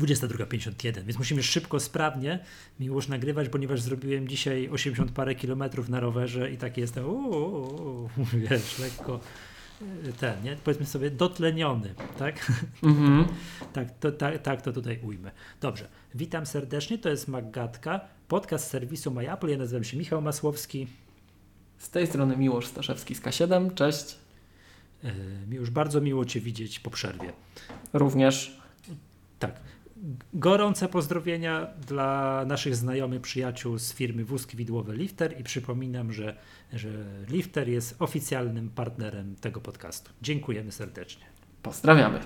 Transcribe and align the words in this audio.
22.51, 0.00 1.04
więc 1.04 1.18
musimy 1.18 1.42
szybko, 1.42 1.80
sprawnie 1.80 2.38
miłość 2.80 3.08
nagrywać, 3.08 3.48
ponieważ 3.48 3.80
zrobiłem 3.80 4.28
dzisiaj 4.28 4.68
80 4.68 5.12
parę 5.12 5.34
kilometrów 5.34 5.88
na 5.88 6.00
rowerze 6.00 6.50
i 6.50 6.56
tak 6.56 6.76
jestem, 6.76 7.06
uuu, 7.06 8.08
wiesz, 8.34 8.78
lekko 8.78 9.20
y, 9.82 10.12
ten, 10.12 10.42
nie? 10.42 10.56
powiedzmy 10.64 10.86
sobie 10.86 11.10
dotleniony, 11.10 11.94
tak? 12.18 12.52
Mm-hmm. 12.82 13.24
tak, 13.72 13.98
to, 13.98 14.12
tak, 14.12 14.42
tak 14.42 14.62
to 14.62 14.72
tutaj 14.72 14.98
ujmę. 15.02 15.30
Dobrze, 15.60 15.88
witam 16.14 16.46
serdecznie, 16.46 16.98
to 16.98 17.08
jest 17.08 17.28
Maggatka, 17.28 18.00
podcast 18.28 18.70
serwisu 18.70 19.10
MyApple, 19.10 19.50
ja 19.50 19.58
nazywam 19.58 19.84
się 19.84 19.96
Michał 19.96 20.22
Masłowski. 20.22 20.86
Z 21.78 21.90
tej 21.90 22.06
strony 22.06 22.36
Miłosz 22.36 22.66
Staszewski 22.66 23.14
z 23.14 23.20
K7, 23.22 23.74
cześć. 23.74 24.16
Yy, 25.02 25.10
już 25.50 25.70
bardzo 25.70 26.00
miło 26.00 26.24
Cię 26.24 26.40
widzieć 26.40 26.80
po 26.80 26.90
przerwie. 26.90 27.32
Również. 27.92 28.60
Tak. 29.38 29.60
Gorące 30.34 30.88
pozdrowienia 30.88 31.66
dla 31.88 32.44
naszych 32.46 32.76
znajomych, 32.76 33.20
przyjaciół 33.20 33.78
z 33.78 33.92
firmy 33.92 34.24
Wózki 34.24 34.56
Widłowe 34.56 34.96
Lifter 34.96 35.40
i 35.40 35.44
przypominam, 35.44 36.12
że, 36.12 36.36
że 36.72 36.88
Lifter 37.28 37.68
jest 37.68 37.96
oficjalnym 37.98 38.70
partnerem 38.70 39.36
tego 39.36 39.60
podcastu. 39.60 40.12
Dziękujemy 40.22 40.72
serdecznie. 40.72 41.24
Pozdrawiamy. 41.62 42.20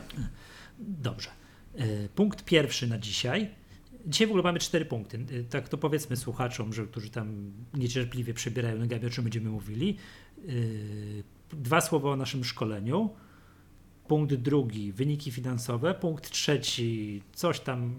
Dobrze. 0.79 1.29
E, 1.75 2.09
punkt 2.09 2.45
pierwszy 2.45 2.87
na 2.87 2.99
dzisiaj. 2.99 3.51
Dzisiaj 4.07 4.27
w 4.27 4.31
ogóle 4.31 4.43
mamy 4.43 4.59
cztery 4.59 4.85
punkty. 4.85 5.27
E, 5.41 5.45
tak 5.45 5.69
to 5.69 5.79
powiedzmy 5.79 6.17
słuchaczom, 6.17 6.73
że, 6.73 6.87
którzy 6.87 7.11
tam 7.11 7.53
niecierpliwie 7.75 8.35
przebierają 8.35 8.79
nogami, 8.79 9.07
o 9.07 9.11
czym 9.11 9.25
będziemy 9.25 9.51
mówili. 9.51 9.97
E, 10.39 10.53
dwa 11.57 11.81
słowa 11.81 12.11
o 12.11 12.17
naszym 12.17 12.45
szkoleniu 12.45 13.11
Punkt 14.09 14.35
drugi, 14.35 14.93
wyniki 14.93 15.31
finansowe. 15.31 15.95
Punkt 15.95 16.31
trzeci, 16.31 17.23
coś 17.35 17.61
tam 17.61 17.95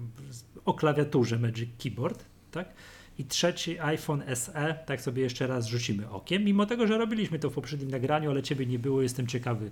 o 0.66 0.73
klawiaturze 0.73 1.39
Magic 1.39 1.70
Keyboard, 1.84 2.25
tak? 2.52 2.73
I 3.20 3.25
trzeci 3.25 3.80
iPhone 3.80 4.23
SE, 4.36 4.76
tak 4.86 5.02
sobie 5.02 5.23
jeszcze 5.23 5.48
raz 5.48 5.66
rzucimy 5.66 6.09
okiem. 6.09 6.44
Mimo 6.44 6.66
tego, 6.66 6.88
że 6.88 6.98
robiliśmy 6.98 7.39
to 7.39 7.50
w 7.50 7.53
poprzednim 7.53 7.92
nagraniu, 7.92 8.31
ale 8.31 8.44
ciebie 8.44 8.66
nie 8.66 8.80
było, 8.80 9.02
jestem 9.02 9.28
ciekawy 9.28 9.72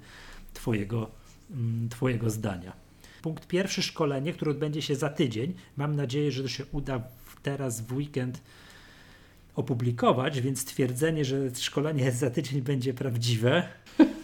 twojego, 0.54 1.12
mm, 1.52 1.90
twojego 1.90 2.30
zdania. 2.30 2.74
Punkt 3.22 3.48
pierwszy, 3.48 3.84
szkolenie, 3.84 4.34
które 4.34 4.52
odbędzie 4.52 4.82
się 4.82 4.96
za 4.96 5.10
tydzień. 5.10 5.54
Mam 5.78 5.96
nadzieję, 5.96 6.32
że 6.32 6.44
to 6.44 6.50
się 6.50 6.66
uda 6.72 7.04
teraz 7.44 7.82
w 7.82 7.94
weekend 7.94 8.42
opublikować, 9.56 10.42
więc 10.42 10.66
twierdzenie, 10.66 11.26
że 11.26 11.56
szkolenie 11.56 12.12
za 12.12 12.30
tydzień 12.30 12.62
będzie 12.62 12.94
prawdziwe, 12.94 13.68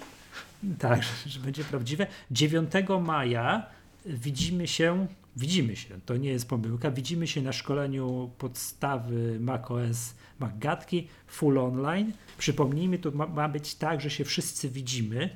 tak, 0.80 1.04
że 1.26 1.40
będzie 1.40 1.64
prawdziwe. 1.64 2.08
9 2.32 2.72
maja 3.02 3.66
widzimy 4.06 4.68
się, 4.68 5.08
widzimy 5.36 5.76
się, 5.76 6.00
to 6.06 6.18
nie 6.18 6.30
jest 6.30 6.50
pomyłka, 6.50 6.92
widzimy 6.92 7.28
się 7.28 7.42
na 7.42 7.54
szkoleniu 7.54 8.32
podstawy 8.38 9.40
macOS 9.40 10.14
Magatki 10.40 11.08
full 11.28 11.58
online. 11.58 12.12
Przypomnijmy, 12.38 12.98
to 12.98 13.12
ma, 13.12 13.28
ma 13.28 13.50
być 13.50 13.76
tak, 13.76 14.02
że 14.02 14.10
się 14.10 14.26
wszyscy 14.26 14.70
widzimy, 14.70 15.30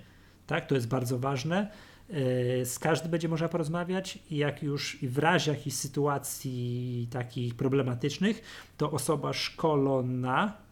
tak, 0.48 0.66
to 0.66 0.76
jest 0.76 0.88
bardzo 0.88 1.20
ważne. 1.20 1.72
E, 2.10 2.66
z 2.66 2.80
każdym 2.80 3.12
będzie 3.12 3.30
można 3.30 3.50
porozmawiać 3.50 4.20
i 4.32 4.38
jak 4.38 4.64
już 4.64 5.04
i 5.04 5.08
w 5.08 5.18
razie 5.18 5.52
jakichś 5.52 5.76
sytuacji 5.76 7.08
takich 7.12 7.56
problematycznych, 7.56 8.42
to 8.78 8.92
osoba 8.92 9.34
szkolona 9.34 10.63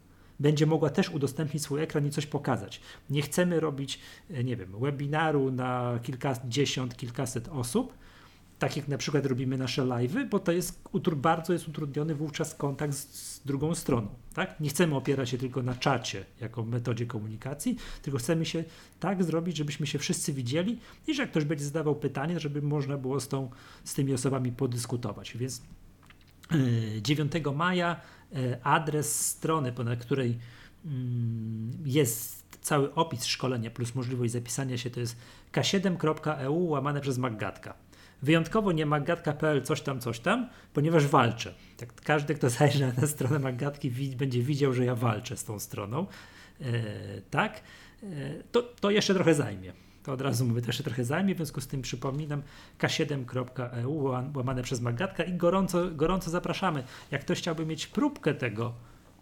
będzie 0.42 0.66
mogła 0.66 0.90
też 0.90 1.10
udostępnić 1.10 1.64
swój 1.64 1.82
ekran 1.82 2.08
i 2.08 2.10
coś 2.10 2.26
pokazać. 2.26 2.82
Nie 3.10 3.22
chcemy 3.22 3.60
robić, 3.60 4.00
e, 4.30 4.44
nie 4.44 4.56
wiem, 4.56 4.80
webinaru 4.80 5.52
na 5.52 6.00
kilkadziesiąt, 6.04 6.98
kilkaset 6.98 7.48
osób, 7.48 7.94
tak 8.60 8.78
jak 8.78 8.88
na 8.88 8.98
przykład 8.98 9.26
robimy 9.26 9.58
nasze 9.58 9.82
live'y, 9.82 10.30
bo 10.30 10.40
to 10.40 10.52
jest 10.52 10.82
bardzo 11.16 11.54
jest 11.54 11.68
utrudniony 11.68 12.16
wówczas 12.16 12.56
kontakt 12.56 12.94
z, 12.94 13.16
z, 13.16 13.42
drugą 13.46 13.76
stroną. 13.76 14.08
Tak? 14.34 14.60
Nie 14.60 14.70
chcemy 14.70 14.96
opierać 14.96 15.30
się 15.30 15.38
tylko 15.38 15.64
na 15.64 15.76
czacie 15.76 16.26
jako 16.42 16.64
metodzie 16.64 17.06
komunikacji, 17.06 17.78
tylko 18.02 18.20
chcemy 18.20 18.46
się 18.46 18.64
tak 19.00 19.24
zrobić, 19.24 19.58
żebyśmy 19.58 19.88
się 19.88 20.00
wszyscy 20.00 20.34
widzieli 20.34 20.80
i 21.08 21.14
że 21.14 21.22
jak 21.22 21.32
ktoś 21.32 21.46
będzie 21.46 21.66
zadawał 21.66 21.96
pytanie, 21.96 22.40
żeby 22.40 22.62
można 22.62 22.98
było 22.98 23.20
z, 23.20 23.28
tą, 23.28 23.50
z 23.84 23.94
tymi 23.94 24.14
osobami 24.14 24.52
podyskutować. 24.52 25.38
Więc 25.38 25.62
9 27.02 27.32
e, 27.36 27.52
maja 27.52 28.02
adres 28.64 29.26
strony, 29.26 29.74
na 29.86 29.96
której 29.96 30.38
mm, 30.86 31.72
jest 31.86 32.42
cały 32.62 32.94
opis 32.94 33.26
szkolenia 33.26 33.72
plus 33.72 33.96
możliwość 33.96 34.34
zapisania 34.34 34.78
się, 34.78 34.90
to 34.90 35.00
jest 35.00 35.18
k7.eu 35.52 36.68
łamane 36.70 37.02
przez 37.02 37.18
Maggatka. 37.18 37.74
Wyjątkowo 38.22 38.72
nie 38.72 38.86
maggatka.pl 38.86 39.62
coś 39.62 39.82
tam, 39.82 40.00
coś 40.00 40.20
tam, 40.20 40.50
ponieważ 40.74 41.08
walczę. 41.08 41.54
Tak, 41.78 41.94
każdy, 42.02 42.36
kto 42.36 42.50
zajrzy 42.50 42.94
na 43.02 43.08
stronę 43.08 43.40
Maggatki 43.40 43.92
będzie 43.92 44.42
widział, 44.42 44.74
że 44.74 44.86
ja 44.86 44.96
walczę 44.96 45.38
z 45.38 45.44
tą 45.44 45.60
stroną. 45.60 46.08
E, 46.62 46.74
tak, 47.30 47.62
e, 48.04 48.08
to, 48.52 48.62
to 48.62 48.92
jeszcze 48.92 49.14
trochę 49.14 49.34
zajmie. 49.34 49.74
To 50.04 50.14
od 50.14 50.22
razu 50.22 50.46
mówię, 50.46 50.62
to 50.62 50.68
jeszcze 50.68 50.84
trochę 50.84 51.06
zajmie, 51.06 51.34
w 51.34 51.38
związku 51.38 51.62
z 51.62 51.68
tym 51.68 51.82
przypominam 51.82 52.42
k7.eu 52.80 54.04
łamane 54.36 54.64
przez 54.64 54.82
Magatka 54.82 55.24
i 55.24 55.34
gorąco, 55.34 55.92
gorąco 55.92 56.30
zapraszamy. 56.30 56.84
Jak 57.12 57.22
ktoś 57.22 57.38
chciałby 57.38 57.66
mieć 57.66 57.88
próbkę 57.88 58.34
tego, 58.34 58.74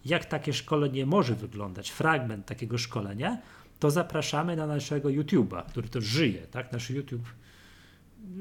jak 0.05 0.25
takie 0.25 0.53
szkolenie 0.53 1.05
może 1.05 1.35
wyglądać, 1.35 1.89
fragment 1.89 2.45
takiego 2.45 2.77
szkolenia, 2.77 3.37
to 3.79 3.91
zapraszamy 3.91 4.55
na 4.55 4.67
naszego 4.67 5.09
YouTube'a, 5.09 5.65
który 5.65 5.89
to 5.89 6.01
żyje, 6.01 6.41
tak? 6.41 6.71
Nasz 6.71 6.89
YouTube 6.89 7.25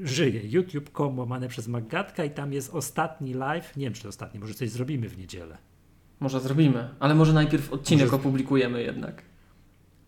żyje. 0.03 0.41
YouTube.com 0.43 1.19
łamane 1.19 1.47
przez 1.47 1.67
Magatka 1.67 2.23
i 2.23 2.31
tam 2.31 2.53
jest 2.53 2.73
ostatni 2.73 3.33
live. 3.33 3.77
Nie 3.77 3.85
wiem, 3.85 3.93
czy 3.93 4.03
to 4.03 4.09
ostatni, 4.09 4.39
może 4.39 4.53
coś 4.53 4.69
zrobimy 4.69 5.09
w 5.09 5.17
niedzielę. 5.17 5.57
Może 6.19 6.39
zrobimy, 6.39 6.89
ale 6.99 7.15
może 7.15 7.33
najpierw 7.33 7.73
odcinek 7.73 8.05
może... 8.05 8.15
opublikujemy 8.15 8.83
jednak. 8.83 9.28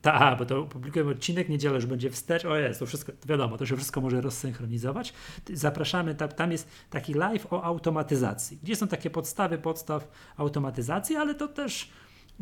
Tak, 0.01 0.39
bo 0.39 0.45
to 0.45 0.63
publikujemy 0.63 1.11
odcinek, 1.11 1.49
niedzielę 1.49 1.75
już 1.75 1.85
będzie 1.85 2.09
wstecz, 2.09 2.45
o 2.45 2.57
jest, 2.57 2.79
to 2.79 2.85
wszystko, 2.85 3.11
wiadomo, 3.25 3.57
to 3.57 3.65
się 3.65 3.77
wszystko 3.77 4.01
może 4.01 4.21
rozsynchronizować. 4.21 5.13
Zapraszamy, 5.53 6.15
tam, 6.15 6.29
tam 6.29 6.51
jest 6.51 6.69
taki 6.89 7.13
live 7.13 7.53
o 7.53 7.63
automatyzacji, 7.63 8.59
gdzie 8.63 8.75
są 8.75 8.87
takie 8.87 9.09
podstawy 9.09 9.57
podstaw 9.57 10.07
automatyzacji, 10.37 11.15
ale 11.15 11.35
to 11.35 11.47
też 11.47 11.89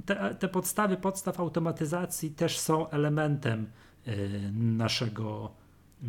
te, 0.06 0.36
te 0.40 0.48
podstawy 0.48 0.98
podstaw 0.98 1.40
automatyzacji 1.40 2.32
też 2.32 2.60
są 2.60 2.90
elementem 2.90 3.68
y, 4.08 4.52
naszego, 4.54 5.52
y, 6.04 6.08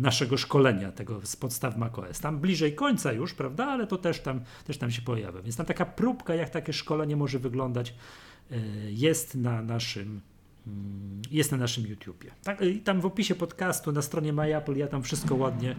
naszego 0.00 0.36
szkolenia 0.36 0.92
tego 0.92 1.20
z 1.26 1.36
podstaw 1.36 1.76
macOS. 1.76 2.20
Tam 2.20 2.40
bliżej 2.40 2.74
końca 2.74 3.12
już, 3.12 3.34
prawda, 3.34 3.66
ale 3.66 3.86
to 3.86 3.98
też 3.98 4.20
tam, 4.20 4.40
też 4.64 4.78
tam 4.78 4.90
się 4.90 5.02
pojawia. 5.02 5.42
Więc 5.42 5.56
tam 5.56 5.66
taka 5.66 5.86
próbka, 5.86 6.34
jak 6.34 6.50
takie 6.50 6.72
szkolenie 6.72 7.16
może 7.16 7.38
wyglądać, 7.38 7.94
y, 8.52 8.56
jest 8.90 9.34
na 9.34 9.62
naszym 9.62 10.20
Mm, 10.33 10.33
jest 11.30 11.52
na 11.52 11.58
naszym 11.58 11.86
YouTubie. 11.86 12.30
Tak, 12.42 12.60
I 12.62 12.80
tam 12.80 13.00
w 13.00 13.06
opisie 13.06 13.34
podcastu 13.34 13.92
na 13.92 14.02
stronie 14.02 14.32
MyApple 14.32 14.76
ja 14.76 14.86
tam 14.86 15.02
wszystko 15.02 15.34
ładnie 15.34 15.76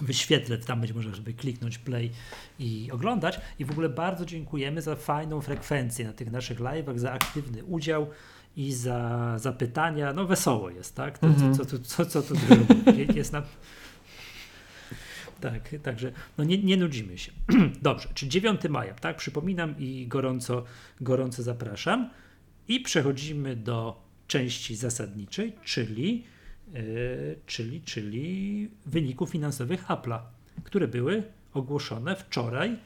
wyświetlę, 0.00 0.58
tam 0.58 0.80
będzie 0.80 0.94
można 0.94 1.14
sobie 1.14 1.32
kliknąć 1.32 1.78
play 1.78 2.10
i 2.58 2.90
oglądać. 2.92 3.40
I 3.58 3.64
w 3.64 3.70
ogóle 3.70 3.88
bardzo 3.88 4.24
dziękujemy 4.24 4.82
za 4.82 4.96
fajną 4.96 5.40
frekwencję 5.40 6.06
na 6.06 6.12
tych 6.12 6.30
naszych 6.30 6.58
live'ach, 6.60 6.98
za 6.98 7.12
aktywny 7.12 7.64
udział 7.64 8.06
i 8.56 8.72
za, 8.72 9.34
za 9.38 9.52
pytania. 9.52 10.12
No 10.12 10.26
wesoło 10.26 10.70
jest, 10.70 10.94
tak? 10.94 11.18
To, 11.18 11.26
co, 11.34 11.64
co, 11.64 11.78
co, 11.78 12.04
co, 12.04 12.22
co 12.22 12.34
tu 12.34 12.34
jest 13.14 13.32
nam... 13.32 13.42
Tak, 15.40 15.70
także 15.82 16.12
no 16.38 16.44
nie, 16.44 16.58
nie 16.58 16.76
nudzimy 16.76 17.18
się. 17.18 17.32
Dobrze, 17.82 18.08
czy 18.14 18.28
9 18.28 18.60
maja, 18.68 18.94
tak? 18.94 19.16
Przypominam 19.16 19.74
i 19.78 20.06
gorąco, 20.06 20.64
gorąco 21.00 21.42
zapraszam. 21.42 22.10
I 22.72 22.80
przechodzimy 22.80 23.56
do 23.56 24.02
części 24.26 24.76
zasadniczej, 24.76 25.52
czyli, 25.64 26.24
yy, 26.72 26.80
czyli, 27.46 27.80
czyli 27.80 28.68
wyników 28.86 29.30
finansowych 29.30 29.86
Apple'a, 29.86 30.18
które 30.64 30.88
były 30.88 31.22
ogłoszone 31.54 32.16
wczoraj. 32.16 32.76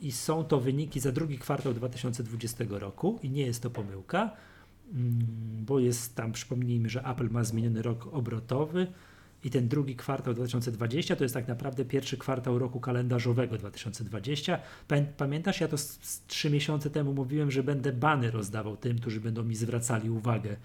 I 0.00 0.12
są 0.12 0.44
to 0.44 0.60
wyniki 0.60 1.00
za 1.00 1.12
drugi 1.12 1.38
kwartał 1.38 1.74
2020 1.74 2.64
roku. 2.68 3.18
I 3.22 3.30
nie 3.30 3.46
jest 3.46 3.62
to 3.62 3.70
pomyłka, 3.70 4.30
mm, 4.92 5.18
bo 5.66 5.78
jest 5.78 6.14
tam, 6.14 6.32
przypomnijmy, 6.32 6.88
że 6.88 7.04
Apple 7.04 7.30
ma 7.30 7.44
zmieniony 7.44 7.82
rok 7.82 8.06
obrotowy, 8.12 8.86
i 9.44 9.50
ten 9.50 9.68
drugi 9.68 9.96
kwartał 9.96 10.34
2020 10.34 11.16
to 11.16 11.24
jest 11.24 11.34
tak 11.34 11.48
naprawdę 11.48 11.84
pierwszy 11.84 12.16
kwartał 12.16 12.58
roku 12.58 12.80
kalendarzowego 12.80 13.58
2020. 13.58 14.58
Pamiętasz, 15.16 15.60
ja 15.60 15.68
to 15.68 15.76
trzy 16.26 16.50
miesiące 16.50 16.90
temu 16.90 17.14
mówiłem, 17.14 17.50
że 17.50 17.62
będę 17.62 17.92
bany 17.92 18.30
rozdawał 18.30 18.76
tym, 18.76 18.98
którzy 18.98 19.20
będą 19.20 19.42
mi 19.42 19.56
zwracali 19.56 20.10
uwagę, 20.10 20.56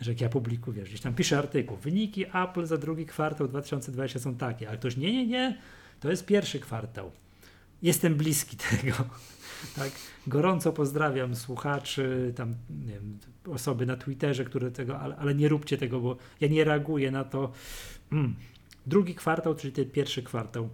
że 0.00 0.10
jak 0.10 0.20
ja 0.20 0.28
publikuję, 0.28 0.82
gdzieś 0.82 1.00
tam 1.00 1.14
piszę 1.14 1.38
artykuł, 1.38 1.76
wyniki 1.76 2.24
Apple 2.26 2.66
za 2.66 2.76
drugi 2.76 3.06
kwartał 3.06 3.48
2020 3.48 4.18
są 4.18 4.34
takie, 4.34 4.70
a 4.70 4.76
ktoś 4.76 4.96
nie, 4.96 5.12
nie, 5.12 5.26
nie, 5.26 5.58
to 6.00 6.10
jest 6.10 6.26
pierwszy 6.26 6.60
kwartał. 6.60 7.12
Jestem 7.82 8.14
bliski 8.14 8.56
tego. 8.70 8.94
Tak? 9.76 9.90
Gorąco 10.26 10.72
pozdrawiam 10.72 11.36
słuchaczy, 11.36 12.32
tam 12.36 12.54
wiem, 12.70 13.18
osoby 13.50 13.86
na 13.86 13.96
Twitterze, 13.96 14.44
które 14.44 14.70
tego, 14.70 15.00
ale, 15.00 15.16
ale, 15.16 15.34
nie 15.34 15.48
róbcie 15.48 15.76
tego, 15.76 16.00
bo 16.00 16.16
ja 16.40 16.48
nie 16.48 16.64
reaguję 16.64 17.10
na 17.10 17.24
to. 17.24 17.52
Mm. 18.12 18.34
Drugi 18.86 19.14
kwartał, 19.14 19.54
czyli 19.54 19.72
ten 19.72 19.90
pierwszy 19.90 20.22
kwartał, 20.22 20.68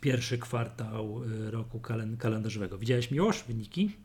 pierwszy 0.00 0.38
kwartał 0.38 1.24
y, 1.24 1.50
roku 1.50 1.78
kalen- 1.78 2.16
kalendarzowego. 2.16 2.78
Widziałeś 2.78 3.10
Miłosz 3.10 3.44
wyniki? 3.44 3.96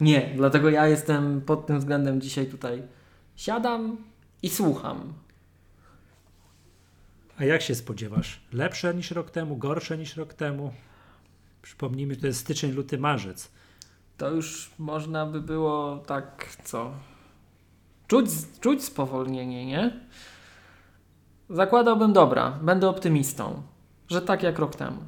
Nie, 0.00 0.32
dlatego 0.36 0.70
ja 0.70 0.88
jestem 0.88 1.40
pod 1.40 1.66
tym 1.66 1.78
względem 1.78 2.20
dzisiaj 2.20 2.46
tutaj. 2.46 2.82
Siadam 3.36 3.96
i 4.42 4.48
słucham. 4.48 5.12
A 7.38 7.44
jak 7.44 7.62
się 7.62 7.74
spodziewasz? 7.74 8.40
Lepsze 8.52 8.94
niż 8.94 9.10
rok 9.10 9.30
temu, 9.30 9.56
gorsze 9.56 9.98
niż 9.98 10.16
rok 10.16 10.34
temu? 10.34 10.72
Przypomnijmy, 11.62 12.16
to 12.16 12.26
jest 12.26 12.40
styczeń, 12.40 12.72
luty, 12.72 12.98
marzec. 12.98 13.50
To 14.16 14.30
już 14.30 14.70
można 14.78 15.26
by 15.26 15.40
było 15.40 15.98
tak, 15.98 16.56
co? 16.64 16.92
Czuć, 18.08 18.26
czuć 18.60 18.84
spowolnienie, 18.84 19.66
nie? 19.66 20.00
Zakładałbym, 21.50 22.12
dobra, 22.12 22.58
będę 22.62 22.88
optymistą, 22.88 23.62
że 24.08 24.22
tak 24.22 24.42
jak 24.42 24.58
rok 24.58 24.76
temu. 24.76 25.00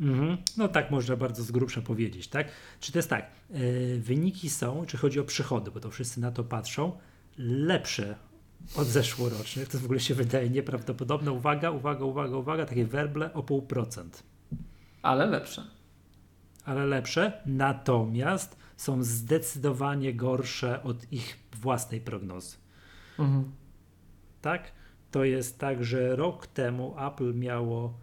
Mhm. 0.00 0.36
No 0.56 0.68
tak 0.68 0.90
można 0.90 1.16
bardzo 1.16 1.42
z 1.42 1.50
grubsza 1.50 1.82
powiedzieć, 1.82 2.28
tak? 2.28 2.48
Czy 2.80 2.92
to 2.92 2.98
jest 2.98 3.10
tak, 3.10 3.30
yy, 3.50 4.00
wyniki 4.00 4.50
są, 4.50 4.84
czy 4.86 4.96
chodzi 4.96 5.20
o 5.20 5.24
przychody, 5.24 5.70
bo 5.70 5.80
to 5.80 5.90
wszyscy 5.90 6.20
na 6.20 6.32
to 6.32 6.44
patrzą, 6.44 6.92
lepsze 7.38 8.14
od 8.76 8.86
zeszłorocznych, 8.86 9.68
to 9.68 9.78
w 9.78 9.84
ogóle 9.84 10.00
się 10.00 10.14
wydaje 10.14 10.50
nieprawdopodobne. 10.50 11.32
Uwaga, 11.32 11.70
uwaga, 11.70 12.04
uwaga, 12.04 12.36
uwaga, 12.36 12.66
takie 12.66 12.86
werble 12.86 13.34
o 13.34 13.42
pół 13.42 13.62
procent. 13.62 14.22
Ale 15.02 15.26
lepsze. 15.26 15.64
Ale 16.64 16.86
lepsze, 16.86 17.42
natomiast 17.46 18.56
są 18.76 19.02
zdecydowanie 19.02 20.14
gorsze 20.14 20.82
od 20.82 21.12
ich 21.12 21.38
własnej 21.52 22.00
prognozy. 22.00 22.56
Mhm. 23.18 23.52
Tak? 24.44 24.72
To 25.10 25.24
jest 25.24 25.58
tak, 25.58 25.84
że 25.84 26.16
rok 26.16 26.46
temu 26.46 26.94
Apple 27.06 27.34
miało 27.34 27.98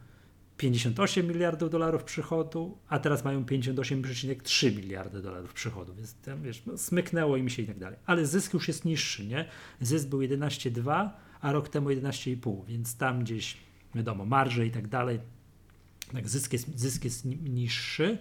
58 0.58 1.28
miliardów 1.28 1.70
dolarów 1.70 2.04
przychodu, 2.04 2.78
a 2.88 3.00
teraz 3.00 3.24
mają 3.24 3.44
58,3 3.44 4.76
miliardy 4.76 5.22
dolarów 5.22 5.54
przychodu, 5.54 5.96
więc 5.96 6.14
tam, 6.14 6.42
wiesz, 6.42 6.66
no, 6.66 6.78
smyknęło 6.78 7.38
im 7.38 7.50
się 7.50 7.62
i 7.62 7.68
tak 7.68 7.80
dalej. 7.80 8.00
Ale 8.06 8.26
zysk 8.26 8.54
już 8.54 8.68
jest 8.68 8.86
niższy, 8.86 9.26
nie? 9.26 9.46
Zysk 9.82 10.08
był 10.08 10.20
11,2, 10.20 11.10
a 11.42 11.52
rok 11.52 11.70
temu 11.70 11.90
11,5, 11.90 12.66
więc 12.66 12.98
tam 12.98 13.24
gdzieś, 13.24 13.58
wiadomo, 13.96 14.26
marże 14.26 14.66
i 14.66 14.72
tak 14.72 14.88
dalej, 14.88 15.20
tak 16.14 16.30
zysk 16.30 16.54
jest, 16.54 16.80
zysk 16.80 17.04
jest 17.04 17.26
ni- 17.26 17.50
niższy. 17.50 18.18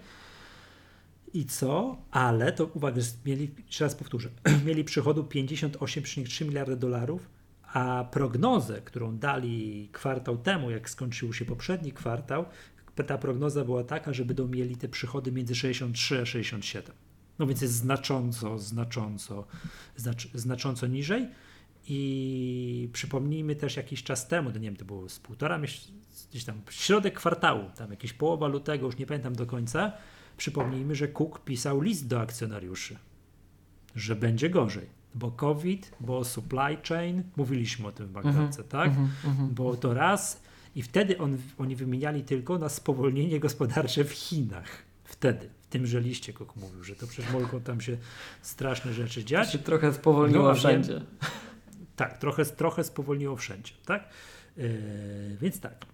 I 1.34 1.44
co? 1.44 1.96
Ale 2.10 2.52
to 2.52 2.64
uwaga, 2.64 3.02
mieli, 3.26 3.50
jeszcze 3.66 3.84
raz 3.84 3.94
powtórzę, 3.94 4.28
mieli 4.66 4.84
przychodu 4.84 5.22
58,3 5.22 6.46
miliardy 6.46 6.76
dolarów, 6.76 7.39
a 7.72 8.04
prognozę, 8.10 8.80
którą 8.80 9.18
dali 9.18 9.88
kwartał 9.92 10.38
temu, 10.38 10.70
jak 10.70 10.90
skończył 10.90 11.32
się 11.32 11.44
poprzedni 11.44 11.92
kwartał, 11.92 12.44
ta 13.06 13.18
prognoza 13.18 13.64
była 13.64 13.84
taka, 13.84 14.12
że 14.12 14.24
będą 14.24 14.48
mieli 14.48 14.76
te 14.76 14.88
przychody 14.88 15.32
między 15.32 15.54
63 15.54 16.20
a 16.20 16.26
67. 16.26 16.96
No 17.38 17.46
więc 17.46 17.62
jest 17.62 17.74
znacząco, 17.74 18.58
znacząco, 18.58 19.46
znacz, 19.96 20.28
znacząco 20.34 20.86
niżej. 20.86 21.28
I 21.88 22.88
przypomnijmy 22.92 23.56
też 23.56 23.76
jakiś 23.76 24.02
czas 24.02 24.28
temu, 24.28 24.50
nie 24.50 24.60
wiem, 24.60 24.76
to 24.76 24.84
było 24.84 25.08
z 25.08 25.18
półtora 25.18 25.60
gdzieś 26.30 26.44
tam 26.44 26.60
środek 26.70 27.14
kwartału, 27.14 27.70
tam 27.76 27.90
jakieś 27.90 28.12
połowa 28.12 28.46
lutego, 28.46 28.86
już 28.86 28.96
nie 28.96 29.06
pamiętam 29.06 29.34
do 29.34 29.46
końca. 29.46 29.92
Przypomnijmy, 30.36 30.94
że 30.94 31.08
Cook 31.08 31.44
pisał 31.44 31.80
list 31.80 32.06
do 32.06 32.20
akcjonariuszy, 32.20 32.96
że 33.96 34.16
będzie 34.16 34.50
gorzej 34.50 34.99
bo 35.14 35.30
COVID, 35.30 35.92
bo 36.00 36.24
supply 36.24 36.76
chain, 36.88 37.22
mówiliśmy 37.36 37.86
o 37.88 37.92
tym 37.92 38.06
w 38.06 38.10
Bagdadce, 38.10 38.64
tak? 38.64 38.88
Mhm, 38.88 39.08
mhm. 39.24 39.54
Bo 39.54 39.76
to 39.76 39.94
raz 39.94 40.42
i 40.74 40.82
wtedy 40.82 41.18
on, 41.18 41.38
oni 41.58 41.76
wymieniali 41.76 42.22
tylko 42.22 42.58
na 42.58 42.68
spowolnienie 42.68 43.40
gospodarcze 43.40 44.04
w 44.04 44.12
Chinach. 44.12 44.82
Wtedy, 45.04 45.50
w 45.62 45.66
tymże 45.66 46.00
liście 46.00 46.32
Cook 46.32 46.56
mówił, 46.56 46.84
że 46.84 46.94
to 46.94 47.06
przecież 47.06 47.32
mogą 47.32 47.60
tam 47.60 47.80
się 47.80 47.96
straszne 48.42 48.92
rzeczy 48.92 49.22
To 49.22 49.28
dziać. 49.28 49.52
się 49.52 49.58
trochę 49.58 49.92
spowolniło 49.92 50.42
No, 50.42 50.48
wiem- 50.48 50.58
wszędzie. 50.58 51.00
Tak, 51.96 52.18
trochę, 52.18 52.44
trochę 52.46 52.84
spowolniło 52.84 53.36
wszędzie, 53.36 53.72
tak? 53.86 54.08
Yy, 54.56 55.36
więc 55.40 55.60
tak. 55.60 55.86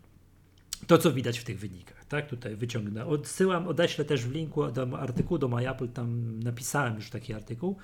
To, 0.87 0.99
co 0.99 1.13
widać 1.13 1.39
w 1.39 1.45
tych 1.45 1.59
wynikach, 1.59 2.05
tak? 2.05 2.29
Tutaj 2.29 2.57
wyciągnę. 2.57 3.07
Odsyłam, 3.07 3.69
odeślę 3.69 4.05
też 4.05 4.25
w 4.25 4.33
linku 4.33 4.71
do 4.71 4.99
artykułu 4.99 5.39
do 5.39 5.49
MyApple, 5.49 5.89
tam 5.89 6.41
napisałem 6.41 6.95
już 6.95 7.11
taki 7.11 7.35
artykuł. 7.35 7.77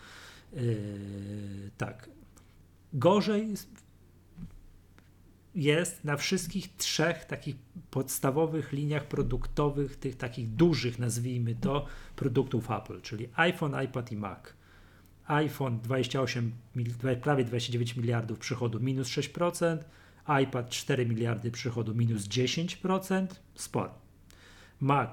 Yy, 0.52 1.70
tak. 1.78 2.10
Gorzej 2.92 3.48
jest- 5.54 6.04
na 6.04 6.16
wszystkich 6.16 6.76
trzech 6.76 7.24
takich 7.24 7.56
podstawowych 7.90 8.72
liniach 8.72 9.06
produktowych, 9.08 9.96
tych 9.96 10.16
takich 10.16 10.48
dużych, 10.54 10.98
nazwijmy 10.98 11.54
to, 11.54 11.86
produktów 12.16 12.70
Apple, 12.70 13.00
czyli 13.00 13.28
iPhone, 13.36 13.84
iPad 13.84 14.12
i 14.12 14.16
Mac 14.16 14.40
iPhone 15.26 15.80
28, 15.80 16.52
mil- 16.76 16.90
dwa- 16.92 17.16
prawie 17.16 17.44
29 17.44 17.96
miliardów 17.96 18.38
przychodu, 18.38 18.80
minus 18.80 19.08
6%, 19.08 19.84
iPad 20.42 20.70
4 20.70 21.06
miliardy 21.06 21.50
przychodu, 21.50 21.94
minus 21.94 22.22
10%, 22.28 23.40
sporo. 23.54 23.94
Mac 24.80 25.10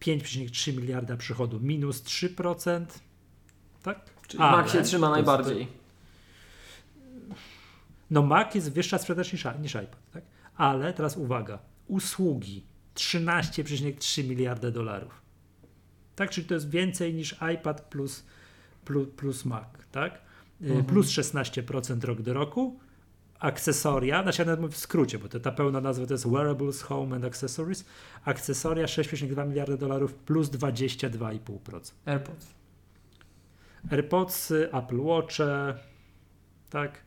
5,3 0.00 0.72
miliarda 0.76 1.16
przychodu, 1.16 1.60
minus 1.60 2.02
3%, 2.02 3.00
tak? 3.82 4.11
Czyli 4.28 4.40
Mac 4.40 4.72
się 4.72 4.82
trzyma 4.82 5.06
to- 5.06 5.12
najbardziej. 5.12 5.68
No 8.10 8.22
Mac 8.22 8.54
jest 8.54 8.72
wyższa 8.72 8.98
sprzedaż 8.98 9.32
niż, 9.32 9.44
niż 9.62 9.74
iPad, 9.74 10.10
tak? 10.12 10.22
Ale 10.56 10.92
teraz 10.92 11.16
uwaga, 11.16 11.58
usługi 11.86 12.62
13,3 12.94 14.24
miliarda 14.28 14.70
dolarów. 14.70 15.22
Tak, 16.16 16.30
czyli 16.30 16.46
to 16.46 16.54
jest 16.54 16.70
więcej 16.70 17.14
niż 17.14 17.36
iPad 17.54 17.80
plus, 17.80 18.24
plus, 18.84 19.08
plus 19.16 19.44
Mac, 19.44 19.64
tak? 19.92 20.14
Y, 20.14 20.64
Mhm. 20.66 20.84
Plus 20.84 21.08
16% 21.10 22.04
rok 22.04 22.22
do 22.22 22.32
roku. 22.32 22.80
Akcesoria, 23.38 24.22
znaczy 24.22 24.44
ja 24.46 24.56
w 24.56 24.76
skrócie, 24.76 25.18
bo 25.18 25.28
to, 25.28 25.40
ta 25.40 25.52
pełna 25.52 25.80
nazwa 25.80 26.06
to 26.06 26.14
jest 26.14 26.28
Wearables, 26.28 26.82
Home 26.82 27.16
and 27.16 27.24
Accessories. 27.24 27.84
Akcesoria 28.24 28.86
6,2 28.86 29.48
miliarda 29.48 29.76
dolarów 29.76 30.14
plus 30.14 30.48
22,5%. 30.50 31.94
AirPods. 32.06 32.46
AirPodsy, 33.90 34.68
Apple 34.72 34.98
Watche, 35.00 35.74
tak? 36.70 37.02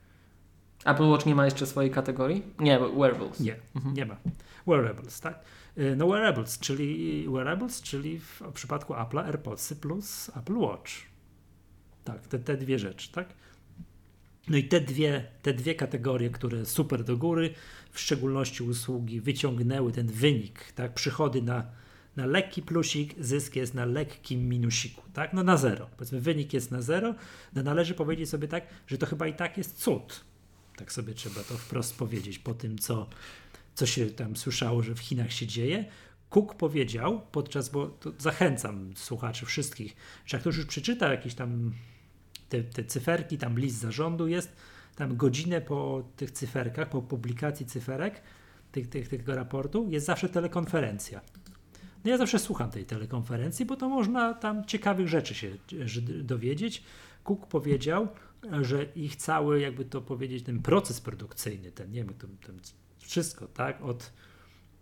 Apple 0.85 1.07
Watch 1.07 1.25
nie 1.25 1.35
ma 1.35 1.45
jeszcze 1.45 1.65
swojej 1.65 1.91
kategorii? 1.91 2.43
Nie, 2.59 2.79
wearables. 2.79 3.39
Nie, 3.39 3.55
Mhm. 3.75 3.95
nie 3.95 4.05
ma. 4.05 4.17
Wearables, 4.67 5.19
tak? 5.21 5.39
Y, 5.77 5.95
No 5.95 6.07
wearables, 6.07 6.59
czyli 6.59 7.25
wearables, 7.29 7.81
czyli 7.81 8.19
w 8.19 8.41
przypadku 8.53 8.93
Apple'a 8.93 9.25
AirPodsy 9.25 9.75
plus 9.75 10.31
Apple 10.37 10.55
Watch. 10.57 10.91
Tak, 12.03 12.27
te, 12.27 12.39
te 12.39 12.57
dwie 12.57 12.79
rzeczy, 12.79 13.11
tak? 13.11 13.27
No 14.47 14.57
i 14.57 14.63
te 14.63 14.81
dwie, 14.81 15.25
te 15.41 15.53
dwie 15.53 15.75
kategorie, 15.75 16.29
które 16.29 16.65
super 16.65 17.03
do 17.03 17.17
góry, 17.17 17.53
w 17.91 17.99
szczególności 17.99 18.63
usługi, 18.63 19.21
wyciągnęły 19.21 19.91
ten 19.91 20.07
wynik, 20.07 20.71
tak? 20.71 20.93
Przychody 20.93 21.41
na, 21.41 21.65
na 22.15 22.25
lekki 22.25 22.61
plusik, 22.61 23.15
zysk 23.19 23.55
jest 23.55 23.73
na 23.73 23.85
lekkim 23.85 24.49
minusiku, 24.49 25.01
tak? 25.13 25.33
No 25.33 25.43
na 25.43 25.57
zero. 25.57 25.89
Powiedzmy, 25.97 26.21
wynik 26.21 26.53
jest 26.53 26.71
na 26.71 26.81
zero. 26.81 27.15
No 27.53 27.63
należy 27.63 27.93
powiedzieć 27.93 28.29
sobie 28.29 28.47
tak, 28.47 28.67
że 28.87 28.97
to 28.97 29.05
chyba 29.05 29.27
i 29.27 29.33
tak 29.33 29.57
jest 29.57 29.77
cud. 29.77 30.21
Tak 30.75 30.91
sobie 30.91 31.13
trzeba 31.13 31.43
to 31.43 31.57
wprost 31.57 31.97
powiedzieć 31.97 32.39
po 32.39 32.53
tym, 32.53 32.77
co, 32.77 33.09
co 33.75 33.85
się 33.85 34.05
tam 34.05 34.35
słyszało, 34.35 34.83
że 34.83 34.95
w 34.95 34.99
Chinach 34.99 35.31
się 35.31 35.47
dzieje. 35.47 35.85
Cook 36.29 36.55
powiedział 36.55 37.21
podczas, 37.31 37.69
bo 37.69 37.87
to 37.87 38.11
zachęcam 38.17 38.93
słuchaczy 38.95 39.45
wszystkich, 39.45 39.95
że 40.25 40.37
jak 40.37 40.41
ktoś 40.41 40.57
już 40.57 40.65
przeczyta 40.65 41.11
jakieś 41.11 41.35
tam 41.35 41.73
te, 42.49 42.63
te 42.63 42.83
cyferki, 42.83 43.37
tam 43.37 43.59
list 43.59 43.77
zarządu 43.77 44.27
jest, 44.27 44.55
tam 44.95 45.17
godzinę 45.17 45.61
po 45.61 46.03
tych 46.15 46.31
cyferkach, 46.31 46.89
po 46.89 47.01
publikacji 47.01 47.65
cyferek 47.65 48.21
tych, 48.71 48.89
tych, 48.89 49.09
tego 49.09 49.35
raportu 49.35 49.87
jest 49.89 50.05
zawsze 50.05 50.29
telekonferencja. 50.29 51.21
No 52.05 52.11
ja 52.11 52.17
zawsze 52.17 52.39
słucham 52.39 52.71
tej 52.71 52.85
telekonferencji, 52.85 53.65
bo 53.65 53.75
to 53.75 53.89
można 53.89 54.33
tam 54.33 54.65
ciekawych 54.65 55.07
rzeczy 55.07 55.35
się 55.35 55.51
dowiedzieć. 56.23 56.83
Cook 57.23 57.47
powiedział, 57.47 58.07
że 58.61 58.85
ich 58.95 59.15
cały, 59.15 59.59
jakby 59.61 59.85
to 59.85 60.01
powiedzieć, 60.01 60.43
ten 60.43 60.61
proces 60.61 61.01
produkcyjny, 61.01 61.71
ten, 61.71 61.91
nie 61.91 62.03
wiem, 62.03 62.13
to, 62.13 62.27
to 62.27 62.53
wszystko, 62.99 63.47
tak, 63.47 63.81
od, 63.81 64.13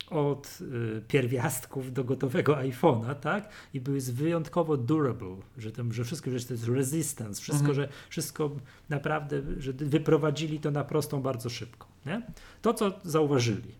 od 0.09 0.59
y, 0.61 1.01
pierwiastków 1.07 1.93
do 1.93 2.03
gotowego 2.03 2.55
iPhone'a, 2.55 3.15
tak, 3.15 3.49
i 3.73 3.81
były 3.81 4.01
wyjątkowo 4.01 4.77
durable, 4.77 5.37
że, 5.57 5.71
tam, 5.71 5.93
że 5.93 6.03
wszystko, 6.03 6.31
że 6.31 6.45
to 6.45 6.53
jest 6.53 6.67
resistance, 6.67 7.41
wszystko, 7.41 7.69
Mhm. 7.69 7.75
że 7.75 7.89
wszystko 8.09 8.51
naprawdę, 8.89 9.41
że 9.57 9.73
wyprowadzili 9.73 10.59
to 10.59 10.71
na 10.71 10.83
prostą 10.83 11.21
bardzo 11.21 11.49
szybko, 11.49 11.87
nie? 12.05 12.21
To, 12.61 12.73
co 12.73 12.99
zauważyli 13.03 13.71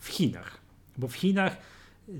w 0.00 0.08
Chinach, 0.08 0.60
bo 0.98 1.08
w 1.08 1.14
Chinach 1.14 1.56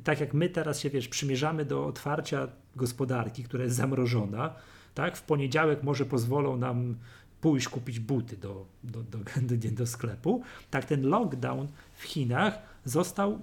tak 0.04 0.20
jak 0.20 0.34
my 0.34 0.48
teraz 0.48 0.80
się, 0.80 0.90
wiesz, 0.90 1.08
przymierzamy 1.08 1.64
do 1.64 1.86
otwarcia 1.86 2.48
gospodarki, 2.76 3.44
która 3.44 3.64
jest 3.64 3.76
zamrożona, 3.76 4.54
tak? 4.94 5.16
W 5.16 5.22
poniedziałek 5.22 5.82
może 5.82 6.06
pozwolą 6.06 6.56
nam 6.56 6.96
pójść 7.40 7.68
kupić 7.68 8.00
buty 8.00 8.36
do, 8.36 8.66
do, 8.84 9.02
do, 9.02 9.18
do, 9.78 9.86
sklepu, 9.86 10.42
tak 10.70 10.84
ten 10.84 11.08
lockdown 11.08 11.68
w 11.96 12.02
Chinach 12.02 12.58
został 12.84 13.38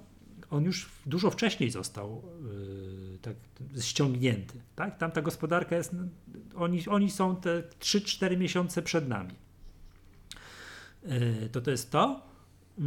on 0.49 0.63
już 0.63 0.89
dużo 1.05 1.31
wcześniej 1.31 1.71
został 1.71 2.21
yy, 3.11 3.17
tak, 3.21 3.35
ściągnięty. 3.81 4.61
Tak? 4.75 4.97
Tam 4.97 5.11
ta 5.11 5.21
gospodarka 5.21 5.75
jest, 5.75 5.95
oni, 6.55 6.87
oni 6.87 7.11
są 7.11 7.35
te 7.35 7.63
3-4 7.79 8.37
miesiące 8.37 8.81
przed 8.81 9.07
nami. 9.07 9.33
Yy, 11.03 11.49
to 11.51 11.61
to 11.61 11.71
jest 11.71 11.91
to, 11.91 12.21
yy, 12.77 12.85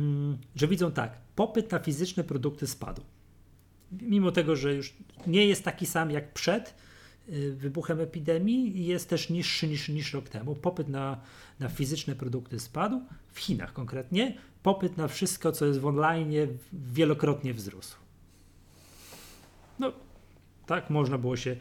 że 0.57 0.69
widzą 0.69 0.93
tak, 0.93 1.19
popyt 1.37 1.73
na 1.73 1.79
fizyczne 1.79 2.25
produkty 2.25 2.67
spadł. 2.67 3.03
Mimo 3.93 4.33
tego, 4.33 4.57
że 4.57 4.75
już 4.75 4.95
nie 5.27 5.47
jest 5.47 5.65
taki 5.65 5.87
sam 5.87 6.11
jak 6.11 6.33
przed 6.33 6.75
yy, 7.29 7.53
wybuchem 7.53 8.01
epidemii 8.01 8.87
jest 8.87 9.09
też 9.09 9.31
niższy 9.31 9.69
niż, 9.69 9.89
niż 9.89 10.15
rok 10.15 10.29
temu. 10.29 10.55
Popyt 10.55 10.89
na, 10.89 11.21
na 11.61 11.69
fizyczne 11.69 12.15
produkty 12.15 12.61
spadł, 12.61 13.01
w 13.33 13.39
Chinach 13.39 13.73
konkretnie, 13.73 14.35
popyt 14.63 14.97
na 14.97 15.09
wszystko, 15.09 15.53
co 15.53 15.67
jest 15.67 15.81
w 15.81 15.87
online, 15.87 16.33
wielokrotnie 16.73 17.55
wzrósł. 17.55 17.97
No, 19.79 19.93
tak 20.67 20.91
można 20.91 21.19
było 21.19 21.37
się, 21.37 21.57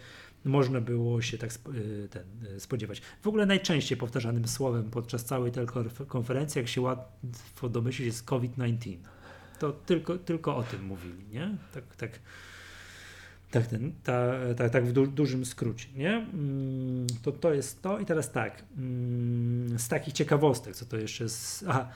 można 0.46 0.82
było 0.82 1.22
się 1.22 1.38
tak 1.38 1.50
ten, 2.10 2.24
spodziewać. 2.60 3.02
W 3.22 3.28
ogóle 3.28 3.46
najczęściej 3.46 3.98
powtarzanym 3.98 4.48
słowem 4.48 4.92
podczas 4.92 5.26
całej 5.26 5.52
tej 5.52 5.66
konferencji, 6.08 6.60
jak 6.60 6.68
się 6.68 6.82
łatwo 6.82 7.70
domyślić, 7.70 8.06
jest 8.06 8.24
COVID-19. 8.24 8.98
To 9.60 9.72
tylko, 9.72 10.18
tylko 10.18 10.56
o 10.56 10.64
tym 10.64 10.86
mówili, 10.86 11.28
nie? 11.32 11.58
Tak, 11.74 11.96
tak 11.96 12.20
tak, 13.52 13.68
ten, 13.68 13.94
ta, 14.04 14.32
ta, 14.58 14.70
tak 14.70 14.86
w 14.86 14.92
du, 14.92 15.08
dużym 15.08 15.46
skrócie, 15.46 15.88
nie? 15.96 16.28
Mm, 16.34 17.08
to, 17.22 17.32
to 17.32 17.54
jest 17.54 17.82
to 17.82 18.00
i 18.00 18.06
teraz 18.06 18.32
tak, 18.32 18.64
mm, 18.78 19.80
z 19.80 19.88
takich 19.88 20.14
ciekawostek, 20.14 20.76
co 20.76 20.86
to 20.86 20.98
jeszcze 20.98 21.24
jest, 21.24 21.66
aha, 21.68 21.90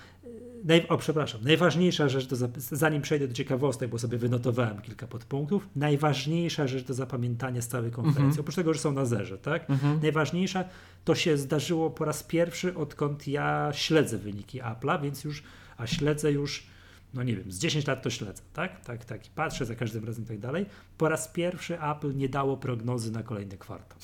naj, 0.64 0.88
o 0.88 0.98
przepraszam, 0.98 1.42
najważniejsza 1.44 2.10
rzecz, 2.10 2.28
do, 2.28 2.36
zanim 2.58 3.02
przejdę 3.02 3.28
do 3.28 3.34
ciekawostek, 3.34 3.90
bo 3.90 4.00
sobie 4.00 4.18
wynotowałem 4.18 4.82
kilka 4.82 5.08
podpunktów, 5.08 5.68
najważniejsza 5.76 6.68
rzecz 6.68 6.86
do 6.86 6.94
zapamiętania 6.94 7.62
z 7.62 7.68
całej 7.68 7.92
konferencji, 7.92 8.24
mhm. 8.24 8.40
oprócz 8.40 8.56
tego, 8.56 8.74
że 8.74 8.80
są 8.80 8.92
na 8.92 9.06
zerze, 9.06 9.38
tak? 9.38 9.70
Mhm. 9.70 10.00
Najważniejsza, 10.02 10.64
to 11.06 11.16
się 11.16 11.38
zdarzyło 11.38 11.90
po 11.90 12.06
raz 12.06 12.24
pierwszy, 12.24 12.76
odkąd 12.76 13.28
ja 13.28 13.70
śledzę 13.74 14.18
wyniki 14.18 14.62
Apple'a, 14.62 15.02
więc 15.02 15.24
już, 15.24 15.44
a 15.78 15.88
śledzę 15.88 16.32
już 16.32 16.73
no 17.14 17.24
nie 17.24 17.36
wiem, 17.36 17.52
z 17.52 17.60
10 17.60 17.88
lat 17.88 18.04
to 18.04 18.10
śledzę, 18.10 18.44
tak? 18.54 18.86
Tak, 18.86 19.06
tak. 19.06 19.28
I 19.28 19.30
patrzę 19.30 19.66
za 19.66 19.76
każdym 19.76 20.06
razem 20.06 20.24
i 20.24 20.28
tak 20.28 20.40
dalej. 20.40 20.66
Po 20.98 21.10
raz 21.10 21.28
pierwszy 21.28 21.82
Apple 21.82 22.16
nie 22.16 22.30
dało 22.30 22.58
prognozy 22.58 23.12
na 23.12 23.24
kolejny 23.24 23.58
kwartał. 23.58 23.98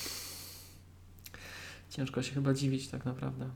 Ciężko 1.89 2.24
się 2.24 2.34
chyba 2.34 2.54
dziwić 2.54 2.88
tak 2.88 3.06
naprawdę. 3.06 3.50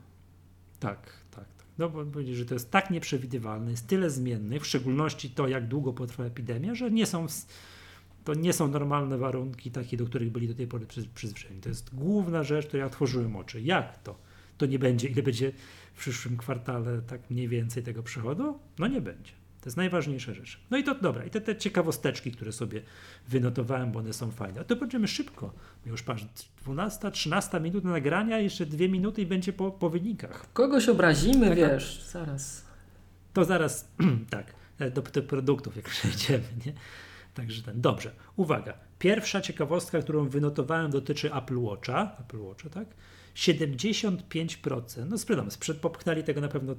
Tak, 0.80 1.12
tak, 1.30 1.44
tak. 1.44 1.66
No 1.78 1.88
bo 1.88 2.04
powiedzieć, 2.04 2.36
że 2.36 2.44
to 2.44 2.54
jest 2.54 2.70
tak 2.70 2.90
nieprzewidywalne, 2.90 3.70
jest 3.70 3.86
tyle 3.86 4.10
zmiennych, 4.10 4.62
w 4.62 4.66
szczególności 4.66 5.30
to, 5.30 5.48
jak 5.48 5.68
długo 5.68 5.92
potrwa 5.92 6.24
epidemia, 6.24 6.74
że 6.74 6.90
nie 6.90 7.06
są, 7.06 7.26
to 8.24 8.34
nie 8.34 8.52
są 8.52 8.68
normalne 8.68 9.18
warunki 9.18 9.70
takie, 9.70 9.96
do 9.96 10.06
których 10.06 10.32
byli 10.32 10.48
do 10.48 10.54
tej 10.54 10.66
pory 10.66 10.86
przyzwyczajeni. 11.14 11.60
To 11.60 11.68
jest 11.68 11.94
główna 11.94 12.42
rzecz, 12.42 12.66
której 12.66 12.86
otworzyłem 12.86 13.36
oczy. 13.36 13.62
Jak 13.62 14.02
to? 14.02 14.18
To 14.58 14.66
nie 14.66 14.78
będzie, 14.78 15.08
ile 15.08 15.22
będzie 15.22 15.52
w 15.94 15.98
przyszłym 15.98 16.36
kwartale 16.36 17.02
tak 17.02 17.30
mniej 17.30 17.48
więcej 17.48 17.82
tego 17.82 18.02
przychodu? 18.02 18.58
No 18.78 18.86
nie 18.86 19.00
będzie. 19.00 19.43
To 19.64 19.68
jest 19.68 19.76
najważniejsza 19.76 20.34
rzecz. 20.34 20.60
No 20.70 20.76
i 20.76 20.84
to 20.84 20.94
dobra, 20.94 21.24
i 21.24 21.30
te, 21.30 21.40
te 21.40 21.56
ciekawosteczki, 21.56 22.32
które 22.32 22.52
sobie 22.52 22.82
wynotowałem, 23.28 23.92
bo 23.92 23.98
one 23.98 24.12
są 24.12 24.30
fajne. 24.30 24.60
A 24.60 24.64
to 24.64 24.76
będziemy 24.76 25.08
szybko. 25.08 25.52
Już 25.86 26.02
patrz, 26.02 26.24
12, 26.64 27.10
13 27.10 27.60
minuta 27.60 27.88
nagrania, 27.88 28.38
jeszcze 28.38 28.66
dwie 28.66 28.88
minuty 28.88 29.22
i 29.22 29.26
będzie 29.26 29.52
po, 29.52 29.70
po 29.70 29.90
wynikach. 29.90 30.52
Kogoś 30.52 30.88
obrazimy, 30.88 31.48
Taka, 31.48 31.68
wiesz, 31.68 32.02
zaraz. 32.12 32.64
To 33.32 33.44
zaraz, 33.44 33.88
tak, 34.30 34.54
e, 34.78 34.90
do 34.90 35.02
tych 35.02 35.26
produktów, 35.26 35.76
jak 35.76 35.88
przejdziemy, 35.94 36.44
nie? 36.66 36.72
Także 37.34 37.62
ten, 37.62 37.80
dobrze. 37.80 38.12
Uwaga. 38.36 38.74
Pierwsza 38.98 39.40
ciekawostka, 39.40 40.02
którą 40.02 40.28
wynotowałem, 40.28 40.90
dotyczy 40.90 41.34
Apple 41.34 41.58
Watcha. 41.58 42.16
Apple 42.20 42.40
Watcha, 42.40 42.68
tak? 42.68 42.88
75%, 43.36 45.06
no 45.08 45.18
sprzedam, 45.18 45.50
sprzed 45.50 45.78
popchnęli 45.78 46.24
tego 46.24 46.40
na 46.40 46.48
pewno 46.48 46.74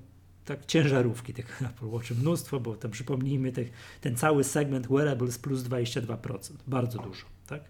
tak 0.45 0.65
ciężarówki 0.65 1.33
tych 1.33 1.61
Apple 1.61 1.87
Watch, 1.87 2.11
mnóstwo, 2.11 2.59
bo 2.59 2.75
tam 2.75 2.91
przypomnijmy 2.91 3.51
tych, 3.51 3.71
ten 4.01 4.15
cały 4.15 4.43
segment 4.43 4.87
wearables 4.87 5.37
plus 5.37 5.61
22%, 5.61 6.53
bardzo 6.67 6.99
dużo, 6.99 7.25
tak? 7.47 7.61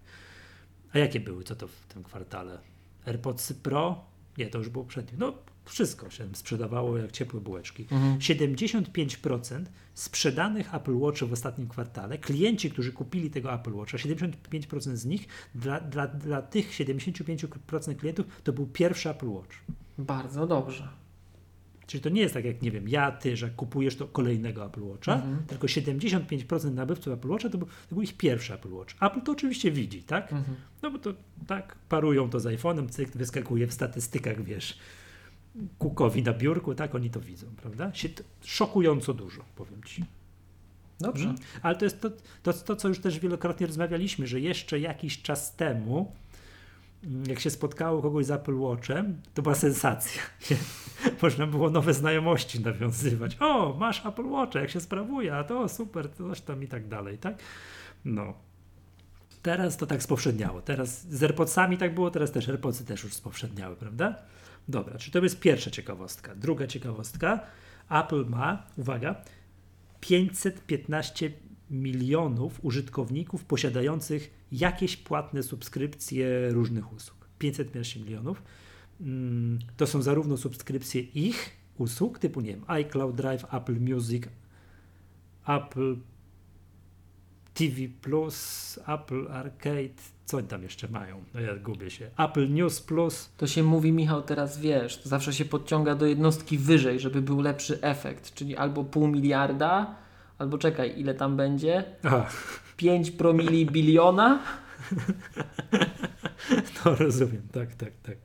A 0.94 0.98
jakie 1.00 1.20
były, 1.20 1.44
co 1.44 1.56
to 1.56 1.68
w 1.68 1.86
tym 1.94 2.04
kwartale? 2.04 2.60
AirPods 3.06 3.54
Pro? 3.54 4.06
Nie, 4.38 4.48
to 4.48 4.58
już 4.58 4.70
było 4.70 4.86
przed 4.86 5.12
nim. 5.12 5.20
No, 5.20 5.34
wszystko 5.66 6.10
się 6.10 6.36
sprzedawało 6.36 6.98
jak 6.98 7.12
ciepłe 7.12 7.42
bułeczki. 7.42 7.84
Mhm. 7.84 8.20
75% 8.20 9.66
sprzedanych 9.94 10.76
Apple 10.76 10.98
Watch 10.98 11.24
w 11.24 11.34
ostatnim 11.34 11.68
kwartale, 11.68 12.18
klienci, 12.18 12.72
którzy 12.72 12.92
kupili 12.92 13.30
tego 13.30 13.54
Apple 13.54 13.74
Watcha, 13.74 13.98
75% 13.98 14.96
z 14.96 15.06
nich, 15.06 15.28
dla, 15.56 15.80
dla, 15.80 16.08
dla 16.08 16.42
tych 16.42 16.72
75% 16.72 17.96
klientów 17.96 18.26
to 18.44 18.54
był 18.54 18.68
pierwszy 18.68 19.10
Apple 19.10 19.30
Watch. 19.30 19.56
Bardzo 19.98 20.48
dobrze. 20.48 21.05
Czyli 21.88 22.04
to 22.04 22.10
nie 22.10 22.22
jest 22.22 22.34
tak 22.34 22.46
jak, 22.46 22.62
nie 22.62 22.72
wiem, 22.72 22.90
ja, 22.90 23.12
ty, 23.12 23.38
że 23.38 23.50
kupujesz 23.50 23.96
to 23.96 24.08
kolejnego 24.08 24.66
Apple 24.66 24.84
Watcha, 24.84 25.16
mhm. 25.16 25.46
tylko 25.48 25.68
75% 25.68 26.74
nabywców 26.74 27.14
Apple 27.14 27.28
Watcha 27.28 27.50
to 27.50 27.58
był, 27.58 27.68
to 27.68 27.96
był, 27.96 28.02
ich 28.02 28.18
pierwszy 28.18 28.54
Apple 28.54 28.74
Watch. 28.74 28.96
Apple 29.02 29.22
to 29.22 29.32
oczywiście 29.32 29.72
widzi, 29.72 30.04
tak? 30.04 30.34
Mhm. 30.34 30.58
No 30.82 30.92
bo 30.92 31.00
to 31.00 31.14
tak, 31.48 31.76
parują 31.90 32.30
to 32.30 32.40
z 32.40 32.46
iPhone'em, 32.46 32.90
cyk, 32.90 33.10
wyskakuje 33.10 33.68
w 33.68 33.74
statystykach, 33.74 34.44
wiesz, 34.44 34.78
kukowi 35.78 36.24
na 36.24 36.34
biurku, 36.34 36.76
tak, 36.76 36.96
oni 36.96 37.10
to 37.10 37.20
widzą, 37.20 37.48
prawda? 37.58 37.92
Szokująco 38.42 39.14
dużo, 39.14 39.46
powiem 39.56 39.84
ci. 39.84 40.06
Dobrze. 41.00 41.30
Mhm. 41.30 41.48
Ale 41.62 41.76
to 41.76 41.86
jest 41.86 42.02
to, 42.02 42.10
to, 42.44 42.54
to, 42.54 42.76
co 42.76 42.88
już 42.88 43.00
też 43.00 43.20
wielokrotnie 43.20 43.68
rozmawialiśmy, 43.68 44.28
że 44.28 44.40
jeszcze 44.40 44.80
jakiś 44.80 45.22
czas 45.22 45.56
temu 45.56 46.12
jak 47.28 47.40
się 47.40 47.50
spotkało 47.50 48.02
kogoś 48.02 48.26
z 48.26 48.32
Apple 48.32 48.56
Watchem, 48.56 49.22
to 49.34 49.42
była 49.42 49.56
sensacja. 49.56 50.22
Można 51.22 51.48
było 51.48 51.70
nowe 51.70 51.94
znajomości 51.94 52.60
nawiązywać. 52.60 53.38
O, 53.40 53.76
masz 53.80 54.06
Apple 54.06 54.26
Watcha, 54.26 54.60
jak 54.60 54.70
się 54.70 54.80
sprawuje, 54.82 55.36
a 55.36 55.44
to 55.44 55.70
super, 55.70 56.14
coś 56.14 56.42
tam 56.42 56.64
i 56.64 56.68
tak 56.68 56.88
dalej, 56.88 57.18
tak? 57.18 57.40
No. 58.06 58.34
Teraz 59.42 59.78
to 59.78 59.86
tak 59.86 60.04
spowszedniało. 60.04 60.62
Teraz 60.62 61.08
z 61.08 61.24
AirPodsami 61.24 61.78
tak 61.78 61.94
było, 61.94 62.12
teraz 62.12 62.32
też 62.32 62.50
AirPodsy 62.50 62.86
też 62.86 63.04
już 63.04 63.14
spowszedniały, 63.14 63.76
prawda? 63.76 64.16
Dobra, 64.68 64.98
czyli 64.98 65.12
to 65.12 65.20
jest 65.20 65.40
pierwsza 65.40 65.72
ciekawostka. 65.72 66.36
Druga 66.36 66.68
ciekawostka. 66.68 67.40
Apple 67.90 68.26
ma, 68.26 68.64
uwaga, 68.78 69.16
515 70.00 71.32
milionów 71.70 72.66
użytkowników 72.66 73.46
posiadających 73.46 74.45
jakieś 74.60 74.98
płatne 74.98 75.44
subskrypcje 75.44 76.50
różnych 76.50 76.94
usług. 76.94 77.28
515 77.40 78.00
milionów. 78.00 78.42
Mm, 79.02 79.60
to 79.78 79.88
są 79.88 80.02
zarówno 80.02 80.38
subskrypcje 80.38 81.02
ich 81.02 81.52
usług, 81.78 82.20
typu 82.20 82.42
nie 82.42 82.52
wiem, 82.52 82.64
iCloud 82.68 83.16
Drive, 83.16 83.54
Apple 83.54 83.80
Music, 83.80 84.24
Apple 85.48 85.96
TV 87.54 87.76
Plus, 88.02 88.80
Apple 88.88 89.28
Arcade, 89.32 90.02
co 90.26 90.38
oni 90.38 90.48
tam 90.48 90.64
jeszcze 90.64 90.88
mają? 90.88 91.24
No 91.34 91.40
ja 91.40 91.56
gubię 91.56 91.92
się. 91.92 92.10
Apple 92.18 92.54
News 92.54 92.82
Plus. 92.82 93.30
To 93.38 93.48
się 93.48 93.64
mówi, 93.64 93.92
Michał, 93.92 94.22
teraz 94.22 94.60
wiesz, 94.60 94.98
to 94.98 95.10
zawsze 95.10 95.34
się 95.34 95.46
podciąga 95.46 95.96
do 95.96 96.06
jednostki 96.06 96.58
wyżej, 96.58 97.00
żeby 97.00 97.22
był 97.22 97.42
lepszy 97.42 97.82
efekt, 97.82 98.34
czyli 98.34 98.56
albo 98.56 98.84
pół 98.84 99.08
miliarda, 99.08 99.96
albo 100.38 100.58
czekaj, 100.58 101.00
ile 101.00 101.14
tam 101.14 101.38
będzie? 101.38 101.84
Aha. 102.04 102.30
5 102.78 103.12
promili 103.12 103.66
biliona? 103.66 104.40
No 106.86 106.96
rozumiem, 106.96 107.48
tak, 107.52 107.76
tak, 107.76 107.92
tak. 108.04 108.18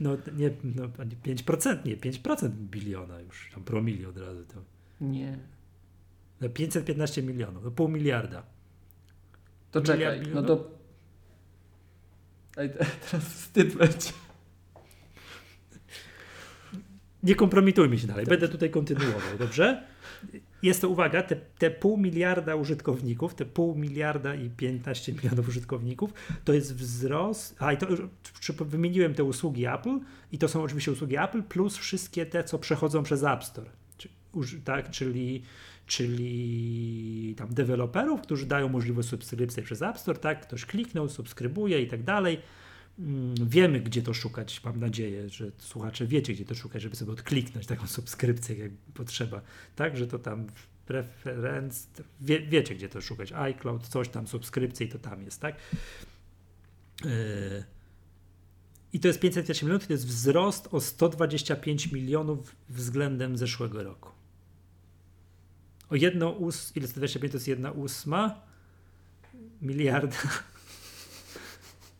No 0.00 0.16
nie, 0.36 0.50
no 0.64 0.88
5%, 0.88 1.84
nie, 1.84 1.96
5% 1.96 2.48
biliona 2.50 3.20
już, 3.20 3.50
tam 3.54 3.64
promili 3.64 4.06
od 4.06 4.16
razu. 4.16 4.44
To. 4.44 4.62
Nie. 5.00 5.38
No 6.40 6.48
515 6.48 7.22
milionów, 7.22 7.64
no 7.64 7.70
pół 7.70 7.88
miliarda. 7.88 8.42
To 9.70 9.80
czekaj, 9.80 10.22
no 10.34 10.42
to... 10.42 10.70
Ej, 12.56 12.70
teraz 13.10 13.24
wstyd 13.24 13.74
będzie. 13.74 14.12
Nie 17.22 17.34
kompromitujmy 17.34 17.98
się 17.98 18.06
dalej, 18.06 18.26
będę 18.26 18.48
tutaj 18.48 18.70
kontynuował, 18.70 19.38
dobrze? 19.38 19.86
Jest 20.62 20.80
to, 20.80 20.88
uwaga, 20.88 21.22
te, 21.22 21.36
te 21.36 21.70
pół 21.70 21.96
miliarda 21.96 22.54
użytkowników, 22.54 23.34
te 23.34 23.44
pół 23.44 23.74
miliarda 23.74 24.34
i 24.34 24.50
15 24.50 25.12
milionów 25.12 25.48
użytkowników, 25.48 26.12
to 26.44 26.52
jest 26.52 26.74
wzrost, 26.74 27.56
a 27.58 27.72
i 27.72 27.76
to 27.76 27.86
wymieniłem 28.60 29.14
te 29.14 29.24
usługi 29.24 29.66
Apple 29.66 29.98
i 30.32 30.38
to 30.38 30.48
są 30.48 30.62
oczywiście 30.62 30.92
usługi 30.92 31.16
Apple 31.16 31.42
plus 31.42 31.76
wszystkie 31.76 32.26
te, 32.26 32.44
co 32.44 32.58
przechodzą 32.58 33.02
przez 33.02 33.22
App 33.22 33.44
Store, 33.44 33.70
tak, 34.64 34.90
czyli 34.90 35.42
czyli 35.86 37.34
tam 37.38 37.54
deweloperów, 37.54 38.20
którzy 38.20 38.46
dają 38.46 38.68
możliwość 38.68 39.08
subskrypcji 39.08 39.62
przez 39.62 39.82
App 39.82 39.98
Store, 39.98 40.18
tak, 40.18 40.40
ktoś 40.40 40.64
kliknął, 40.66 41.08
subskrybuje 41.08 41.82
i 41.82 41.86
tak 41.86 42.02
dalej, 42.02 42.38
wiemy, 43.46 43.80
gdzie 43.80 44.02
to 44.02 44.14
szukać. 44.14 44.64
Mam 44.64 44.80
nadzieję, 44.80 45.28
że 45.28 45.50
słuchacze 45.58 46.06
wiecie, 46.06 46.32
gdzie 46.32 46.44
to 46.44 46.54
szukać, 46.54 46.82
żeby 46.82 46.96
sobie 46.96 47.12
odkliknąć 47.12 47.66
taką 47.66 47.86
subskrypcję, 47.86 48.56
jak 48.56 48.72
potrzeba. 48.94 49.40
Tak, 49.76 49.96
że 49.96 50.06
to 50.06 50.18
tam 50.18 50.46
preferenc, 50.86 51.86
wie, 52.20 52.40
wiecie, 52.40 52.74
gdzie 52.74 52.88
to 52.88 53.00
szukać. 53.00 53.32
iCloud, 53.32 53.88
coś 53.88 54.08
tam, 54.08 54.26
subskrypcje 54.26 54.86
i 54.86 54.88
to 54.88 54.98
tam 54.98 55.22
jest, 55.22 55.40
tak? 55.40 55.56
Yy. 57.04 57.64
I 58.92 59.00
to 59.00 59.08
jest 59.08 59.20
520 59.20 59.66
milionów, 59.66 59.86
to 59.86 59.92
jest 59.92 60.06
wzrost 60.06 60.68
o 60.72 60.80
125 60.80 61.92
milionów 61.92 62.56
względem 62.68 63.36
zeszłego 63.36 63.82
roku. 63.82 64.10
O 65.90 65.96
jedno 65.96 66.38
ós, 66.38 66.72
ile 66.76 66.88
125 66.88 67.32
to 67.32 67.36
jest 67.36 67.48
jedna 67.48 67.70
ósma 67.70 68.40
miliarda 69.62 70.16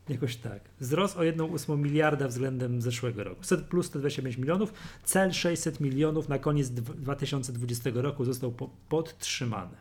Jakoś 0.09 0.35
tak. 0.35 0.69
Wzrost 0.79 1.17
o 1.17 1.19
1,8 1.19 1.77
miliarda 1.77 2.27
względem 2.27 2.81
zeszłego 2.81 3.23
roku. 3.23 3.41
Plus 3.69 3.85
125 3.85 4.37
milionów. 4.37 4.73
Cel 5.03 5.33
600 5.33 5.79
milionów 5.79 6.29
na 6.29 6.39
koniec 6.39 6.69
2020 6.69 7.89
roku 7.93 8.25
został 8.25 8.51
po, 8.51 8.69
podtrzymany. 8.89 9.77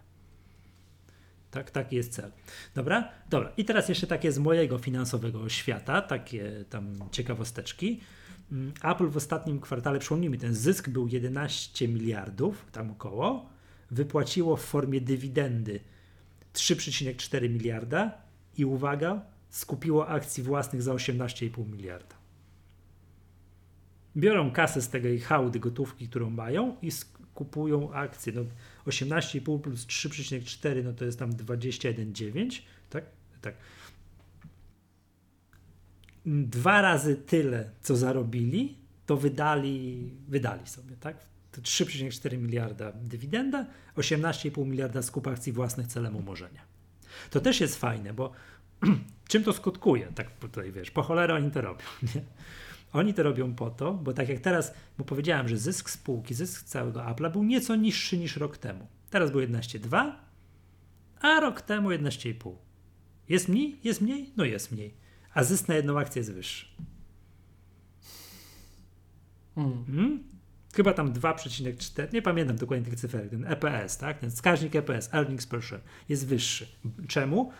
Tak, 1.50 1.70
taki 1.70 1.96
jest 1.96 2.12
cel. 2.12 2.32
Dobra? 2.74 3.08
Dobra. 3.30 3.52
I 3.56 3.64
teraz 3.64 3.88
jeszcze 3.88 4.06
takie 4.06 4.32
z 4.32 4.38
mojego 4.38 4.78
finansowego 4.78 5.48
świata, 5.48 6.02
takie 6.02 6.64
tam 6.70 6.94
ciekawosteczki. 7.10 8.00
Mm, 8.52 8.72
Apple 8.82 9.08
w 9.08 9.16
ostatnim 9.16 9.60
kwartale, 9.60 9.98
przypomnijmy, 9.98 10.38
ten 10.38 10.54
zysk 10.54 10.88
był 10.88 11.08
11 11.08 11.88
miliardów, 11.88 12.66
tam 12.72 12.90
około. 12.90 13.50
Wypłaciło 13.90 14.56
w 14.56 14.62
formie 14.62 15.00
dywidendy 15.00 15.80
3,4 16.54 17.50
miliarda 17.50 18.12
i 18.56 18.64
uwaga, 18.64 19.22
skupiło 19.50 20.08
akcji 20.08 20.42
własnych 20.42 20.82
za 20.82 20.94
18,5 20.94 21.68
miliarda. 21.68 22.14
Biorą 24.16 24.50
kasę 24.50 24.82
z 24.82 24.88
tej 24.88 25.20
hałdy 25.20 25.60
gotówki, 25.60 26.08
którą 26.08 26.30
mają 26.30 26.76
i 26.82 26.90
kupują 27.34 27.92
akcje. 27.92 28.32
No 28.32 28.42
18,5 28.86 29.60
plus 29.60 29.86
3,4 29.86 30.84
no 30.84 30.92
to 30.92 31.04
jest 31.04 31.18
tam 31.18 31.32
21,9, 31.32 32.62
tak? 32.90 33.04
Tak. 33.40 33.54
Dwa 36.26 36.82
razy 36.82 37.16
tyle, 37.16 37.70
co 37.80 37.96
zarobili, 37.96 38.78
to 39.06 39.16
wydali, 39.16 40.10
wydali 40.28 40.66
sobie, 40.66 40.96
tak? 40.96 41.16
3,4 41.52 42.38
miliarda 42.38 42.92
dywidenda, 42.92 43.66
18,5 43.96 44.66
miliarda 44.66 45.02
skup 45.02 45.26
akcji 45.26 45.52
własnych 45.52 45.86
celem 45.86 46.16
umorzenia. 46.16 46.60
To 47.30 47.40
też 47.40 47.60
jest 47.60 47.76
fajne, 47.76 48.14
bo 48.14 48.32
czym 49.28 49.44
to 49.44 49.52
skutkuje? 49.52 50.12
Tak 50.14 50.30
tutaj 50.30 50.72
wiesz, 50.72 50.90
po 50.90 51.02
cholerę 51.02 51.34
oni 51.34 51.50
to 51.50 51.60
robią. 51.60 51.84
Nie? 52.14 52.22
Oni 52.92 53.14
to 53.14 53.22
robią 53.22 53.54
po 53.54 53.70
to, 53.70 53.94
bo 53.94 54.12
tak 54.12 54.28
jak 54.28 54.40
teraz, 54.40 54.74
bo 54.98 55.04
powiedziałem, 55.04 55.48
że 55.48 55.56
zysk 55.56 55.90
spółki, 55.90 56.34
zysk 56.34 56.64
całego 56.64 57.00
Apple'a 57.00 57.32
był 57.32 57.44
nieco 57.44 57.76
niższy 57.76 58.18
niż 58.18 58.36
rok 58.36 58.58
temu. 58.58 58.86
Teraz 59.10 59.30
był 59.30 59.40
11,2, 59.40 60.12
a 61.20 61.40
rok 61.40 61.62
temu 61.62 61.88
11,5. 61.88 62.54
Jest 63.28 63.48
mniej? 63.48 63.80
Jest 63.84 64.00
mniej? 64.00 64.32
No 64.36 64.44
jest 64.44 64.72
mniej. 64.72 64.94
A 65.34 65.44
zysk 65.44 65.68
na 65.68 65.74
jedną 65.74 65.98
akcję 65.98 66.20
jest 66.20 66.32
wyższy. 66.32 66.66
Hmm. 69.54 69.84
Hmm? 69.84 70.24
Chyba 70.74 70.92
tam 70.92 71.12
2,4, 71.12 72.12
nie 72.12 72.22
pamiętam 72.22 72.56
dokładnie 72.56 72.84
tych 72.84 73.00
cyferek, 73.00 73.30
ten 73.30 73.46
EPS, 73.46 73.98
tak? 73.98 74.18
Ten 74.18 74.30
wskaźnik 74.30 74.76
EPS, 74.76 75.14
earnings 75.14 75.46
per 75.46 75.62
share, 75.62 75.80
jest 76.08 76.26
wyższy. 76.26 76.66
Czemu? 77.08 77.52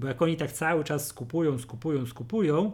Bo 0.00 0.06
jak 0.06 0.22
oni 0.22 0.36
tak 0.36 0.52
cały 0.52 0.84
czas 0.84 1.06
skupują, 1.06 1.58
skupują, 1.58 2.06
skupują, 2.06 2.72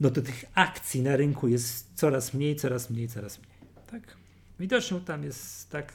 no 0.00 0.10
to 0.10 0.22
tych 0.22 0.44
akcji 0.54 1.02
na 1.02 1.16
rynku 1.16 1.48
jest 1.48 1.90
coraz 1.94 2.34
mniej, 2.34 2.56
coraz 2.56 2.90
mniej, 2.90 3.08
coraz 3.08 3.38
mniej. 3.38 3.56
Tak? 3.86 4.16
Widocznie 4.60 5.00
tam 5.00 5.24
jest 5.24 5.70
tak. 5.70 5.92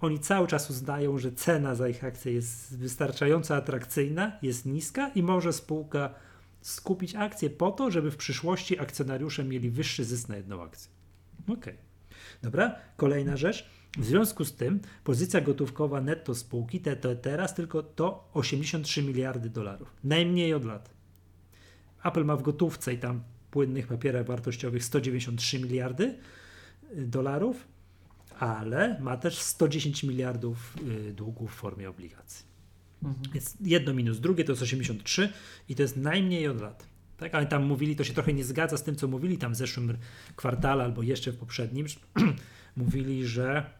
Oni 0.00 0.18
cały 0.18 0.46
czas 0.46 0.70
uznają, 0.70 1.18
że 1.18 1.32
cena 1.32 1.74
za 1.74 1.88
ich 1.88 2.04
akcje 2.04 2.32
jest 2.32 2.78
wystarczająco 2.78 3.56
atrakcyjna, 3.56 4.32
jest 4.42 4.66
niska 4.66 5.08
i 5.08 5.22
może 5.22 5.52
spółka 5.52 6.14
skupić 6.60 7.14
akcje 7.14 7.50
po 7.50 7.72
to, 7.72 7.90
żeby 7.90 8.10
w 8.10 8.16
przyszłości 8.16 8.78
akcjonariusze 8.78 9.44
mieli 9.44 9.70
wyższy 9.70 10.04
zysk 10.04 10.28
na 10.28 10.36
jedną 10.36 10.62
akcję. 10.62 10.90
Okej. 11.44 11.54
Okay. 11.58 11.76
Dobra, 12.42 12.74
kolejna 12.96 13.36
rzecz. 13.36 13.70
W 13.96 14.04
związku 14.04 14.44
z 14.44 14.54
tym 14.54 14.80
pozycja 15.04 15.40
gotówkowa 15.40 16.00
netto 16.00 16.34
spółki 16.34 16.80
te, 16.80 16.96
te, 16.96 17.16
teraz 17.16 17.54
tylko 17.54 17.82
to 17.82 18.30
83 18.34 19.02
miliardy 19.02 19.50
dolarów. 19.50 19.92
Najmniej 20.04 20.54
od 20.54 20.64
lat. 20.64 20.90
Apple 22.04 22.24
ma 22.24 22.36
w 22.36 22.42
gotówce 22.42 22.94
i 22.94 22.98
tam 22.98 23.22
płynnych 23.50 23.86
papierach 23.86 24.26
wartościowych 24.26 24.84
193 24.84 25.58
miliardy 25.58 26.14
y, 26.96 27.06
dolarów, 27.06 27.68
ale 28.38 29.00
ma 29.00 29.16
też 29.16 29.38
110 29.38 30.04
miliardów 30.04 30.74
y, 31.08 31.12
długów 31.12 31.52
w 31.52 31.54
formie 31.54 31.90
obligacji. 31.90 32.46
Mhm. 33.02 33.32
Więc 33.34 33.56
jedno 33.60 33.94
minus 33.94 34.20
drugie 34.20 34.44
to 34.44 34.52
jest 34.52 34.62
83 34.62 35.32
i 35.68 35.74
to 35.74 35.82
jest 35.82 35.96
najmniej 35.96 36.48
od 36.48 36.60
lat. 36.60 36.86
Tak, 37.16 37.34
ale 37.34 37.46
tam 37.46 37.64
mówili, 37.64 37.96
to 37.96 38.04
się 38.04 38.12
trochę 38.12 38.32
nie 38.32 38.44
zgadza 38.44 38.76
z 38.76 38.82
tym, 38.82 38.96
co 38.96 39.08
mówili 39.08 39.38
tam 39.38 39.52
w 39.52 39.56
zeszłym 39.56 39.98
kwartale 40.36 40.84
albo 40.84 41.02
jeszcze 41.02 41.32
w 41.32 41.36
poprzednim. 41.36 41.86
mówili, 42.76 43.26
że 43.26 43.70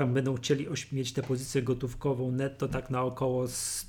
tam 0.00 0.14
będą 0.14 0.36
chcieli 0.36 0.66
mieć 0.92 1.12
tę 1.12 1.22
pozycję 1.22 1.62
gotówkową 1.62 2.32
netto 2.32 2.68
tak 2.68 2.90
na 2.90 3.02
około, 3.02 3.46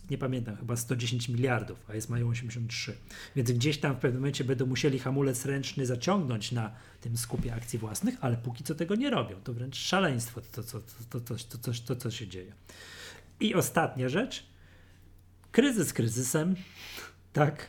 nie 0.10 0.18
pamiętam, 0.18 0.56
chyba 0.56 0.76
110 0.76 1.30
miliardów, 1.30 1.86
a 1.90 1.96
jest 1.96 2.10
mają 2.10 2.30
83. 2.30 2.98
Więc 3.36 3.52
gdzieś 3.52 3.78
tam 3.78 3.96
w 3.96 4.00
pewnym 4.00 4.22
momencie 4.22 4.44
będą 4.44 4.66
musieli 4.66 5.00
hamulec 5.00 5.46
ręczny 5.46 5.86
zaciągnąć 5.86 6.52
na 6.52 6.72
tym 7.02 7.18
skupie 7.18 7.56
akcji 7.56 7.80
własnych, 7.80 8.16
ale 8.22 8.38
póki 8.38 8.64
co 8.64 8.76
tego 8.76 8.96
nie 8.96 9.10
robią. 9.10 9.36
To 9.44 9.54
wręcz 9.54 9.76
szaleństwo, 9.76 10.42
to, 10.52 10.64
to, 10.64 10.82
to, 11.10 11.20
to, 11.20 11.36
to, 11.36 11.36
to, 11.62 11.72
to 11.86 11.96
co 11.96 12.12
się 12.12 12.28
dzieje. 12.28 12.54
I 13.40 13.56
ostatnia 13.56 14.10
rzecz. 14.10 14.46
Kryzys 15.52 15.94
kryzysem, 15.94 16.56
tak. 17.34 17.68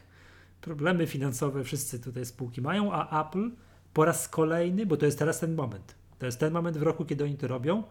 Problemy 0.60 1.06
finansowe 1.06 1.64
wszyscy 1.64 2.00
tutaj 2.00 2.26
spółki 2.26 2.60
mają, 2.60 2.92
a 2.92 3.22
Apple 3.22 3.50
po 3.94 4.04
raz 4.04 4.28
kolejny, 4.28 4.86
bo 4.86 4.96
to 4.96 5.06
jest 5.06 5.18
teraz 5.18 5.40
ten 5.40 5.54
moment. 5.54 5.94
To 6.18 6.26
jest 6.26 6.40
ten 6.40 6.52
moment 6.52 6.78
w 6.78 6.82
roku, 6.82 7.04
kiedy 7.04 7.24
oni 7.24 7.36
to 7.36 7.48
robią 7.48 7.82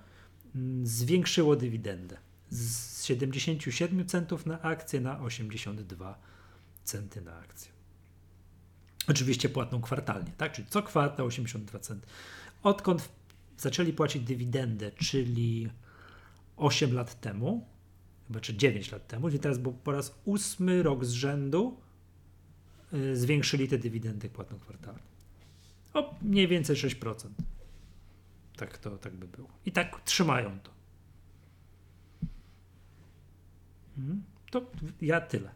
zwiększyło 0.84 1.56
dywidendę 1.56 2.18
z 2.50 3.04
77 3.06 4.06
centów 4.06 4.46
na 4.46 4.62
akcję 4.62 5.02
na 5.02 5.20
82 5.20 6.20
centy 6.84 7.22
na 7.22 7.38
akcję. 7.38 7.72
Oczywiście 9.08 9.50
płatną 9.50 9.82
kwartalnie, 9.82 10.32
tak? 10.38 10.52
Czyli 10.54 10.68
co 10.68 10.84
kwartał 10.84 11.26
82 11.26 11.80
centy. 11.80 12.08
Odkąd 12.64 13.10
zaczęli 13.58 13.94
płacić 13.94 14.24
dywidendę, 14.24 14.92
czyli 14.92 15.70
8 16.58 16.94
lat 16.94 17.22
temu, 17.22 17.68
chyba 18.28 18.40
czy 18.40 18.54
9 18.54 18.92
lat 18.92 19.08
temu, 19.08 19.28
czyli 19.28 19.40
teraz 19.40 19.58
był 19.58 19.74
po 19.74 19.92
raz 19.92 20.22
ósmy 20.26 20.84
rok 20.84 21.06
z 21.06 21.12
rzędu 21.12 21.78
yy, 22.92 23.18
zwiększyli 23.18 23.68
te 23.68 23.78
dywidendy 23.78 24.30
płatną 24.30 24.60
kwartalnie. 24.60 25.12
O 25.94 26.16
mniej 26.22 26.48
więcej 26.48 26.76
6%. 26.76 27.16
Tak, 28.62 28.78
to, 28.78 28.98
tak 28.98 29.14
by 29.14 29.28
było. 29.28 29.48
I 29.66 29.72
tak 29.72 30.02
trzymają 30.06 30.60
to. 30.60 30.72
Hmm? 33.96 34.24
To 34.52 34.66
ja 35.02 35.22
tyle. 35.22 35.50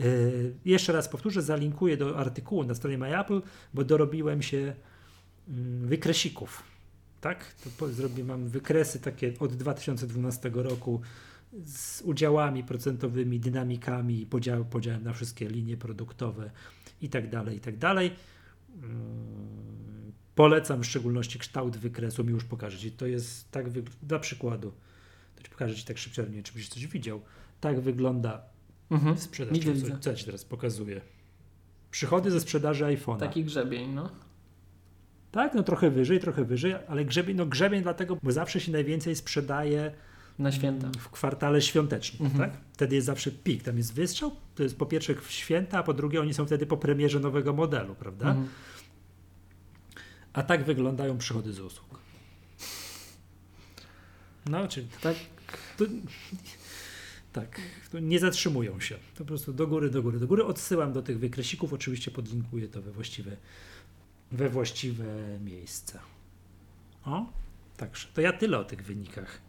Yy, 0.00 0.54
jeszcze 0.64 0.92
raz 0.92 1.08
powtórzę, 1.08 1.42
zalinkuję 1.42 1.96
do 1.96 2.18
artykułu 2.18 2.64
na 2.64 2.74
stronie 2.74 2.98
MyApple, 2.98 3.40
bo 3.74 3.84
dorobiłem 3.84 4.42
się 4.42 4.56
yy, 4.56 4.74
wykresików. 5.86 6.62
Tak? 7.20 7.54
To 7.78 7.88
zrobię, 7.88 8.24
mam 8.24 8.48
wykresy 8.48 9.00
takie 9.00 9.32
od 9.38 9.54
2012 9.54 10.50
roku 10.54 11.00
z 11.64 12.02
udziałami 12.02 12.64
procentowymi, 12.64 13.40
dynamikami, 13.40 14.26
podział, 14.26 14.64
podziałem 14.64 15.02
na 15.02 15.12
wszystkie 15.12 15.48
linie 15.48 15.76
produktowe 15.76 16.50
i 17.00 17.08
tak 17.08 17.30
dalej, 17.30 17.56
i 17.56 17.60
tak 17.60 17.76
dalej. 17.76 18.10
Polecam 20.40 20.82
w 20.82 20.86
szczególności 20.86 21.38
kształt 21.38 21.76
wykresu, 21.76 22.24
mi 22.24 22.30
już 22.30 22.44
pokażę 22.44 22.78
Ci. 22.78 22.92
To 22.92 23.06
jest 23.06 23.50
tak, 23.50 23.70
dla 24.02 24.18
przykładu, 24.18 24.72
to 25.36 25.42
Ci 25.42 25.50
pokażę 25.50 25.74
Ci 25.74 25.84
tak 25.84 25.98
szybciej, 25.98 26.42
czy 26.42 26.52
byś 26.52 26.68
coś 26.68 26.86
widział. 26.86 27.20
Tak 27.60 27.80
wygląda 27.80 28.42
mhm. 28.90 29.18
sprzedaż. 29.18 29.58
Widzę, 29.58 29.88
co, 29.88 29.98
co 29.98 30.10
ja 30.10 30.16
Ci 30.16 30.24
teraz 30.24 30.44
pokazuję? 30.44 31.00
Przychody 31.90 32.30
ze 32.30 32.40
sprzedaży 32.40 32.84
iPhone'a. 32.84 33.18
Taki 33.18 33.44
grzebień, 33.44 33.90
no. 33.90 34.10
Tak, 35.32 35.54
no 35.54 35.62
trochę 35.62 35.90
wyżej, 35.90 36.20
trochę 36.20 36.44
wyżej, 36.44 36.74
ale 36.88 37.04
grzebień, 37.04 37.36
no 37.36 37.46
grzebień 37.46 37.82
dlatego, 37.82 38.16
bo 38.22 38.32
zawsze 38.32 38.60
się 38.60 38.72
najwięcej 38.72 39.16
sprzedaje 39.16 39.92
na 40.38 40.52
święta. 40.52 40.90
W 40.98 41.10
kwartale 41.10 41.62
świątecznym, 41.62 42.30
mhm. 42.30 42.50
tak? 42.50 42.60
Wtedy 42.72 42.94
jest 42.94 43.06
zawsze 43.06 43.30
pik, 43.30 43.62
tam 43.62 43.76
jest 43.76 43.94
wystrzał, 43.94 44.32
to 44.54 44.62
jest 44.62 44.78
po 44.78 44.86
pierwsze 44.86 45.14
w 45.14 45.30
święta, 45.30 45.78
a 45.78 45.82
po 45.82 45.94
drugie 45.94 46.20
oni 46.20 46.34
są 46.34 46.46
wtedy 46.46 46.66
po 46.66 46.76
premierze 46.76 47.20
nowego 47.20 47.52
modelu, 47.52 47.94
prawda? 47.94 48.28
Mhm. 48.28 48.48
A 50.32 50.42
tak 50.42 50.64
wyglądają 50.64 51.18
przychody 51.18 51.52
z 51.52 51.60
usług. 51.60 52.00
No, 54.46 54.68
czyli 54.68 54.88
tak. 55.00 55.16
To, 55.76 55.84
tak, 57.32 57.60
nie 58.02 58.18
zatrzymują 58.18 58.80
się. 58.80 58.98
Po 59.18 59.24
prostu 59.24 59.52
do 59.52 59.66
góry, 59.66 59.90
do 59.90 60.02
góry, 60.02 60.18
do 60.18 60.26
góry. 60.26 60.44
Odsyłam 60.44 60.92
do 60.92 61.02
tych 61.02 61.18
wykreślików, 61.18 61.72
oczywiście 61.72 62.10
podlinkuję 62.10 62.68
to 62.68 62.82
we 62.82 62.92
właściwe, 62.92 63.36
we 64.32 64.48
właściwe 64.48 65.38
miejsce. 65.44 65.98
O, 67.04 67.26
także 67.76 68.08
to 68.14 68.20
ja 68.20 68.32
tyle 68.32 68.58
o 68.58 68.64
tych 68.64 68.84
wynikach. 68.84 69.40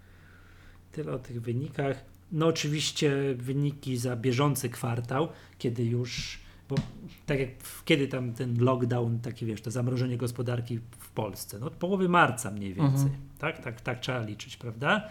Tyle 0.92 1.12
o 1.12 1.20
tych 1.20 1.42
wynikach. 1.42 2.06
No 2.32 2.48
oczywiście 2.48 3.36
wyniki 3.36 3.98
za 3.98 4.16
bieżący 4.16 4.70
kwartał, 4.70 5.30
kiedy 5.58 5.84
już, 5.84 6.40
bo 6.72 6.78
tak 7.26 7.40
jak 7.40 7.50
kiedy 7.86 8.08
tam 8.08 8.34
ten 8.34 8.64
lockdown, 8.64 9.20
taki 9.20 9.46
wiesz, 9.46 9.62
to 9.62 9.72
zamrożenie 9.72 10.18
gospodarki 10.18 10.80
w 11.00 11.10
Polsce, 11.10 11.60
no 11.60 11.68
od 11.68 11.74
połowy 11.74 12.10
marca 12.10 12.52
mniej 12.52 12.74
więcej, 12.74 13.06
mhm. 13.06 13.22
tak, 13.40 13.64
tak, 13.64 13.82
tak 13.82 14.00
trzeba 14.00 14.22
liczyć, 14.22 14.58
prawda? 14.58 15.10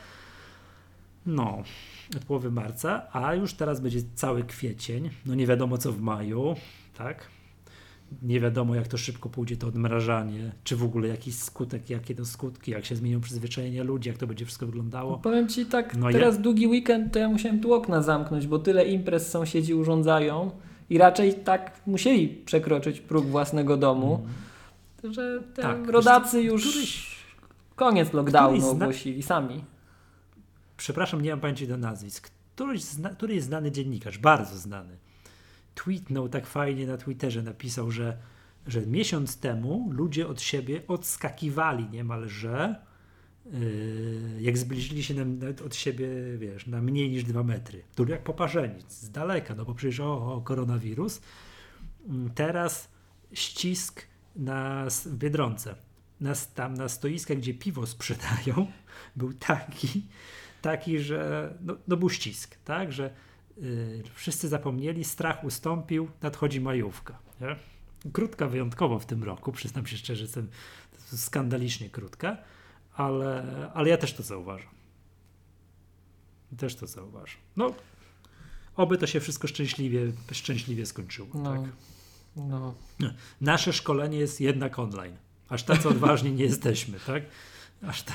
No, 1.27 1.62
od 2.16 2.25
połowy 2.25 2.51
marca, 2.51 3.03
a 3.12 3.35
już 3.35 3.55
teraz 3.55 3.81
będzie 3.81 4.01
cały 4.14 4.44
kwiecień, 4.44 5.11
no 5.27 5.35
nie 5.35 5.46
wiadomo 5.46 5.79
co 5.79 5.92
w 5.92 6.01
maju, 6.01 6.55
tak? 6.99 7.29
Nie 8.23 8.40
wiadomo 8.40 8.75
jak 8.75 8.88
to 8.88 8.99
szybko 8.99 9.29
pójdzie 9.29 9.57
to 9.57 9.66
odmrażanie, 9.66 10.53
czy 10.64 10.77
w 10.77 10.85
ogóle 10.85 11.09
jakiś 11.09 11.35
skutek, 11.35 11.90
jakie 11.90 12.14
to 12.14 12.25
skutki, 12.25 12.70
jak 12.70 12.85
się 12.85 12.96
zmienią 12.96 13.20
przyzwyczajenia 13.20 13.85
ludzi, 13.85 14.09
jak 14.09 14.18
to 14.18 14.27
będzie 14.27 14.44
wszystko 14.44 14.66
wyglądało. 14.66 15.18
Powiem 15.18 15.49
Ci 15.49 15.66
tak, 15.66 15.96
no 15.96 16.12
teraz 16.12 16.35
ja... 16.37 16.42
długi 16.42 16.66
weekend 16.66 17.12
to 17.12 17.18
ja 17.18 17.29
musiałem 17.29 17.61
tu 17.61 17.75
okna 17.75 18.03
zamknąć, 18.03 18.46
bo 18.46 18.59
tyle 18.59 18.85
imprez 18.85 19.29
sąsiedzi 19.29 19.75
urządzają 19.75 20.51
i 20.90 20.98
raczej 20.98 21.35
tak 21.35 21.81
musieli 21.87 22.29
przekroczyć 22.29 23.00
próg 23.00 23.26
własnego 23.26 23.76
domu, 23.76 24.26
mm. 25.03 25.14
że 25.14 25.42
tak, 25.55 25.88
rodacy 25.88 26.42
już 26.42 26.70
któryś, 26.70 27.16
koniec 27.76 28.12
lockdownu 28.12 28.70
ogłosili 28.70 29.22
sami. 29.22 29.64
Przepraszam, 30.76 31.22
nie 31.22 31.31
mam 31.31 31.40
pamięci 31.40 31.68
do 31.68 31.76
nazwisk, 31.76 32.31
któryś, 32.55 32.83
zna, 32.83 33.11
któryś 33.11 33.42
znany 33.42 33.70
dziennikarz, 33.70 34.18
bardzo 34.18 34.57
znany, 34.59 34.96
tweetnął 35.74 36.29
tak 36.29 36.46
fajnie 36.46 36.87
na 36.87 36.96
Twitterze, 36.96 37.42
napisał, 37.42 37.90
że, 37.90 38.16
że 38.66 38.87
miesiąc 38.87 39.40
temu 39.40 39.88
ludzie 39.92 40.29
od 40.29 40.40
siebie 40.42 40.83
odskakiwali 40.88 41.88
niemalże, 41.90 42.76
jak 44.40 44.59
zbliżyli 44.59 45.05
się 45.05 45.14
na, 45.14 45.48
od 45.66 45.74
siebie, 45.74 46.09
wiesz, 46.38 46.66
na 46.66 46.81
mniej 46.81 47.11
niż 47.11 47.24
dwa 47.24 47.42
metry. 47.42 47.83
Tu 47.94 48.09
jak 48.09 48.22
poparzeni, 48.22 48.83
z 48.88 49.11
daleka, 49.11 49.55
no 49.55 49.64
bo 49.64 49.74
przecież 49.74 50.00
o, 50.00 50.35
o 50.35 50.40
koronawirus. 50.40 51.20
Mm, 52.09 52.31
teraz 52.31 52.88
ścisk 53.33 54.03
na, 54.37 54.87
Biedronce, 55.07 55.74
na, 56.20 56.33
tam 56.55 56.74
na 56.74 56.88
stoiskach, 56.88 57.37
gdzie 57.37 57.55
piwo 57.55 57.87
sprzedają, 57.87 58.66
był 59.16 59.33
taki, 59.33 60.07
taki, 60.62 60.98
że 60.98 61.53
no, 61.61 61.76
no 61.88 61.96
był 61.96 62.11
ścisk, 62.11 62.57
tak, 62.64 62.92
że 62.92 63.14
y, 63.59 64.03
wszyscy 64.14 64.48
zapomnieli, 64.48 65.05
strach 65.05 65.44
ustąpił, 65.44 66.09
nadchodzi 66.22 66.61
majówka. 66.61 67.18
Nie? 67.40 67.57
Krótka 68.12 68.48
wyjątkowo 68.48 68.98
w 68.98 69.07
tym 69.07 69.24
roku, 69.24 69.53
przyznam 69.53 69.87
się 69.87 69.96
szczerze, 69.96 70.22
jestem 70.22 70.48
skandalicznie 71.16 71.90
krótka, 71.90 72.37
ale, 73.00 73.70
ale 73.74 73.88
ja 73.88 73.96
też 73.96 74.12
to 74.12 74.22
zauważam. 74.22 74.70
Też 76.56 76.74
to 76.74 76.86
zauważam. 76.86 77.40
No, 77.56 77.74
oby 78.76 78.98
to 78.98 79.06
się 79.06 79.20
wszystko 79.20 79.48
szczęśliwie, 79.48 80.12
szczęśliwie 80.32 80.86
skończyło. 80.86 81.28
No, 81.34 81.52
tak? 81.52 81.70
no. 82.36 82.74
Nasze 83.40 83.72
szkolenie 83.72 84.18
jest 84.18 84.40
jednak 84.40 84.78
online. 84.78 85.16
Aż 85.48 85.62
tacy 85.62 85.88
odważni 85.88 86.32
nie 86.32 86.44
jesteśmy, 86.44 87.00
tak? 87.06 87.22
Aż 87.82 88.02
ta, 88.02 88.14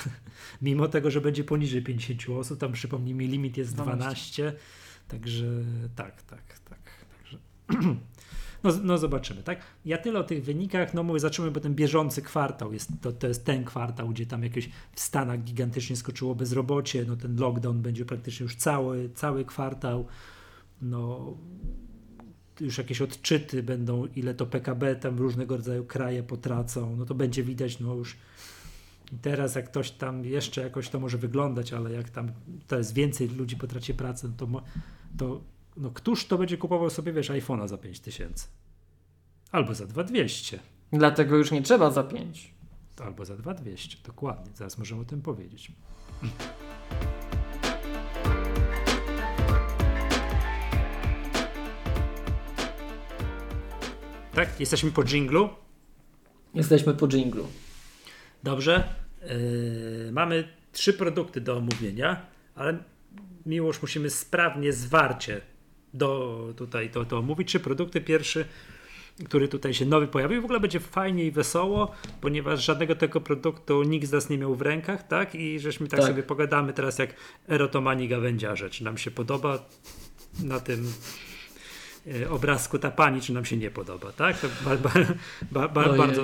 mimo 0.62 0.88
tego, 0.88 1.12
że 1.12 1.22
będzie 1.22 1.44
poniżej 1.44 1.84
50 1.84 2.30
osób, 2.30 2.60
tam 2.60 2.72
przypomnijmy, 2.72 3.28
limit 3.28 3.58
jest 3.58 3.76
12, 3.76 4.54
także 5.08 5.46
tak, 5.96 6.22
tak, 6.22 6.60
tak. 6.60 6.80
Także, 7.18 7.38
no, 8.66 8.72
no 8.84 8.98
zobaczymy, 8.98 9.44
tak? 9.44 9.60
Ja 9.86 9.98
tyle 9.98 10.20
o 10.20 10.24
tych 10.24 10.44
wynikach, 10.44 10.94
no 10.94 11.04
mówię, 11.04 11.20
zaczynamy, 11.20 11.52
bo 11.52 11.60
ten 11.60 11.76
bieżący 11.76 12.22
kwartał 12.22 12.74
jest, 12.74 12.90
to, 13.02 13.12
to 13.12 13.28
jest 13.28 13.46
ten 13.46 13.64
kwartał, 13.64 14.10
gdzie 14.10 14.26
tam 14.26 14.44
jakieś 14.44 14.70
w 14.92 15.00
Stanach 15.00 15.44
gigantycznie 15.44 15.96
skoczyło 15.96 16.36
bezrobocie, 16.36 17.06
no 17.08 17.16
ten 17.16 17.36
lockdown 17.40 17.82
będzie 17.82 18.06
praktycznie 18.06 18.44
już 18.44 18.56
cały, 18.56 19.10
cały 19.10 19.46
kwartał, 19.46 20.06
no 20.82 21.34
już 22.60 22.78
jakieś 22.78 23.02
odczyty 23.02 23.64
będą, 23.64 24.06
ile 24.06 24.34
to 24.34 24.46
PKB 24.46 24.96
tam 24.96 25.18
różnego 25.18 25.58
rodzaju 25.58 25.86
kraje 25.86 26.24
potracą, 26.24 26.96
no 26.96 27.06
to 27.06 27.16
będzie 27.16 27.44
widać, 27.44 27.80
no 27.80 27.96
już 27.96 28.18
teraz 29.22 29.56
jak 29.56 29.66
ktoś 29.66 29.92
tam 29.92 30.26
jeszcze 30.26 30.62
jakoś 30.62 30.90
to 30.90 31.00
może 31.00 31.18
wyglądać, 31.18 31.74
ale 31.74 31.92
jak 31.92 32.10
tam 32.10 32.32
jest 32.72 32.94
więcej 32.94 33.30
ludzi 33.30 33.56
po 33.56 33.68
tracie 33.68 33.94
pracy, 33.94 34.28
no 34.28 34.34
to, 34.38 34.64
to 35.18 35.42
no 35.78 35.92
któż 35.92 36.26
to 36.26 36.38
będzie 36.38 36.58
kupował 36.58 36.90
sobie, 36.90 37.14
wiesz, 37.14 37.30
iPhone'a 37.30 37.68
za 37.68 37.78
5000? 37.78 38.48
Albo 39.52 39.74
za 39.74 39.86
2200. 39.86 40.60
Dlatego 40.94 41.36
już 41.36 41.52
nie 41.52 41.62
trzeba 41.62 41.92
za 41.92 42.04
5. 42.04 42.54
Albo 43.04 43.26
za 43.26 43.38
2200, 43.38 43.98
dokładnie. 44.06 44.52
Zaraz 44.56 44.78
możemy 44.78 45.02
o 45.02 45.06
tym 45.06 45.22
powiedzieć. 45.22 45.72
Tak? 54.34 54.60
Jesteśmy 54.60 54.92
po 54.92 55.04
dżinglu? 55.04 55.50
Jesteśmy 56.54 56.94
po 56.94 57.08
dżinglu. 57.08 57.48
Dobrze. 58.44 58.84
Yy, 59.22 60.12
mamy 60.12 60.48
trzy 60.72 60.94
produkty 60.94 61.42
do 61.42 61.58
omówienia, 61.58 62.26
ale 62.56 62.78
miłość 63.46 63.82
musimy 63.82 64.10
sprawnie, 64.10 64.74
zwarcie 64.74 65.42
do, 65.98 66.40
tutaj 66.58 66.90
to, 66.90 67.06
to 67.06 67.18
omówić. 67.18 67.48
Trzy 67.48 67.60
produkty. 67.60 68.02
Pierwszy, 68.02 68.46
który 69.24 69.48
tutaj 69.48 69.74
się 69.74 69.86
nowy 69.86 70.08
pojawił. 70.08 70.42
W 70.42 70.46
ogóle 70.46 70.60
będzie 70.60 70.80
fajnie 70.80 71.26
i 71.26 71.32
wesoło, 71.32 71.92
ponieważ 72.22 72.66
żadnego 72.66 72.96
tego 72.96 73.22
produktu 73.22 73.84
nikt 73.84 74.08
z 74.08 74.12
nas 74.12 74.30
nie 74.30 74.38
miał 74.38 74.56
w 74.56 74.62
rękach, 74.62 75.08
tak? 75.08 75.36
I 75.36 75.60
żeśmy 75.60 75.88
tak, 75.88 76.00
tak. 76.00 76.10
sobie 76.10 76.24
pogadamy 76.24 76.74
teraz 76.74 77.00
jak 77.00 77.14
erotomani 77.48 78.08
gawędziarze. 78.08 78.70
Czy 78.70 78.84
nam 78.84 78.98
się 78.98 79.12
podoba 79.12 79.66
na 80.44 80.60
tym 80.60 80.94
e, 82.08 82.30
obrazku 82.30 82.80
ta 82.80 82.92
pani, 82.92 83.22
czy 83.22 83.34
nam 83.34 83.46
się 83.46 83.58
nie 83.58 83.72
podoba, 83.72 84.12
tak? 84.12 84.40
To 84.40 84.48
ba, 84.66 84.78
ba, 85.52 85.68
ba, 85.68 85.94
bardzo, 85.98 86.24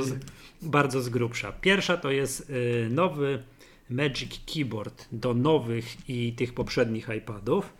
bardzo 0.61 1.01
z 1.01 1.09
grubsza. 1.09 1.51
Pierwsza 1.51 1.97
to 1.97 2.11
jest 2.11 2.49
y, 2.49 2.87
nowy 2.91 3.43
Magic 3.89 4.39
Keyboard 4.53 5.07
do 5.11 5.33
nowych 5.33 6.09
i 6.09 6.33
tych 6.33 6.53
poprzednich 6.53 7.09
iPadów. 7.17 7.73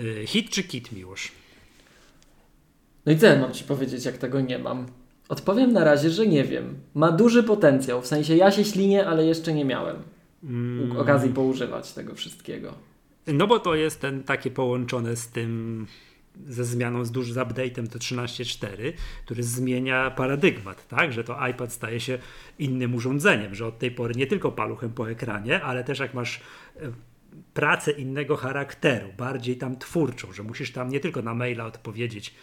Y, 0.00 0.26
hit 0.26 0.50
czy 0.50 0.62
kit, 0.62 0.92
Miłosz? 0.92 1.32
No 3.06 3.12
i 3.12 3.18
co 3.18 3.38
mam 3.38 3.52
Ci 3.52 3.64
powiedzieć, 3.64 4.04
jak 4.04 4.18
tego 4.18 4.40
nie 4.40 4.58
mam? 4.58 4.86
Odpowiem 5.28 5.72
na 5.72 5.84
razie, 5.84 6.10
że 6.10 6.26
nie 6.26 6.44
wiem. 6.44 6.78
Ma 6.94 7.12
duży 7.12 7.42
potencjał, 7.42 8.02
w 8.02 8.06
sensie 8.06 8.36
ja 8.36 8.50
się 8.50 8.64
ślinię, 8.64 9.06
ale 9.06 9.26
jeszcze 9.26 9.52
nie 9.52 9.64
miałem 9.64 9.96
mm. 10.44 10.96
okazji 10.96 11.30
poużywać 11.30 11.92
tego 11.92 12.14
wszystkiego. 12.14 12.74
No 13.26 13.46
bo 13.46 13.58
to 13.58 13.74
jest 13.74 14.00
ten 14.00 14.22
takie 14.22 14.50
połączone 14.50 15.16
z 15.16 15.28
tym 15.28 15.86
ze 16.48 16.64
zmianą, 16.64 17.04
z 17.04 17.10
dużym 17.10 17.36
update'em 17.36 17.88
to 17.88 17.98
13.4, 17.98 18.92
który 19.24 19.42
zmienia 19.42 20.10
paradygmat, 20.10 20.88
tak? 20.88 21.12
że 21.12 21.24
to 21.24 21.46
iPad 21.48 21.72
staje 21.72 22.00
się 22.00 22.18
innym 22.58 22.94
urządzeniem, 22.94 23.54
że 23.54 23.66
od 23.66 23.78
tej 23.78 23.90
pory 23.90 24.14
nie 24.14 24.26
tylko 24.26 24.52
paluchem 24.52 24.92
po 24.92 25.10
ekranie, 25.10 25.62
ale 25.62 25.84
też 25.84 25.98
jak 25.98 26.14
masz 26.14 26.40
e, 26.76 26.92
pracę 27.54 27.90
innego 27.90 28.36
charakteru, 28.36 29.08
bardziej 29.18 29.56
tam 29.56 29.78
twórczą, 29.78 30.32
że 30.32 30.42
musisz 30.42 30.72
tam 30.72 30.88
nie 30.88 31.00
tylko 31.00 31.22
na 31.22 31.34
maila 31.34 31.64
odpowiedzieć, 31.64 32.34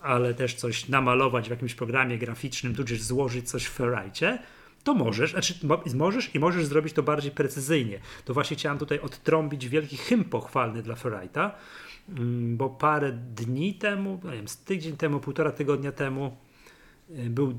ale 0.00 0.34
też 0.34 0.54
coś 0.54 0.88
namalować 0.88 1.46
w 1.46 1.50
jakimś 1.50 1.74
programie 1.74 2.18
graficznym, 2.18 2.74
tudzież 2.74 3.02
złożyć 3.02 3.50
coś 3.50 3.64
w 3.64 3.72
Ferrite, 3.72 4.38
to 4.84 4.94
możesz, 4.94 5.30
znaczy 5.30 5.54
możesz 5.94 6.34
i 6.34 6.38
możesz 6.38 6.66
zrobić 6.66 6.92
to 6.92 7.02
bardziej 7.02 7.30
precyzyjnie. 7.30 8.00
To 8.24 8.34
właśnie 8.34 8.56
chciałem 8.56 8.78
tutaj 8.78 9.00
odtrąbić 9.00 9.68
wielki 9.68 9.96
hymn 9.96 10.24
pochwalny 10.24 10.82
dla 10.82 10.94
Ferrite'a, 10.94 11.50
Mm, 12.08 12.56
bo 12.56 12.70
parę 12.70 13.12
dni 13.12 13.74
temu, 13.74 14.20
nie 14.24 14.30
wiem, 14.30 14.46
tydzień 14.64 14.96
temu, 14.96 15.20
półtora 15.20 15.52
tygodnia 15.52 15.92
temu 15.92 16.36
y, 17.10 17.30
był 17.30 17.54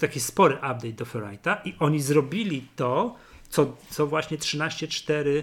taki 0.00 0.20
spory 0.20 0.54
update 0.54 0.92
do 0.92 1.04
Ferrite'a 1.04 1.56
i 1.64 1.74
oni 1.78 2.00
zrobili 2.00 2.66
to, 2.76 3.16
co, 3.48 3.76
co 3.90 4.06
właśnie 4.06 4.38
13.4 4.38 5.26
yy, 5.26 5.42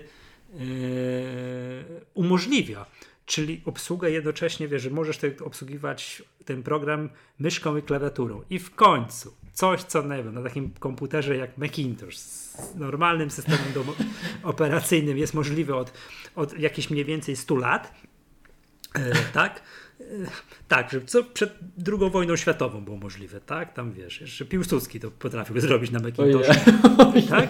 umożliwia. 2.13 2.85
Czyli 3.25 3.61
obsługę 3.65 4.11
jednocześnie, 4.11 4.67
wiesz, 4.67 4.81
że 4.81 4.89
możesz 4.89 5.17
te, 5.17 5.31
obsługiwać 5.43 6.23
ten 6.45 6.63
program 6.63 7.09
myszką 7.39 7.77
i 7.77 7.81
klawiaturą. 7.81 8.41
I 8.49 8.59
w 8.59 8.75
końcu 8.75 9.33
coś, 9.53 9.83
co 9.83 10.01
nie 10.01 10.23
wiem, 10.23 10.33
na 10.33 10.43
takim 10.43 10.73
komputerze 10.79 11.37
jak 11.37 11.57
Macintosh 11.57 12.17
z 12.17 12.75
normalnym 12.75 13.31
systemem 13.31 13.73
operacyjnym 14.43 15.17
jest 15.17 15.33
możliwe 15.33 15.75
od, 15.75 15.93
od 16.35 16.59
jakichś 16.59 16.89
mniej 16.89 17.05
więcej 17.05 17.35
100 17.35 17.55
lat 17.55 17.93
E, 18.93 19.11
tak? 19.33 19.61
E, 20.01 20.03
tak, 20.67 20.91
że 20.91 21.01
co 21.01 21.23
przed 21.23 21.59
II 21.87 22.11
wojną 22.11 22.35
światową 22.35 22.81
było 22.81 22.97
możliwe, 22.97 23.41
tak? 23.41 23.73
Tam 23.73 23.93
wiesz, 23.93 24.21
jeszcze 24.21 24.45
Piłsudski 24.45 24.99
to 24.99 25.11
potrafił 25.11 25.59
zrobić 25.67 25.91
na 25.91 25.99
Macintoshu. 25.99 26.53
Tak? 27.29 27.49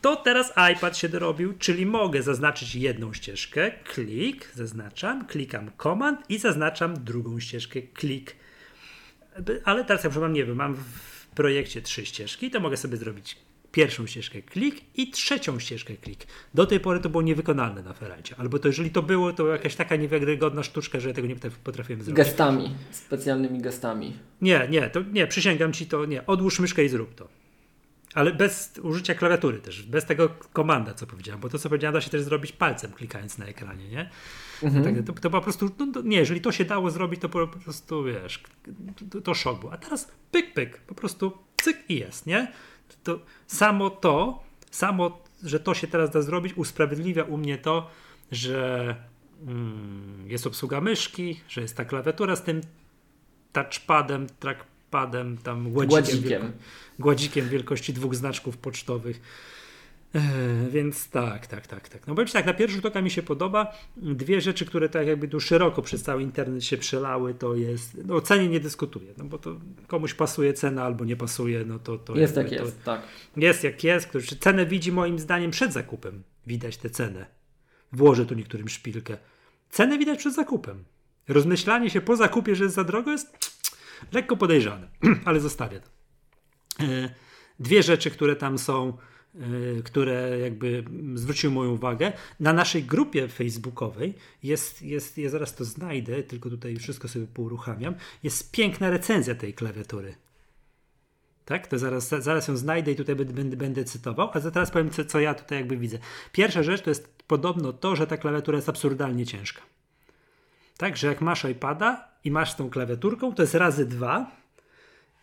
To 0.00 0.16
teraz 0.16 0.52
iPad 0.76 0.96
się 0.96 1.08
dorobił, 1.08 1.54
czyli 1.58 1.86
mogę 1.86 2.22
zaznaczyć 2.22 2.74
jedną 2.74 3.12
ścieżkę, 3.12 3.70
klik, 3.84 4.52
zaznaczam, 4.54 5.26
klikam 5.26 5.70
command 5.82 6.30
i 6.30 6.38
zaznaczam 6.38 7.04
drugą 7.04 7.40
ścieżkę, 7.40 7.82
klik. 7.82 8.36
Ale 9.64 9.84
teraz 9.84 10.04
jak 10.04 10.16
mam, 10.16 10.32
nie 10.32 10.44
wiem, 10.44 10.56
mam 10.56 10.74
w 10.74 11.26
projekcie 11.34 11.82
trzy 11.82 12.06
ścieżki, 12.06 12.50
to 12.50 12.60
mogę 12.60 12.76
sobie 12.76 12.96
zrobić 12.96 13.36
pierwszą 13.72 14.06
ścieżkę 14.06 14.42
klik 14.42 14.80
i 14.94 15.10
trzecią 15.10 15.58
ścieżkę 15.58 15.94
klik. 15.96 16.26
Do 16.54 16.66
tej 16.66 16.80
pory 16.80 17.00
to 17.00 17.08
było 17.08 17.22
niewykonalne 17.22 17.82
na 17.82 17.92
Ferrite. 17.92 18.34
Albo 18.38 18.58
to 18.58 18.68
jeżeli 18.68 18.90
to 18.90 19.02
było, 19.02 19.32
to 19.32 19.46
jakaś 19.46 19.74
taka 19.74 19.96
niewiarygodna 19.96 20.62
sztuczka, 20.62 21.00
że 21.00 21.08
ja 21.08 21.14
tego 21.14 21.28
nie 21.28 21.36
potrafiłem 21.64 22.02
zrobić. 22.02 22.16
Gestami, 22.16 22.74
specjalnymi 22.90 23.60
gestami. 23.60 24.16
Nie, 24.40 24.66
nie, 24.70 24.90
to 24.90 25.00
nie, 25.12 25.26
przysięgam 25.26 25.72
ci 25.72 25.86
to, 25.86 26.04
nie. 26.04 26.26
Odłóż 26.26 26.60
myszkę 26.60 26.84
i 26.84 26.88
zrób 26.88 27.14
to. 27.14 27.28
Ale 28.18 28.32
bez 28.32 28.72
użycia 28.82 29.14
klawiatury 29.14 29.58
też, 29.58 29.82
bez 29.82 30.04
tego 30.04 30.28
komanda, 30.52 30.94
co 30.94 31.06
powiedziałem, 31.06 31.40
bo 31.40 31.48
to, 31.48 31.58
co 31.58 31.68
powiedziałem, 31.68 31.94
da 31.94 32.00
się 32.00 32.10
też 32.10 32.22
zrobić 32.22 32.52
palcem, 32.52 32.92
klikając 32.92 33.38
na 33.38 33.46
ekranie, 33.46 33.88
nie? 33.88 34.10
Mhm. 34.62 34.84
Tak, 34.84 35.06
to, 35.06 35.20
to, 35.20 35.30
po 35.30 35.40
prostu, 35.40 35.70
no, 35.78 35.86
to, 35.92 36.02
nie, 36.02 36.16
jeżeli 36.16 36.40
to 36.40 36.52
się 36.52 36.64
dało 36.64 36.90
zrobić, 36.90 37.20
to 37.20 37.28
po 37.28 37.46
prostu, 37.46 38.04
wiesz, 38.04 38.42
to, 39.10 39.20
to 39.20 39.34
szok 39.34 39.60
był. 39.60 39.70
A 39.70 39.76
teraz 39.76 40.12
pyk, 40.30 40.54
pyk, 40.54 40.80
po 40.80 40.94
prostu 40.94 41.32
cyk 41.56 41.78
i 41.88 41.98
jest, 41.98 42.26
nie? 42.26 42.52
To 43.02 43.20
samo 43.46 43.90
to, 43.90 44.42
samo, 44.70 45.22
że 45.42 45.60
to 45.60 45.74
się 45.74 45.86
teraz 45.86 46.10
da 46.10 46.22
zrobić, 46.22 46.52
usprawiedliwia 46.56 47.24
u 47.24 47.36
mnie 47.36 47.58
to, 47.58 47.90
że 48.32 48.96
mm, 49.46 50.24
jest 50.26 50.46
obsługa 50.46 50.80
myszki, 50.80 51.40
że 51.48 51.60
jest 51.60 51.76
ta 51.76 51.84
klawiatura 51.84 52.36
z 52.36 52.42
tym 52.42 52.60
touchpadem, 53.52 54.26
trackpadem, 54.90 55.38
tam 55.38 55.72
gładzikiem, 55.72 55.88
gładzikiem. 55.88 56.42
Wielko, 56.42 56.58
gładzikiem 56.98 57.48
wielkości 57.48 57.92
dwóch 57.92 58.14
znaczków 58.14 58.56
pocztowych. 58.56 59.20
E, 60.14 60.20
więc 60.70 61.10
tak, 61.10 61.46
tak, 61.46 61.66
tak, 61.66 61.88
tak. 61.88 62.06
No 62.06 62.14
powiem 62.14 62.28
tak, 62.28 62.46
na 62.46 62.54
pierwszy 62.54 62.76
rzut 62.76 62.86
oka 62.86 63.02
mi 63.02 63.10
się 63.10 63.22
podoba. 63.22 63.72
Dwie 63.96 64.40
rzeczy, 64.40 64.66
które 64.66 64.88
tak 64.88 65.06
jakby 65.06 65.28
tu 65.28 65.40
szeroko 65.40 65.82
przez 65.82 66.02
cały 66.02 66.22
internet 66.22 66.64
się 66.64 66.76
przelały, 66.76 67.34
to 67.34 67.54
jest, 67.54 67.96
no 68.04 68.14
o 68.14 68.20
cenie 68.20 68.48
nie 68.48 68.60
dyskutuję, 68.60 69.14
no 69.18 69.24
bo 69.24 69.38
to 69.38 69.56
komuś 69.86 70.14
pasuje 70.14 70.52
cena 70.52 70.84
albo 70.84 71.04
nie 71.04 71.16
pasuje, 71.16 71.64
no 71.64 71.78
to... 71.78 71.98
to 71.98 72.16
jest 72.16 72.36
jak 72.36 72.52
jest, 72.52 72.84
tak. 72.84 73.02
Jest 73.36 73.64
jak 73.64 73.84
jest, 73.84 74.06
ktoś 74.06 74.26
cenę 74.26 74.66
widzi 74.66 74.92
moim 74.92 75.18
zdaniem 75.18 75.50
przed 75.50 75.72
zakupem. 75.72 76.22
Widać 76.46 76.76
tę 76.76 76.90
cenę. 76.90 77.26
Włożę 77.92 78.26
tu 78.26 78.34
niektórym 78.34 78.68
szpilkę. 78.68 79.18
Cenę 79.70 79.98
widać 79.98 80.18
przed 80.18 80.34
zakupem. 80.34 80.84
Rozmyślanie 81.28 81.90
się 81.90 82.00
po 82.00 82.16
zakupie, 82.16 82.56
że 82.56 82.64
jest 82.64 82.76
za 82.76 82.84
drogo 82.84 83.10
jest 83.10 83.57
lekko 84.12 84.36
podejrzane, 84.36 84.88
ale 85.24 85.40
zostawię 85.40 85.80
to. 85.80 85.88
E, 86.84 87.14
dwie 87.58 87.82
rzeczy, 87.82 88.10
które 88.10 88.36
tam 88.36 88.58
są 88.58 88.98
Y, 89.36 89.82
które 89.84 90.38
jakby 90.38 90.84
zwróciły 91.14 91.52
moją 91.52 91.70
uwagę. 91.70 92.12
Na 92.40 92.52
naszej 92.52 92.84
grupie 92.84 93.28
facebookowej 93.28 94.14
jest, 94.42 94.82
jest, 94.82 95.18
ja 95.18 95.30
zaraz 95.30 95.54
to 95.54 95.64
znajdę, 95.64 96.22
tylko 96.22 96.50
tutaj 96.50 96.76
wszystko 96.76 97.08
sobie 97.08 97.26
pouruchamiam, 97.26 97.94
jest 98.22 98.52
piękna 98.52 98.90
recenzja 98.90 99.34
tej 99.34 99.54
klawiatury. 99.54 100.14
Tak? 101.44 101.66
To 101.66 101.78
zaraz, 101.78 102.08
zaraz 102.08 102.48
ją 102.48 102.56
znajdę 102.56 102.92
i 102.92 102.96
tutaj 102.96 103.16
będę, 103.16 103.56
będę 103.56 103.84
cytował, 103.84 104.30
a 104.34 104.40
teraz 104.40 104.70
powiem, 104.70 104.90
co, 104.90 105.04
co 105.04 105.20
ja 105.20 105.34
tutaj 105.34 105.58
jakby 105.58 105.76
widzę. 105.76 105.98
Pierwsza 106.32 106.62
rzecz 106.62 106.82
to 106.82 106.90
jest 106.90 107.22
podobno 107.26 107.72
to, 107.72 107.96
że 107.96 108.06
ta 108.06 108.16
klawiatura 108.16 108.58
jest 108.58 108.68
absurdalnie 108.68 109.26
ciężka. 109.26 109.62
Tak, 110.76 110.96
że 110.96 111.06
jak 111.06 111.20
masz 111.20 111.44
iPada 111.44 112.08
i 112.24 112.30
masz 112.30 112.54
tą 112.54 112.70
klawiaturką, 112.70 113.34
to 113.34 113.42
jest 113.42 113.54
razy 113.54 113.86
dwa 113.86 114.30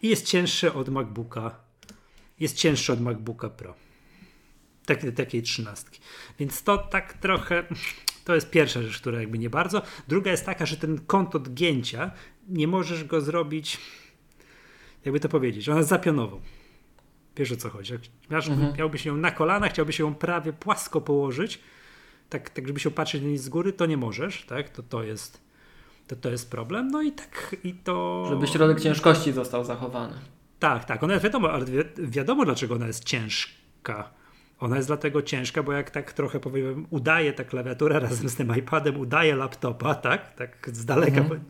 i 0.01 0.10
jest 0.10 0.25
cięższe 0.25 0.73
od 0.73 0.89
MacBooka. 0.89 1.55
Jest 2.39 2.58
cięższe 2.58 2.93
od 2.93 3.01
MacBooka 3.01 3.49
Pro 3.49 3.86
takiej, 4.86 5.13
takiej 5.13 5.43
trzynastki. 5.43 5.99
Więc 6.39 6.63
to 6.63 6.77
tak 6.77 7.13
trochę, 7.13 7.63
to 8.25 8.36
jest 8.36 8.49
pierwsza 8.49 8.81
rzecz, 8.81 8.99
która 8.99 9.19
jakby 9.19 9.38
nie 9.38 9.49
bardzo. 9.49 9.81
Druga 10.08 10.31
jest 10.31 10.45
taka, 10.45 10.65
że 10.65 10.77
ten 10.77 10.99
kąt 11.05 11.36
odgięcia, 11.36 12.12
nie 12.49 12.67
możesz 12.67 13.03
go 13.03 13.21
zrobić, 13.21 13.77
jakby 15.05 15.19
to 15.19 15.29
powiedzieć, 15.29 15.69
ona 15.69 15.77
jest 15.77 15.89
zapionową. 15.89 16.41
Wiesz 17.38 17.51
o 17.51 17.58
co 17.58 17.69
chodzi. 17.69 17.93
Jak 17.93 18.01
miałbyś, 18.29 18.49
mhm. 18.49 18.77
miałbyś 18.77 19.05
ją 19.05 19.17
na 19.17 19.31
kolanach, 19.31 19.71
chciałbyś 19.71 19.99
ją 19.99 20.15
prawie 20.15 20.53
płasko 20.53 21.01
położyć, 21.01 21.60
tak, 22.29 22.49
tak 22.49 22.67
żeby 22.67 22.79
się 22.79 22.91
patrzeć 22.91 23.21
na 23.21 23.27
nic 23.27 23.41
z 23.41 23.49
góry, 23.49 23.73
to 23.73 23.86
nie 23.86 23.97
możesz, 23.97 24.45
tak? 24.45 24.69
To, 24.69 24.84
to 24.84 25.03
jest 25.03 25.44
to, 26.08 26.15
to 26.15 26.30
jest 26.30 26.52
problem. 26.52 26.88
No 26.88 27.02
i 27.02 27.12
tak 27.12 27.56
i 27.63 27.74
to. 27.74 28.26
Żeby 28.30 28.48
środek 28.48 28.82
ciężkości 28.82 29.32
został 29.32 29.65
zachowany. 29.65 30.13
Tak, 30.60 30.86
tak. 30.86 31.04
Ona 31.04 31.13
jest 31.13 31.24
wiadomo, 31.24 31.52
ale 31.52 31.65
wiadomo, 31.98 32.46
dlaczego 32.46 32.76
ona 32.76 32.88
jest 32.88 33.04
ciężka 33.04 34.10
ona 34.60 34.76
jest 34.76 34.89
dlatego 34.89 35.22
ciężka, 35.22 35.63
bo 35.63 35.74
jak 35.74 35.91
tak 35.91 36.13
trochę 36.13 36.39
powiem, 36.39 36.88
udaje 36.89 37.34
ta 37.34 37.44
klawiatura 37.44 38.00
razem 38.00 38.30
z 38.30 38.36
tym 38.36 38.56
iPadem, 38.58 39.00
udaje 39.00 39.36
laptopa, 39.36 39.96
tak, 39.96 40.36
tak 40.36 40.70
z 40.74 40.86
daleka, 40.86 41.22
mhm. 41.22 41.44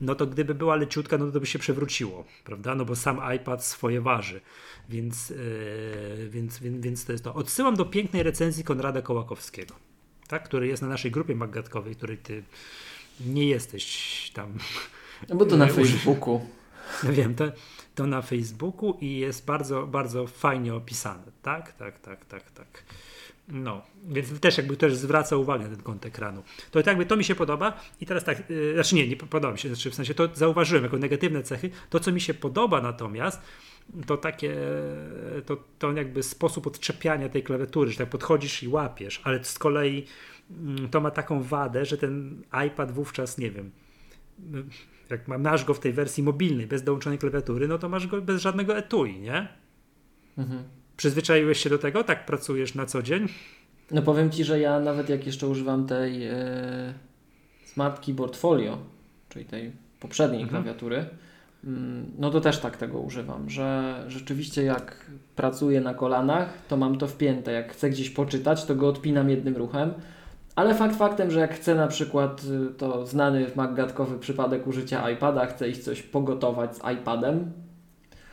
no 0.00 0.14
to 0.14 0.26
gdyby 0.26 0.54
była 0.54 0.76
leciutka, 0.76 1.18
no 1.18 1.30
to 1.30 1.40
by 1.40 1.46
się 1.46 1.58
przewróciło, 1.58 2.24
prawda, 2.44 2.74
no 2.74 2.84
bo 2.84 2.96
sam 2.96 3.20
iPad 3.36 3.64
swoje 3.64 4.00
waży, 4.00 4.40
więc, 4.88 5.30
yy, 5.30 6.28
więc, 6.30 6.58
więc, 6.58 6.84
więc 6.84 7.04
to 7.04 7.12
jest 7.12 7.24
to. 7.24 7.34
Odsyłam 7.34 7.76
do 7.76 7.84
pięknej 7.84 8.22
recenzji 8.22 8.64
Konrada 8.64 9.02
Kołakowskiego, 9.02 9.74
tak, 10.28 10.44
który 10.44 10.66
jest 10.66 10.82
na 10.82 10.88
naszej 10.88 11.10
grupie 11.10 11.34
magatkowej, 11.34 11.96
której 11.96 12.18
ty 12.18 12.42
nie 13.20 13.48
jesteś 13.48 14.30
tam. 14.34 14.58
No 15.28 15.36
bo 15.36 15.46
to 15.46 15.56
na 15.56 15.66
Facebooku. 15.76 16.46
No 17.04 17.12
wiem, 17.12 17.34
to, 17.34 17.44
to 17.94 18.06
na 18.06 18.22
Facebooku 18.22 18.98
i 19.00 19.18
jest 19.18 19.46
bardzo, 19.46 19.86
bardzo 19.86 20.26
fajnie 20.26 20.74
opisane. 20.74 21.22
Tak, 21.42 21.72
tak, 21.72 21.98
tak, 21.98 22.24
tak, 22.24 22.50
tak. 22.50 22.84
No, 23.48 23.82
więc 24.08 24.40
też 24.40 24.56
jakby 24.56 24.76
też 24.76 24.96
zwraca 24.96 25.36
uwagę 25.36 25.64
na 25.64 25.70
ten 25.70 25.82
kąt 25.82 26.06
ekranu. 26.06 26.42
To 26.70 26.82
tak 26.82 26.86
jakby 26.86 27.06
to 27.06 27.16
mi 27.16 27.24
się 27.24 27.34
podoba 27.34 27.80
i 28.00 28.06
teraz 28.06 28.24
tak, 28.24 28.50
yy, 28.50 28.74
znaczy 28.74 28.94
nie, 28.94 29.08
nie 29.08 29.16
podoba 29.16 29.52
mi 29.52 29.58
się, 29.58 29.68
znaczy 29.68 29.90
w 29.90 29.94
sensie 29.94 30.14
to 30.14 30.28
zauważyłem 30.34 30.84
jako 30.84 30.98
negatywne 30.98 31.42
cechy. 31.42 31.70
To, 31.90 32.00
co 32.00 32.12
mi 32.12 32.20
się 32.20 32.34
podoba 32.34 32.80
natomiast, 32.80 33.40
to 34.06 34.16
takie, 34.16 34.56
to, 35.46 35.56
to 35.78 35.92
jakby 35.92 36.22
sposób 36.22 36.66
odczepiania 36.66 37.28
tej 37.28 37.42
klawiatury, 37.42 37.90
że 37.90 37.98
tak 37.98 38.08
podchodzisz 38.08 38.62
i 38.62 38.68
łapiesz, 38.68 39.20
ale 39.24 39.44
z 39.44 39.58
kolei 39.58 40.06
to 40.90 41.00
ma 41.00 41.10
taką 41.10 41.42
wadę, 41.42 41.84
że 41.84 41.98
ten 41.98 42.42
iPad 42.66 42.92
wówczas, 42.92 43.38
nie 43.38 43.50
wiem, 43.50 43.70
jak 45.10 45.28
masz 45.28 45.64
go 45.64 45.74
w 45.74 45.80
tej 45.80 45.92
wersji 45.92 46.22
mobilnej, 46.22 46.66
bez 46.66 46.82
dołączonej 46.82 47.18
klawiatury, 47.18 47.68
no 47.68 47.78
to 47.78 47.88
masz 47.88 48.06
go 48.06 48.22
bez 48.22 48.42
żadnego 48.42 48.76
etui, 48.76 49.20
nie? 49.20 49.48
Mhm. 50.38 50.62
Przyzwyczaiłeś 50.96 51.58
się 51.58 51.70
do 51.70 51.78
tego? 51.78 52.04
Tak 52.04 52.26
pracujesz 52.26 52.74
na 52.74 52.86
co 52.86 53.02
dzień? 53.02 53.28
No 53.90 54.02
powiem 54.02 54.30
Ci, 54.30 54.44
że 54.44 54.60
ja 54.60 54.80
nawet 54.80 55.08
jak 55.08 55.26
jeszcze 55.26 55.48
używam 55.48 55.86
tej 55.86 56.26
e, 56.26 56.94
Smart 57.64 58.06
Keyboard 58.06 58.36
Folio, 58.36 58.78
czyli 59.28 59.44
tej 59.44 59.72
poprzedniej 60.00 60.42
mhm. 60.42 60.62
klawiatury, 60.62 61.06
mm, 61.64 62.12
no 62.18 62.30
to 62.30 62.40
też 62.40 62.58
tak 62.58 62.76
tego 62.76 62.98
używam, 62.98 63.50
że 63.50 64.04
rzeczywiście 64.08 64.62
jak 64.62 65.10
pracuję 65.36 65.80
na 65.80 65.94
kolanach, 65.94 66.58
to 66.68 66.76
mam 66.76 66.98
to 66.98 67.06
wpięte. 67.06 67.52
Jak 67.52 67.72
chcę 67.72 67.90
gdzieś 67.90 68.10
poczytać, 68.10 68.64
to 68.64 68.74
go 68.74 68.88
odpinam 68.88 69.30
jednym 69.30 69.56
ruchem 69.56 69.94
ale 70.56 70.74
fakt 70.74 70.96
faktem, 70.96 71.30
że 71.30 71.40
jak 71.40 71.54
chcę 71.54 71.74
na 71.74 71.86
przykład, 71.86 72.42
y, 72.70 72.74
to 72.74 73.06
znany 73.06 73.46
maggatkowy 73.56 74.18
przypadek 74.18 74.66
użycia 74.66 75.10
iPada, 75.10 75.46
chcę 75.46 75.68
iść 75.68 75.82
coś 75.82 76.02
pogotować 76.02 76.76
z 76.76 76.80
iPadem 76.94 77.52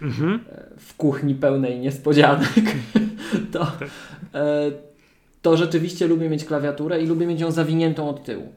mhm. 0.02 0.40
E, 0.50 0.80
w 0.80 0.96
kuchni 0.96 1.36
pełnej 1.36 1.80
niespodzianek, 1.80 2.76
to, 3.54 3.60
tak. 3.60 3.90
e, 4.34 4.72
to 5.42 5.58
rzeczywiście 5.58 6.08
lubię 6.08 6.30
mieć 6.30 6.46
klawiaturę 6.46 7.02
i 7.02 7.08
lubię 7.08 7.28
mieć 7.28 7.42
ją 7.42 7.52
zawiniętą 7.52 8.10
od 8.10 8.24
tyłu. 8.24 8.54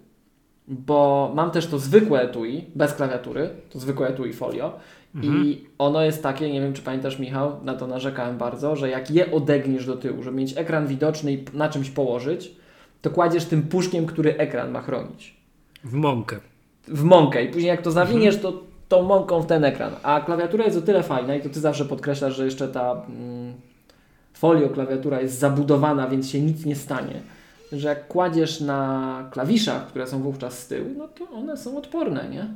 Bo 0.69 1.33
mam 1.35 1.51
też 1.51 1.67
to 1.67 1.79
zwykłe 1.79 2.23
etui, 2.23 2.65
bez 2.75 2.95
klawiatury, 2.95 3.51
to 3.71 3.79
zwykłe 3.79 4.09
etui 4.09 4.33
folio 4.33 4.79
mhm. 5.15 5.45
i 5.45 5.67
ono 5.79 6.03
jest 6.03 6.23
takie, 6.23 6.53
nie 6.53 6.61
wiem 6.61 6.73
czy 6.73 6.83
pamiętasz 6.83 7.19
Michał, 7.19 7.65
na 7.65 7.75
to 7.75 7.87
narzekałem 7.87 8.39
bardzo, 8.39 8.77
że 8.77 8.89
jak 8.91 9.11
je 9.11 9.33
odegniesz 9.33 9.87
do 9.87 9.97
tyłu, 9.97 10.23
żeby 10.23 10.37
mieć 10.37 10.57
ekran 10.57 10.87
widoczny 10.87 11.33
i 11.33 11.45
na 11.53 11.69
czymś 11.69 11.91
położyć, 11.91 12.57
to 13.05 13.11
kładziesz 13.11 13.45
tym 13.45 13.63
puszkiem, 13.63 14.07
który 14.07 14.37
ekran 14.37 14.71
ma 14.71 14.83
chronić. 14.83 15.37
W 15.85 15.93
mąkę. 15.93 16.37
W 16.89 17.03
mąkę 17.03 17.45
i 17.45 17.49
później 17.49 17.69
jak 17.69 17.83
to 17.83 17.91
zawiniesz, 17.91 18.41
to 18.41 18.63
tą 18.89 19.03
mąką 19.03 19.41
w 19.41 19.47
ten 19.47 19.65
ekran. 19.65 19.93
A 20.03 20.21
klawiatura 20.21 20.65
jest 20.65 20.77
o 20.77 20.83
tyle 20.83 21.03
fajna 21.03 21.35
i 21.35 21.43
to 21.43 21.49
Ty 21.49 21.61
zawsze 21.61 21.85
podkreślasz, 21.85 22.37
że 22.37 22.45
jeszcze 22.45 22.69
ta 22.69 22.93
mm, 23.09 23.55
folio 24.35 24.69
klawiatura 24.69 25.21
jest 25.21 25.39
zabudowana, 25.39 26.09
więc 26.09 26.31
się 26.31 26.41
nic 26.41 26.65
nie 26.65 26.77
stanie. 26.77 27.21
Że 27.73 27.89
jak 27.89 28.09
kładziesz 28.09 28.61
na 28.61 29.29
klawiszach, 29.33 29.87
które 29.87 30.07
są 30.07 30.23
wówczas 30.23 30.59
z 30.59 30.67
tyłu, 30.67 30.91
no 30.99 31.09
to 31.09 31.31
one 31.31 31.57
są 31.57 31.79
odporne, 31.79 32.29
nie? 32.29 32.47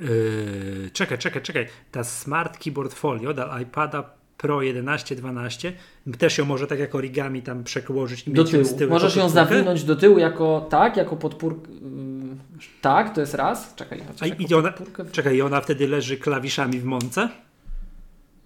Yy, 0.00 0.90
czekaj, 0.92 1.18
czekaj, 1.18 1.42
czekaj. 1.42 1.66
Ta 1.92 2.04
Smart 2.04 2.58
Keyboard 2.64 2.94
Folio 2.94 3.34
dla 3.34 3.60
iPada 3.60 4.17
Pro 4.38 4.62
11, 4.62 5.16
12, 5.16 5.72
też 6.18 6.38
ją 6.38 6.44
może 6.44 6.66
tak 6.66 6.78
jak 6.78 6.94
origami 6.94 7.42
tam 7.42 7.64
przekłożyć 7.64 8.28
i 8.28 8.32
do 8.32 8.44
tyłu. 8.44 8.64
z 8.64 8.74
tyłu. 8.74 8.90
Możesz 8.90 9.16
ją 9.16 9.28
zawinąć 9.28 9.84
do 9.84 9.96
tyłu 9.96 10.18
jako 10.18 10.66
tak, 10.70 10.96
jako 10.96 11.16
podpórkę. 11.16 11.70
Mm, 11.70 12.38
tak, 12.82 13.14
to 13.14 13.20
jest 13.20 13.34
raz. 13.34 13.74
Czekaj, 13.74 14.02
i 14.38 14.54
ona, 14.54 14.72
czekaj, 15.12 15.36
i 15.36 15.42
ona 15.42 15.60
wtedy 15.60 15.88
leży 15.88 16.16
klawiszami 16.16 16.80
w 16.80 16.84
mące? 16.84 17.28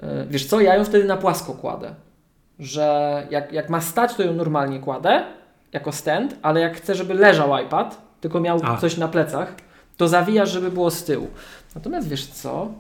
Yy, 0.02 0.09
wiesz 0.31 0.46
co, 0.46 0.61
ja 0.61 0.74
ją 0.76 0.85
wtedy 0.85 1.05
na 1.05 1.16
płasko 1.16 1.52
kładę. 1.52 1.94
że 2.59 3.26
jak, 3.31 3.52
jak 3.52 3.70
ma 3.70 3.81
stać, 3.81 4.14
to 4.14 4.22
ją 4.22 4.35
normalnie 4.35 4.81
kładę 4.81 5.24
jako 5.72 5.92
stand, 5.92 6.37
ale 6.42 6.61
jak 6.61 6.76
chcę, 6.76 6.94
żeby 6.94 7.14
leżał 7.14 7.64
iPad, 7.64 8.02
tylko 8.20 8.40
miał 8.40 8.61
A. 8.62 8.76
coś 8.76 8.96
na 8.96 9.09
plecach, 9.09 9.55
to 9.96 10.09
zawijasz, 10.09 10.50
żeby 10.50 10.70
było 10.70 10.90
z 10.90 11.05
tyłu. 11.05 11.31
Natomiast 11.74 12.09
wiesz 12.09 12.26
co? 12.26 12.72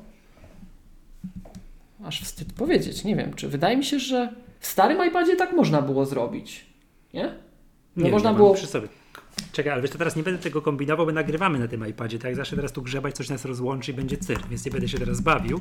Aż 2.04 2.22
wstyd 2.22 2.52
powiedzieć, 2.52 3.04
nie 3.04 3.16
wiem, 3.16 3.34
czy 3.34 3.48
wydaje 3.48 3.76
mi 3.76 3.84
się, 3.84 3.98
że 3.98 4.32
w 4.60 4.66
starym 4.66 5.08
iPadzie 5.08 5.36
tak 5.36 5.52
można 5.52 5.82
było 5.82 6.06
zrobić. 6.06 6.66
Nie? 7.14 7.34
No 7.96 8.04
nie, 8.04 8.10
można 8.10 8.30
nie 8.30 8.36
było. 8.36 8.54
Przy 8.54 8.66
sobie. 8.66 8.88
Czekaj, 9.52 9.72
ale 9.72 9.82
wiesz, 9.82 9.90
to 9.90 9.98
teraz 9.98 10.16
nie 10.16 10.22
będę 10.22 10.42
tego 10.42 10.62
kombinował, 10.62 11.06
bo 11.06 11.12
nagrywamy 11.12 11.58
na 11.58 11.68
tym 11.68 11.88
iPadzie, 11.88 12.18
tak 12.18 12.36
zawsze 12.36 12.56
teraz 12.56 12.72
tu 12.72 12.82
grzebać, 12.82 13.16
coś 13.16 13.28
nas 13.28 13.44
rozłączy 13.44 13.90
i 13.90 13.94
będzie 13.94 14.16
cyrk, 14.16 14.48
więc 14.48 14.64
nie 14.64 14.70
będę 14.70 14.88
się 14.88 14.98
teraz 14.98 15.20
bawił. 15.20 15.60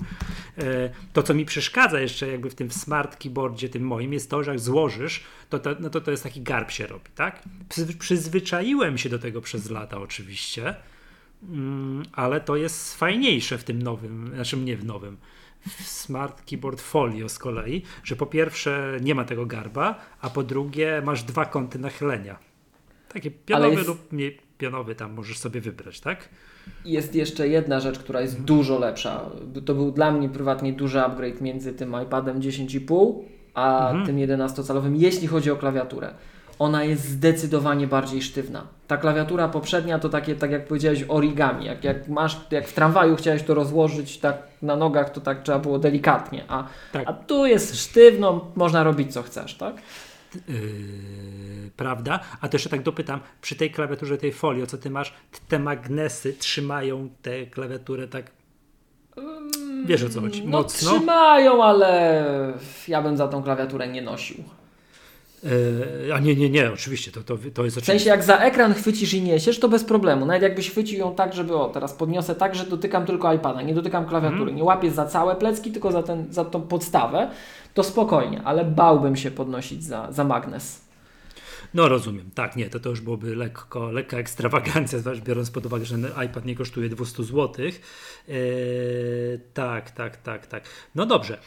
E, 0.57 0.89
to, 1.13 1.23
co 1.23 1.33
mi 1.33 1.45
przeszkadza 1.45 1.99
jeszcze 1.99 2.27
jakby 2.27 2.49
w 2.49 2.55
tym 2.55 2.71
smart 2.71 3.17
keyboardzie 3.17 3.69
tym 3.69 3.83
moim, 3.83 4.13
jest 4.13 4.29
to, 4.29 4.43
że 4.43 4.51
jak 4.51 4.59
złożysz, 4.59 5.23
to, 5.49 5.59
to, 5.59 5.69
no 5.79 5.89
to, 5.89 6.01
to 6.01 6.11
jest 6.11 6.23
taki 6.23 6.41
garb 6.41 6.71
się 6.71 6.87
robi, 6.87 7.05
tak? 7.15 7.43
Przyzwyczaiłem 7.99 8.97
się 8.97 9.09
do 9.09 9.19
tego 9.19 9.41
przez 9.41 9.69
lata 9.69 9.97
oczywiście, 9.97 10.75
mm, 11.49 12.03
ale 12.13 12.41
to 12.41 12.55
jest 12.55 12.95
fajniejsze 12.95 13.57
w 13.57 13.63
tym 13.63 13.81
nowym, 13.81 14.31
znaczy 14.35 14.57
nie 14.57 14.77
w 14.77 14.85
nowym, 14.85 15.17
w 15.67 15.83
Smart 15.83 16.49
Keyboard 16.49 16.81
Folio 16.81 17.29
z 17.29 17.39
kolei, 17.39 17.83
że 18.03 18.15
po 18.15 18.25
pierwsze 18.25 18.97
nie 19.01 19.15
ma 19.15 19.25
tego 19.25 19.45
garba, 19.45 19.95
a 20.21 20.29
po 20.29 20.43
drugie 20.43 21.01
masz 21.05 21.23
dwa 21.23 21.45
kąty 21.45 21.79
nachylenia 21.79 22.51
Taki 23.13 23.31
pionowy 23.31 23.75
jest... 23.75 23.87
lub 23.87 24.11
mniej 24.11 24.37
pionowy 24.57 24.95
tam 24.95 25.13
możesz 25.13 25.37
sobie 25.37 25.61
wybrać, 25.61 25.99
tak? 25.99 26.29
Jest 26.85 27.15
jeszcze 27.15 27.47
jedna 27.47 27.79
rzecz, 27.79 27.99
która 27.99 28.21
jest 28.21 28.41
dużo 28.41 28.79
lepsza. 28.79 29.29
To 29.65 29.75
był 29.75 29.91
dla 29.91 30.11
mnie 30.11 30.29
prywatnie 30.29 30.73
duży 30.73 31.01
upgrade 31.01 31.41
między 31.41 31.73
tym 31.73 31.95
iPadem 32.03 32.39
10,5 32.39 33.13
a 33.53 33.89
mhm. 33.89 34.05
tym 34.05 34.17
11-calowym, 34.17 34.95
jeśli 34.95 35.27
chodzi 35.27 35.51
o 35.51 35.55
klawiaturę. 35.55 36.13
Ona 36.61 36.83
jest 36.83 37.05
zdecydowanie 37.05 37.87
bardziej 37.87 38.21
sztywna. 38.21 38.67
Ta 38.87 38.97
klawiatura 38.97 39.47
poprzednia 39.47 39.99
to 39.99 40.09
takie, 40.09 40.35
tak 40.35 40.51
jak 40.51 40.67
powiedziałeś, 40.67 41.05
origami. 41.07 41.65
Jak, 41.65 41.83
jak 41.83 42.07
masz, 42.07 42.37
jak 42.51 42.67
w 42.67 42.73
tramwaju 42.73 43.15
chciałeś 43.15 43.43
to 43.43 43.53
rozłożyć 43.53 44.17
tak 44.17 44.37
na 44.61 44.75
nogach, 44.75 45.09
to 45.09 45.21
tak 45.21 45.43
trzeba 45.43 45.59
było 45.59 45.79
delikatnie. 45.79 46.45
A, 46.47 46.67
tak. 46.91 47.03
a 47.07 47.13
tu 47.13 47.45
jest 47.45 47.79
sztywno, 47.79 48.51
można 48.55 48.83
robić 48.83 49.13
co 49.13 49.23
chcesz, 49.23 49.55
tak? 49.55 49.75
Yy, 50.35 50.53
prawda? 51.77 52.19
A 52.41 52.47
to 52.47 52.55
jeszcze 52.55 52.69
tak 52.69 52.83
dopytam, 52.83 53.19
przy 53.41 53.55
tej 53.55 53.71
klawiaturze, 53.71 54.17
tej 54.17 54.31
folii, 54.31 54.67
co 54.67 54.77
ty 54.77 54.89
masz, 54.89 55.13
te 55.47 55.59
magnesy 55.59 56.33
trzymają 56.33 57.09
tę 57.21 57.45
klawiaturę 57.45 58.07
tak 58.07 58.31
Wiesz 59.85 60.03
o 60.03 60.09
co 60.09 60.21
chodzi? 60.21 60.47
No, 60.47 60.63
trzymają, 60.63 61.63
ale 61.63 62.23
ja 62.87 63.01
bym 63.01 63.17
za 63.17 63.27
tą 63.27 63.43
klawiaturę 63.43 63.87
nie 63.87 64.01
nosił. 64.01 64.43
Yy, 65.43 66.13
a 66.13 66.19
nie, 66.19 66.35
nie, 66.35 66.49
nie, 66.49 66.71
oczywiście, 66.73 67.11
to, 67.11 67.23
to, 67.23 67.37
to 67.37 67.65
jest 67.65 67.77
oczywiste. 67.77 67.81
W 67.81 67.85
sensie 67.85 68.09
jak 68.09 68.23
za 68.23 68.37
ekran 68.37 68.73
chwycisz 68.73 69.13
i 69.13 69.21
niesiesz, 69.21 69.59
to 69.59 69.69
bez 69.69 69.83
problemu. 69.83 70.25
Nawet 70.25 70.41
jakbyś 70.41 70.69
chwycił 70.69 70.99
ją 70.99 71.15
tak, 71.15 71.33
żeby 71.33 71.55
o, 71.55 71.69
teraz 71.69 71.93
podniosę 71.93 72.35
tak, 72.35 72.55
że 72.55 72.65
dotykam 72.65 73.05
tylko 73.05 73.33
iPada, 73.33 73.61
nie 73.61 73.73
dotykam 73.73 74.05
klawiatury, 74.05 74.43
mm. 74.43 74.55
nie 74.55 74.63
łapię 74.63 74.91
za 74.91 75.05
całe 75.05 75.35
plecki, 75.35 75.71
tylko 75.71 75.91
za, 75.91 76.03
ten, 76.03 76.25
za 76.29 76.45
tą 76.45 76.61
podstawę, 76.61 77.29
to 77.73 77.83
spokojnie, 77.83 78.41
ale 78.43 78.65
bałbym 78.65 79.15
się 79.15 79.31
podnosić 79.31 79.83
za, 79.83 80.11
za 80.11 80.23
magnes. 80.23 80.90
No 81.73 81.89
rozumiem, 81.89 82.31
tak, 82.31 82.55
nie, 82.55 82.69
to 82.69 82.79
to 82.79 82.89
już 82.89 83.01
byłoby 83.01 83.35
lekko, 83.35 83.91
lekka 83.91 84.17
ekstrawagancja, 84.17 84.99
biorąc 85.27 85.51
pod 85.51 85.65
uwagę, 85.65 85.85
że 85.85 85.95
iPad 86.25 86.45
nie 86.45 86.55
kosztuje 86.55 86.89
200 86.89 87.23
zł. 87.23 87.65
Yy, 87.65 89.39
tak, 89.53 89.91
tak, 89.91 90.17
tak, 90.17 90.47
tak. 90.47 90.63
No 90.95 91.05
dobrze, 91.05 91.37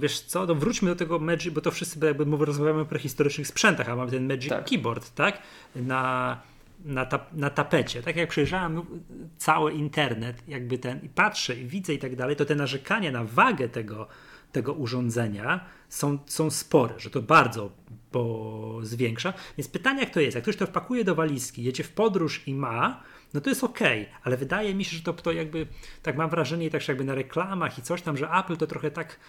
wiesz 0.00 0.20
co, 0.20 0.46
no 0.46 0.54
wróćmy 0.54 0.90
do 0.90 0.96
tego 0.96 1.18
Magic, 1.18 1.54
bo 1.54 1.60
to 1.60 1.70
wszyscy 1.70 2.06
jakby 2.06 2.26
mówię, 2.26 2.44
rozmawiamy 2.44 2.80
o 2.80 2.84
prehistorycznych 2.84 3.46
sprzętach, 3.46 3.88
a 3.88 3.96
mamy 3.96 4.10
ten 4.10 4.28
Magic 4.28 4.48
tak. 4.48 4.64
Keyboard, 4.64 5.14
tak, 5.14 5.42
na 5.76 6.40
na, 6.84 7.08
na 7.32 7.50
tapecie. 7.50 8.02
Tak 8.02 8.16
jak 8.16 8.28
przejrzałem 8.28 8.82
cały 9.38 9.72
internet, 9.72 10.42
jakby 10.48 10.78
ten 10.78 11.00
i 11.02 11.08
patrzę 11.08 11.54
i 11.54 11.66
widzę 11.66 11.94
i 11.94 11.98
tak 11.98 12.16
dalej, 12.16 12.36
to 12.36 12.44
te 12.44 12.54
narzekania 12.54 13.10
na 13.10 13.24
wagę 13.24 13.68
tego, 13.68 14.08
tego 14.52 14.72
urządzenia 14.72 15.60
są, 15.88 16.18
są 16.26 16.50
spore, 16.50 16.94
że 16.98 17.10
to 17.10 17.22
bardzo 17.22 17.70
bo 18.12 18.80
zwiększa. 18.82 19.32
Więc 19.58 19.68
pytanie, 19.68 20.00
jak 20.00 20.10
to 20.10 20.20
jest? 20.20 20.34
Jak 20.34 20.44
ktoś 20.44 20.56
to 20.56 20.66
wpakuje 20.66 21.04
do 21.04 21.14
walizki, 21.14 21.62
jedzie 21.62 21.84
w 21.84 21.92
podróż 21.92 22.42
i 22.46 22.54
ma, 22.54 23.02
no 23.34 23.40
to 23.40 23.50
jest 23.50 23.64
ok, 23.64 23.78
ale 24.22 24.36
wydaje 24.36 24.74
mi 24.74 24.84
się, 24.84 24.96
że 24.96 25.02
to, 25.02 25.12
to 25.12 25.32
jakby, 25.32 25.66
tak 26.02 26.16
mam 26.16 26.30
wrażenie, 26.30 26.70
tak 26.70 26.88
jakby 26.88 27.04
na 27.04 27.14
reklamach 27.14 27.78
i 27.78 27.82
coś 27.82 28.02
tam, 28.02 28.16
że 28.16 28.30
Apple 28.30 28.56
to 28.56 28.66
trochę 28.66 28.90
tak 28.90 29.20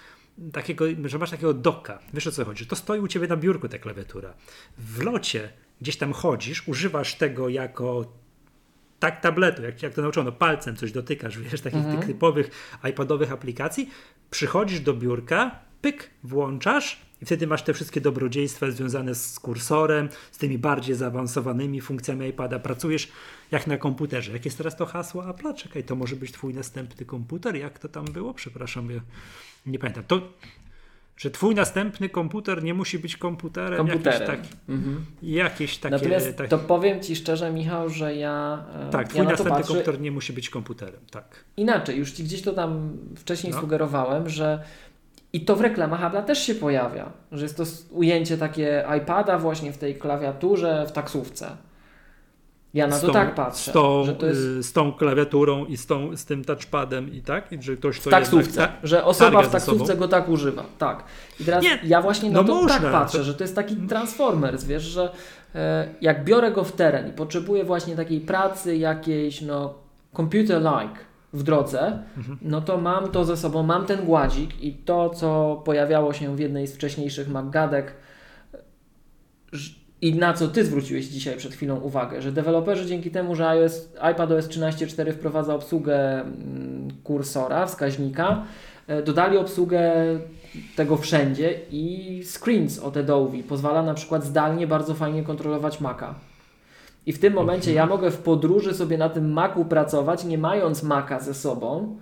takiego, 0.53 0.85
że 1.05 1.17
masz 1.17 1.31
takiego 1.31 1.53
doka. 1.53 1.99
Wiesz 2.13 2.27
o 2.27 2.31
co 2.31 2.45
chodzi? 2.45 2.67
To 2.67 2.75
stoi 2.75 2.99
u 2.99 3.07
ciebie 3.07 3.27
na 3.27 3.37
biurku 3.37 3.69
ta 3.69 3.77
klawiatura. 3.77 4.33
W 4.77 5.03
locie 5.03 5.49
gdzieś 5.81 5.97
tam 5.97 6.13
chodzisz, 6.13 6.67
używasz 6.67 7.15
tego 7.15 7.49
jako 7.49 8.13
tak 8.99 9.21
tabletu, 9.21 9.63
jak, 9.63 9.83
jak 9.83 9.93
to 9.93 10.01
nauczono, 10.01 10.31
palcem 10.31 10.75
coś 10.75 10.91
dotykasz, 10.91 11.37
wiesz, 11.37 11.61
takich 11.61 11.79
mhm. 11.79 12.07
typowych 12.07 12.75
iPadowych 12.89 13.31
aplikacji, 13.31 13.89
przychodzisz 14.29 14.79
do 14.79 14.93
biurka, 14.93 15.59
pyk, 15.81 16.09
włączasz 16.23 17.08
i 17.21 17.25
wtedy 17.25 17.47
masz 17.47 17.63
te 17.63 17.73
wszystkie 17.73 18.01
dobrodziejstwa 18.01 18.71
związane 18.71 19.15
z 19.15 19.39
kursorem, 19.39 20.09
z 20.31 20.37
tymi 20.37 20.57
bardziej 20.57 20.95
zaawansowanymi 20.95 21.81
funkcjami 21.81 22.27
iPada. 22.27 22.59
Pracujesz 22.59 23.11
jak 23.51 23.67
na 23.67 23.77
komputerze. 23.77 24.31
Jak 24.31 24.45
jest 24.45 24.57
teraz 24.57 24.75
to 24.75 24.85
hasło 24.85 25.29
Apple? 25.29 25.53
Czekaj, 25.53 25.83
to 25.83 25.95
może 25.95 26.15
być 26.15 26.31
twój 26.31 26.53
następny 26.53 27.05
komputer? 27.05 27.55
Jak 27.55 27.79
to 27.79 27.89
tam 27.89 28.05
było? 28.05 28.33
Przepraszam, 28.33 28.91
ja 28.91 29.01
nie 29.65 29.79
pamiętam. 29.79 30.03
To, 30.07 30.21
że 31.19 31.31
twój 31.31 31.55
następny 31.55 32.09
komputer 32.09 32.63
nie 32.63 32.73
musi 32.73 32.99
być 32.99 33.17
komputerem. 33.17 33.87
Komputerem. 33.87 34.21
Jakieś, 34.21 34.27
tak, 34.27 34.39
mhm. 34.69 35.05
jakieś 35.21 35.77
takie... 35.77 35.95
Natomiast 35.95 36.37
to 36.49 36.57
powiem 36.57 37.01
Ci 37.01 37.15
szczerze, 37.15 37.51
Michał, 37.51 37.89
że 37.89 38.15
ja 38.15 38.65
e, 38.87 38.89
Tak, 38.89 39.07
twój 39.07 39.23
ja 39.23 39.29
następny 39.29 39.63
komputer 39.63 40.01
nie 40.01 40.11
musi 40.11 40.33
być 40.33 40.49
komputerem. 40.49 40.99
Tak. 41.11 41.43
Inaczej, 41.57 41.97
już 41.97 42.11
Ci 42.11 42.23
gdzieś 42.23 42.41
to 42.41 42.53
tam 42.53 42.97
wcześniej 43.15 43.53
no. 43.53 43.61
sugerowałem, 43.61 44.29
że 44.29 44.63
i 45.33 45.45
to 45.45 45.55
w 45.55 45.61
reklamach 45.61 46.01
Apple'a 46.01 46.23
też 46.23 46.39
się 46.39 46.55
pojawia, 46.55 47.11
że 47.31 47.45
jest 47.45 47.57
to 47.57 47.63
ujęcie 47.91 48.37
takie 48.37 48.85
iPada 48.97 49.37
właśnie 49.37 49.73
w 49.73 49.77
tej 49.77 49.95
klawiaturze 49.95 50.85
w 50.87 50.91
taksówce. 50.91 51.57
Ja 52.73 52.87
na 52.87 52.99
to 52.99 53.07
tą, 53.07 53.13
tak 53.13 53.35
patrzę. 53.35 53.71
Z 53.71 53.73
tą, 53.73 54.05
że 54.05 54.15
to 54.15 54.25
jest... 54.25 54.41
Y, 54.41 54.63
z 54.63 54.73
tą 54.73 54.93
klawiaturą 54.93 55.65
i 55.65 55.77
z, 55.77 55.85
tą, 55.85 56.17
z 56.17 56.25
tym 56.25 56.45
touchpadem 56.45 57.13
i 57.13 57.21
tak? 57.21 57.51
I 57.51 57.61
że 57.61 57.75
ktoś 57.77 57.99
to 57.99 58.09
w 58.09 58.11
taksówce, 58.11 58.61
jednak, 58.61 58.71
że 58.83 59.03
osoba 59.03 59.41
w 59.41 59.51
taksówce 59.51 59.95
go 59.95 60.07
tak 60.07 60.29
używa. 60.29 60.63
Tak. 60.77 61.03
I 61.39 61.45
teraz 61.45 61.63
Nie, 61.63 61.79
ja 61.83 62.01
właśnie 62.01 62.29
na 62.29 62.41
no 62.41 62.47
to 62.47 62.53
tak 62.53 62.61
można, 62.61 62.79
tak 62.79 62.91
patrzę, 62.91 63.17
to... 63.17 63.23
że 63.23 63.33
to 63.33 63.43
jest 63.43 63.55
taki 63.55 63.75
Transformers, 63.75 64.63
wiesz, 64.63 64.83
że 64.83 65.11
e, 65.55 65.89
jak 66.01 66.23
biorę 66.23 66.51
go 66.51 66.63
w 66.63 66.71
teren 66.71 67.09
i 67.09 67.11
potrzebuję 67.11 67.63
właśnie 67.63 67.95
takiej 67.95 68.21
pracy 68.21 68.77
jakiejś, 68.77 69.41
no, 69.41 69.73
computer-like, 70.13 71.08
w 71.33 71.43
drodze, 71.43 71.99
no 72.41 72.61
to 72.61 72.77
mam 72.77 73.11
to 73.11 73.25
ze 73.25 73.37
sobą, 73.37 73.63
mam 73.63 73.85
ten 73.85 74.05
gładzik 74.05 74.63
i 74.63 74.73
to, 74.73 75.09
co 75.09 75.61
pojawiało 75.65 76.13
się 76.13 76.35
w 76.35 76.39
jednej 76.39 76.67
z 76.67 76.75
wcześniejszych 76.75 77.29
Maggadek 77.29 77.95
i 80.01 80.15
na 80.15 80.33
co 80.33 80.47
Ty 80.47 80.65
zwróciłeś 80.65 81.05
dzisiaj 81.05 81.37
przed 81.37 81.53
chwilą 81.53 81.79
uwagę, 81.79 82.21
że 82.21 82.31
deweloperzy 82.31 82.85
dzięki 82.85 83.11
temu, 83.11 83.35
że 83.35 83.49
iOS, 83.49 83.89
iPadOS 84.11 84.47
13.4 84.47 85.11
wprowadza 85.11 85.55
obsługę 85.55 86.21
mm, 86.21 86.87
kursora, 87.03 87.65
wskaźnika, 87.65 88.45
e, 88.87 89.03
dodali 89.03 89.37
obsługę 89.37 89.93
tego 90.75 90.97
wszędzie 90.97 91.59
i 91.71 92.23
screens 92.23 92.79
od 92.79 92.97
Adobe 92.97 93.43
pozwala 93.43 93.83
na 93.83 93.93
przykład 93.93 94.23
zdalnie 94.23 94.67
bardzo 94.67 94.93
fajnie 94.93 95.23
kontrolować 95.23 95.81
Maca. 95.81 96.15
I 97.05 97.13
w 97.13 97.19
tym 97.19 97.33
momencie 97.33 97.73
ja 97.73 97.85
mogę 97.85 98.11
w 98.11 98.17
podróży 98.17 98.73
sobie 98.73 98.97
na 98.97 99.09
tym 99.09 99.33
Macu 99.33 99.65
pracować, 99.65 100.25
nie 100.25 100.37
mając 100.37 100.83
Maca 100.83 101.19
ze 101.19 101.33
sobą. 101.33 101.97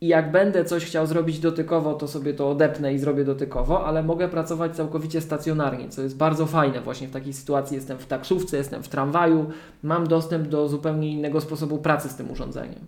I 0.00 0.06
jak 0.06 0.32
będę 0.32 0.64
coś 0.64 0.84
chciał 0.84 1.06
zrobić 1.06 1.38
dotykowo, 1.38 1.94
to 1.94 2.08
sobie 2.08 2.34
to 2.34 2.50
odepnę 2.50 2.94
i 2.94 2.98
zrobię 2.98 3.24
dotykowo, 3.24 3.86
ale 3.86 4.02
mogę 4.02 4.28
pracować 4.28 4.76
całkowicie 4.76 5.20
stacjonarnie, 5.20 5.88
co 5.88 6.02
jest 6.02 6.16
bardzo 6.16 6.46
fajne. 6.46 6.80
Właśnie 6.80 7.08
w 7.08 7.10
takiej 7.10 7.32
sytuacji 7.32 7.74
jestem 7.74 7.98
w 7.98 8.06
taksówce, 8.06 8.56
jestem 8.56 8.82
w 8.82 8.88
tramwaju, 8.88 9.46
mam 9.82 10.06
dostęp 10.06 10.48
do 10.48 10.68
zupełnie 10.68 11.12
innego 11.12 11.40
sposobu 11.40 11.78
pracy 11.78 12.08
z 12.08 12.14
tym 12.14 12.30
urządzeniem. 12.30 12.80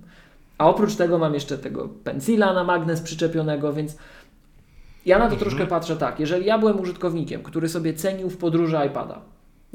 A 0.59 0.69
oprócz 0.69 0.95
tego 0.95 1.19
mam 1.19 1.35
jeszcze 1.35 1.59
tego 1.59 1.89
pensila 2.05 2.53
na 2.53 2.65
magnes 2.65 3.01
przyczepionego, 3.01 3.73
więc 3.73 3.97
ja 5.07 5.19
na 5.19 5.25
to 5.27 5.33
mhm. 5.33 5.41
troszkę 5.41 5.67
patrzę 5.67 5.97
tak. 5.97 6.21
Jeżeli 6.21 6.47
ja 6.47 6.59
byłem 6.59 6.81
użytkownikiem, 6.81 7.43
który 7.43 7.69
sobie 7.69 7.95
cenił 7.95 8.31
w 8.31 8.37
podróży 8.37 8.77
iPada, 8.87 9.21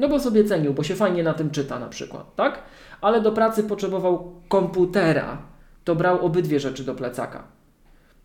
no 0.01 0.09
bo 0.09 0.19
sobie 0.19 0.43
cenił, 0.43 0.73
bo 0.73 0.83
się 0.83 0.95
fajnie 0.95 1.23
na 1.23 1.33
tym 1.33 1.51
czyta 1.51 1.79
na 1.79 1.89
przykład, 1.89 2.35
tak? 2.35 2.63
Ale 3.01 3.21
do 3.21 3.31
pracy 3.31 3.63
potrzebował 3.63 4.41
komputera, 4.47 5.41
to 5.83 5.95
brał 5.95 6.25
obydwie 6.25 6.59
rzeczy 6.59 6.83
do 6.83 6.95
plecaka. 6.95 7.43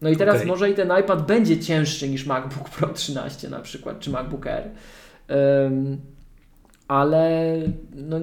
No 0.00 0.10
i 0.10 0.16
teraz 0.16 0.36
okay. 0.36 0.46
może 0.46 0.70
i 0.70 0.74
ten 0.74 0.92
iPad 1.00 1.26
będzie 1.26 1.60
cięższy 1.60 2.08
niż 2.08 2.26
MacBook 2.26 2.70
Pro 2.70 2.88
13 2.88 3.50
na 3.50 3.60
przykład, 3.60 4.00
czy 4.00 4.10
MacBook 4.10 4.46
Air. 4.46 4.64
Um, 5.28 6.00
ale 6.88 7.56
no, 7.94 8.20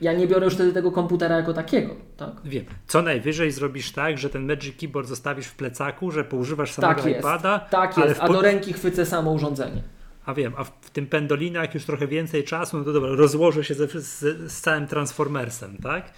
ja 0.00 0.12
nie 0.12 0.26
biorę 0.26 0.44
już 0.44 0.54
wtedy 0.54 0.72
tego 0.72 0.92
komputera 0.92 1.36
jako 1.36 1.52
takiego. 1.52 1.94
Tak? 2.16 2.32
Wiem. 2.44 2.64
Co 2.86 3.02
najwyżej 3.02 3.50
zrobisz 3.50 3.92
tak, 3.92 4.18
że 4.18 4.30
ten 4.30 4.46
Magic 4.46 4.76
Keyboard 4.80 5.08
zostawisz 5.08 5.46
w 5.46 5.56
plecaku, 5.56 6.10
że 6.10 6.24
poużywasz 6.24 6.72
samego 6.72 7.02
tak 7.02 7.18
iPada. 7.18 7.58
Tak 7.58 7.98
jest, 7.98 8.20
a 8.20 8.28
do 8.28 8.40
ręki 8.40 8.72
chwycę 8.72 9.06
samo 9.06 9.32
urządzenie. 9.32 9.82
A 10.24 10.34
wiem, 10.34 10.52
a 10.56 10.64
w 10.64 10.90
tym 10.90 11.06
Pendolina 11.06 11.60
jak 11.60 11.74
już 11.74 11.84
trochę 11.84 12.06
więcej 12.06 12.44
czasu, 12.44 12.78
no 12.78 12.84
to 12.84 12.92
dobra, 12.92 13.10
rozłożę 13.14 13.64
się 13.64 13.74
ze, 13.74 13.86
z, 13.88 14.18
z 14.52 14.60
całym 14.60 14.86
Transformersem, 14.86 15.76
tak? 15.76 16.12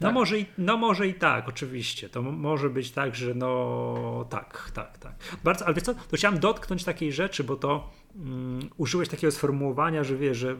No, 0.00 0.08
tak. 0.08 0.14
Może 0.14 0.38
i, 0.38 0.46
no 0.58 0.76
może 0.76 1.08
i 1.08 1.14
tak, 1.14 1.48
oczywiście. 1.48 2.08
To 2.08 2.22
może 2.22 2.70
być 2.70 2.90
tak, 2.90 3.16
że 3.16 3.34
no 3.34 4.26
tak, 4.30 4.70
tak, 4.74 4.98
tak. 4.98 5.14
Bardzo, 5.44 5.64
ale 5.66 5.74
wiesz 5.74 5.84
co, 5.84 5.94
to 5.94 6.16
chciałem 6.16 6.38
dotknąć 6.38 6.84
takiej 6.84 7.12
rzeczy, 7.12 7.44
bo 7.44 7.56
to 7.56 7.90
um, 8.18 8.60
użyłeś 8.76 9.08
takiego 9.08 9.30
sformułowania, 9.30 10.04
że 10.04 10.16
wiesz, 10.16 10.38
że 10.38 10.56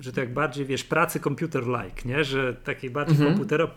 że 0.00 0.12
to 0.12 0.20
jak 0.20 0.32
bardziej, 0.34 0.66
wiesz, 0.66 0.84
pracy 0.84 1.20
computer-like, 1.20 2.04
nie? 2.04 2.24
Że 2.24 2.54
takiej 2.54 2.90
bardziej 2.90 3.16
-hmm. 3.16 3.28
komputero. 3.28 3.70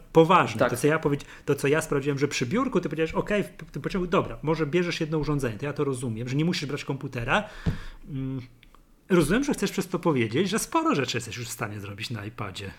Tak. 0.59 0.69
To, 0.69 0.77
co 0.77 0.87
ja 0.87 0.99
powiedz, 0.99 1.21
to, 1.45 1.55
co 1.55 1.67
ja 1.67 1.81
sprawdziłem, 1.81 2.19
że 2.19 2.27
przy 2.27 2.45
biurku 2.45 2.79
ty 2.79 2.89
powiedziałeś, 2.89 3.13
ok, 3.13 3.29
ty 3.71 3.79
pociągu, 3.79 4.07
dobra, 4.07 4.37
może 4.41 4.65
bierzesz 4.65 4.99
jedno 4.99 5.17
urządzenie, 5.17 5.57
to 5.57 5.65
ja 5.65 5.73
to 5.73 5.83
rozumiem, 5.83 6.29
że 6.29 6.35
nie 6.35 6.45
musisz 6.45 6.65
brać 6.65 6.85
komputera. 6.85 7.43
Mm, 8.09 8.41
rozumiem, 9.09 9.43
że 9.43 9.53
chcesz 9.53 9.71
przez 9.71 9.87
to 9.87 9.99
powiedzieć, 9.99 10.49
że 10.49 10.59
sporo 10.59 10.95
rzeczy 10.95 11.17
jesteś 11.17 11.37
już 11.37 11.47
w 11.47 11.51
stanie 11.51 11.79
zrobić 11.79 12.09
na 12.09 12.25
iPadzie. 12.25 12.71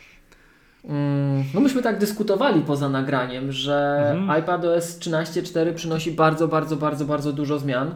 Mm, 0.84 1.44
no 1.54 1.60
myśmy 1.60 1.82
tak 1.82 1.98
dyskutowali 1.98 2.60
poza 2.60 2.88
nagraniem, 2.88 3.52
że 3.52 4.08
mhm. 4.16 4.40
iPadOS 4.40 4.98
13.4 4.98 5.74
przynosi 5.74 6.12
bardzo, 6.12 6.48
bardzo, 6.48 6.76
bardzo, 6.76 7.04
bardzo 7.04 7.32
dużo 7.32 7.58
zmian. 7.58 7.88
Y, 7.88 7.94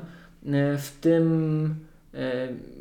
w 0.79 0.91
tym 1.01 1.75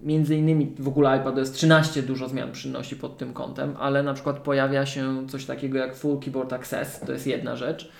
między 0.03 0.35
innymi 0.35 0.75
w 0.79 0.87
ogóle 0.87 1.17
iPadOS 1.17 1.51
13 1.51 2.03
dużo 2.03 2.29
zmian 2.29 2.51
przynosi 2.51 2.95
pod 2.95 3.17
tym 3.17 3.33
kątem, 3.33 3.75
ale 3.79 4.03
na 4.03 4.13
przykład 4.13 4.39
pojawia 4.39 4.85
się 4.85 5.27
coś 5.27 5.45
takiego 5.45 5.77
jak 5.77 5.95
Full 5.95 6.19
Keyboard 6.19 6.53
Access, 6.53 6.99
to 6.99 7.11
jest 7.11 7.27
jedna 7.27 7.55
rzecz, 7.55 7.91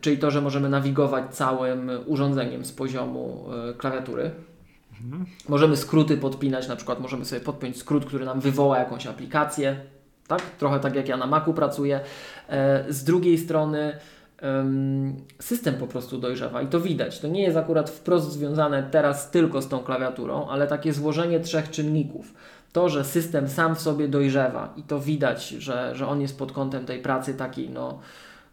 czyli 0.00 0.18
to, 0.18 0.30
że 0.30 0.40
możemy 0.40 0.68
nawigować 0.68 1.34
całym 1.34 1.90
urządzeniem 2.06 2.64
z 2.64 2.72
poziomu 2.72 3.44
e, 3.70 3.74
klawiatury. 3.74 4.30
Mhm. 5.04 5.26
Możemy 5.48 5.76
skróty 5.76 6.16
podpinać, 6.16 6.68
na 6.68 6.76
przykład 6.76 7.00
możemy 7.00 7.24
sobie 7.24 7.40
podpiąć 7.40 7.76
skrót, 7.76 8.04
który 8.04 8.24
nam 8.24 8.40
wywoła 8.40 8.78
jakąś 8.78 9.06
aplikację, 9.06 9.76
tak? 10.26 10.42
Trochę 10.42 10.80
tak 10.80 10.94
jak 10.94 11.08
ja 11.08 11.16
na 11.16 11.26
Macu 11.26 11.54
pracuję. 11.54 12.00
E, 12.48 12.84
z 12.88 13.04
drugiej 13.04 13.38
strony 13.38 13.92
system 15.40 15.74
po 15.74 15.86
prostu 15.86 16.18
dojrzewa 16.18 16.62
i 16.62 16.66
to 16.66 16.80
widać. 16.80 17.20
To 17.20 17.28
nie 17.28 17.42
jest 17.42 17.56
akurat 17.56 17.90
wprost 17.90 18.32
związane 18.32 18.82
teraz 18.90 19.30
tylko 19.30 19.62
z 19.62 19.68
tą 19.68 19.78
klawiaturą, 19.78 20.48
ale 20.48 20.66
takie 20.66 20.92
złożenie 20.92 21.40
trzech 21.40 21.70
czynników. 21.70 22.34
To, 22.72 22.88
że 22.88 23.04
system 23.04 23.48
sam 23.48 23.74
w 23.74 23.80
sobie 23.80 24.08
dojrzewa 24.08 24.74
i 24.76 24.82
to 24.82 25.00
widać, 25.00 25.48
że, 25.48 25.94
że 25.94 26.08
on 26.08 26.20
jest 26.20 26.38
pod 26.38 26.52
kątem 26.52 26.86
tej 26.86 27.02
pracy 27.02 27.34
takiej 27.34 27.70
no, 27.70 27.98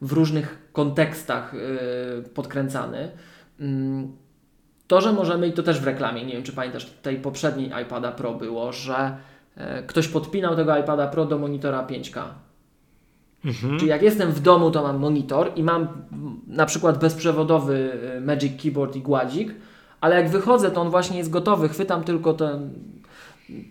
w 0.02 0.12
różnych 0.12 0.70
kontekstach 0.74 1.54
yy, 1.54 2.24
podkręcany. 2.30 3.12
Yy, 3.60 3.68
to, 4.88 5.02
że 5.02 5.14
możemy, 5.14 5.48
i 5.48 5.54
to 5.54 5.64
też 5.64 5.80
w 5.80 5.86
reklamie, 5.86 6.26
nie 6.26 6.34
wiem 6.34 6.44
czy 6.44 6.54
pamiętasz, 6.54 6.86
tej 6.86 7.18
poprzedniej 7.18 7.72
iPada 7.84 8.12
Pro 8.12 8.34
było, 8.34 8.74
że 8.74 9.18
yy, 9.58 9.64
ktoś 9.88 10.08
podpinał 10.08 10.56
tego 10.56 10.78
iPada 10.78 11.08
Pro 11.08 11.26
do 11.26 11.38
monitora 11.38 11.88
5K 11.88 12.24
Mhm. 13.46 13.80
Czyli 13.80 13.90
jak 13.90 14.02
jestem 14.02 14.32
w 14.32 14.40
domu, 14.40 14.72
to 14.72 14.84
mam 14.84 15.00
monitor 15.00 15.52
i 15.56 15.64
mam 15.64 15.88
na 16.48 16.66
przykład 16.66 17.00
bezprzewodowy 17.00 17.92
y, 18.18 18.22
Magic 18.22 18.62
Keyboard 18.64 18.96
i 18.96 19.02
gładzik, 19.02 19.56
ale 20.02 20.16
jak 20.16 20.30
wychodzę, 20.30 20.72
to 20.72 20.82
on 20.82 20.90
właśnie 20.90 21.18
jest 21.18 21.30
gotowy, 21.30 21.70
chwytam 21.70 22.04
tylko 22.04 22.34
ten, 22.34 22.70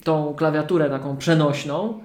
tą 0.04 0.34
klawiaturę 0.34 0.90
taką 0.90 1.16
przenośną 1.16 2.00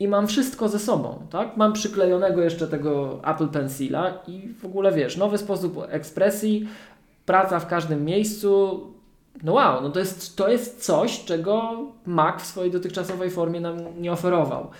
i 0.00 0.08
mam 0.08 0.26
wszystko 0.26 0.68
ze 0.68 0.78
sobą, 0.78 1.26
tak? 1.30 1.56
Mam 1.56 1.72
przyklejonego 1.72 2.42
jeszcze 2.42 2.68
tego 2.68 3.20
Apple 3.24 3.48
Pencila 3.48 4.18
i 4.26 4.48
w 4.60 4.64
ogóle 4.64 4.92
wiesz, 4.92 5.16
nowy 5.16 5.38
sposób 5.38 5.86
ekspresji, 5.88 6.68
praca 7.26 7.60
w 7.60 7.66
każdym 7.66 8.04
miejscu. 8.04 8.80
No 9.42 9.52
wow, 9.52 9.82
no 9.82 9.90
to 9.90 9.98
jest, 9.98 10.36
to 10.36 10.48
jest 10.48 10.84
coś, 10.84 11.24
czego 11.24 11.78
Mac 12.06 12.42
w 12.42 12.46
swojej 12.46 12.70
dotychczasowej 12.70 13.30
formie 13.30 13.60
nam 13.60 13.76
nie 14.00 14.12
oferował. 14.12 14.70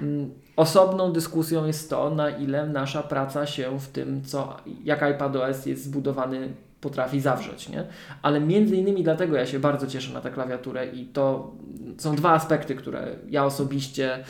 Mm, 0.00 0.30
Osobną 0.56 1.12
dyskusją 1.12 1.66
jest 1.66 1.90
to, 1.90 2.10
na 2.10 2.30
ile 2.30 2.66
nasza 2.66 3.02
praca 3.02 3.46
się 3.46 3.78
w 3.78 3.88
tym, 3.88 4.24
co, 4.24 4.56
jak 4.84 5.02
iPadOS 5.14 5.66
jest 5.66 5.84
zbudowany, 5.84 6.48
potrafi 6.80 7.20
zawrzeć, 7.20 7.68
nie? 7.68 7.84
Ale 8.22 8.40
między 8.40 8.76
innymi 8.76 9.02
dlatego 9.02 9.36
ja 9.36 9.46
się 9.46 9.58
bardzo 9.58 9.86
cieszę 9.86 10.14
na 10.14 10.20
tę 10.20 10.30
klawiaturę 10.30 10.86
i 10.86 11.06
to 11.06 11.52
są 11.98 12.16
dwa 12.16 12.32
aspekty, 12.32 12.74
które 12.74 13.16
ja 13.28 13.44
osobiście 13.44 14.24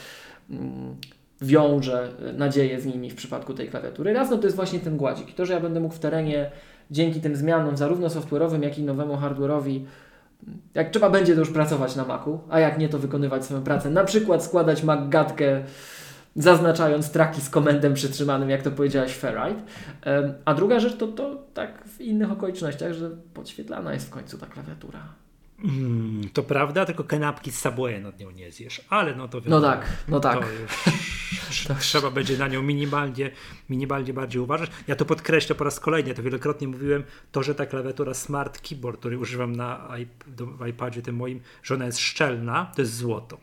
mm, 0.51 0.97
wiążę 1.41 2.09
nadzieję 2.37 2.81
z 2.81 2.87
nimi 2.87 3.11
w 3.11 3.15
przypadku 3.15 3.55
tej 3.55 3.69
klawiatury. 3.69 4.13
Raz 4.13 4.31
no 4.31 4.39
to 4.39 4.45
jest 4.45 4.57
właśnie 4.57 4.81
ten 4.81 4.97
gładzik. 4.97 5.35
To, 5.35 5.47
że 5.47 5.53
ja 5.53 5.61
będę 5.61 5.81
mógł 5.81 5.95
w 5.95 5.99
terenie 5.99 6.51
dzięki 6.91 7.21
tym 7.21 7.37
zmianom, 7.37 7.77
zarówno 7.77 8.09
software'owym, 8.09 8.63
jak 8.63 8.79
i 8.79 8.83
nowemu 8.83 9.15
hardware'owi, 9.17 9.81
jak 10.75 10.91
trzeba 10.91 11.11
będzie 11.11 11.35
to 11.35 11.41
już 11.41 11.51
pracować 11.51 11.97
na 11.97 12.05
Macu, 12.05 12.41
a 12.51 12.61
jak 12.61 12.79
nie, 12.79 12.89
to 12.89 12.99
wykonywać 12.99 13.45
swoją 13.45 13.63
pracę. 13.63 13.91
Na 13.91 14.05
przykład 14.05 14.45
składać 14.45 14.83
Mac-gatkę 14.83 15.63
zaznaczając 16.37 17.11
traki 17.11 17.41
z 17.41 17.51
komendem 17.51 17.95
przytrzymanym, 17.95 18.51
jak 18.51 18.63
to 18.63 18.71
powiedziałeś, 18.71 19.17
Ferrite. 19.17 19.63
A 20.45 20.55
druga 20.55 20.81
rzecz 20.81 20.97
to, 20.97 21.07
to 21.09 21.43
tak 21.55 21.85
w 21.89 22.01
innych 22.01 22.33
okolicznościach, 22.33 22.93
że 22.93 23.11
podświetlana 23.35 23.93
jest 23.93 24.07
w 24.07 24.11
końcu 24.11 24.39
ta 24.39 24.47
klawiatura. 24.47 25.01
Mm, 25.65 26.29
to 26.33 26.43
prawda, 26.43 26.85
tylko 26.85 27.05
kanapki 27.05 27.53
z 27.53 27.59
Subway 27.59 28.03
nad 28.03 28.21
nią 28.21 28.31
nie 28.31 28.53
zjesz, 28.53 28.81
ale 28.89 29.15
no 29.15 29.29
to 29.29 29.41
wiadomo, 29.41 29.61
No 29.61 29.73
tak, 29.73 29.87
no 30.09 30.21
tak. 30.21 30.47
Trzeba 31.81 32.11
będzie 32.11 32.39
na 32.39 32.49
nią 32.49 32.63
minimalnie, 32.63 33.31
minimalnie 33.69 34.13
bardziej 34.13 34.41
uważać. 34.43 34.71
Ja 34.87 34.97
to 34.97 35.05
podkreślę 35.05 35.55
po 35.55 35.65
raz 35.65 35.81
kolejny, 35.81 36.15
to 36.15 36.23
wielokrotnie 36.23 36.69
mówiłem, 36.69 37.05
to, 37.33 37.43
że 37.43 37.55
ta 37.55 37.67
klawiatura 37.67 38.15
Smart 38.15 38.69
Keyboard, 38.69 39.01
który 39.01 39.19
używam 39.19 39.57
na 39.57 39.89
w 40.37 40.67
iPadzie 40.67 41.03
tym 41.03 41.17
moim, 41.17 41.41
że 41.63 41.75
ona 41.75 41.87
jest 41.87 41.99
szczelna, 41.99 42.73
to 42.75 42.83
jest 42.83 42.97
złoto. 42.97 43.39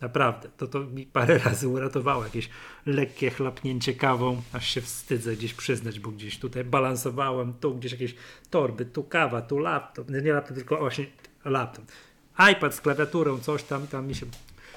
Naprawdę, 0.00 0.48
to, 0.56 0.66
to 0.66 0.80
mi 0.80 1.06
parę 1.06 1.38
razy 1.38 1.68
uratowało 1.68 2.24
jakieś 2.24 2.48
lekkie 2.86 3.30
chlapnięcie 3.30 3.94
kawą, 3.94 4.42
aż 4.52 4.70
się 4.70 4.80
wstydzę 4.80 5.36
gdzieś 5.36 5.54
przyznać, 5.54 6.00
bo 6.00 6.10
gdzieś 6.10 6.38
tutaj 6.38 6.64
balansowałem, 6.64 7.54
tu 7.60 7.74
gdzieś 7.74 7.92
jakieś 7.92 8.14
torby, 8.50 8.84
tu 8.84 9.04
kawa, 9.04 9.42
tu 9.42 9.58
laptop, 9.58 10.10
nie 10.10 10.32
laptop, 10.32 10.56
tylko 10.56 10.78
właśnie 10.78 11.06
laptop. 11.44 11.84
iPad 12.52 12.74
z 12.74 12.80
klawiaturą, 12.80 13.38
coś 13.38 13.62
tam, 13.62 13.86
tam 13.86 14.06
mi 14.06 14.14
się... 14.14 14.26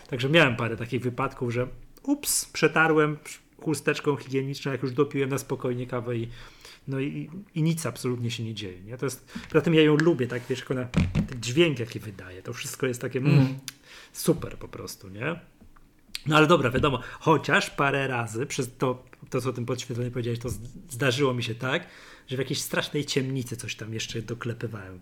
Także 0.09 0.29
miałem 0.29 0.55
parę 0.55 0.77
takich 0.77 1.01
wypadków, 1.01 1.53
że 1.53 1.67
ups, 2.03 2.45
przetarłem 2.45 3.17
chusteczką 3.61 4.15
higieniczną, 4.15 4.71
jak 4.71 4.83
już 4.83 4.91
dopiłem 4.91 5.29
na 5.29 5.37
spokojnie 5.37 5.87
kawę 5.87 6.17
i 6.17 6.27
no 6.87 6.99
i, 6.99 7.29
i 7.55 7.63
nic 7.63 7.85
absolutnie 7.85 8.31
się 8.31 8.43
nie 8.43 8.53
dzieje. 8.53 8.81
Nie? 8.81 8.97
To 8.97 9.05
jest, 9.05 9.33
poza 9.49 9.61
tym 9.61 9.73
ja 9.73 9.81
ją 9.81 9.95
lubię, 9.95 10.27
tak 10.27 10.41
wiesz, 10.49 10.71
ona, 10.71 10.85
ten 11.13 11.41
dźwięk 11.41 11.79
jaki 11.79 11.99
wydaje, 11.99 12.41
to 12.41 12.53
wszystko 12.53 12.87
jest 12.87 13.01
takie... 13.01 13.19
Mm. 13.19 13.33
Mm, 13.33 13.59
super 14.13 14.57
po 14.57 14.67
prostu, 14.67 15.09
nie? 15.09 15.39
No 16.27 16.37
ale 16.37 16.47
dobra, 16.47 16.69
wiadomo, 16.69 16.99
chociaż 17.19 17.69
parę 17.69 18.07
razy 18.07 18.45
przez 18.45 18.77
to, 18.77 19.03
to 19.29 19.41
co 19.41 19.49
o 19.49 19.53
tym 19.53 19.65
podświetleniu 19.65 20.11
powiedziałeś, 20.11 20.39
to 20.39 20.49
zdarzyło 20.89 21.33
mi 21.33 21.43
się 21.43 21.55
tak, 21.55 21.87
że 22.27 22.35
w 22.35 22.39
jakiejś 22.39 22.61
strasznej 22.61 23.05
ciemnicy 23.05 23.57
coś 23.57 23.75
tam 23.75 23.93
jeszcze 23.93 24.21
doklepywałem. 24.21 25.01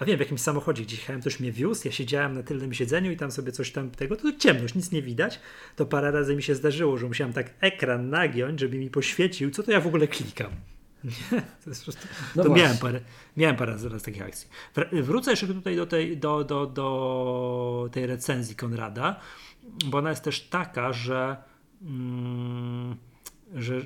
A 0.00 0.04
wiem, 0.04 0.16
w 0.16 0.20
jakimś 0.20 0.40
samochodzie 0.40 0.82
gdzieś 0.82 0.98
jechałem, 0.98 1.20
ktoś 1.20 1.40
mnie 1.40 1.52
wiózł, 1.52 1.82
ja 1.84 1.92
siedziałem 1.92 2.34
na 2.34 2.42
tylnym 2.42 2.74
siedzeniu 2.74 3.10
i 3.10 3.16
tam 3.16 3.30
sobie 3.30 3.52
coś 3.52 3.72
tam 3.72 3.90
tego, 3.90 4.16
to 4.16 4.32
ciemność, 4.38 4.74
nic 4.74 4.92
nie 4.92 5.02
widać. 5.02 5.40
To 5.76 5.86
parę 5.86 6.10
razy 6.10 6.36
mi 6.36 6.42
się 6.42 6.54
zdarzyło, 6.54 6.98
że 6.98 7.06
musiałem 7.06 7.32
tak 7.32 7.50
ekran 7.60 8.10
nagiąć, 8.10 8.60
żeby 8.60 8.78
mi 8.78 8.90
poświecił, 8.90 9.50
co 9.50 9.62
to 9.62 9.72
ja 9.72 9.80
w 9.80 9.86
ogóle 9.86 10.08
klikam. 10.08 10.50
Nie, 11.04 11.12
to 11.64 11.70
jest 11.70 11.82
prostu, 11.82 12.08
no 12.36 12.44
to 12.44 12.50
miałem 12.50 12.78
parę, 12.78 13.00
miałem 13.36 13.56
parę 13.56 13.72
razy 13.72 13.88
raz 13.88 14.02
takich 14.02 14.22
akcji. 14.22 14.48
Wrócę 14.92 15.30
jeszcze 15.30 15.46
tutaj 15.46 15.76
do 15.76 15.86
tej, 15.86 16.16
do, 16.16 16.44
do, 16.44 16.66
do 16.66 17.88
tej 17.92 18.06
recenzji 18.06 18.56
Konrada, 18.56 19.20
bo 19.84 19.98
ona 19.98 20.10
jest 20.10 20.24
też 20.24 20.40
taka, 20.40 20.92
że, 20.92 21.36
mm, 21.82 22.96
że 23.54 23.80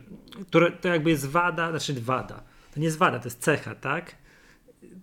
które, 0.49 0.73
to 0.73 0.89
jakby 0.89 1.11
jest 1.11 1.27
wada, 1.27 1.71
znaczy 1.71 2.01
wada, 2.01 2.43
to 2.75 2.81
nie 2.81 2.87
jest 2.87 2.99
wada, 2.99 3.19
to 3.19 3.25
jest 3.25 3.41
cecha, 3.41 3.75
tak? 3.75 4.24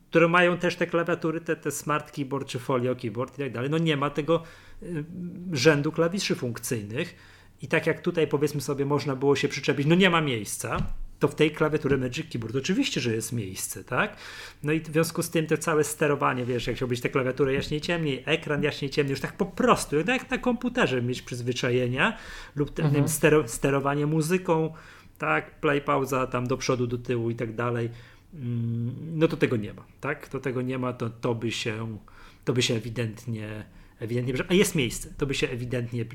Które 0.09 0.27
mają 0.27 0.57
też 0.57 0.75
te 0.75 0.87
klawiatury, 0.87 1.41
te, 1.41 1.55
te 1.55 1.71
smart 1.71 2.11
keyboard 2.11 2.47
czy 2.47 2.59
folio 2.59 2.95
keyboard 2.95 3.39
i 3.39 3.41
tak 3.41 3.53
dalej. 3.53 3.69
No 3.69 3.77
nie 3.77 3.97
ma 3.97 4.09
tego 4.09 4.43
y, 4.83 5.05
rzędu 5.51 5.91
klawiszy 5.91 6.35
funkcyjnych. 6.35 7.15
I 7.61 7.67
tak 7.67 7.87
jak 7.87 8.01
tutaj 8.01 8.27
powiedzmy 8.27 8.61
sobie 8.61 8.85
można 8.85 9.15
było 9.15 9.35
się 9.35 9.47
przyczepić, 9.47 9.87
no 9.87 9.95
nie 9.95 10.09
ma 10.09 10.21
miejsca, 10.21 10.77
to 11.21 11.27
w 11.27 11.35
tej 11.35 11.51
klawiaturze 11.51 11.97
Magic 11.97 12.31
Keyboard 12.31 12.55
oczywiście, 12.55 13.01
że 13.01 13.15
jest 13.15 13.31
miejsce, 13.31 13.83
tak? 13.83 14.17
No 14.63 14.71
i 14.71 14.79
w 14.79 14.87
związku 14.87 15.23
z 15.23 15.29
tym 15.29 15.47
to 15.47 15.57
całe 15.57 15.83
sterowanie, 15.83 16.45
wiesz, 16.45 16.67
jak 16.67 16.75
chciałbyś 16.75 17.01
tę 17.01 17.09
klawiaturę 17.09 17.53
jaśniej 17.53 17.81
ciemniej, 17.81 18.23
ekran 18.25 18.63
jaśniej 18.63 18.91
ciemniej, 18.91 19.11
już 19.11 19.21
tak 19.21 19.37
po 19.37 19.45
prostu, 19.45 19.95
jak 19.97 20.29
na 20.29 20.37
komputerze 20.37 21.01
mieć 21.01 21.21
przyzwyczajenia 21.21 22.17
lub 22.55 22.73
ten, 22.73 22.85
mhm. 22.85 23.07
stero, 23.07 23.47
sterowanie 23.47 24.05
muzyką, 24.05 24.73
tak, 25.17 25.59
play, 25.59 25.81
pauza 25.81 26.27
tam 26.27 26.47
do 26.47 26.57
przodu, 26.57 26.87
do 26.87 26.97
tyłu 26.97 27.29
i 27.29 27.35
tak 27.35 27.55
dalej. 27.55 27.89
Mm, 28.33 29.19
no 29.19 29.27
to 29.27 29.37
tego 29.37 29.57
nie 29.57 29.73
ma, 29.73 29.85
tak? 30.01 30.27
To 30.27 30.39
tego 30.39 30.61
nie 30.61 30.77
ma, 30.77 30.93
to, 30.93 31.09
to 31.09 31.35
by 31.35 31.51
się 31.51 31.97
to 32.45 32.53
by 32.53 32.61
się 32.61 32.73
ewidentnie 32.73 33.65
ewidentnie, 33.99 34.33
a 34.49 34.53
jest 34.53 34.75
miejsce, 34.75 35.09
to 35.17 35.25
by 35.25 35.33
się 35.33 35.49
ewidentnie 35.49 36.05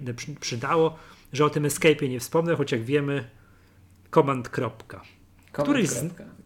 przydało, 0.40 0.96
że 1.32 1.44
o 1.44 1.50
tym 1.50 1.64
escape 1.64 2.08
nie 2.08 2.20
wspomnę, 2.20 2.56
choć 2.56 2.72
jak 2.72 2.82
wiemy, 2.82 3.30
Command. 4.10 4.50
Któryś, 5.52 5.88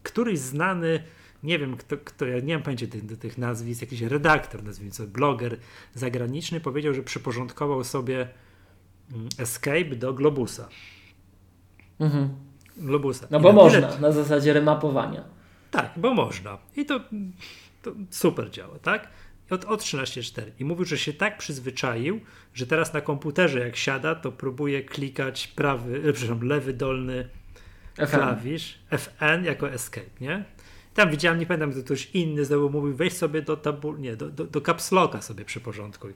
któryś 0.03 0.39
znany 0.39 1.03
nie 1.43 1.59
wiem 1.59 1.77
kto, 1.77 1.97
kto 1.97 2.25
ja 2.25 2.39
nie 2.39 2.53
mam 2.53 2.63
pojęcia 2.63 2.87
tych, 2.87 3.19
tych 3.19 3.37
nazwisk, 3.37 3.81
jakiś 3.81 4.01
redaktor, 4.01 4.63
nazwijmy 4.63 4.93
to, 4.93 5.07
bloger 5.07 5.57
zagraniczny 5.93 6.59
powiedział, 6.59 6.93
że 6.93 7.03
przyporządkował 7.03 7.83
sobie 7.83 8.27
mm, 9.13 9.29
Escape 9.37 9.95
do 9.95 10.13
Globusa. 10.13 10.69
Mhm. 11.99 12.29
Globusa. 12.77 13.27
No 13.31 13.39
bo 13.39 13.53
można, 13.53 13.97
na 13.97 14.11
zasadzie 14.11 14.53
remapowania. 14.53 15.23
Tak, 15.71 15.91
bo 15.97 16.13
można. 16.13 16.57
I 16.75 16.85
to, 16.85 16.99
to 17.81 17.91
super 18.09 18.49
działa, 18.49 18.79
tak? 18.79 19.07
Od, 19.49 19.65
od 19.65 19.81
13.4. 19.81 20.41
I 20.59 20.65
mówił, 20.65 20.85
że 20.85 20.97
się 20.97 21.13
tak 21.13 21.37
przyzwyczaił, 21.37 22.21
że 22.53 22.67
teraz 22.67 22.93
na 22.93 23.01
komputerze 23.01 23.59
jak 23.59 23.75
siada, 23.75 24.15
to 24.15 24.31
próbuje 24.31 24.83
klikać 24.83 25.47
prawy, 25.47 26.01
przepraszam, 26.13 26.47
lewy 26.47 26.73
dolny 26.73 27.29
klawisz 27.95 28.79
FN 28.91 29.45
jako 29.45 29.71
escape, 29.71 30.09
nie? 30.21 30.43
Tam 30.93 31.11
widziałem, 31.11 31.39
nie 31.39 31.45
pamiętam, 31.45 31.73
to 31.73 31.83
ktoś 31.83 32.09
inny 32.13 32.45
znowu 32.45 32.69
mówił, 32.69 32.95
weź 32.95 33.13
sobie 33.13 33.41
do 33.41 33.57
tabu, 33.57 33.97
nie, 33.97 34.15
do, 34.15 34.29
do, 34.29 34.45
do 34.45 34.61
caps 34.61 34.91
locka 34.91 35.21
sobie 35.21 35.45
przyporządkuj. 35.45 36.13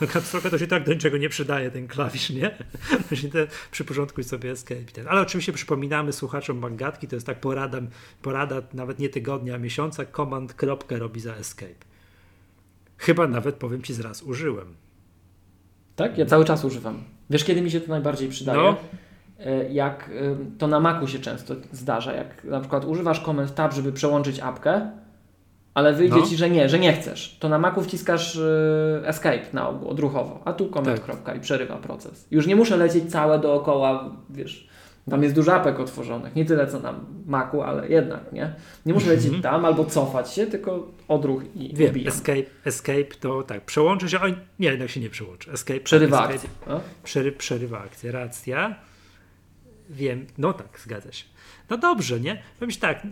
do 0.00 0.06
caps 0.12 0.34
locka 0.34 0.50
to 0.50 0.58
się 0.58 0.66
tak 0.66 0.84
do 0.84 0.92
niczego 0.92 1.16
nie 1.16 1.28
przydaje 1.28 1.70
ten 1.70 1.88
klawisz, 1.88 2.30
nie? 2.30 2.58
Właśnie 3.08 3.28
te, 3.28 3.46
przyporządkuj 3.70 4.24
sobie 4.24 4.50
escape. 4.50 4.84
Ten. 4.92 5.08
Ale 5.08 5.20
oczywiście 5.20 5.52
przypominamy 5.52 6.12
słuchaczom 6.12 6.58
Magatki, 6.58 7.08
to 7.08 7.16
jest 7.16 7.26
tak 7.26 7.40
porada, 7.40 7.80
porada 8.22 8.62
nawet 8.72 8.98
nie 8.98 9.08
tygodnia, 9.08 9.54
a 9.54 9.58
miesiąca, 9.58 10.06
command 10.06 10.54
kropkę 10.54 10.98
robi 10.98 11.20
za 11.20 11.34
escape. 11.34 11.84
Chyba 12.96 13.26
nawet, 13.26 13.54
powiem 13.54 13.82
Ci, 13.82 13.94
zraz 13.94 14.22
użyłem. 14.22 14.74
Tak? 15.96 16.18
Ja 16.18 16.26
cały 16.26 16.44
czas 16.44 16.64
używam. 16.64 17.04
Wiesz, 17.30 17.44
kiedy 17.44 17.62
mi 17.62 17.70
się 17.70 17.80
to 17.80 17.88
najbardziej 17.88 18.28
przydaje? 18.28 18.58
No 18.58 18.76
jak 19.70 20.10
to 20.58 20.66
na 20.66 20.80
Macu 20.80 21.08
się 21.08 21.18
często 21.18 21.54
zdarza, 21.72 22.12
jak 22.12 22.44
na 22.44 22.60
przykład 22.60 22.84
używasz 22.84 23.20
Command 23.20 23.54
Tab, 23.54 23.72
żeby 23.72 23.92
przełączyć 23.92 24.40
apkę, 24.40 24.90
ale 25.74 25.92
wyjdzie 25.92 26.16
no. 26.16 26.26
ci, 26.26 26.36
że 26.36 26.50
nie, 26.50 26.68
że 26.68 26.78
nie 26.78 26.92
chcesz, 26.92 27.36
to 27.40 27.48
na 27.48 27.58
Macu 27.58 27.82
wciskasz 27.82 28.36
e, 28.36 29.08
Escape 29.08 29.42
na 29.52 29.68
ogół, 29.68 29.88
odruchowo, 29.88 30.40
a 30.44 30.52
tu 30.52 30.68
Command 30.68 30.96
tak. 30.96 31.04
kropka 31.04 31.34
i 31.34 31.40
przerywa 31.40 31.76
proces. 31.76 32.26
Już 32.30 32.46
nie 32.46 32.56
muszę 32.56 32.76
lecieć 32.76 33.10
całe 33.10 33.38
dookoła, 33.38 34.10
wiesz, 34.30 34.68
tam 35.10 35.22
jest 35.22 35.34
dużo 35.34 35.54
apek 35.54 35.80
otworzonych, 35.80 36.36
nie 36.36 36.44
tyle 36.44 36.66
co 36.66 36.80
na 36.80 36.94
Macu, 37.26 37.62
ale 37.62 37.88
jednak, 37.88 38.32
nie? 38.32 38.54
Nie 38.86 38.94
muszę 38.94 39.08
lecieć 39.08 39.32
-hmm. 39.32 39.42
tam 39.42 39.64
albo 39.64 39.84
cofać 39.84 40.32
się, 40.32 40.46
tylko 40.46 40.88
odruch 41.08 41.42
i 41.56 41.74
Wiem, 41.74 41.94
escape, 42.06 42.44
escape 42.64 43.14
to 43.20 43.42
tak, 43.42 43.64
przełączy 43.64 44.08
się, 44.08 44.20
oj, 44.20 44.34
nie, 44.58 44.68
jednak 44.68 44.90
się 44.90 45.00
nie 45.00 45.10
przełączy. 45.10 45.52
Escape, 45.52 45.80
przerywa 45.80 46.16
escape, 46.16 46.34
akcję. 46.34 46.50
No? 46.66 46.80
Przery, 47.04 47.32
przerywa 47.32 47.78
akcję, 47.78 48.12
racja. 48.12 48.74
Wiem, 49.90 50.26
no 50.38 50.52
tak, 50.52 50.80
zgadza 50.80 51.12
się. 51.12 51.24
No 51.70 51.78
dobrze, 51.78 52.20
nie? 52.20 52.42
Powiem 52.58 52.76
tak. 52.80 53.04
Yy... 53.04 53.10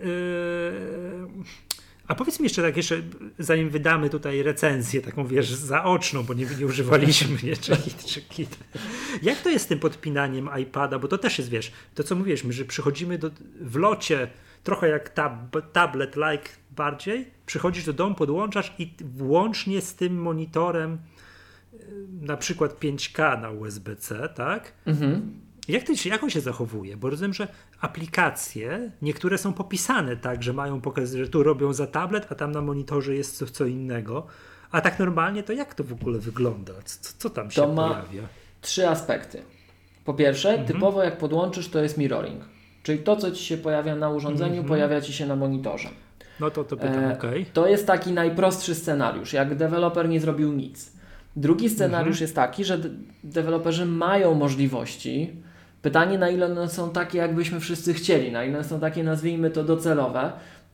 A 2.09 2.15
powiedz 2.15 2.41
mi 2.41 2.45
jeszcze 2.45 2.63
tak, 2.63 2.77
jeszcze, 2.77 3.03
zanim 3.39 3.71
wydamy 3.71 4.11
tutaj 4.11 4.43
recenzję, 4.43 5.01
taką 5.01 5.27
wiesz, 5.27 5.51
zaoczną, 5.51 6.23
bo 6.23 6.35
nie, 6.35 6.47
nie 6.59 6.67
używaliśmy, 6.67 7.39
nie, 7.43 7.57
czy 7.57 7.77
hit, 7.77 8.05
czy. 8.05 8.21
Jak 9.23 9.41
to 9.41 9.51
jest 9.51 9.65
z 9.65 9.69
tym 9.69 9.79
podpinaniem 9.79 10.51
iPada, 10.63 10.99
bo 10.99 11.09
to 11.09 11.19
też 11.19 11.39
jest, 11.39 11.51
wiesz, 11.51 11.73
to 11.95 12.03
co 12.03 12.17
mówiliśmy, 12.17 12.53
że 12.53 12.65
przychodzimy 12.65 13.19
do, 13.19 13.31
w 13.61 13.77
locie, 13.77 14.29
trochę 14.65 14.89
jak 14.89 15.09
tab, 15.09 15.57
tablet-like 15.73 16.49
bardziej, 16.71 17.31
przychodzisz 17.47 17.85
do 17.85 17.93
domu, 17.93 18.15
podłączasz 18.15 18.75
i 18.79 18.95
włącznie 19.01 19.81
z 19.81 19.95
tym 19.95 20.23
monitorem, 20.23 20.99
yy, 21.73 21.79
na 22.21 22.37
przykład 22.37 22.81
5K 22.81 23.41
na 23.41 23.51
USB-C, 23.51 24.29
tak? 24.35 24.73
Mhm 24.87 25.41
jak, 25.69 25.83
to, 25.83 25.93
jak 26.05 26.23
on 26.23 26.31
się 26.31 26.41
zachowuje? 26.41 26.97
Bo 26.97 27.11
rozumiem, 27.11 27.35
że 27.35 27.49
aplikacje, 27.81 28.91
niektóre 29.03 29.39
są 29.39 29.53
popisane 29.53 30.17
tak, 30.17 30.43
że 30.43 30.53
mają 30.53 30.81
pokaz, 30.81 31.13
że 31.13 31.29
tu 31.29 31.43
robią 31.43 31.73
za 31.73 31.87
tablet, 31.87 32.27
a 32.33 32.35
tam 32.35 32.53
na 32.53 32.61
monitorze 32.61 33.15
jest 33.15 33.37
co, 33.37 33.47
co 33.47 33.67
innego. 33.67 34.27
A 34.71 34.81
tak 34.81 34.99
normalnie 34.99 35.43
to 35.43 35.53
jak 35.53 35.75
to 35.75 35.85
w 35.85 35.93
ogóle 35.93 36.19
wygląda? 36.19 36.73
Co, 36.85 37.13
co 37.19 37.31
tam 37.31 37.51
się 37.51 37.63
to 37.63 37.73
ma 37.73 37.89
pojawia? 37.89 38.29
Trzy 38.61 38.89
aspekty. 38.89 39.43
Po 40.05 40.15
pierwsze, 40.15 40.51
mhm. 40.51 40.69
typowo 40.69 41.03
jak 41.03 41.19
podłączysz, 41.19 41.69
to 41.69 41.83
jest 41.83 41.99
mirroring. 41.99 42.45
Czyli 42.83 42.99
to, 42.99 43.17
co 43.17 43.31
ci 43.31 43.45
się 43.45 43.57
pojawia 43.57 43.97
na 43.97 44.11
urządzeniu, 44.11 44.51
mhm. 44.51 44.69
pojawia 44.69 45.01
ci 45.01 45.13
się 45.13 45.27
na 45.27 45.37
monitorze. 45.37 45.89
No 46.41 46.51
to 46.51 46.65
to 46.65 46.77
pytam, 46.77 47.05
e, 47.05 47.13
okay. 47.13 47.47
To 47.53 47.67
jest 47.67 47.87
taki 47.87 48.13
najprostszy 48.13 48.75
scenariusz, 48.75 49.33
jak 49.33 49.55
deweloper 49.55 50.09
nie 50.09 50.21
zrobił 50.21 50.53
nic. 50.53 50.93
Drugi 51.37 51.71
scenariusz 51.71 52.17
mhm. 52.17 52.25
jest 52.25 52.35
taki, 52.35 52.65
że 52.65 52.79
deweloperzy 53.25 53.87
mają 53.87 54.35
możliwości 54.35 55.43
Pytanie, 55.83 56.19
na 56.19 56.31
ile 56.31 56.47
one 56.47 56.69
są 56.69 56.91
takie, 56.91 57.19
jakbyśmy 57.19 57.61
wszyscy 57.61 57.95
chcieli, 57.95 58.33
na 58.33 58.45
ile 58.45 58.65
są 58.65 58.81
takie, 58.81 59.05
nazwijmy 59.05 59.51
to, 59.51 59.65
docelowe, 59.65 60.33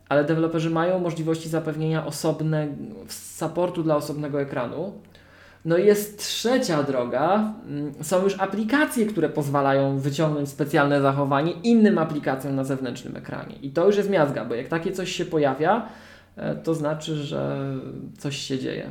ale 0.08 0.24
deweloperzy 0.24 0.70
mają 0.70 0.98
możliwości 0.98 1.48
zapewnienia 1.48 2.06
osobnego 2.06 2.72
supportu 3.08 3.82
dla 3.82 3.96
osobnego 3.96 4.40
ekranu. 4.40 4.92
No 5.64 5.76
i 5.76 5.86
jest 5.86 6.18
trzecia 6.18 6.82
droga. 6.82 7.54
Mm, 7.68 7.92
są 8.04 8.24
już 8.24 8.40
aplikacje, 8.40 9.06
które 9.06 9.28
pozwalają 9.28 9.98
wyciągnąć 9.98 10.48
specjalne 10.48 11.00
zachowanie 11.00 11.52
innym 11.52 11.98
aplikacjom 11.98 12.54
na 12.54 12.64
zewnętrznym 12.64 13.16
ekranie. 13.16 13.54
I 13.62 13.70
to 13.70 13.86
już 13.86 13.96
jest 13.96 14.10
miazga, 14.10 14.44
bo 14.44 14.54
jak 14.54 14.68
takie 14.68 14.92
coś 14.92 15.12
się 15.12 15.24
pojawia, 15.24 15.88
e, 16.36 16.54
to 16.54 16.74
znaczy, 16.74 17.16
że 17.16 17.72
coś 18.18 18.36
się 18.36 18.58
dzieje. 18.58 18.90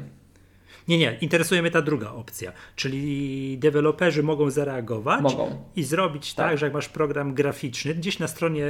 Nie, 0.88 0.98
nie, 0.98 1.18
interesuje 1.22 1.62
mnie 1.62 1.72
ta 1.72 1.82
druga 1.82 2.12
opcja, 2.12 2.52
czyli 2.76 3.58
deweloperzy 3.58 4.24
mogą 4.24 4.50
zareagować 4.50 5.22
mogą. 5.22 5.64
i 5.76 5.84
zrobić 5.84 6.34
tak. 6.34 6.50
tak. 6.50 6.58
że 6.58 6.66
jak 6.66 6.74
masz 6.74 6.90
program 6.90 7.34
graficzny, 7.34 7.96
gdzieś 7.96 8.20
na 8.20 8.28
stronie 8.28 8.66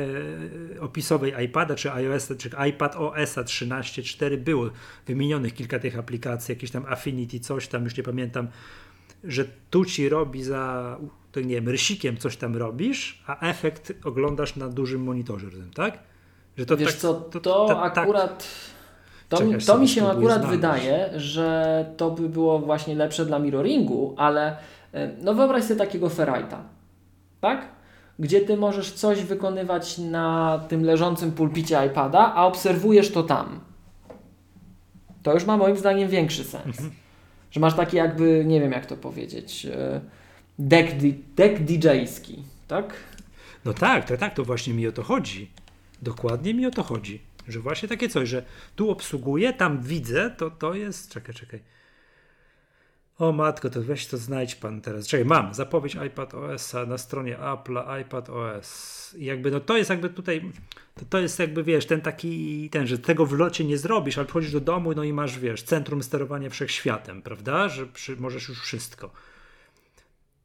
e, 0.76 0.82
opisowej 0.82 1.34
iPada 1.46 1.76
czy 1.76 1.92
iOS, 1.92 2.32
czy 2.38 2.50
iPad 2.70 2.96
OS 2.96 3.36
13.4 3.36 4.38
było 4.38 4.70
wymienionych 5.08 5.54
kilka 5.54 5.80
tych 5.80 6.00
aplikacji, 6.00 6.52
jakieś 6.52 6.72
tam 6.72 6.86
Affinity, 6.86 7.40
coś 7.40 7.68
tam, 7.68 7.84
już 7.84 7.98
nie 7.98 8.04
pamiętam, 8.04 8.48
że 9.24 9.46
tu 9.70 9.86
ci 9.86 10.10
robi 10.10 10.44
za, 10.44 10.98
to 11.32 11.40
nie 11.42 11.56
wiem, 11.56 11.70
rysikiem 11.70 12.18
coś 12.18 12.38
tam 12.38 12.56
robisz, 12.56 13.24
a 13.28 13.50
efekt 13.50 13.94
oglądasz 14.04 14.56
na 14.56 14.70
dużym 14.70 15.04
monitorze, 15.04 15.48
tak? 15.76 16.00
Że 16.58 16.66
to 16.66 16.78
Wiesz 16.78 16.90
tak, 16.90 16.98
co, 16.98 17.14
to, 17.14 17.40
to, 17.40 17.68
to 17.68 17.68
tak- 17.68 17.98
akurat... 17.98 18.38
Tak, 18.38 18.77
to, 19.30 19.46
mi, 19.46 19.58
to 19.58 19.78
mi 19.78 19.88
się 19.88 20.08
akurat 20.08 20.42
znaleźć. 20.42 20.50
wydaje, 20.50 21.10
że 21.16 21.86
to 21.98 22.12
by 22.12 22.30
było 22.30 22.60
właśnie 22.60 22.96
lepsze 22.96 23.26
dla 23.26 23.40
mirroringu, 23.40 24.16
ale 24.18 24.58
e, 24.94 25.12
no 25.22 25.34
wyobraź 25.34 25.64
sobie 25.64 25.80
takiego 25.80 26.08
ferrite'a, 26.08 26.58
tak? 27.42 27.68
Gdzie 28.20 28.42
ty 28.42 28.58
możesz 28.58 28.92
coś 28.92 29.24
wykonywać 29.24 29.98
na 29.98 30.60
tym 30.68 30.84
leżącym 30.84 31.32
pulpicie 31.32 31.86
iPada, 31.88 32.34
a 32.36 32.46
obserwujesz 32.46 33.12
to 33.12 33.24
tam. 33.24 33.60
To 35.24 35.34
już 35.34 35.46
ma 35.46 35.58
moim 35.58 35.78
zdaniem 35.78 36.10
większy 36.10 36.44
sens. 36.44 36.66
Mhm. 36.66 36.92
Że 37.52 37.60
masz 37.60 37.74
taki 37.74 37.98
jakby, 37.98 38.44
nie 38.46 38.62
wiem 38.62 38.72
jak 38.72 38.86
to 38.86 38.98
powiedzieć, 38.98 39.66
e, 39.66 40.02
deck, 40.60 40.94
deck 41.36 41.60
DJ-ski, 41.60 42.44
tak? 42.68 42.94
No 43.66 43.74
tak, 43.74 44.06
tak, 44.06 44.20
tak, 44.20 44.36
to 44.36 44.44
właśnie 44.46 44.74
mi 44.74 44.88
o 44.88 44.92
to 44.92 45.04
chodzi. 45.04 45.52
Dokładnie 46.02 46.54
mi 46.54 46.66
o 46.66 46.72
to 46.72 46.84
chodzi. 46.84 47.27
Że 47.48 47.60
właśnie 47.60 47.90
takie 47.90 48.10
coś, 48.10 48.30
że 48.30 48.44
tu 48.76 48.90
obsługuję, 48.90 49.54
tam 49.54 49.82
widzę, 49.82 50.36
to 50.38 50.52
to 50.52 50.74
jest. 50.74 51.12
Czekaj, 51.12 51.36
czekaj. 51.36 51.60
O 53.18 53.32
matko, 53.32 53.70
to 53.70 53.82
weź 53.82 54.08
to 54.08 54.18
znajdź 54.18 54.56
pan 54.56 54.82
teraz. 54.82 55.08
Czekaj, 55.08 55.26
mam 55.26 55.54
zapowiedź 55.54 55.98
iPad 56.08 56.34
OS 56.34 56.74
na 56.88 56.98
stronie 56.98 57.40
Apple, 57.40 57.80
iPad 58.02 58.30
OS. 58.30 59.16
I 59.18 59.26
jakby, 59.26 59.52
no 59.52 59.60
to 59.60 59.78
jest 59.78 59.90
jakby 59.90 60.10
tutaj, 60.10 60.52
to, 60.96 61.06
to 61.06 61.20
jest 61.20 61.40
jakby, 61.40 61.64
wiesz, 61.64 61.86
ten 61.86 62.02
taki, 62.02 62.70
ten, 62.70 62.88
że 62.88 62.98
tego 62.98 63.26
w 63.26 63.34
locie 63.34 63.66
nie 63.66 63.78
zrobisz, 63.78 64.18
ale 64.18 64.26
przychodzisz 64.26 64.52
do 64.52 64.60
domu, 64.60 64.94
no 64.94 65.04
i 65.04 65.14
masz, 65.14 65.40
wiesz, 65.40 65.64
centrum 65.64 66.04
sterowania 66.04 66.50
wszechświatem, 66.50 67.22
prawda? 67.22 67.70
Że 67.70 67.88
przy, 67.88 68.16
możesz 68.16 68.50
już 68.50 68.62
wszystko. 68.62 69.12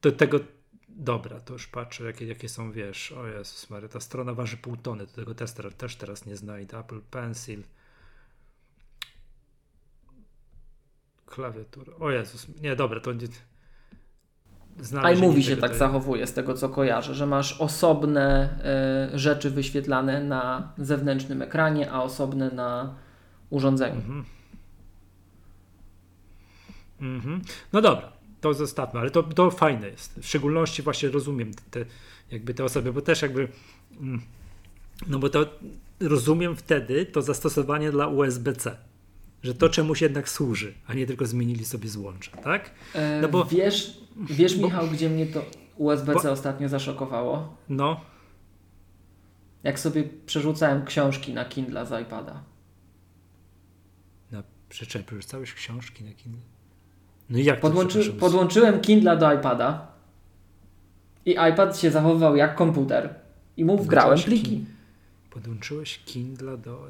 Do 0.03 0.13
tego, 0.13 0.41
Dobra, 0.97 1.41
to 1.41 1.53
już 1.53 1.67
patrzę, 1.67 2.05
jakie, 2.05 2.27
jakie 2.27 2.49
są, 2.49 2.73
wiesz, 2.73 3.13
o 3.13 3.27
Jezus 3.27 3.71
Mary, 3.71 3.89
ta 3.89 4.01
strona 4.01 4.35
waży 4.35 4.57
pół 4.57 4.77
tony, 4.77 5.07
do 5.07 5.13
tego 5.13 5.35
też, 5.35 5.51
też 5.77 5.97
teraz 5.97 6.27
nie 6.27 6.37
znajdę. 6.37 6.79
Apple 6.79 7.01
Pencil. 7.01 7.63
Klawiatura. 11.27 11.93
O 12.01 12.11
Jezus, 12.11 12.47
nie, 12.61 12.77
dobra, 12.77 13.01
to 13.01 13.13
nie... 13.13 13.29
mówi 15.17 15.43
się 15.43 15.57
tak 15.57 15.75
zachowuje, 15.75 16.27
z 16.27 16.33
tego 16.33 16.55
co 16.55 16.69
kojarzę, 16.69 17.15
że 17.15 17.27
masz 17.27 17.61
osobne 17.61 18.59
y, 19.15 19.19
rzeczy 19.19 19.51
wyświetlane 19.51 20.25
na 20.25 20.73
zewnętrznym 20.79 21.43
ekranie, 21.43 21.93
a 21.93 22.03
osobne 22.03 22.51
na 22.51 22.95
urządzeniu. 23.51 23.97
Mhm. 23.97 24.25
Mhm. 27.01 27.43
No 27.73 27.81
dobra, 27.81 28.13
to 28.43 28.55
zostawmy, 28.55 29.01
ale 29.01 29.11
to, 29.11 29.23
to 29.23 29.51
fajne 29.51 29.89
jest. 29.89 30.19
W 30.21 30.27
szczególności 30.27 30.83
właśnie 30.83 31.09
rozumiem 31.09 31.51
te, 31.71 31.85
jakby 32.31 32.55
te 32.55 32.65
osoby, 32.65 32.93
bo 32.93 33.01
też 33.01 33.23
jakby 33.23 33.49
mm, 34.01 34.23
no 35.07 35.19
bo 35.19 35.29
to 35.29 35.47
rozumiem 36.01 36.57
wtedy 36.57 37.07
to 37.07 37.23
zastosowanie 37.23 37.91
dla 37.91 38.07
USB-C. 38.07 38.77
Że 39.43 39.55
to 39.55 39.69
czemuś 39.69 40.03
jednak 40.03 40.29
służy, 40.29 40.75
a 40.87 40.95
nie 40.95 41.07
tylko 41.07 41.27
zmienili 41.27 41.65
sobie 41.65 41.89
złącze, 41.89 42.31
tak? 42.31 42.71
E, 42.95 43.21
no 43.21 43.29
bo, 43.29 43.45
wiesz, 43.45 44.01
wiesz 44.17 44.57
bo, 44.59 44.67
Michał, 44.67 44.89
gdzie 44.89 45.11
mnie 45.11 45.27
to 45.27 45.45
USB-C 45.77 46.23
bo, 46.23 46.33
ostatnio 46.33 46.69
zaszokowało? 46.69 47.57
No. 47.69 48.01
Jak 49.63 49.81
sobie 49.81 50.05
przerzucałem 50.27 50.85
książki 50.85 51.35
na 51.35 51.45
Kindle 51.45 51.87
z 51.87 52.03
iPada. 52.03 52.43
Na 54.31 54.43
przyczepy 54.69 55.05
przerzucałeś 55.05 55.55
książki 55.55 56.05
na 56.05 56.13
Kindle? 56.13 56.52
No 57.31 57.39
i 57.39 57.45
jak 57.45 57.61
Podłączy, 57.61 58.13
to 58.13 58.13
Podłączyłem 58.13 58.81
Kindle 58.81 59.17
do 59.17 59.33
iPada 59.33 59.87
i 61.27 61.31
iPad 61.31 61.79
się 61.79 61.91
zachowywał 61.91 62.37
jak 62.37 62.55
komputer 62.55 63.15
i 63.57 63.65
mu 63.65 63.79
wgrałem 63.79 64.19
pliki. 64.19 64.65
Podłączyłeś 65.31 66.01
Kindle 66.05 66.59
do... 66.59 66.89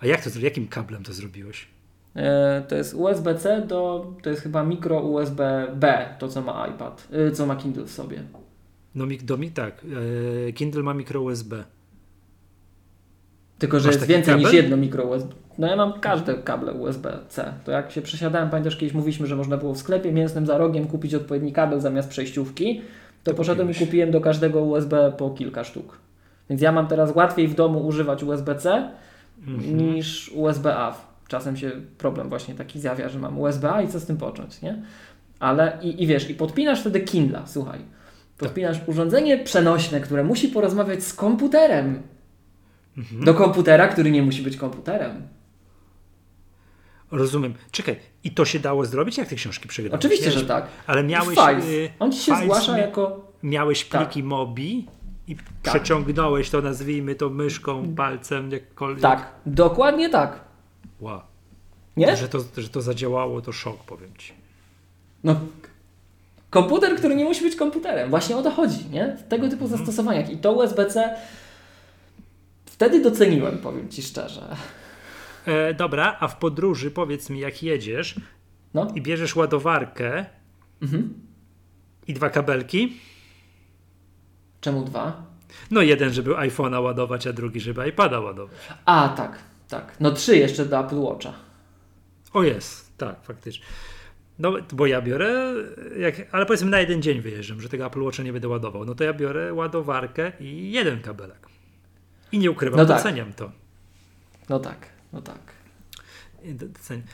A 0.00 0.06
jak 0.06 0.24
to 0.24 0.30
Jakim 0.40 0.68
kablem 0.68 1.04
to 1.04 1.12
zrobiłeś? 1.12 1.68
E, 2.16 2.62
to 2.68 2.74
jest 2.74 2.94
USB-C 2.94 3.66
do, 3.66 4.12
to 4.22 4.30
jest 4.30 4.42
chyba 4.42 4.62
mikro 4.62 5.00
USB-B, 5.00 6.14
to 6.18 6.28
co 6.28 6.42
ma 6.42 6.68
iPad, 6.68 7.08
e, 7.12 7.30
co 7.30 7.46
ma 7.46 7.56
Kindle 7.56 7.84
w 7.84 7.90
sobie. 7.90 8.22
No 8.94 9.04
do 9.22 9.36
mi 9.36 9.50
tak, 9.50 9.84
e, 10.48 10.52
Kindle 10.52 10.82
ma 10.82 10.94
mikro 10.94 11.22
USB. 11.22 11.64
Tylko, 13.62 13.80
że 13.80 13.88
Masz 13.88 13.94
jest 13.96 14.06
więcej 14.06 14.34
kabel? 14.34 14.44
niż 14.44 14.52
jedno 14.52 14.76
mikro 14.76 15.04
USB. 15.04 15.34
No 15.58 15.66
ja 15.66 15.76
mam 15.76 16.00
każde 16.00 16.34
kable 16.34 16.72
USB-C. 16.72 17.52
To 17.64 17.72
jak 17.72 17.90
się 17.90 18.02
przesiadałem, 18.02 18.50
pamiętasz 18.50 18.76
kiedyś 18.76 18.94
mówiliśmy, 18.94 19.26
że 19.26 19.36
można 19.36 19.56
było 19.56 19.74
w 19.74 19.78
sklepie 19.78 20.12
mięsnym 20.12 20.46
za 20.46 20.58
rogiem 20.58 20.86
kupić 20.86 21.14
odpowiedni 21.14 21.52
kabel 21.52 21.80
zamiast 21.80 22.08
przejściówki, 22.08 22.80
to, 23.24 23.30
to 23.30 23.36
poszedłem 23.36 23.68
kupiłeś. 23.68 23.82
i 23.82 23.86
kupiłem 23.86 24.10
do 24.10 24.20
każdego 24.20 24.62
USB 24.62 25.12
po 25.18 25.30
kilka 25.30 25.64
sztuk. 25.64 25.98
Więc 26.50 26.62
ja 26.62 26.72
mam 26.72 26.86
teraz 26.86 27.14
łatwiej 27.14 27.48
w 27.48 27.54
domu 27.54 27.86
używać 27.86 28.22
USB-C 28.22 28.90
mhm. 29.46 29.76
niż 29.76 30.32
USB-A. 30.34 30.94
Czasem 31.28 31.56
się 31.56 31.70
problem 31.98 32.28
właśnie 32.28 32.54
taki 32.54 32.80
zjawia, 32.80 33.08
że 33.08 33.18
mam 33.18 33.40
USB-A 33.40 33.82
i 33.82 33.88
co 33.88 34.00
z 34.00 34.06
tym 34.06 34.16
począć, 34.16 34.62
nie? 34.62 34.82
Ale 35.40 35.78
i, 35.82 36.02
i 36.02 36.06
wiesz, 36.06 36.30
i 36.30 36.34
podpinasz 36.34 36.80
wtedy 36.80 37.00
Kindle, 37.00 37.42
słuchaj. 37.46 37.78
Podpinasz 38.38 38.78
tak. 38.78 38.88
urządzenie 38.88 39.38
przenośne, 39.38 40.00
które 40.00 40.24
musi 40.24 40.48
porozmawiać 40.48 41.02
z 41.02 41.14
komputerem. 41.14 42.02
Mhm. 42.96 43.24
Do 43.24 43.34
komputera, 43.34 43.88
który 43.88 44.10
nie 44.10 44.22
musi 44.22 44.42
być 44.42 44.56
komputerem. 44.56 45.28
Rozumiem. 47.10 47.54
Czekaj, 47.70 47.96
i 48.24 48.30
to 48.30 48.44
się 48.44 48.58
dało 48.58 48.84
zrobić, 48.84 49.18
jak 49.18 49.28
te 49.28 49.36
książki 49.36 49.68
przegrałeś? 49.68 50.00
Oczywiście, 50.00 50.30
że 50.30 50.46
tak. 50.46 50.66
Ale 50.86 51.04
miałeś... 51.04 51.38
Y, 51.64 51.90
On 51.98 52.12
ci 52.12 52.18
się 52.18 52.36
zgłasza 52.36 52.78
jako... 52.78 53.32
Miałeś 53.42 53.84
tak. 53.84 54.00
pliki 54.00 54.20
tak. 54.20 54.28
Mobi 54.28 54.86
i 55.28 55.36
tak. 55.36 55.44
przeciągnąłeś 55.62 56.50
to, 56.50 56.60
nazwijmy 56.60 57.14
to 57.14 57.30
myszką, 57.30 57.94
palcem, 57.94 58.50
jakkolwiek. 58.50 59.02
Tak, 59.02 59.32
dokładnie 59.46 60.08
tak. 60.10 60.40
Wow. 61.00 61.20
Nie? 61.96 62.16
Że 62.16 62.28
to, 62.28 62.38
że 62.56 62.68
to 62.68 62.82
zadziałało, 62.82 63.40
to 63.40 63.52
szok, 63.52 63.84
powiem 63.84 64.10
ci. 64.18 64.32
No, 65.24 65.40
komputer, 66.50 66.96
który 66.96 67.14
nie 67.14 67.24
musi 67.24 67.42
być 67.42 67.56
komputerem. 67.56 68.10
Właśnie 68.10 68.36
o 68.36 68.42
to 68.42 68.50
chodzi, 68.50 68.90
nie? 68.90 69.16
Tego 69.28 69.48
typu 69.48 69.64
mhm. 69.64 69.78
zastosowaniach. 69.78 70.30
I 70.30 70.36
to 70.36 70.52
USB-C 70.52 71.16
wtedy 72.82 73.02
doceniłem, 73.02 73.58
powiem 73.58 73.88
ci 73.88 74.02
szczerze. 74.02 74.56
E, 75.46 75.74
dobra, 75.74 76.16
a 76.20 76.28
w 76.28 76.36
podróży 76.36 76.90
powiedz 76.90 77.30
mi, 77.30 77.40
jak 77.40 77.62
jedziesz 77.62 78.14
no. 78.74 78.92
i 78.94 79.00
bierzesz 79.00 79.36
ładowarkę 79.36 80.26
mhm. 80.82 81.14
i 82.06 82.14
dwa 82.14 82.30
kabelki. 82.30 82.96
Czemu 84.60 84.84
dwa? 84.84 85.22
No 85.70 85.82
jeden, 85.82 86.12
żeby 86.12 86.30
iPhone'a 86.30 86.82
ładować, 86.82 87.26
a 87.26 87.32
drugi, 87.32 87.60
żeby 87.60 87.88
iPada 87.88 88.20
ładować. 88.20 88.56
A, 88.84 89.08
tak, 89.08 89.38
tak. 89.68 89.96
No 90.00 90.10
trzy 90.10 90.36
jeszcze 90.36 90.66
do 90.66 90.80
Apple 90.80 90.98
Watcha. 90.98 91.32
O 92.32 92.42
jest, 92.42 92.98
tak, 92.98 93.16
faktycznie. 93.22 93.64
No, 94.38 94.52
bo 94.72 94.86
ja 94.86 95.02
biorę, 95.02 95.54
jak, 95.98 96.14
ale 96.32 96.46
powiedzmy 96.46 96.70
na 96.70 96.80
jeden 96.80 97.02
dzień 97.02 97.20
wyjeżdżam, 97.20 97.60
że 97.60 97.68
tego 97.68 97.86
Apple 97.86 98.02
Watcha 98.02 98.22
nie 98.22 98.32
będę 98.32 98.48
ładował. 98.48 98.84
No 98.84 98.94
to 98.94 99.04
ja 99.04 99.12
biorę 99.12 99.54
ładowarkę 99.54 100.32
i 100.40 100.72
jeden 100.72 101.00
kabelek. 101.00 101.51
I 102.32 102.38
nie 102.38 102.50
ukrywam, 102.50 102.80
no 102.80 102.86
tak. 102.86 102.96
doceniam 102.96 103.32
to. 103.32 103.52
No 104.48 104.58
tak, 104.58 104.86
no 105.12 105.22
tak. 105.22 105.38
Doceniam. 106.44 107.06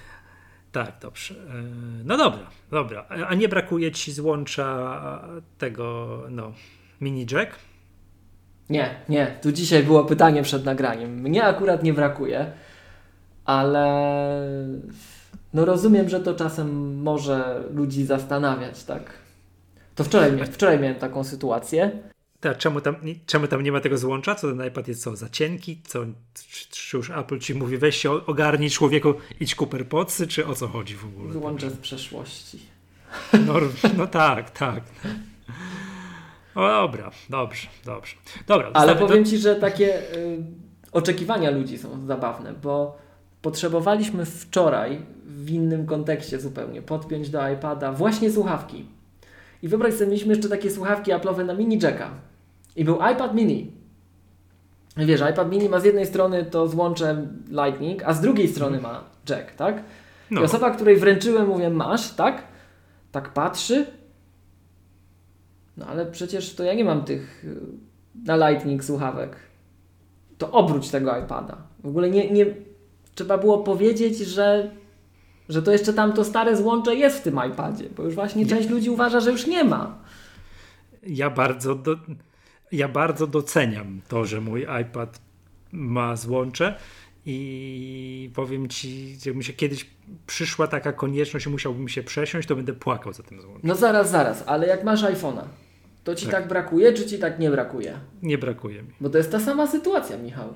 Tak, 0.73 0.93
dobrze. 1.01 1.35
E, 1.35 1.63
no 2.05 2.17
dobra, 2.17 2.51
dobra. 2.71 3.07
A 3.29 3.35
nie 3.35 3.49
brakuje 3.49 3.93
ci 3.93 4.13
złącza 4.13 5.29
tego, 5.59 6.19
no, 6.31 6.53
mini 7.01 7.27
jack? 7.33 7.51
Nie, 8.71 8.95
nie. 9.09 9.39
Tu 9.43 9.53
dzisiaj 9.53 9.83
było 9.83 10.05
pytanie 10.05 10.43
przed 10.43 10.65
nagraniem. 10.65 11.15
Mnie 11.15 11.45
akurat 11.45 11.83
nie 11.83 11.93
brakuje, 11.93 12.53
ale 13.45 13.87
no 15.55 15.65
rozumiem, 15.65 16.09
że 16.09 16.21
to 16.21 16.35
czasem 16.35 17.01
może 17.03 17.65
ludzi 17.75 18.05
zastanawiać, 18.05 18.85
tak? 18.85 19.13
To 19.95 20.05
wczoraj, 20.05 20.47
wczoraj 20.47 20.79
miałem 20.79 20.97
taką 20.97 21.25
sytuację. 21.25 21.91
Tak, 22.41 22.59
czemu 22.59 22.81
tam, 22.81 22.97
czemu 23.27 23.47
tam 23.47 23.63
nie 23.63 23.73
ma 23.73 23.81
tego 23.81 23.99
złącza? 23.99 24.35
Co 24.35 24.49
ten 24.49 24.67
iPad 24.67 24.89
jest 24.89 25.03
co, 25.03 25.17
za 25.17 25.29
cienki? 25.29 25.81
Co, 25.87 26.05
czy, 26.51 26.69
czy 26.71 26.97
już 26.97 27.11
Apple 27.11 27.39
ci 27.39 27.55
mówi, 27.55 27.79
weź 27.79 27.97
się 27.97 28.11
ogarnij 28.11 28.71
człowieku, 28.71 29.15
idź 29.41 29.55
Cooper 29.55 29.89
Podsy, 29.89 30.27
czy 30.27 30.47
o 30.47 30.55
co 30.55 30.69
chodzi 30.69 30.97
w 30.97 31.05
ogóle? 31.05 31.33
Złącze 31.33 31.71
z 31.71 31.77
przeszłości. 31.77 32.59
No, 33.47 33.55
no 33.97 34.07
tak, 34.07 34.51
tak. 34.51 34.85
O 36.55 36.69
dobra, 36.69 37.11
dobrze, 37.31 37.69
dobrze. 37.85 38.17
Dobra, 38.47 38.71
Ale 38.75 38.97
powiem 38.97 39.25
do... 39.25 39.31
Ci, 39.31 39.39
że 39.39 39.57
takie 39.57 40.13
y, 40.17 40.39
oczekiwania 40.93 41.51
ludzi 41.51 41.79
są 41.79 42.07
zabawne, 42.07 42.55
bo 42.63 42.99
potrzebowaliśmy 43.43 44.25
wczoraj 44.25 45.03
w 45.27 45.51
innym 45.51 45.87
kontekście 45.87 46.41
zupełnie 46.41 46.83
podpiąć 46.83 47.31
do 47.31 47.49
iPada 47.49 47.93
właśnie 47.93 48.31
słuchawki. 48.31 48.87
I 49.63 49.69
wyobraź 49.69 49.95
sobie, 49.95 50.07
mieliśmy 50.07 50.35
jeszcze 50.35 50.49
takie 50.49 50.71
słuchawki 50.71 51.13
Apple'owe 51.13 51.45
na 51.45 51.55
mini 51.55 51.79
jacka. 51.83 52.11
I 52.79 52.85
był 52.85 52.95
iPad 52.95 53.35
mini. 53.35 53.73
Wiesz, 54.97 55.21
iPad 55.33 55.51
mini 55.51 55.69
ma 55.69 55.81
z 55.81 55.85
jednej 55.85 56.07
strony 56.07 56.45
to 56.45 56.69
złącze 56.69 57.27
Lightning, 57.49 58.03
a 58.05 58.13
z 58.13 58.21
drugiej 58.21 58.49
strony 58.49 58.81
ma 58.81 59.05
jack, 59.29 59.53
tak? 59.53 59.83
No. 60.31 60.41
I 60.41 60.45
osoba, 60.45 60.71
której 60.71 60.97
wręczyłem, 60.97 61.49
mówię, 61.49 61.71
masz, 61.71 62.11
tak? 62.11 62.43
Tak 63.13 63.33
patrzy. 63.33 63.87
No 65.77 65.87
ale 65.87 66.07
przecież 66.07 66.55
to 66.55 66.65
ja 66.65 66.75
nie 66.75 66.85
mam 66.85 67.05
tych 67.05 67.45
y, 67.45 67.57
na 68.25 68.49
Lightning 68.49 68.85
słuchawek. 68.85 69.37
To 70.39 70.51
obróć 70.51 70.91
tego 70.91 71.19
iPada. 71.19 71.57
W 71.85 71.87
ogóle 71.87 72.11
nie, 72.11 72.31
nie 72.31 72.47
trzeba 73.15 73.39
było 73.39 73.59
powiedzieć, 73.59 74.19
że 74.19 74.71
że 75.49 75.63
to 75.63 75.73
jeszcze 75.73 75.93
tam 75.93 76.13
to 76.13 76.25
stare 76.25 76.57
złącze 76.57 76.95
jest 76.95 77.19
w 77.19 77.23
tym 77.23 77.41
iPadzie, 77.53 77.85
bo 77.97 78.03
już 78.03 78.15
właśnie 78.15 78.47
część 78.47 78.69
ludzi 78.69 78.91
uważa, 78.91 79.21
że 79.21 79.31
już 79.31 79.47
nie 79.47 79.65
ma. 79.65 79.99
Ja 81.07 81.31
bardzo, 81.31 81.75
do, 81.75 81.97
ja 82.73 82.89
bardzo 82.89 83.27
doceniam 83.27 84.01
to, 84.09 84.25
że 84.25 84.41
mój 84.41 84.67
iPad 84.83 85.21
ma 85.73 86.17
złącze 86.17 86.75
i 87.27 88.31
powiem 88.35 88.69
ci, 88.69 89.17
jakby 89.27 89.43
się 89.43 89.53
kiedyś 89.53 89.87
przyszła 90.27 90.67
taka 90.67 90.93
konieczność 90.93 91.47
i 91.47 91.51
musiałbym 91.51 91.89
się 91.89 92.03
przesiąść, 92.03 92.49
to 92.49 92.57
będę 92.57 92.73
płakał 92.73 93.13
za 93.13 93.23
tym 93.23 93.41
złączem. 93.41 93.69
No 93.69 93.75
zaraz, 93.75 94.11
zaraz, 94.11 94.45
ale 94.47 94.67
jak 94.67 94.85
masz 94.85 95.03
iPhone'a, 95.03 95.43
to 96.05 96.15
ci 96.15 96.27
tak. 96.27 96.35
tak 96.35 96.49
brakuje, 96.49 96.93
czy 96.93 97.07
ci 97.07 97.19
tak 97.19 97.39
nie 97.39 97.51
brakuje? 97.51 97.99
Nie 98.23 98.39
brakuje 98.39 98.83
mi. 98.83 98.89
Bo 99.01 99.11
to 99.11 99.19
jest 99.19 99.33
ta 99.33 99.41
sama 99.41 99.67
sytuacja, 99.67 100.19
Michał. 100.19 100.55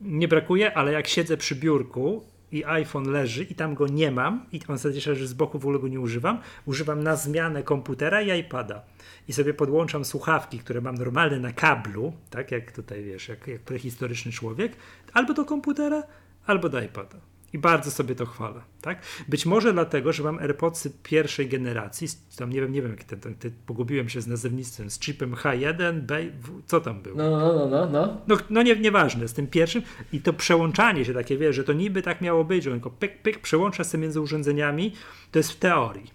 Nie 0.00 0.28
brakuje, 0.28 0.74
ale 0.74 0.92
jak 0.92 1.06
siedzę 1.06 1.36
przy 1.36 1.54
biurku 1.54 2.24
i 2.52 2.64
iPhone 2.64 3.10
leży 3.10 3.44
i 3.44 3.54
tam 3.54 3.74
go 3.74 3.86
nie 3.86 4.10
mam 4.10 4.46
i 4.52 4.60
on 4.68 4.78
sobie 4.78 4.94
leży 5.06 5.26
z 5.26 5.34
boku, 5.34 5.58
w 5.58 5.64
ogóle 5.64 5.78
go 5.78 5.88
nie 5.88 6.00
używam, 6.00 6.38
używam 6.66 7.02
na 7.02 7.16
zmianę 7.16 7.62
komputera 7.62 8.22
i 8.22 8.40
iPada 8.40 8.82
i 9.28 9.32
sobie 9.32 9.54
podłączam 9.54 10.04
słuchawki, 10.04 10.58
które 10.58 10.80
mam 10.80 10.94
normalne 10.94 11.38
na 11.38 11.52
kablu, 11.52 12.12
tak 12.30 12.50
jak 12.50 12.72
tutaj 12.72 13.04
wiesz, 13.04 13.28
jak, 13.28 13.46
jak 13.46 13.60
prehistoryczny 13.60 14.32
człowiek, 14.32 14.76
albo 15.12 15.34
do 15.34 15.44
komputera, 15.44 16.02
albo 16.46 16.68
do 16.68 16.82
iPada. 16.82 17.33
I 17.54 17.58
bardzo 17.58 17.90
sobie 17.90 18.14
to 18.14 18.26
chwalę, 18.26 18.60
tak? 18.80 19.02
Być 19.28 19.46
może 19.46 19.72
dlatego, 19.72 20.12
że 20.12 20.22
mam 20.22 20.38
AirPodsy 20.38 20.92
pierwszej 21.02 21.48
generacji, 21.48 22.08
tam 22.36 22.50
nie 22.50 22.60
wiem, 22.60 22.72
nie 22.72 22.82
wiem, 22.82 22.90
jak 22.90 23.04
ten, 23.04 23.20
ten, 23.20 23.34
ten 23.34 23.52
pogubiłem 23.66 24.08
się 24.08 24.20
z 24.20 24.26
nazewnictwem, 24.26 24.90
z 24.90 24.98
chipem 25.00 25.34
H1, 25.34 26.00
B, 26.00 26.24
co 26.66 26.80
tam 26.80 27.02
było? 27.02 27.16
No, 27.16 27.30
no, 27.30 27.54
no, 27.54 27.68
no. 27.68 27.86
No, 27.86 28.18
no, 28.26 28.36
no 28.50 28.62
nie, 28.62 28.76
nieważne, 28.76 29.28
z 29.28 29.32
tym 29.32 29.46
pierwszym 29.46 29.82
i 30.12 30.20
to 30.20 30.32
przełączanie 30.32 31.04
się 31.04 31.14
takie, 31.14 31.36
wiesz, 31.36 31.56
że 31.56 31.64
to 31.64 31.72
niby 31.72 32.02
tak 32.02 32.20
miało 32.20 32.44
być, 32.44 32.64
że 32.64 32.70
on 32.70 32.76
tylko 32.76 32.90
pyk, 32.90 33.22
pyk, 33.22 33.38
przełącza 33.38 33.84
się 33.84 33.98
między 33.98 34.20
urządzeniami, 34.20 34.92
to 35.32 35.38
jest 35.38 35.52
w 35.52 35.56
teorii. 35.56 36.10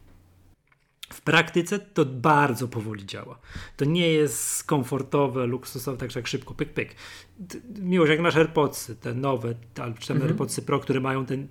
W 1.14 1.22
praktyce 1.22 1.80
to 1.80 2.06
bardzo 2.06 2.68
powoli 2.68 3.06
działa. 3.06 3.40
To 3.78 3.86
nie 3.86 4.14
jest 4.14 4.64
komfortowe, 4.64 5.46
luksusowe, 5.46 5.98
tak 5.98 6.16
jak 6.16 6.28
szybko, 6.28 6.54
pyk, 6.54 6.74
pyk. 6.74 6.96
Miłość, 7.80 8.10
jak 8.10 8.20
masz 8.20 8.36
AirPodsy, 8.36 8.96
te 8.96 9.14
nowe, 9.14 9.54
albo 9.82 9.98
czy 9.98 10.08
tam 10.08 10.18
mhm. 10.18 10.32
AirPodsy 10.32 10.62
Pro, 10.62 10.80
które 10.80 11.00
mają 11.00 11.26
ten, 11.26 11.48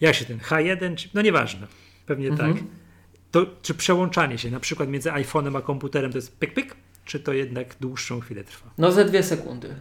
jak 0.00 0.14
się 0.14 0.24
ten, 0.24 0.38
H1, 0.38 0.94
czy, 0.94 1.08
no 1.14 1.22
nieważne, 1.22 1.66
pewnie 2.06 2.28
mhm. 2.28 2.54
tak. 2.54 2.64
To, 3.30 3.46
czy 3.62 3.74
przełączanie 3.74 4.38
się 4.38 4.50
na 4.50 4.60
przykład 4.60 4.88
między 4.88 5.10
iPhone'em 5.10 5.56
a 5.56 5.60
komputerem 5.60 6.12
to 6.12 6.18
jest 6.18 6.38
pyk, 6.38 6.54
pyk, 6.54 6.76
czy 7.04 7.20
to 7.20 7.32
jednak 7.32 7.76
dłuższą 7.80 8.20
chwilę 8.20 8.44
trwa? 8.44 8.70
No 8.78 8.92
ze 8.92 9.04
dwie 9.04 9.22
sekundy. 9.22 9.74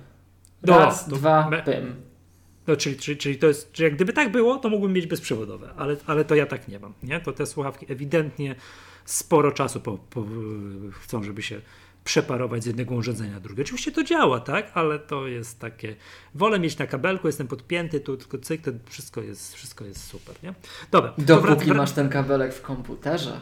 Raz, 0.64 1.08
no, 1.08 1.18
dwa, 1.18 1.62
pym. 1.66 1.96
No, 2.68 2.76
czyli, 2.76 2.96
czyli, 2.98 3.18
czyli 3.18 3.38
to 3.38 3.48
jest, 3.48 3.72
czyli 3.72 3.84
jak 3.84 3.96
gdyby 3.96 4.14
tak 4.14 4.32
było, 4.32 4.58
to 4.58 4.70
mógłbym 4.70 4.94
mieć 4.94 5.08
bezprzewodowe, 5.08 5.70
ale, 5.78 5.96
ale 6.06 6.26
to 6.26 6.36
ja 6.36 6.46
tak 6.46 6.68
nie 6.68 6.80
mam. 6.80 6.94
Nie? 7.04 7.20
To 7.20 7.34
te 7.34 7.46
słuchawki 7.46 7.86
ewidentnie 7.90 8.56
sporo 9.06 9.52
czasu 9.52 9.82
po, 9.82 9.98
po, 9.98 10.26
chcą, 10.92 11.24
żeby 11.24 11.42
się 11.42 11.62
przeparować 12.04 12.64
z 12.64 12.66
jednego 12.66 12.96
urządzenia 12.96 13.32
na 13.32 13.40
drugie. 13.40 13.64
Oczywiście 13.64 13.92
to 13.92 14.04
działa, 14.04 14.40
tak? 14.40 14.72
Ale 14.74 15.00
to 15.00 15.28
jest 15.28 15.60
takie. 15.60 15.96
Wolę 16.36 16.60
mieć 16.60 16.78
na 16.78 16.88
kabelku, 16.88 17.28
jestem 17.28 17.48
podpięty, 17.48 18.00
tu 18.00 18.18
tylko 18.18 18.38
cyk, 18.38 18.62
to 18.62 18.72
wszystko 18.86 19.22
jest, 19.22 19.56
wszystko 19.56 19.86
jest 19.86 20.08
super, 20.08 20.36
nie? 20.44 20.54
Dobra. 20.92 21.14
Dopóki 21.18 21.72
masz 21.72 21.92
ten 21.92 22.10
kabelek 22.10 22.54
w 22.54 22.62
komputerze. 22.62 23.40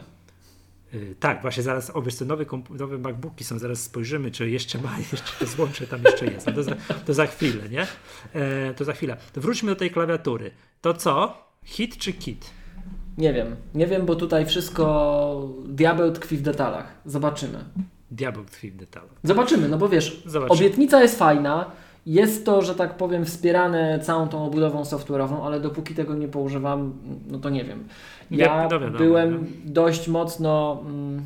Yy, 0.93 1.15
tak, 1.19 1.41
właśnie 1.41 1.63
zaraz, 1.63 1.95
o 1.95 2.01
wiesz 2.01 2.15
co, 2.15 2.25
nowe, 2.25 2.45
nowe 2.69 2.97
MacBooki 2.97 3.43
są, 3.43 3.59
zaraz 3.59 3.81
spojrzymy, 3.81 4.31
czy 4.31 4.49
jeszcze 4.49 4.77
ma, 4.81 4.97
jeszcze 5.11 5.31
to 5.39 5.45
złącze 5.45 5.87
tam 5.87 6.03
jeszcze 6.03 6.25
jest. 6.25 6.45
To 6.55 6.63
za, 6.63 6.75
to 7.05 7.13
za 7.13 7.25
chwilę, 7.25 7.69
nie? 7.69 7.87
E, 8.33 8.73
to 8.73 8.85
za 8.85 8.93
chwilę. 8.93 9.17
To 9.33 9.41
wróćmy 9.41 9.71
do 9.71 9.75
tej 9.75 9.91
klawiatury. 9.91 10.51
To 10.81 10.93
co? 10.93 11.43
Hit 11.63 11.97
czy 11.97 12.13
kit? 12.13 12.49
Nie 13.17 13.33
wiem. 13.33 13.55
Nie 13.75 13.87
wiem, 13.87 14.05
bo 14.05 14.15
tutaj 14.15 14.45
wszystko 14.45 15.49
diabeł 15.65 16.11
tkwi 16.11 16.37
w 16.37 16.41
detalach. 16.41 16.93
Zobaczymy. 17.05 17.65
Diabeł 18.11 18.45
tkwi 18.45 18.71
w 18.71 18.75
detalach. 18.75 19.15
Zobaczymy, 19.23 19.69
no 19.69 19.77
bo 19.77 19.89
wiesz, 19.89 20.23
Zobaczymy. 20.25 20.59
obietnica 20.59 21.01
jest 21.01 21.19
fajna. 21.19 21.71
Jest 22.05 22.45
to, 22.45 22.61
że 22.61 22.75
tak 22.75 22.97
powiem, 22.97 23.25
wspierane 23.25 23.99
całą 23.99 24.27
tą 24.27 24.45
obudową 24.45 24.81
software'ową, 24.81 25.45
ale 25.45 25.59
dopóki 25.59 25.95
tego 25.95 26.15
nie 26.15 26.27
poużywam, 26.27 26.93
no 27.27 27.39
to 27.39 27.49
nie 27.49 27.63
wiem. 27.63 27.87
Ja 28.31 28.67
dobra, 28.67 28.89
byłem 28.89 29.47
dość 29.65 30.07
mocno 30.07 30.81
mm, 30.85 31.25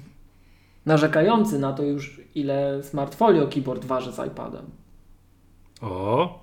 narzekający 0.86 1.60
na 1.60 1.74
to 1.74 1.84
już, 1.84 2.22
ile 2.36 2.84
Smartfolio 2.84 3.48
keyboard 3.48 3.86
waży 3.86 4.12
z 4.12 4.28
iPadem. 4.28 4.66
O! 5.82 6.40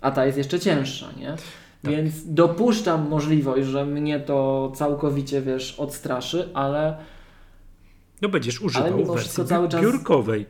A 0.00 0.10
ta 0.10 0.26
jest 0.26 0.38
jeszcze 0.38 0.60
cięższa, 0.60 1.06
nie? 1.16 1.26
Tak. 1.82 1.92
Więc 1.92 2.34
dopuszczam 2.34 3.08
możliwość, 3.08 3.66
że 3.66 3.86
mnie 3.86 4.20
to 4.20 4.72
całkowicie, 4.74 5.42
wiesz, 5.42 5.80
odstraszy, 5.80 6.48
ale... 6.54 6.96
No 8.22 8.28
będziesz 8.28 8.60
używał 8.60 9.04
wersji 9.04 9.44
cały 9.44 9.68
czas... 9.68 9.82
biurkowej. 9.82 10.46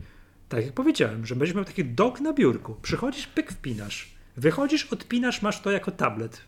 Tak 0.49 0.65
jak 0.65 0.73
powiedziałem, 0.73 1.27
że 1.27 1.37
będziesz 1.37 1.57
miał 1.57 1.65
taki 1.65 1.85
dok 1.85 2.21
na 2.21 2.33
biurku. 2.33 2.75
Przychodzisz, 2.83 3.27
pyk, 3.27 3.53
wpinasz. 3.53 4.17
Wychodzisz, 4.37 4.93
odpinasz, 4.93 5.43
masz 5.43 5.61
to 5.61 5.71
jako 5.71 5.91
tablet. 5.91 6.41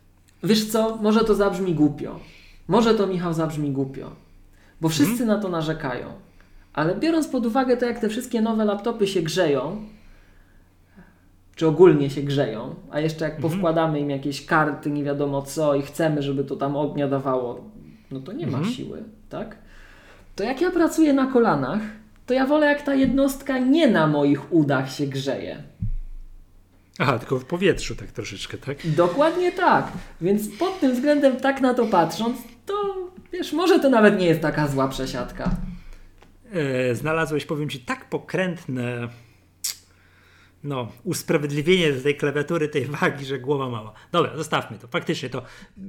Wiesz 0.43 0.67
co, 0.67 0.97
może 0.97 1.25
to 1.25 1.35
zabrzmi 1.35 1.75
głupio. 1.75 2.21
Może 2.69 2.95
to, 2.95 3.07
Michał, 3.07 3.35
zabrzmi 3.35 3.71
głupio. 3.71 4.11
Bo 4.81 4.89
wszyscy 4.89 5.19
hmm? 5.19 5.37
na 5.37 5.43
to 5.43 5.49
narzekają. 5.49 6.13
Ale 6.73 6.95
biorąc 6.95 7.29
pod 7.29 7.47
uwagę 7.47 7.77
to, 7.77 7.87
jak 7.87 7.99
te 7.99 8.09
wszystkie 8.09 8.41
nowe 8.41 8.65
laptopy 8.65 9.07
się 9.07 9.23
grzeją, 9.23 9.87
czy 11.55 11.67
ogólnie 11.67 12.11
się 12.11 12.23
grzeją, 12.23 12.75
a 12.91 13.01
jeszcze 13.01 13.25
jak 13.25 13.35
mhm. 13.35 13.53
powkładamy 13.53 14.01
im 14.01 14.11
jakieś 14.11 14.47
karty, 14.47 14.91
nie 14.91 15.05
wiadomo 15.05 15.43
co 15.43 15.75
i 15.75 15.83
chcemy, 15.83 16.23
żeby 16.23 16.45
to 16.45 16.57
tam 16.57 16.77
ognia 16.77 17.09
dawało, 17.09 17.65
no 18.11 18.21
to 18.21 18.33
nie 18.33 18.47
ma 18.47 18.59
mhm. 18.59 18.75
siły, 18.75 19.05
tak? 19.29 19.59
To 20.37 20.45
jak 20.45 20.61
ja 20.61 20.71
pracuję 20.71 21.13
na 21.13 21.27
kolanach, 21.27 21.81
to 22.29 22.35
ja 22.35 22.47
wolę 22.47 22.66
jak 22.66 22.83
ta 22.83 22.95
jednostka 22.95 23.59
nie 23.59 23.89
na 23.89 24.07
moich 24.07 24.53
udach 24.53 24.93
się 24.93 25.07
grzeje. 25.07 25.62
Aha, 26.99 27.18
tylko 27.18 27.39
w 27.39 27.45
powietrzu 27.45 27.97
tak 27.97 28.12
troszeczkę, 28.12 28.59
tak? 28.59 28.76
Dokładnie 28.85 29.53
tak. 29.53 29.93
Więc 30.20 30.49
pod 30.59 30.81
tym 30.81 30.95
względem 30.95 31.37
tak 31.37 31.61
na 31.61 31.74
to 31.74 31.87
patrząc, 31.87 32.39
to 32.66 32.74
wiesz, 33.33 33.53
może 33.53 33.81
to 33.81 33.91
nawet 33.91 34.18
nie 34.18 34.26
jest 34.26 34.41
taka 34.41 34.68
zła 34.68 34.89
przesiadka. 34.89 35.51
E, 36.53 36.95
znalazłeś, 36.95 37.45
powiem 37.45 37.68
Ci, 37.68 37.79
tak 37.79 38.09
pokrętne 38.09 39.09
no, 40.65 40.93
usprawiedliwienie 41.05 41.93
tej 41.93 42.17
klawiatury, 42.17 42.69
tej 42.69 42.85
wagi, 42.85 43.25
że 43.25 43.39
głowa 43.39 43.69
mała. 43.69 43.93
Dobra, 44.13 44.37
zostawmy 44.37 44.79
to. 44.79 44.89
Faktycznie 44.89 45.31
to 45.31 45.43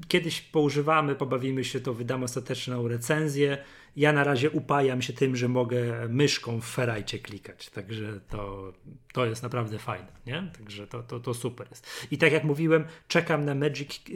kiedyś 0.07 0.41
poużywamy, 0.41 1.15
pobawimy 1.15 1.63
się, 1.63 1.80
to 1.80 1.93
wydam 1.93 2.24
ostateczną 2.24 2.88
recenzję. 2.88 3.57
Ja 3.95 4.13
na 4.13 4.24
razie 4.24 4.49
upajam 4.49 5.01
się 5.01 5.13
tym, 5.13 5.36
że 5.36 5.47
mogę 5.47 6.07
myszką 6.09 6.61
w 6.61 6.65
ferajcie 6.65 7.20
klikać, 7.20 7.70
także 7.70 8.20
to, 8.30 8.74
to 9.13 9.26
jest 9.26 9.43
naprawdę 9.43 9.80
fajne, 9.80 10.11
nie? 10.26 10.51
Także 10.57 10.88
to, 10.88 11.03
to, 11.03 11.20
to 11.20 11.34
super 11.34 11.67
jest. 11.70 11.88
I 12.11 12.17
tak 12.17 12.32
jak 12.32 12.43
mówiłem, 12.43 12.86
czekam 13.07 13.45
na 13.45 13.55
Magic 13.55 14.01
y, 14.09 14.13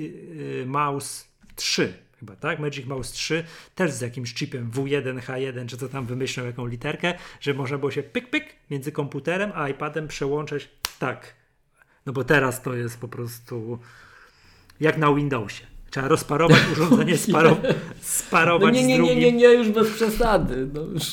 y, 0.61 0.65
Mouse 0.65 1.27
3 1.55 1.93
chyba, 2.23 2.35
tak? 2.35 2.59
Magic 2.59 2.85
Mouse 2.85 3.13
3 3.13 3.43
też 3.75 3.91
z 3.91 4.01
jakimś 4.01 4.33
chipem 4.33 4.71
W1, 4.71 5.19
H1, 5.19 5.65
czy 5.67 5.77
co 5.77 5.89
tam 5.89 6.05
wymyślą, 6.05 6.45
jaką 6.45 6.65
literkę, 6.65 7.13
że 7.41 7.53
można 7.53 7.77
było 7.77 7.91
się 7.91 8.03
pyk, 8.03 8.29
pyk 8.29 8.45
między 8.69 8.91
komputerem 8.91 9.51
a 9.55 9.69
iPadem 9.69 10.07
przełączać 10.07 10.69
tak. 10.99 11.33
No 12.05 12.13
bo 12.13 12.23
teraz 12.23 12.61
to 12.61 12.73
jest 12.73 12.99
po 12.99 13.07
prostu 13.07 13.79
jak 14.79 14.97
na 14.97 15.13
Windowsie. 15.13 15.65
Trzeba 15.89 16.07
rozparować 16.07 16.59
urządzenie, 16.73 17.17
sparo 17.17 17.57
sparować 18.01 18.75
no 18.75 18.81
nie, 18.81 18.87
nie. 18.87 18.99
Nie, 18.99 19.15
nie, 19.15 19.31
nie, 19.31 19.47
już 19.47 19.69
bez 19.69 19.91
przesady. 19.91 20.67
No 20.73 20.81
już. 20.81 21.03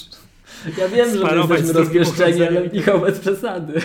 Ja 0.78 0.88
wiem, 0.88 1.18
że 1.18 1.24
my 1.24 1.54
jesteśmy 1.54 1.72
rozpieszczeni, 1.72 2.42
ale 2.42 2.68
Michał 2.68 3.00
bez 3.00 3.18
przesady. 3.18 3.80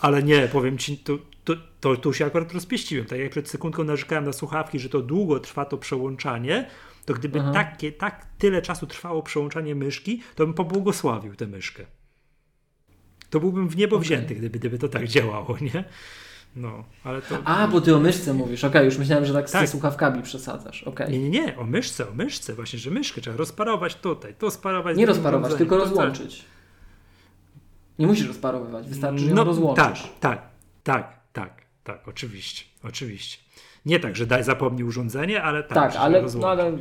Ale 0.00 0.22
nie, 0.22 0.48
powiem 0.48 0.78
ci, 0.78 0.98
tu, 0.98 1.18
to, 1.54 1.62
to, 1.80 1.96
to 1.96 2.12
się 2.12 2.26
akurat 2.26 2.52
rozpieściłem. 2.52 3.06
Tak 3.06 3.18
jak 3.18 3.30
przed 3.30 3.48
sekundką 3.48 3.84
narzekałem 3.84 4.24
na 4.24 4.32
słuchawki, 4.32 4.78
że 4.78 4.88
to 4.88 5.00
długo 5.00 5.40
trwa 5.40 5.64
to 5.64 5.78
przełączanie, 5.78 6.70
to 7.06 7.14
gdyby 7.14 7.42
takie, 7.52 7.92
tak 7.92 8.26
tyle 8.38 8.62
czasu 8.62 8.86
trwało 8.86 9.22
przełączanie 9.22 9.74
myszki, 9.74 10.22
to 10.34 10.46
bym 10.46 10.54
pobłogosławił 10.54 11.34
tę 11.34 11.46
myszkę. 11.46 11.86
To 13.30 13.40
byłbym 13.40 13.68
w 13.68 13.76
niebo 13.76 13.96
okay. 13.96 14.04
wzięty, 14.04 14.34
gdyby, 14.34 14.58
gdyby 14.58 14.78
to 14.78 14.88
tak 14.88 15.08
działało, 15.08 15.56
nie? 15.60 15.84
No, 16.56 16.84
ale 17.04 17.22
to... 17.22 17.38
A, 17.44 17.68
bo 17.68 17.80
ty 17.80 17.96
o 17.96 18.00
myszce 18.00 18.34
mówisz. 18.34 18.64
Okej, 18.64 18.70
okay, 18.70 18.84
już 18.84 18.98
myślałem, 18.98 19.24
że 19.24 19.32
tak 19.32 19.48
z 19.48 19.52
tak. 19.52 19.68
słuchawkami 19.68 20.22
przesadzasz. 20.22 20.82
Okay. 20.82 21.10
Nie, 21.10 21.18
nie, 21.18 21.30
nie, 21.30 21.58
o 21.58 21.64
myszce, 21.64 22.08
o 22.08 22.14
myszce. 22.14 22.54
Właśnie, 22.54 22.78
że 22.78 22.90
myszkę 22.90 23.20
trzeba 23.20 23.36
rozparować 23.36 23.94
tutaj, 23.94 24.34
to 24.34 24.50
sparować. 24.50 24.96
Nie 24.96 25.06
rozparować, 25.06 25.54
tylko 25.54 25.76
rozłączyć. 25.76 26.44
Nie 27.98 28.06
musisz 28.06 28.28
rozparowywać, 28.28 28.88
wystarczy, 28.88 29.18
że 29.18 29.30
no, 29.30 29.40
ją 29.40 29.44
rozłączysz. 29.44 30.02
Tak, 30.02 30.20
tak, 30.20 30.42
tak. 30.82 31.19
Tak, 31.32 31.62
tak, 31.84 32.08
oczywiście, 32.08 32.64
oczywiście. 32.84 33.38
Nie 33.86 34.00
tak, 34.00 34.16
że 34.16 34.26
daj 34.26 34.44
zapomnij 34.44 34.84
urządzenie, 34.84 35.42
ale 35.42 35.62
tak. 35.62 35.74
Tak, 35.74 35.96
ale, 35.96 36.22
no, 36.22 36.48
ale 36.50 36.78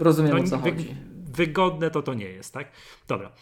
rozumiem 0.00 0.36
no, 0.36 0.44
o 0.44 0.46
co 0.46 0.58
wy, 0.58 0.70
chodzi. 0.70 0.94
Wygodne 1.34 1.90
to 1.90 2.02
to 2.02 2.14
nie 2.14 2.24
jest, 2.24 2.54
tak? 2.54 2.68
Dobra, 3.08 3.32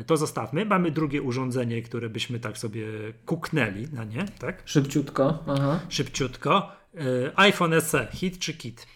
e, 0.00 0.04
to 0.04 0.16
zostawmy. 0.16 0.64
Mamy 0.64 0.90
drugie 0.90 1.22
urządzenie, 1.22 1.82
które 1.82 2.08
byśmy 2.08 2.40
tak 2.40 2.58
sobie 2.58 2.86
kuknęli 3.26 3.88
na 3.92 4.04
nie, 4.04 4.24
tak? 4.38 4.62
Szybciutko. 4.64 5.44
Aha. 5.46 5.80
Szybciutko. 5.88 6.72
E, 6.94 7.00
iPhone 7.38 7.80
SE, 7.80 8.08
hit 8.12 8.38
czy 8.38 8.54
kit? 8.54 8.86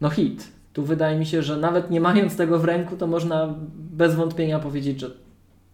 No 0.00 0.10
hit. 0.10 0.48
Tu 0.72 0.84
wydaje 0.84 1.18
mi 1.18 1.26
się, 1.26 1.42
że 1.42 1.56
nawet 1.56 1.90
nie 1.90 2.00
mając 2.00 2.36
tego 2.36 2.58
w 2.58 2.64
ręku, 2.64 2.96
to 2.96 3.06
można 3.06 3.54
bez 3.74 4.14
wątpienia 4.14 4.58
powiedzieć, 4.58 5.00
że 5.00 5.10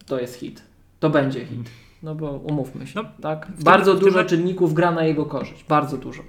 to 0.05 0.19
jest 0.19 0.35
hit. 0.35 0.61
To 0.99 1.09
będzie 1.09 1.45
hit. 1.45 1.69
No 2.05 2.15
bo 2.15 2.31
umówmy 2.31 2.87
się, 2.87 3.03
no, 3.03 3.09
tak? 3.21 3.47
Bardzo 3.59 3.93
tym, 3.93 4.03
dużo 4.03 4.19
tym... 4.19 4.27
czynników 4.27 4.73
gra 4.73 4.91
na 4.91 5.03
jego 5.03 5.25
korzyść. 5.25 5.63
Bardzo 5.63 5.97
dużo. 5.97 6.23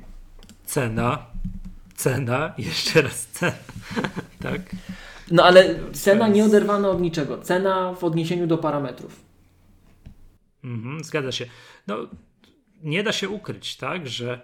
Cena, 0.64 1.26
cena, 1.94 2.54
jeszcze 2.58 3.02
raz 3.02 3.26
cena, 3.26 3.52
tak? 4.42 4.60
No 5.30 5.44
ale 5.44 5.74
cena 5.92 6.28
nie 6.28 6.44
oderwana 6.44 6.88
od 6.88 7.00
niczego. 7.00 7.38
Cena 7.38 7.94
w 7.94 8.04
odniesieniu 8.04 8.46
do 8.46 8.58
parametrów. 8.58 9.20
Mhm, 10.64 11.04
zgadza 11.04 11.32
się. 11.32 11.46
No, 11.86 11.96
nie 12.82 13.02
da 13.02 13.12
się 13.12 13.28
ukryć, 13.28 13.76
tak, 13.76 14.08
że 14.08 14.40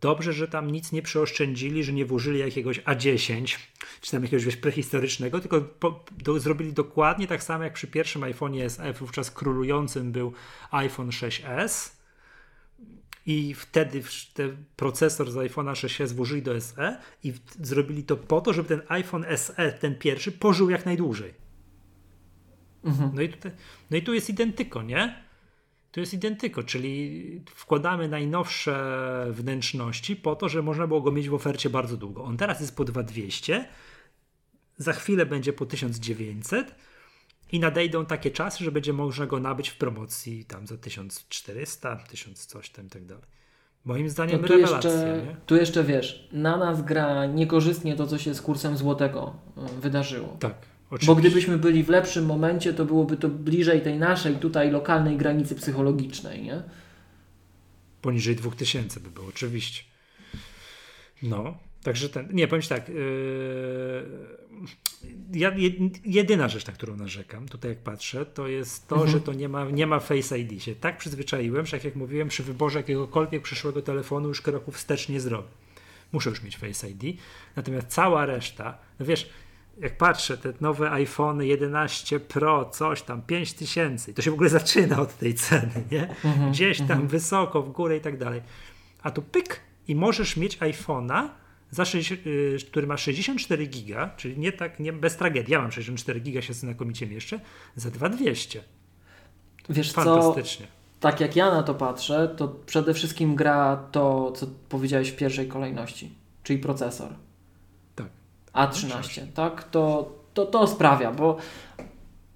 Dobrze, 0.00 0.32
że 0.32 0.48
tam 0.48 0.70
nic 0.70 0.92
nie 0.92 1.02
przeoszczędzili, 1.02 1.84
że 1.84 1.92
nie 1.92 2.06
włożyli 2.06 2.38
jakiegoś 2.38 2.80
A10, 2.80 3.58
czy 4.00 4.10
tam 4.10 4.22
jakiegoś 4.22 4.44
wiesz, 4.44 4.56
prehistorycznego, 4.56 5.40
tylko 5.40 5.60
po, 5.60 6.04
do, 6.18 6.40
zrobili 6.40 6.72
dokładnie 6.72 7.26
tak 7.26 7.42
samo 7.42 7.64
jak 7.64 7.72
przy 7.72 7.86
pierwszym 7.86 8.22
iPhone'ie 8.22 8.68
SE, 8.68 8.92
wówczas 8.92 9.30
królującym 9.30 10.12
był 10.12 10.32
iPhone 10.70 11.10
6s. 11.10 11.96
I 13.26 13.54
wtedy 13.54 14.02
ten 14.34 14.64
procesor 14.76 15.30
z 15.30 15.34
iPhone'a 15.34 15.72
6s 15.72 16.12
włożyli 16.12 16.42
do 16.42 16.60
SE 16.60 17.00
i 17.24 17.32
zrobili 17.60 18.04
to 18.04 18.16
po 18.16 18.40
to, 18.40 18.52
żeby 18.52 18.68
ten 18.68 18.82
iPhone 18.88 19.24
SE, 19.36 19.72
ten 19.72 19.98
pierwszy, 19.98 20.32
pożył 20.32 20.70
jak 20.70 20.86
najdłużej. 20.86 21.34
Mhm. 22.84 23.10
No, 23.14 23.22
i 23.22 23.28
tutaj, 23.28 23.52
no 23.90 23.96
i 23.96 24.02
tu 24.02 24.14
jest 24.14 24.30
identyko, 24.30 24.82
nie? 24.82 25.25
To 25.96 26.00
jest 26.00 26.14
identyko, 26.14 26.62
czyli 26.62 27.40
wkładamy 27.54 28.08
najnowsze 28.08 29.26
wnętrzności 29.30 30.16
po 30.16 30.36
to, 30.36 30.48
że 30.48 30.62
można 30.62 30.86
było 30.86 31.00
go 31.00 31.12
mieć 31.12 31.28
w 31.28 31.34
ofercie 31.34 31.70
bardzo 31.70 31.96
długo. 31.96 32.24
On 32.24 32.36
teraz 32.36 32.60
jest 32.60 32.76
po 32.76 32.84
2200, 32.84 33.68
za 34.76 34.92
chwilę 34.92 35.26
będzie 35.26 35.52
po 35.52 35.66
1900 35.66 36.74
i 37.52 37.60
nadejdą 37.60 38.06
takie 38.06 38.30
czasy, 38.30 38.64
że 38.64 38.72
będzie 38.72 38.92
można 38.92 39.26
go 39.26 39.40
nabyć 39.40 39.68
w 39.68 39.76
promocji 39.76 40.44
tam 40.44 40.66
za 40.66 40.76
1400, 40.76 41.96
1000 41.96 42.46
coś 42.46 42.70
tam 42.70 42.86
i 42.86 42.88
tak 42.88 43.04
dalej. 43.04 43.24
Moim 43.84 44.10
zdaniem 44.10 44.40
to 44.40 44.46
tu 44.46 44.52
rewelacja. 44.52 44.90
Jeszcze, 44.90 45.26
nie? 45.26 45.36
Tu 45.46 45.56
jeszcze 45.56 45.84
wiesz, 45.84 46.28
na 46.32 46.56
nas 46.56 46.82
gra 46.82 47.26
niekorzystnie 47.26 47.96
to, 47.96 48.06
co 48.06 48.18
się 48.18 48.34
z 48.34 48.42
kursem 48.42 48.76
złotego 48.76 49.36
y, 49.76 49.80
wydarzyło. 49.80 50.36
Tak. 50.40 50.75
Oczywiście. 50.96 51.14
Bo 51.14 51.20
gdybyśmy 51.20 51.58
byli 51.58 51.84
w 51.84 51.88
lepszym 51.88 52.26
momencie, 52.26 52.74
to 52.74 52.84
byłoby 52.84 53.16
to 53.16 53.28
bliżej 53.28 53.80
tej 53.80 53.98
naszej 53.98 54.36
tutaj 54.36 54.70
lokalnej 54.70 55.16
granicy 55.16 55.54
psychologicznej, 55.54 56.42
nie? 56.42 56.62
Poniżej 58.02 58.36
2000 58.36 59.00
by 59.00 59.10
było, 59.10 59.26
oczywiście. 59.26 59.82
No, 61.22 61.58
także 61.82 62.08
ten, 62.08 62.28
nie, 62.32 62.48
powiem 62.48 62.62
tak, 62.68 62.88
yy, 62.88 62.96
ja, 65.32 65.52
jedyna 66.04 66.48
rzecz, 66.48 66.66
na 66.66 66.72
którą 66.72 66.96
narzekam, 66.96 67.48
tutaj 67.48 67.70
jak 67.70 67.78
patrzę, 67.78 68.26
to 68.26 68.48
jest 68.48 68.88
to, 68.88 68.94
mhm. 68.94 69.12
że 69.12 69.20
to 69.20 69.32
nie 69.32 69.48
ma, 69.48 69.64
nie 69.64 69.86
ma 69.86 70.00
Face 70.00 70.38
ID. 70.38 70.62
Się 70.62 70.74
tak 70.74 70.98
przyzwyczaiłem, 70.98 71.66
że 71.66 71.76
jak, 71.76 71.84
jak 71.84 71.96
mówiłem, 71.96 72.28
przy 72.28 72.42
wyborze 72.42 72.78
jakiegokolwiek 72.78 73.42
przyszłego 73.42 73.82
telefonu 73.82 74.28
już 74.28 74.42
kroku 74.42 74.72
wstecz 74.72 75.08
nie 75.08 75.20
zrobię. 75.20 75.48
Muszę 76.12 76.30
już 76.30 76.42
mieć 76.42 76.56
Face 76.56 76.90
ID. 76.90 77.20
Natomiast 77.56 77.86
cała 77.86 78.26
reszta, 78.26 78.78
no 79.00 79.06
wiesz, 79.06 79.30
jak 79.80 79.96
patrzę, 79.96 80.38
te 80.38 80.52
nowe 80.60 80.90
iPhone 80.90 81.42
11 81.42 82.20
Pro, 82.20 82.64
coś 82.64 83.02
tam, 83.02 83.22
5000, 83.22 84.14
to 84.14 84.22
się 84.22 84.30
w 84.30 84.34
ogóle 84.34 84.48
zaczyna 84.48 85.00
od 85.00 85.18
tej 85.18 85.34
ceny, 85.34 85.84
nie? 85.90 86.08
Mhm, 86.24 86.52
Gdzieś 86.52 86.78
tam 86.78 86.90
mhm. 86.90 87.08
wysoko, 87.08 87.62
w 87.62 87.72
górę 87.72 87.96
i 87.96 88.00
tak 88.00 88.18
dalej. 88.18 88.42
A 89.02 89.10
tu 89.10 89.22
pyk 89.22 89.60
i 89.88 89.94
możesz 89.94 90.36
mieć 90.36 90.58
iPhone'a, 90.58 91.28
za 91.70 91.84
6, 91.84 92.12
y, 92.12 92.56
który 92.70 92.86
ma 92.86 92.96
64 92.96 93.66
giga, 93.66 94.10
czyli 94.16 94.38
nie 94.38 94.52
tak, 94.52 94.80
nie, 94.80 94.92
bez 94.92 95.16
tragedii. 95.16 95.52
Ja 95.52 95.62
mam 95.62 95.72
64 95.72 96.20
giga, 96.20 96.42
się 96.42 96.52
znakomicie 96.52 97.06
mieszczę, 97.06 97.40
za 97.76 97.90
2200. 97.90 98.62
Wiesz 99.68 99.92
Fantastycznie. 99.92 100.66
Co? 100.66 100.72
Tak 101.00 101.20
jak 101.20 101.36
ja 101.36 101.50
na 101.50 101.62
to 101.62 101.74
patrzę, 101.74 102.34
to 102.36 102.48
przede 102.48 102.94
wszystkim 102.94 103.34
gra 103.34 103.76
to, 103.92 104.32
co 104.32 104.46
powiedziałeś 104.68 105.08
w 105.08 105.16
pierwszej 105.16 105.48
kolejności, 105.48 106.14
czyli 106.42 106.58
procesor. 106.58 107.25
Tak. 108.56 108.72
A13, 108.72 109.20
tak? 109.34 109.64
To, 109.64 110.12
to, 110.34 110.46
to 110.46 110.66
sprawia, 110.66 111.12
bo 111.12 111.36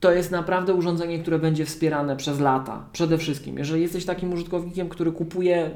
to 0.00 0.12
jest 0.12 0.30
naprawdę 0.30 0.74
urządzenie, 0.74 1.18
które 1.18 1.38
będzie 1.38 1.64
wspierane 1.64 2.16
przez 2.16 2.40
lata. 2.40 2.84
Przede 2.92 3.18
wszystkim, 3.18 3.58
jeżeli 3.58 3.82
jesteś 3.82 4.04
takim 4.04 4.32
użytkownikiem, 4.32 4.88
który 4.88 5.12
kupuje 5.12 5.70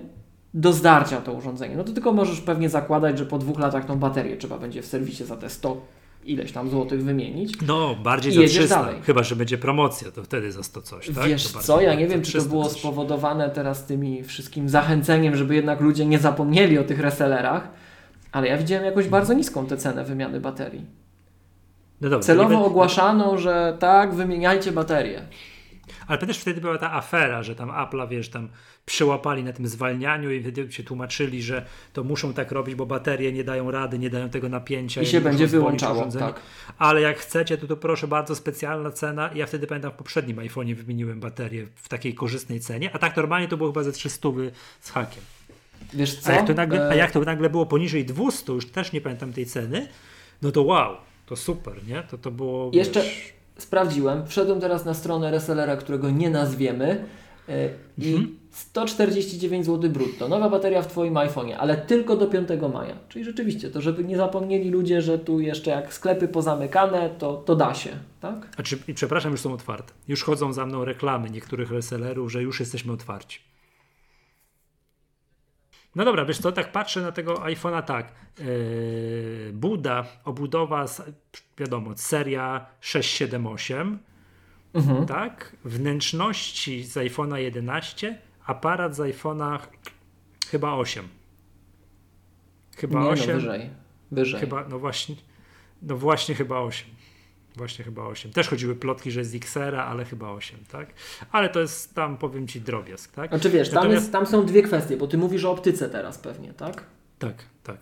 do 0.55 0.73
zdarcia 0.73 1.21
to 1.21 1.33
urządzenie, 1.33 1.77
no 1.77 1.85
to 1.85 1.93
tylko 1.93 2.13
możesz 2.13 2.41
pewnie 2.41 2.69
zakładać, 2.69 3.19
że 3.19 3.27
po 3.27 3.39
dwóch 3.39 3.59
latach 3.59 3.85
tą 3.85 3.99
baterię 3.99 4.37
trzeba 4.37 4.59
będzie 4.59 4.83
w 4.83 4.87
serwisie 4.87 5.25
za 5.25 5.37
te 5.37 5.51
100 5.51 5.81
ileś 6.25 6.53
tam 6.53 6.71
złotych 6.71 7.05
wymienić. 7.05 7.55
No, 7.67 7.97
bardziej 8.03 8.33
za 8.33 8.43
300, 8.43 8.83
dalej. 8.83 8.97
chyba, 9.03 9.23
że 9.23 9.37
będzie 9.37 9.59
promocja, 9.59 10.11
to 10.11 10.23
wtedy 10.23 10.53
za 10.53 10.63
100 10.63 10.83
coś, 10.83 11.11
tak? 11.11 11.29
Wiesz 11.29 11.49
co, 11.49 11.81
ja 11.81 11.95
nie 11.95 12.07
wiem, 12.07 12.23
czy 12.23 12.39
to 12.39 12.45
było 12.45 12.69
spowodowane 12.69 13.51
teraz 13.51 13.87
tymi 13.87 14.25
wszystkim 14.25 14.69
zachęceniem, 14.69 15.37
żeby 15.37 15.55
jednak 15.55 15.81
ludzie 15.81 16.07
nie 16.07 16.19
zapomnieli 16.19 16.79
o 16.79 16.85
tych 16.85 17.01
resellerach, 17.01 17.69
ale 18.35 18.49
ja 18.49 18.59
widziałem 18.59 18.85
jakoś 18.85 19.09
bardzo 19.09 19.35
niską 19.35 19.67
tę 19.67 19.77
cenę 19.77 20.05
wymiany 20.05 20.41
baterii. 20.41 20.87
No 22.01 22.11
dobra, 22.11 22.25
Celowo 22.25 22.65
ogłaszano, 22.65 23.39
że 23.39 23.77
tak, 23.79 24.15
wymieniajcie 24.15 24.73
baterię. 24.73 25.23
Ale 26.07 26.19
też 26.19 26.39
wtedy 26.39 26.61
była 26.61 26.79
ta 26.79 26.93
afera, 26.93 27.43
że 27.43 27.55
tam 27.55 27.71
Apple, 27.83 28.09
wiesz, 28.09 28.29
tam 28.29 28.49
przyłapali 28.87 29.45
na 29.45 29.53
tym 29.53 29.67
zwalnianiu 29.67 30.31
i 30.31 30.41
wtedy 30.41 30.73
się 30.73 30.83
tłumaczyli, 30.83 31.43
że 31.43 31.67
to 31.93 32.05
muszą 32.05 32.33
tak 32.33 32.53
robić, 32.53 32.75
bo 32.75 32.87
baterie 32.87 33.33
nie 33.33 33.45
dają 33.45 33.71
rady, 33.71 33.99
nie 33.99 34.11
dają 34.11 34.31
tego 34.31 34.49
napięcia. 34.49 35.03
I 35.03 35.07
się 35.07 35.21
będzie 35.21 35.47
wyłączało, 35.47 36.07
tak. 36.19 36.41
Ale 36.79 37.01
jak 37.01 37.19
chcecie, 37.19 37.59
to 37.59 37.67
to 37.67 37.77
proszę 37.77 38.09
bardzo, 38.09 38.35
specjalna 38.35 38.91
cena. 38.91 39.31
Ja 39.35 39.47
wtedy 39.47 39.67
pamiętam 39.67 39.93
w 39.93 39.95
poprzednim 39.95 40.37
iPhone'ie 40.37 40.75
wymieniłem 40.75 41.21
baterię 41.21 41.67
w 41.75 41.89
takiej 41.89 42.15
korzystnej 42.15 42.61
cenie, 42.61 42.91
a 42.95 42.99
tak 42.99 43.17
normalnie 43.17 43.49
to 43.49 43.57
było 43.57 43.69
chyba 43.69 43.83
ze 43.83 43.93
300 43.93 44.29
z 44.81 44.91
hakiem. 44.91 45.23
Wiesz 45.95 46.15
co? 46.15 46.31
A 46.31 46.35
jak, 46.35 46.47
to 46.47 46.55
nagle, 46.55 46.89
a 46.89 46.95
e- 46.95 46.97
jak 46.97 47.11
to 47.11 47.21
nagle 47.21 47.51
było 47.51 47.67
poniżej 47.67 48.05
200, 48.05 48.53
już 48.53 48.71
też 48.71 48.93
nie 48.93 49.01
pamiętam 49.01 49.33
tej 49.33 49.47
ceny, 49.47 49.89
no 50.43 50.51
to 50.51 50.63
wow, 50.63 50.97
to 51.27 51.37
super, 51.37 51.87
nie? 51.87 52.03
To 52.03 52.19
to 52.19 52.31
było... 52.31 52.71
Jeszcze... 52.73 53.03
Wiesz, 53.03 53.35
sprawdziłem, 53.59 54.27
wszedłem 54.27 54.61
teraz 54.61 54.85
na 54.85 54.95
stronę 54.95 55.31
resellera, 55.31 55.77
którego 55.77 56.11
nie 56.11 56.31
nazwiemy 56.31 57.05
yy, 57.49 57.55
i 57.99 58.15
mhm. 58.15 58.37
149 58.51 59.67
zł 59.67 59.91
brutto. 59.91 60.29
Nowa 60.29 60.51
bateria 60.51 60.83
w 60.83 60.87
Twoim 60.87 61.15
iPhone'ie, 61.15 61.55
ale 61.59 61.77
tylko 61.77 62.17
do 62.17 62.27
5 62.27 62.49
maja. 62.73 62.95
Czyli 63.09 63.25
rzeczywiście, 63.25 63.71
to 63.71 63.81
żeby 63.81 64.05
nie 64.05 64.17
zapomnieli 64.17 64.71
ludzie, 64.71 65.03
że 65.03 65.19
tu 65.19 65.41
jeszcze 65.41 65.71
jak 65.71 65.95
sklepy 65.95 66.29
pozamykane, 66.29 67.11
to, 67.19 67.37
to 67.37 67.57
da 67.57 67.75
się, 67.75 67.91
tak? 68.21 68.49
A 68.57 68.63
czy, 68.63 68.77
przepraszam, 68.95 69.33
już 69.33 69.41
są 69.41 69.53
otwarte. 69.53 69.93
Już 70.09 70.23
chodzą 70.23 70.53
za 70.53 70.67
mną 70.67 70.85
reklamy 70.85 71.31
niektórych 71.31 71.71
resellerów, 71.71 72.33
że 72.33 72.43
już 72.43 72.61
jesteśmy 72.61 72.93
otwarci. 72.93 73.41
No 75.97 76.05
dobra, 76.05 76.25
wiesz 76.25 76.39
co, 76.39 76.53
tak 76.53 76.73
patrzę 76.73 77.01
na 77.03 77.13
tego 77.13 77.35
iPhone'a 77.35 77.83
tak. 77.83 78.13
Yy, 78.39 79.51
Buda, 79.53 80.05
obudowa, 80.25 80.87
wiadomo, 81.59 81.91
seria 81.97 82.67
678, 82.81 83.99
mhm. 84.75 85.07
tak? 85.07 85.57
Wnętrzności 85.65 86.85
z 86.85 86.95
iPhone'a 86.97 87.37
11, 87.37 88.19
aparat 88.47 88.97
z 88.97 88.99
iPhone'a 88.99 89.59
chyba 90.51 90.75
8. 90.75 91.09
Chyba 92.77 93.03
Nie, 93.03 93.09
8. 93.09 93.29
No 93.29 93.35
wyżej. 93.35 93.71
wyżej. 94.11 94.41
Chyba, 94.41 94.69
no 94.69 94.79
właśnie, 94.79 95.17
no 95.83 95.97
właśnie 95.97 96.35
chyba 96.35 96.61
8. 96.61 96.94
Właśnie 97.57 97.85
chyba 97.85 98.07
8. 98.07 98.33
Też 98.33 98.49
chodziły 98.49 98.77
plotki, 98.77 99.11
że 99.11 99.21
jest 99.21 99.35
XR, 99.35 99.77
ale 99.77 100.05
chyba 100.05 100.31
8, 100.31 100.59
tak? 100.71 100.89
Ale 101.33 101.49
to 101.49 101.61
jest 101.61 101.95
tam, 101.95 102.19
powiem 102.19 102.49
Ci, 102.49 102.61
drobiazg, 102.61 103.13
tak? 103.13 103.31
Znaczy 103.31 103.51
wiesz, 103.51 103.71
tam, 103.71 103.91
jest, 103.91 104.13
tam 104.13 104.27
są 104.27 104.47
dwie 104.47 104.63
kwestie, 104.63 104.97
bo 104.97 105.07
Ty 105.07 105.19
mówisz 105.19 105.45
o 105.45 105.51
optyce 105.51 105.89
teraz 105.89 106.19
pewnie, 106.19 106.53
tak? 106.53 106.85
Tak, 107.19 107.35
tak. 107.63 107.79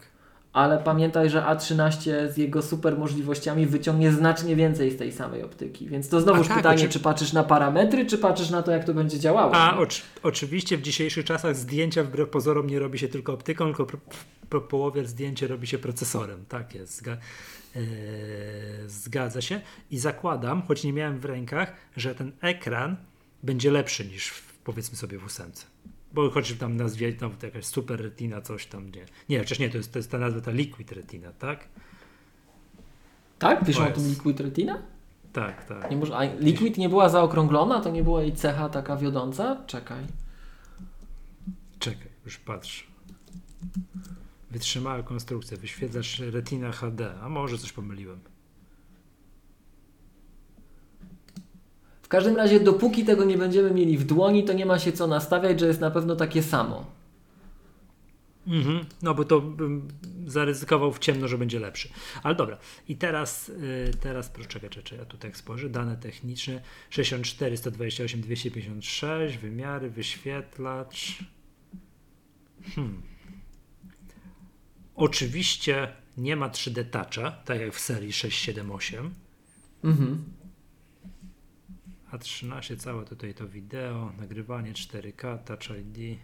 Ale 0.53 0.79
pamiętaj, 0.79 1.31
że 1.31 1.41
A13 1.41 2.29
z 2.29 2.37
jego 2.37 2.63
super 2.63 2.99
możliwościami 2.99 3.67
wyciągnie 3.67 4.13
znacznie 4.13 4.57
więcej 4.57 4.91
z 4.91 4.97
tej 4.97 5.13
samej 5.13 5.43
optyki. 5.43 5.89
Więc 5.89 6.09
to 6.09 6.21
znowu 6.21 6.45
tak, 6.45 6.57
pytanie, 6.57 6.89
czy 6.89 7.01
patrzysz 7.01 7.33
na 7.33 7.45
parametry, 7.45 8.07
czy 8.07 8.19
patrzysz 8.19 8.51
na 8.51 8.63
to, 8.63 8.71
jak 8.71 8.85
to 8.85 8.95
będzie 8.95 9.19
działało. 9.19 9.55
A 9.55 9.77
oczy, 9.77 10.03
oczywiście 10.23 10.77
w 10.77 10.83
dzisiejszych 10.83 11.25
czasach 11.25 11.57
zdjęcia 11.57 12.05
wbrew 12.05 12.29
pozorom 12.29 12.67
nie 12.67 12.79
robi 12.79 12.99
się 12.99 13.09
tylko 13.09 13.33
optyką, 13.33 13.65
tylko 13.75 13.87
po 14.49 14.61
połowie 14.61 15.07
zdjęcie 15.07 15.47
robi 15.47 15.67
się 15.67 15.79
procesorem. 15.79 16.45
Tak 16.49 16.75
jest. 16.75 17.05
Yy, 17.75 18.89
zgadza 18.89 19.41
się 19.41 19.61
i 19.91 19.99
zakładam, 19.99 20.63
choć 20.63 20.85
nie 20.85 20.93
miałem 20.93 21.19
w 21.19 21.25
rękach, 21.25 21.75
że 21.97 22.15
ten 22.15 22.33
ekran 22.41 22.97
będzie 23.43 23.71
lepszy 23.71 24.05
niż 24.05 24.29
w, 24.29 24.59
powiedzmy 24.59 24.97
sobie 24.97 25.19
w 25.19 25.25
ósemce. 25.25 25.67
Bo 26.13 26.31
choć 26.31 26.53
tam 26.53 26.77
nazwie 26.77 27.13
tam 27.13 27.33
jakaś 27.43 27.65
super 27.65 28.03
retina, 28.03 28.41
coś 28.41 28.67
tam 28.67 28.91
nie. 28.91 29.05
Nie, 29.29 29.41
przecież 29.41 29.59
nie, 29.59 29.71
to 29.71 29.77
jest, 29.77 29.93
to 29.93 29.99
jest 29.99 30.11
ta 30.11 30.19
nazwa 30.19 30.41
ta 30.41 30.51
liquid 30.51 30.93
retina, 30.93 31.33
tak? 31.33 31.69
Tak? 33.39 33.65
Piszą 33.65 33.89
o 33.89 33.91
tym 33.91 34.09
liquid 34.09 34.41
retina? 34.41 34.83
Tak, 35.33 35.65
tak. 35.65 35.91
Nie 35.91 35.97
może, 35.97 36.17
a 36.17 36.25
liquid 36.25 36.79
nie 36.79 36.89
była 36.89 37.09
zaokrąglona? 37.09 37.81
To 37.81 37.91
nie 37.91 38.03
była 38.03 38.23
jej 38.23 38.33
cecha 38.33 38.69
taka 38.69 38.97
wiodąca? 38.97 39.65
Czekaj. 39.67 40.05
Czekaj, 41.79 42.09
już 42.25 42.39
patrz. 42.39 42.87
Wytrzymała 44.53 45.03
konstrukcja, 45.03 45.57
wyświetlasz 45.57 46.19
Retina 46.19 46.73
HD, 46.73 47.15
a 47.21 47.29
może 47.29 47.59
coś 47.59 47.73
pomyliłem. 47.73 48.21
W 52.03 52.09
każdym 52.09 52.37
razie, 52.37 52.61
dopóki 52.61 53.05
tego 53.05 53.25
nie 53.25 53.39
będziemy 53.39 53.71
mieli 53.71 53.99
w 53.99 54.05
dłoni, 54.05 54.45
to 54.45 54.53
nie 54.53 54.67
ma 54.67 54.79
się 54.79 54.93
co 54.93 55.07
nastawiać, 55.07 55.61
że 55.61 55.67
jest 55.67 55.81
na 55.81 55.91
pewno 55.91 56.17
takie 56.17 56.43
samo. 56.43 56.87
Mhm, 58.47 58.87
no 59.03 59.15
bo 59.15 59.25
to 59.25 59.41
bym 59.41 59.89
zaryzykował 60.27 60.93
w 60.93 60.99
ciemno, 60.99 61.29
że 61.29 61.39
będzie 61.39 61.61
lepszy. 61.61 61.89
Ale 62.23 62.35
dobra, 62.35 62.59
i 62.89 62.97
teraz, 62.97 63.49
yy, 63.49 63.95
teraz 64.01 64.29
proszę 64.29 64.49
czekaj, 64.49 64.71
czekaj, 64.71 64.99
ja 64.99 65.05
tutaj 65.05 65.35
spojrzę, 65.35 65.69
dane 65.69 65.97
techniczne 65.97 66.63
64, 66.91 67.57
128, 67.57 68.21
256, 68.21 69.39
wymiary, 69.39 69.91
wyświetlacz. 69.91 71.19
Hmm. 72.75 73.12
Oczywiście 74.95 75.89
nie 76.17 76.37
ma 76.37 76.49
3D 76.49 76.85
Toucha, 76.85 77.31
tak 77.31 77.61
jak 77.61 77.75
w 77.75 77.81
serii 77.81 78.13
678. 78.13 79.15
Mhm. 79.85 80.25
A 82.11 82.19
13 82.19 82.77
całe 82.77 83.05
tutaj 83.05 83.35
to 83.35 83.49
wideo, 83.49 84.13
nagrywanie 84.21 84.73
4K, 84.73 85.39
Touch 85.39 85.79
ID 85.79 86.19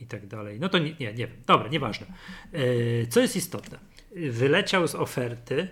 i 0.00 0.06
tak 0.06 0.26
dalej. 0.26 0.60
No 0.60 0.68
to 0.68 0.78
nie, 0.78 0.90
nie, 0.90 1.12
nie 1.12 1.26
wiem. 1.26 1.36
Dobra, 1.46 1.68
nieważne. 1.68 2.06
Yy, 2.52 3.06
co 3.10 3.20
jest 3.20 3.36
istotne? 3.36 3.78
Wyleciał 4.30 4.88
z 4.88 4.94
oferty 4.94 5.68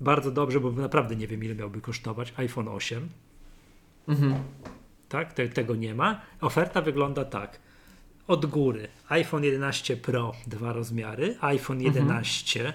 bardzo 0.00 0.30
dobrze, 0.30 0.60
bo 0.60 0.72
naprawdę 0.72 1.16
nie 1.16 1.26
wiem 1.26 1.44
ile 1.44 1.54
miałby 1.54 1.80
kosztować 1.80 2.32
iPhone 2.36 2.68
8. 2.68 3.08
Mhm. 4.08 4.34
Tak, 5.08 5.32
te, 5.32 5.48
tego 5.48 5.74
nie 5.76 5.94
ma. 5.94 6.20
Oferta 6.40 6.82
wygląda 6.82 7.24
tak 7.24 7.60
od 8.26 8.46
góry 8.46 8.88
iPhone 9.08 9.44
11 9.44 9.96
Pro 9.96 10.32
dwa 10.46 10.72
rozmiary, 10.72 11.36
iPhone 11.40 11.80
11 11.80 12.60
mhm. 12.60 12.74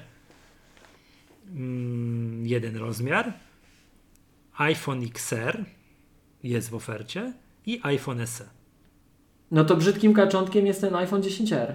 mm, 1.55 2.47
jeden 2.47 2.77
rozmiar, 2.77 3.33
iPhone 4.57 5.03
XR 5.03 5.65
jest 6.43 6.69
w 6.69 6.75
ofercie 6.75 7.33
i 7.65 7.79
iPhone 7.83 8.27
SE. 8.27 8.49
No 9.51 9.65
to 9.65 9.75
brzydkim 9.75 10.13
kaczątkiem 10.13 10.65
jest 10.65 10.81
ten 10.81 10.95
iPhone 10.95 11.21
10R. 11.21 11.73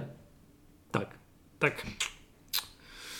Tak, 0.91 1.17
tak. 1.59 1.85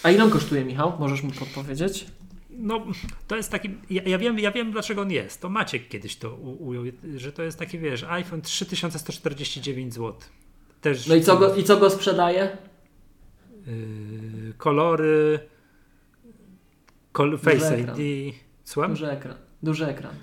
A 0.04 0.12
ile 0.12 0.24
on 0.24 0.30
kosztuje, 0.30 0.66
Michał? 0.66 0.94
Możesz 1.00 1.24
mi 1.24 1.32
podpowiedzieć? 1.32 2.06
No, 2.50 2.86
to 3.28 3.36
jest 3.36 3.52
taki. 3.52 3.70
Ja, 3.90 4.04
ja, 4.04 4.18
wiem, 4.18 4.40
ja 4.40 4.52
wiem, 4.52 4.72
dlaczego 4.72 5.02
on 5.02 5.12
jest. 5.12 5.42
To 5.42 5.50
Maciek 5.50 5.90
kiedyś 5.90 6.16
to 6.16 6.36
ujął, 6.36 6.84
że 7.16 7.32
to 7.32 7.44
jest 7.44 7.60
taki, 7.60 7.80
wiesz, 7.80 8.04
iPhone 8.04 8.42
3149 8.42 9.94
zł. 9.94 10.14
Też, 10.86 11.08
no 11.08 11.16
i 11.16 11.22
co 11.22 11.38
go, 11.38 11.56
i 11.56 11.64
co 11.64 11.78
go 11.78 11.90
sprzedaje? 11.90 12.58
Yy, 13.68 14.54
kolory. 14.58 15.40
Face 17.38 17.80
ID. 17.80 18.36
Słucham? 18.64 18.92
Duży 18.92 19.12
ekran. 19.12 19.36
Duży 19.64 19.86
ekran. 19.86 20.16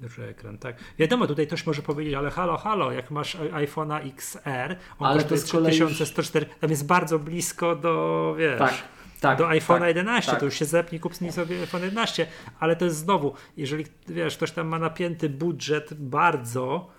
Duży 0.00 0.24
ekran, 0.24 0.58
tak. 0.58 0.76
Wiadomo, 0.98 1.26
tutaj 1.26 1.46
też 1.46 1.66
może 1.66 1.82
powiedzieć, 1.82 2.14
ale 2.14 2.30
halo, 2.30 2.56
halo, 2.56 2.92
jak 2.92 3.10
masz 3.10 3.36
iPhone'a 3.36 4.08
XR, 4.08 4.76
on 4.98 5.08
ale 5.08 5.24
kosztuje 5.24 5.40
3104, 5.40 6.46
tam 6.46 6.70
jest 6.70 6.86
bardzo 6.86 7.18
blisko 7.18 7.76
do, 7.76 8.34
wiesz... 8.38 8.58
Tak. 8.58 8.74
Tak, 9.20 9.38
do 9.38 9.44
iPhone'a 9.44 9.78
tak, 9.78 9.88
11, 9.88 10.30
tak. 10.30 10.40
to 10.40 10.46
już 10.46 10.54
się 10.54 10.64
zepnij, 10.64 11.00
kup 11.00 11.14
sobie 11.30 11.60
iPhone 11.60 11.82
11, 11.82 12.26
ale 12.60 12.76
to 12.76 12.84
jest 12.84 12.96
znowu, 12.96 13.34
jeżeli 13.56 13.84
wiesz, 14.08 14.36
ktoś 14.36 14.50
tam 14.50 14.66
ma 14.66 14.78
napięty 14.78 15.28
budżet 15.28 15.94
bardzo, 15.94 16.90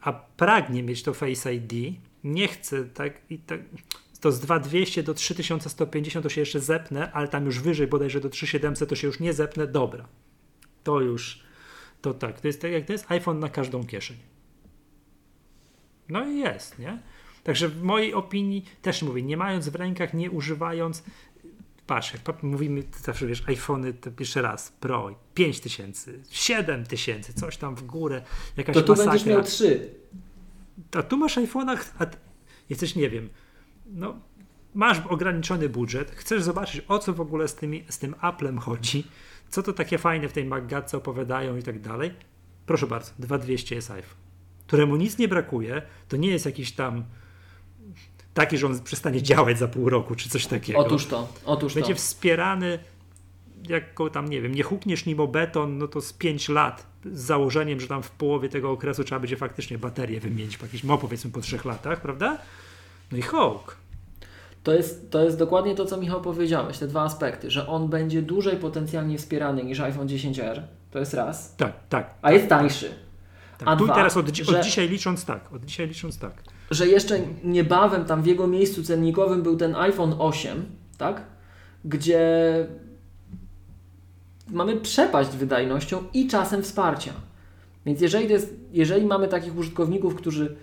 a 0.00 0.12
pragnie 0.12 0.82
mieć 0.82 1.02
to 1.02 1.14
Face 1.14 1.54
ID, 1.54 1.72
nie 2.24 2.48
chce 2.48 2.84
tak 2.84 3.20
i 3.30 3.38
tak, 3.38 3.60
to 4.20 4.32
z 4.32 4.40
2200 4.40 5.02
do 5.02 5.14
3150 5.14 6.22
to 6.22 6.28
się 6.28 6.40
jeszcze 6.40 6.60
zepnę, 6.60 7.12
ale 7.12 7.28
tam 7.28 7.46
już 7.46 7.60
wyżej 7.60 7.86
bodajże 7.86 8.20
do 8.20 8.28
3700 8.28 8.88
to 8.88 8.96
się 8.96 9.06
już 9.06 9.20
nie 9.20 9.32
zepnę, 9.32 9.66
dobra. 9.66 10.08
To 10.84 11.00
już, 11.00 11.40
to 12.00 12.14
tak, 12.14 12.40
to 12.40 12.46
jest 12.46 12.60
tak 12.60 12.72
jak 12.72 12.86
to 12.86 12.92
jest 12.92 13.10
iPhone 13.10 13.38
na 13.38 13.48
każdą 13.48 13.86
kieszeń. 13.86 14.16
No 16.08 16.26
i 16.26 16.38
jest, 16.38 16.78
nie? 16.78 16.98
Także 17.44 17.68
w 17.68 17.82
mojej 17.82 18.14
opinii 18.14 18.64
też 18.82 19.02
mówię, 19.02 19.22
nie 19.22 19.36
mając 19.36 19.68
w 19.68 19.74
rękach, 19.74 20.14
nie 20.14 20.30
używając, 20.30 21.02
patrz, 21.86 22.12
jak 22.12 22.42
mówimy 22.42 22.82
zawsze, 23.02 23.26
wiesz, 23.26 23.42
iPhony, 23.48 23.94
to 23.94 24.10
pierwszy 24.10 24.42
raz, 24.42 24.72
Pro, 24.80 25.14
5000, 25.34 26.12
7000, 26.30 27.32
coś 27.32 27.56
tam 27.56 27.76
w 27.76 27.82
górę, 27.82 28.22
jakaś 28.56 28.74
To 28.74 28.82
tu 28.82 28.92
masakra. 28.92 29.12
będziesz 29.12 29.28
miał 29.28 29.42
3. 29.42 29.94
A 30.96 31.02
tu 31.02 31.16
masz 31.16 31.36
iPhone'ach, 31.36 31.84
a 31.98 32.06
jesteś, 32.70 32.96
nie 32.96 33.10
wiem, 33.10 33.28
no, 33.86 34.14
masz 34.74 34.98
ograniczony 35.08 35.68
budżet, 35.68 36.10
chcesz 36.10 36.42
zobaczyć 36.42 36.84
o 36.88 36.98
co 36.98 37.12
w 37.12 37.20
ogóle 37.20 37.48
z, 37.48 37.54
tymi, 37.54 37.84
z 37.88 37.98
tym 37.98 38.14
Applem 38.20 38.58
chodzi, 38.58 39.06
co 39.48 39.62
to 39.62 39.72
takie 39.72 39.98
fajne 39.98 40.28
w 40.28 40.32
tej 40.32 40.44
Maggatce 40.44 40.96
opowiadają 40.96 41.56
i 41.56 41.62
tak 41.62 41.80
dalej. 41.80 42.14
Proszę 42.66 42.86
bardzo, 42.86 43.10
2200 43.18 43.74
jest 43.74 43.90
iPhone, 43.90 44.16
któremu 44.66 44.96
nic 44.96 45.18
nie 45.18 45.28
brakuje, 45.28 45.82
to 46.08 46.16
nie 46.16 46.28
jest 46.28 46.46
jakiś 46.46 46.72
tam 46.72 47.04
taki, 48.34 48.58
że 48.58 48.66
on 48.66 48.80
przestanie 48.80 49.22
działać 49.22 49.58
za 49.58 49.68
pół 49.68 49.88
roku, 49.88 50.14
czy 50.14 50.28
coś 50.28 50.46
takiego. 50.46 50.78
Otóż 50.78 51.06
to, 51.06 51.28
otóż 51.44 51.74
Będzie 51.74 51.94
to. 51.94 51.98
wspierany 51.98 52.78
jako 53.68 54.10
tam, 54.10 54.28
nie 54.28 54.40
wiem, 54.40 54.54
nie 54.54 54.62
hukniesz 54.62 55.06
nim 55.06 55.20
o 55.20 55.26
beton, 55.26 55.78
no 55.78 55.88
to 55.88 56.00
z 56.00 56.12
5 56.12 56.48
lat, 56.48 56.86
z 57.04 57.20
założeniem, 57.20 57.80
że 57.80 57.88
tam 57.88 58.02
w 58.02 58.10
połowie 58.10 58.48
tego 58.48 58.70
okresu 58.70 59.04
trzeba 59.04 59.18
będzie 59.18 59.36
faktycznie 59.36 59.78
baterię 59.78 60.20
wymienić, 60.20 60.56
po 60.58 60.64
jakimś, 60.64 60.84
no 60.84 60.98
powiedzmy 60.98 61.30
po 61.30 61.40
3 61.40 61.58
latach, 61.64 62.00
prawda? 62.00 62.38
No 63.12 63.18
i 63.18 63.22
Hawk. 63.22 63.76
To 64.62 64.74
jest, 64.74 65.10
to 65.10 65.24
jest 65.24 65.38
dokładnie 65.38 65.74
to, 65.74 65.84
co 65.84 65.96
Michał 65.96 66.20
powiedziałeś, 66.20 66.78
te 66.78 66.86
dwa 66.86 67.02
aspekty, 67.02 67.50
że 67.50 67.68
on 67.68 67.88
będzie 67.88 68.22
dłużej 68.22 68.56
potencjalnie 68.56 69.18
wspierany 69.18 69.64
niż 69.64 69.80
iPhone 69.80 70.06
10R, 70.06 70.62
to 70.90 70.98
jest 70.98 71.14
raz. 71.14 71.56
Tak, 71.56 71.72
tak. 71.88 72.14
A 72.22 72.32
jest 72.32 72.48
tańszy. 72.48 72.90
Tak, 73.58 73.68
a 73.68 73.76
tu 73.76 73.84
dwa, 73.84 73.94
teraz 73.94 74.16
od, 74.16 74.26
od 74.28 74.64
dzisiaj 74.64 74.88
licząc 74.88 75.24
tak, 75.24 75.52
od 75.52 75.64
dzisiaj 75.64 75.88
licząc 75.88 76.18
tak. 76.18 76.32
Że 76.70 76.86
jeszcze 76.86 77.20
niebawem 77.44 78.04
tam 78.04 78.22
w 78.22 78.26
jego 78.26 78.46
miejscu 78.46 78.82
cennikowym 78.82 79.42
był 79.42 79.56
ten 79.56 79.76
iPhone 79.76 80.14
8, 80.18 80.64
tak? 80.98 81.22
Gdzie 81.84 82.20
mamy 84.48 84.76
przepaść 84.76 85.30
wydajnością 85.30 86.02
i 86.14 86.28
czasem 86.28 86.62
wsparcia. 86.62 87.12
Więc 87.86 88.00
jeżeli, 88.00 88.28
jest, 88.28 88.54
jeżeli 88.72 89.06
mamy 89.06 89.28
takich 89.28 89.56
użytkowników, 89.56 90.14
którzy 90.14 90.56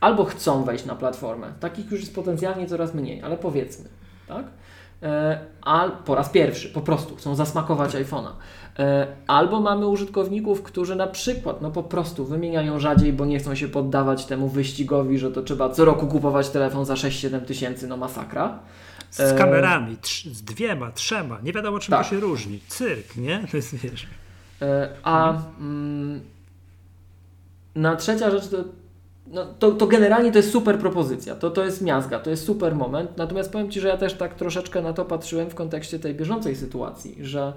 albo 0.00 0.24
chcą 0.24 0.64
wejść 0.64 0.84
na 0.84 0.94
platformę, 0.94 1.52
takich 1.60 1.90
już 1.90 2.00
jest 2.00 2.14
potencjalnie 2.14 2.66
coraz 2.66 2.94
mniej, 2.94 3.22
ale 3.22 3.36
powiedzmy, 3.36 3.88
tak? 4.28 4.44
E, 5.02 5.40
a 5.62 5.88
po 5.88 6.14
raz 6.14 6.28
pierwszy, 6.28 6.68
po 6.68 6.80
prostu 6.80 7.16
chcą 7.16 7.34
zasmakować 7.34 7.94
iPhone'a. 7.94 8.30
E, 8.78 9.06
albo 9.26 9.60
mamy 9.60 9.86
użytkowników, 9.86 10.62
którzy 10.62 10.96
na 10.96 11.06
przykład 11.06 11.62
no 11.62 11.70
po 11.70 11.82
prostu 11.82 12.24
wymieniają 12.24 12.78
rzadziej, 12.78 13.12
bo 13.12 13.26
nie 13.26 13.38
chcą 13.38 13.54
się 13.54 13.68
poddawać 13.68 14.24
temu 14.24 14.48
wyścigowi, 14.48 15.18
że 15.18 15.30
to 15.30 15.42
trzeba 15.42 15.68
co 15.68 15.84
roku 15.84 16.06
kupować 16.06 16.50
telefon 16.50 16.84
za 16.84 16.94
6-7 16.94 17.40
tysięcy, 17.40 17.88
no 17.88 17.96
masakra. 17.96 18.58
Z 19.10 19.20
e, 19.20 19.38
kamerami, 19.38 19.96
z 20.32 20.42
dwiema, 20.42 20.92
trzema, 20.92 21.38
nie 21.42 21.52
wiadomo 21.52 21.78
czym 21.78 21.92
tak. 21.92 22.04
to 22.04 22.10
się 22.10 22.20
różni. 22.20 22.60
Cyrk, 22.68 23.16
nie? 23.16 23.44
To 23.50 23.56
jest, 23.56 23.74
wiesz. 23.74 24.06
A 25.02 25.42
mm, 25.60 26.20
na 27.74 27.96
trzecia 27.96 28.30
rzecz 28.30 28.48
to 28.48 28.64
no, 29.30 29.46
to, 29.58 29.72
to 29.72 29.86
generalnie 29.86 30.32
to 30.32 30.38
jest 30.38 30.50
super 30.50 30.78
propozycja, 30.78 31.34
to, 31.34 31.50
to 31.50 31.64
jest 31.64 31.82
miazga, 31.82 32.20
to 32.20 32.30
jest 32.30 32.44
super 32.44 32.74
moment. 32.74 33.16
Natomiast 33.16 33.52
powiem 33.52 33.70
Ci, 33.70 33.80
że 33.80 33.88
ja 33.88 33.96
też 33.96 34.14
tak 34.14 34.34
troszeczkę 34.34 34.82
na 34.82 34.92
to 34.92 35.04
patrzyłem 35.04 35.50
w 35.50 35.54
kontekście 35.54 35.98
tej 35.98 36.14
bieżącej 36.14 36.56
sytuacji, 36.56 37.16
że 37.20 37.52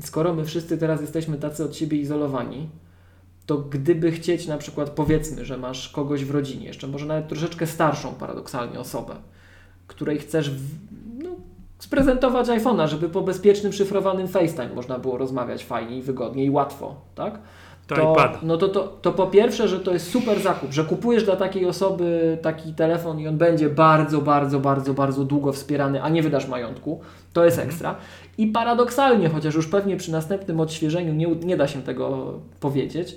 skoro 0.00 0.34
my 0.34 0.44
wszyscy 0.44 0.78
teraz 0.78 1.00
jesteśmy 1.00 1.36
tacy 1.36 1.64
od 1.64 1.76
siebie 1.76 1.98
izolowani, 1.98 2.68
to 3.46 3.58
gdyby 3.58 4.12
chcieć 4.12 4.46
na 4.46 4.58
przykład, 4.58 4.90
powiedzmy, 4.90 5.44
że 5.44 5.58
masz 5.58 5.88
kogoś 5.88 6.24
w 6.24 6.30
rodzinie, 6.30 6.66
jeszcze 6.66 6.86
może 6.86 7.06
nawet 7.06 7.28
troszeczkę 7.28 7.66
starszą 7.66 8.14
paradoksalnie 8.14 8.80
osobę, 8.80 9.16
której 9.86 10.18
chcesz 10.18 10.50
no, 11.22 11.30
sprezentować 11.78 12.48
iPhone'a, 12.48 12.88
żeby 12.88 13.08
po 13.08 13.22
bezpiecznym, 13.22 13.72
szyfrowanym 13.72 14.28
FaceTime 14.28 14.74
można 14.74 14.98
było 14.98 15.18
rozmawiać 15.18 15.64
fajnie 15.64 15.98
i 15.98 16.02
wygodnie 16.02 16.44
i 16.44 16.50
łatwo, 16.50 16.94
tak? 17.14 17.38
to, 17.86 17.94
to 17.94 18.30
no 18.42 18.56
to, 18.56 18.68
to, 18.68 18.98
to 19.02 19.12
po 19.12 19.26
pierwsze, 19.26 19.68
że 19.68 19.80
to 19.80 19.92
jest 19.92 20.10
super 20.10 20.40
zakup, 20.40 20.72
że 20.72 20.84
kupujesz 20.84 21.24
dla 21.24 21.36
takiej 21.36 21.66
osoby 21.66 22.38
taki 22.42 22.74
telefon 22.74 23.20
i 23.20 23.28
on 23.28 23.38
będzie 23.38 23.68
bardzo, 23.68 24.20
bardzo, 24.20 24.60
bardzo, 24.60 24.94
bardzo 24.94 25.24
długo 25.24 25.52
wspierany, 25.52 26.02
a 26.02 26.08
nie 26.08 26.22
wydasz 26.22 26.48
majątku. 26.48 27.00
To 27.32 27.44
jest 27.44 27.58
mhm. 27.58 27.70
ekstra. 27.70 27.94
I 28.38 28.46
paradoksalnie, 28.46 29.28
chociaż 29.28 29.54
już 29.54 29.66
pewnie 29.66 29.96
przy 29.96 30.12
następnym 30.12 30.60
odświeżeniu 30.60 31.14
nie, 31.14 31.26
nie 31.26 31.56
da 31.56 31.68
się 31.68 31.82
tego 31.82 32.32
powiedzieć, 32.60 33.16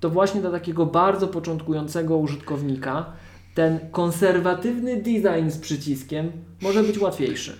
to 0.00 0.10
właśnie 0.10 0.40
dla 0.40 0.50
takiego 0.50 0.86
bardzo 0.86 1.28
początkującego 1.28 2.16
użytkownika 2.16 3.04
ten 3.56 3.80
konserwatywny 3.90 4.96
design 4.96 5.48
z 5.50 5.58
przyciskiem 5.58 6.32
może 6.62 6.82
być 6.82 6.98
łatwiejszy. 6.98 7.56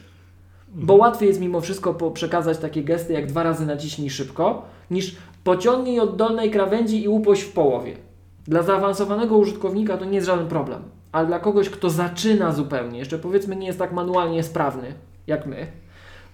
Bo 0.68 0.94
mhm. 0.94 1.00
łatwiej 1.00 1.28
jest 1.28 1.40
mimo 1.40 1.60
wszystko 1.60 2.10
przekazać 2.10 2.58
takie 2.58 2.84
gesty 2.84 3.12
jak 3.12 3.26
dwa 3.26 3.42
razy 3.42 3.66
naciśnij 3.66 4.10
szybko, 4.10 4.68
niż 4.90 5.16
pociągnij 5.44 6.00
od 6.00 6.16
dolnej 6.16 6.50
krawędzi 6.50 7.02
i 7.02 7.08
upoś 7.08 7.40
w 7.40 7.52
połowie. 7.52 7.96
Dla 8.44 8.62
zaawansowanego 8.62 9.36
użytkownika 9.36 9.96
to 9.96 10.04
nie 10.04 10.14
jest 10.14 10.26
żaden 10.26 10.48
problem, 10.48 10.82
ale 11.12 11.26
dla 11.26 11.38
kogoś, 11.38 11.70
kto 11.70 11.90
zaczyna 11.90 12.52
zupełnie, 12.52 12.98
jeszcze 12.98 13.18
powiedzmy 13.18 13.56
nie 13.56 13.66
jest 13.66 13.78
tak 13.78 13.92
manualnie 13.92 14.42
sprawny 14.42 14.94
jak 15.26 15.46
my, 15.46 15.66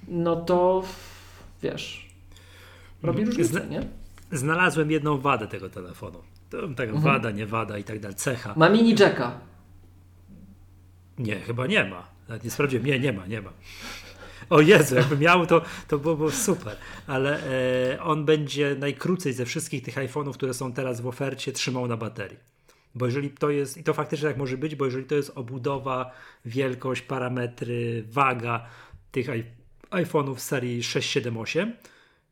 no 0.08 0.36
to 0.36 0.82
wiesz, 1.62 2.10
robi 3.02 3.24
różnicę, 3.24 3.48
Zna 3.48 3.64
nie? 3.64 3.80
Znalazłem 4.32 4.90
jedną 4.90 5.18
wadę 5.18 5.46
tego 5.46 5.70
telefonu. 5.70 6.18
To 6.50 6.58
tak 6.76 6.88
mhm. 6.88 7.00
wada, 7.02 7.30
nie 7.30 7.46
wada 7.46 7.78
i 7.78 7.84
tak 7.84 8.00
dalej, 8.00 8.16
cecha. 8.16 8.54
Ma 8.56 8.68
mini 8.68 8.94
jacka. 8.98 9.51
Nie, 11.22 11.40
chyba 11.40 11.66
nie 11.66 11.84
ma. 11.84 12.08
Nawet 12.28 12.44
nie 12.44 12.50
sprawdziłem. 12.50 12.86
Nie, 12.86 12.98
nie 12.98 13.12
ma, 13.12 13.26
nie 13.26 13.42
ma. 13.42 13.52
O 14.50 14.60
Jezu, 14.60 14.94
jakby 14.94 15.16
miał 15.16 15.46
to, 15.46 15.62
to 15.88 15.98
byłoby 15.98 16.32
super. 16.32 16.76
Ale 17.06 17.40
e, 17.92 18.02
on 18.02 18.24
będzie 18.24 18.76
najkrócej 18.78 19.32
ze 19.32 19.44
wszystkich 19.44 19.82
tych 19.82 19.94
iPhone'ów, 19.94 20.32
które 20.32 20.54
są 20.54 20.72
teraz 20.72 21.00
w 21.00 21.06
ofercie, 21.06 21.52
trzymał 21.52 21.88
na 21.88 21.96
baterii. 21.96 22.38
Bo 22.94 23.06
jeżeli 23.06 23.30
to 23.30 23.50
jest, 23.50 23.76
i 23.76 23.84
to 23.84 23.94
faktycznie 23.94 24.28
tak 24.28 24.38
może 24.38 24.58
być, 24.58 24.74
bo 24.74 24.84
jeżeli 24.84 25.04
to 25.04 25.14
jest 25.14 25.32
obudowa, 25.34 26.10
wielkość, 26.44 27.02
parametry, 27.02 28.04
waga 28.10 28.66
tych 29.10 29.26
iPhone'ów 29.90 30.36
serii 30.38 30.82
6, 30.82 31.10
7, 31.10 31.38
8, 31.38 31.72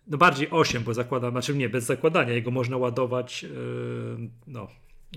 no 0.06 0.18
bardziej 0.18 0.48
8, 0.50 0.84
bo 0.84 0.94
zakładam, 0.94 1.30
znaczy 1.30 1.54
nie, 1.54 1.68
bez 1.68 1.84
zakładania, 1.84 2.32
jego 2.32 2.50
można 2.50 2.76
ładować 2.76 3.42
yy, 3.42 3.50
no, 4.46 4.68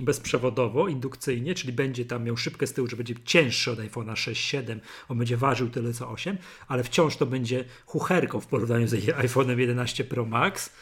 bezprzewodowo, 0.02 0.88
indukcyjnie, 0.88 1.56
czyli 1.56 1.74
będzie 1.74 2.06
tam 2.06 2.24
miał 2.24 2.38
szybkę 2.38 2.68
z 2.68 2.74
tyłu, 2.74 2.88
że 2.88 2.98
będzie 2.98 3.16
cięższy 3.26 3.72
od 3.72 3.80
iPhone'a 3.80 4.16
6, 4.16 4.46
7, 4.46 4.80
on 5.10 5.18
będzie 5.18 5.38
ważył 5.38 5.70
tyle 5.70 5.94
co 5.94 6.10
8, 6.10 6.38
ale 6.68 6.84
wciąż 6.84 7.18
to 7.18 7.26
będzie 7.26 7.66
chucherką 7.86 8.40
w 8.40 8.48
porównaniu 8.48 8.88
z 8.88 8.94
iPhone'em 9.26 9.60
11 9.60 10.04
Pro 10.04 10.26
Max, 10.26 10.74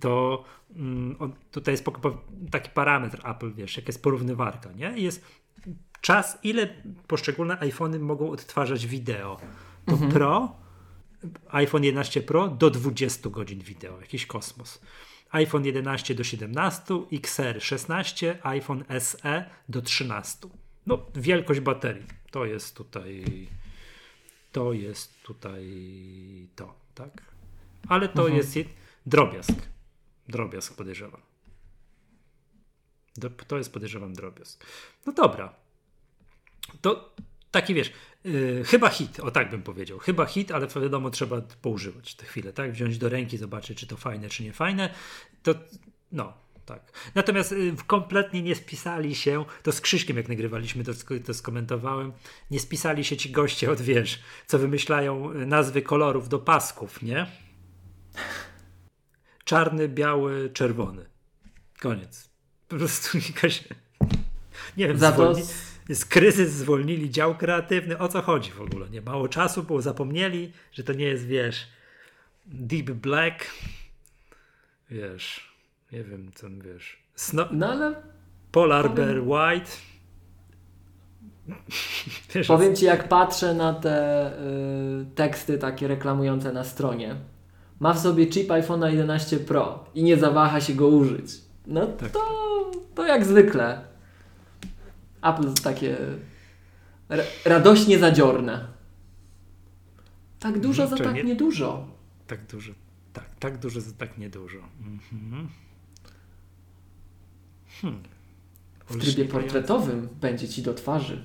to 0.00 0.44
mm, 0.76 1.16
on, 1.18 1.32
tutaj 1.50 1.74
jest 1.74 1.84
taki 2.50 2.70
parametr 2.70 3.20
Apple, 3.30 3.52
wiesz, 3.54 3.76
jak 3.76 3.86
jest 3.86 4.02
porównywarka, 4.02 4.72
nie? 4.72 4.98
I 4.98 5.02
jest 5.02 5.24
czas, 6.00 6.38
ile 6.42 6.68
poszczególne 7.06 7.60
iPhony 7.60 7.98
mogą 7.98 8.30
odtwarzać 8.30 8.86
wideo. 8.86 9.40
To 9.86 9.92
mhm. 9.92 10.12
Pro, 10.12 10.56
iPhone 11.48 11.84
11 11.84 12.22
Pro 12.22 12.48
do 12.48 12.70
20 12.70 13.30
godzin 13.30 13.60
wideo, 13.60 14.00
jakiś 14.00 14.26
kosmos 14.26 14.80
iPhone 15.34 15.64
11 15.64 16.14
do 16.14 16.24
17, 16.24 16.94
XR 17.12 17.60
16, 17.60 18.38
iPhone 18.42 18.84
SE 18.98 19.50
do 19.68 19.82
13. 19.82 20.48
No, 20.86 21.06
wielkość 21.14 21.60
baterii 21.60 22.06
to 22.30 22.44
jest 22.44 22.76
tutaj 22.76 23.24
to 24.52 24.72
jest 24.72 25.22
tutaj 25.22 25.64
to, 26.56 26.74
tak? 26.94 27.22
Ale 27.88 28.08
to 28.08 28.22
mhm. 28.22 28.36
jest 28.36 28.58
drobiazg. 29.06 29.68
Drobiazg 30.28 30.76
podejrzewam. 30.76 31.20
To 33.46 33.58
jest 33.58 33.72
podejrzewam 33.72 34.14
drobiazg. 34.14 34.64
No 35.06 35.12
dobra. 35.12 35.54
To 36.80 37.14
taki 37.50 37.74
wiesz, 37.74 37.92
yy, 38.24 38.64
chyba 38.64 38.88
hit, 38.88 39.20
o 39.20 39.30
tak 39.30 39.50
bym 39.50 39.62
powiedział. 39.62 39.98
Chyba 39.98 40.26
hit, 40.26 40.52
ale 40.52 40.66
wiadomo, 40.66 41.10
trzeba 41.10 41.40
poużywać 41.40 42.14
te 42.14 42.26
chwilę, 42.26 42.52
tak? 42.52 42.72
Wziąć 42.72 42.98
do 42.98 43.08
ręki, 43.08 43.38
zobaczyć, 43.38 43.78
czy 43.78 43.86
to 43.86 43.96
fajne, 43.96 44.28
czy 44.28 44.42
nie 44.42 44.52
fajne. 44.52 44.94
To 45.42 45.54
no, 46.12 46.32
tak. 46.66 46.92
Natomiast 47.14 47.52
y, 47.52 47.74
kompletnie 47.86 48.42
nie 48.42 48.54
spisali 48.54 49.14
się, 49.14 49.44
to 49.62 49.72
z 49.72 49.80
Krzyśkiem 49.80 50.16
jak 50.16 50.28
nagrywaliśmy, 50.28 50.84
to, 50.84 50.92
to 51.26 51.34
skomentowałem, 51.34 52.12
nie 52.50 52.60
spisali 52.60 53.04
się 53.04 53.16
ci 53.16 53.30
goście 53.30 53.70
od 53.70 53.80
wiesz, 53.80 54.22
co 54.46 54.58
wymyślają 54.58 55.32
y, 55.32 55.46
nazwy 55.46 55.82
kolorów 55.82 56.28
do 56.28 56.38
pasków, 56.38 57.02
nie? 57.02 57.26
Czarny, 59.44 59.88
biały, 59.88 60.50
czerwony. 60.50 61.06
Koniec. 61.80 62.30
Po 62.68 62.76
prostu 62.76 63.18
jakaś... 63.34 63.64
Nie 64.76 64.88
wiem, 64.88 64.98
Za 64.98 65.12
to... 65.12 65.34
jest 65.88 66.06
kryzys, 66.06 66.52
zwolnili 66.52 67.10
dział 67.10 67.34
kreatywny. 67.34 67.98
O 67.98 68.08
co 68.08 68.22
chodzi 68.22 68.50
w 68.50 68.60
ogóle? 68.60 68.90
Nie 68.90 69.00
mało 69.00 69.28
czasu, 69.28 69.62
bo 69.62 69.82
zapomnieli, 69.82 70.52
że 70.72 70.84
to 70.84 70.92
nie 70.92 71.04
jest, 71.04 71.26
wiesz, 71.26 71.66
Deep 72.46 72.90
Black. 72.90 73.46
Wiesz, 74.90 75.54
nie 75.92 76.04
wiem, 76.04 76.30
co 76.34 76.46
wiesz. 76.50 76.98
Sno 77.14 77.48
no 77.50 77.68
ale... 77.68 77.94
Polar 78.52 78.90
powiem... 78.90 79.06
Bear 79.06 79.20
White. 79.20 79.70
Wiesz, 82.34 82.46
powiem 82.46 82.76
ci, 82.76 82.84
jak 82.84 83.08
patrzę 83.08 83.54
na 83.54 83.74
te 83.74 84.30
y, 84.32 85.06
teksty 85.14 85.58
takie 85.58 85.88
reklamujące 85.88 86.52
na 86.52 86.64
stronie. 86.64 87.16
Ma 87.80 87.92
w 87.92 87.98
sobie 87.98 88.26
chip 88.26 88.50
iPhone 88.50 88.82
11 88.82 89.38
Pro 89.38 89.84
i 89.94 90.02
nie 90.02 90.16
zawaha 90.16 90.60
się 90.60 90.74
go 90.74 90.88
użyć. 90.88 91.30
No 91.66 91.86
tak. 91.86 92.10
to, 92.10 92.20
to 92.94 93.06
jak 93.06 93.24
zwykle. 93.24 93.93
Apple 95.24 95.54
takie 95.62 95.96
radośnie 97.44 97.98
zadziorne. 97.98 98.66
Tak 100.40 100.60
dużo 100.60 100.86
za 100.86 100.96
tak 100.96 101.14
nie... 101.14 101.24
niedużo. 101.24 101.86
Tak 102.26 102.46
dużo. 102.46 102.72
Tak, 103.12 103.30
tak 103.38 103.58
dużo 103.58 103.80
za 103.80 103.92
tak 103.92 104.18
niedużo. 104.18 104.58
Mhm. 104.80 105.48
Hmm. 107.82 108.02
W 108.86 108.98
trybie 108.98 109.24
portretowym 109.24 110.08
będzie 110.20 110.48
ci 110.48 110.62
do 110.62 110.74
twarzy. 110.74 111.24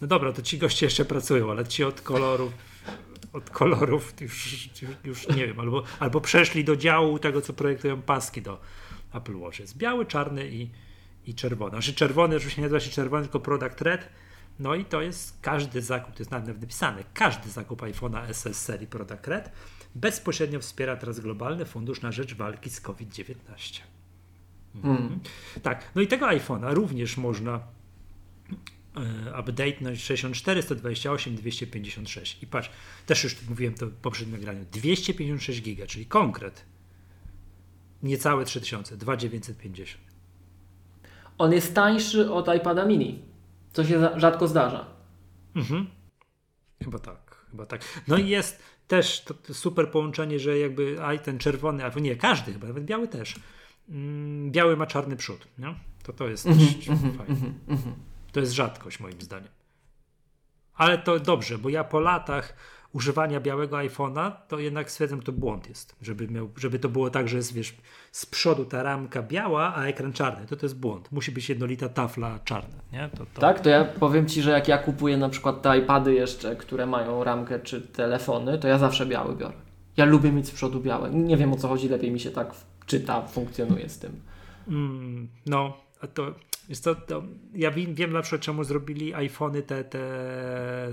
No 0.00 0.06
dobra, 0.06 0.32
to 0.32 0.42
ci 0.42 0.58
goście 0.58 0.86
jeszcze 0.86 1.04
pracują, 1.04 1.50
ale 1.50 1.66
ci 1.66 1.84
od 1.84 2.00
kolorów 2.00 2.52
od 3.36 3.50
kolorów 3.50 4.20
już, 4.20 4.52
już, 4.82 4.90
już, 5.04 5.28
nie 5.28 5.46
wiem, 5.46 5.60
albo, 5.60 5.82
albo 5.98 6.20
przeszli 6.20 6.64
do 6.64 6.76
działu 6.76 7.18
tego, 7.18 7.42
co 7.42 7.52
projektują 7.52 8.02
paski 8.02 8.42
do 8.42 8.60
Apple 9.14 9.36
Watch. 9.36 9.60
Jest 9.60 9.76
biały, 9.76 10.06
czarny 10.06 10.48
i, 10.48 10.70
i 11.26 11.34
czerwony. 11.34 11.70
Znaczy 11.70 11.94
czerwony 11.94 12.36
oczywiście 12.36 12.62
nie 12.62 12.68
nazywa 12.68 12.80
się 12.80 12.90
czerwony, 12.90 13.22
tylko 13.22 13.40
Product 13.40 13.80
Red. 13.80 14.08
No 14.58 14.74
i 14.74 14.84
to 14.84 15.02
jest 15.02 15.38
każdy 15.40 15.82
zakup, 15.82 16.14
to 16.14 16.18
jest 16.18 16.30
nawet 16.30 16.60
napisane, 16.60 17.04
każdy 17.14 17.50
zakup 17.50 17.82
iPhone'a 17.82 18.32
SS 18.32 18.62
serii 18.62 18.86
Product 18.86 19.26
Red 19.26 19.50
bezpośrednio 19.94 20.60
wspiera 20.60 20.96
teraz 20.96 21.20
globalny 21.20 21.64
fundusz 21.64 22.02
na 22.02 22.12
rzecz 22.12 22.34
walki 22.34 22.70
z 22.70 22.80
COVID-19. 22.80 23.80
Hmm. 24.82 25.20
Tak, 25.62 25.90
no 25.94 26.02
i 26.02 26.06
tego 26.06 26.26
iPhone'a 26.26 26.74
również 26.74 27.16
można 27.16 27.60
update 29.40 29.80
na 29.80 29.96
64, 29.96 30.62
128, 30.62 31.36
256. 31.36 32.42
I 32.42 32.46
patrz, 32.46 32.70
też 33.06 33.24
już 33.24 33.48
mówiłem 33.48 33.74
to 33.74 33.86
w 33.86 33.92
poprzednim 33.92 34.36
nagraniu, 34.36 34.64
256 34.72 35.62
giga, 35.62 35.86
czyli 35.86 36.06
konkret. 36.06 36.64
Niecałe 38.02 38.44
3000, 38.44 38.96
2950. 38.96 40.05
On 41.38 41.52
jest 41.52 41.74
tańszy 41.74 42.32
od 42.32 42.54
iPada 42.54 42.84
mini, 42.84 43.22
co 43.72 43.84
się 43.84 44.08
rzadko 44.16 44.48
zdarza. 44.48 44.86
Mhm. 45.56 45.86
Chyba 46.84 46.98
tak, 46.98 47.44
chyba 47.50 47.66
tak. 47.66 47.80
No 48.08 48.16
i 48.16 48.28
jest 48.28 48.62
też 48.88 49.24
to, 49.24 49.34
to 49.34 49.54
super 49.54 49.90
połączenie, 49.90 50.38
że 50.38 50.58
jakby 50.58 51.04
aj 51.04 51.18
ten 51.18 51.38
czerwony, 51.38 51.84
albo 51.84 52.00
nie, 52.00 52.16
każdy 52.16 52.52
chyba, 52.52 52.66
nawet 52.66 52.84
biały 52.84 53.08
też 53.08 53.34
Mm, 53.88 54.50
biały 54.50 54.76
ma 54.76 54.86
czarny 54.86 55.16
przód. 55.16 55.48
Nie? 55.58 55.74
To 56.02 56.12
to 56.12 56.28
jest 56.28 56.46
mm 56.46 56.58
-hmm, 56.58 56.90
mm 56.90 57.02
-hmm, 57.02 57.16
fajne. 57.16 57.34
Mm 57.68 57.82
-hmm. 57.82 57.92
To 58.32 58.40
jest 58.40 58.52
rzadkość 58.52 59.00
moim 59.00 59.20
zdaniem. 59.20 59.48
Ale 60.74 60.98
to 60.98 61.20
dobrze, 61.20 61.58
bo 61.58 61.68
ja 61.68 61.84
po 61.84 62.00
latach 62.00 62.56
używania 62.96 63.40
białego 63.40 63.76
iPhone'a, 63.76 64.32
to 64.48 64.58
jednak 64.58 64.90
stwierdzam, 64.90 65.22
to 65.22 65.32
błąd 65.32 65.68
jest. 65.68 65.96
Żeby, 66.02 66.28
miał, 66.28 66.50
żeby 66.56 66.78
to 66.78 66.88
było 66.88 67.10
tak, 67.10 67.28
że 67.28 67.36
jest 67.36 67.54
wiesz, 67.54 67.76
z 68.12 68.26
przodu 68.26 68.64
ta 68.64 68.82
ramka 68.82 69.22
biała, 69.22 69.74
a 69.74 69.84
ekran 69.84 70.12
czarny. 70.12 70.46
To 70.46 70.56
to 70.56 70.66
jest 70.66 70.78
błąd. 70.78 71.12
Musi 71.12 71.32
być 71.32 71.48
jednolita 71.48 71.88
tafla 71.88 72.38
czarna. 72.44 72.74
Nie? 72.92 73.08
To, 73.18 73.26
to... 73.34 73.40
Tak, 73.40 73.60
to 73.60 73.68
ja 73.68 73.84
powiem 73.84 74.26
Ci, 74.26 74.42
że 74.42 74.50
jak 74.50 74.68
ja 74.68 74.78
kupuję 74.78 75.16
na 75.16 75.28
przykład 75.28 75.62
te 75.62 75.78
iPady 75.78 76.14
jeszcze, 76.14 76.56
które 76.56 76.86
mają 76.86 77.24
ramkę 77.24 77.58
czy 77.58 77.80
telefony, 77.80 78.58
to 78.58 78.68
ja 78.68 78.78
zawsze 78.78 79.06
biały 79.06 79.36
biorę. 79.36 79.54
Ja 79.96 80.04
lubię 80.04 80.32
mieć 80.32 80.46
z 80.46 80.50
przodu 80.50 80.80
białe. 80.80 81.10
Nie 81.10 81.36
wiem 81.36 81.52
o 81.52 81.56
co 81.56 81.68
chodzi, 81.68 81.88
lepiej 81.88 82.10
mi 82.10 82.20
się 82.20 82.30
tak 82.30 82.54
czyta, 82.86 83.22
funkcjonuje 83.22 83.88
z 83.88 83.98
tym. 83.98 84.20
Mm, 84.68 85.28
no, 85.46 85.76
a 86.00 86.06
to 86.06 86.34
jest 86.68 86.84
to, 86.84 86.94
to, 86.94 87.22
ja 87.54 87.70
wiem, 87.70 88.12
na 88.12 88.22
przykład 88.22 88.42
czemu 88.42 88.64
zrobili 88.64 89.14
iPhony 89.14 89.62
te, 89.62 89.84
te 89.84 89.98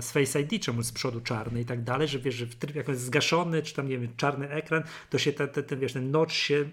z 0.00 0.12
Face 0.12 0.40
ID, 0.40 0.62
czemu 0.62 0.82
z 0.82 0.92
przodu 0.92 1.20
czarny 1.20 1.60
i 1.60 1.64
tak 1.64 1.82
dalej, 1.82 2.08
że 2.08 2.18
wiesz, 2.18 2.34
że 2.34 2.46
w 2.46 2.54
trybie 2.54 2.82
jak 2.86 2.96
zgaszony, 2.96 3.62
czy 3.62 3.74
tam 3.74 3.88
nie 3.88 3.98
wiem, 3.98 4.10
czarny 4.16 4.50
ekran, 4.50 4.82
to 5.10 5.18
się 5.18 5.32
ten, 5.32 5.48
ten, 5.48 5.80
wiesz, 5.80 5.92
ten 5.92 6.10
notch 6.10 6.34
się 6.34 6.68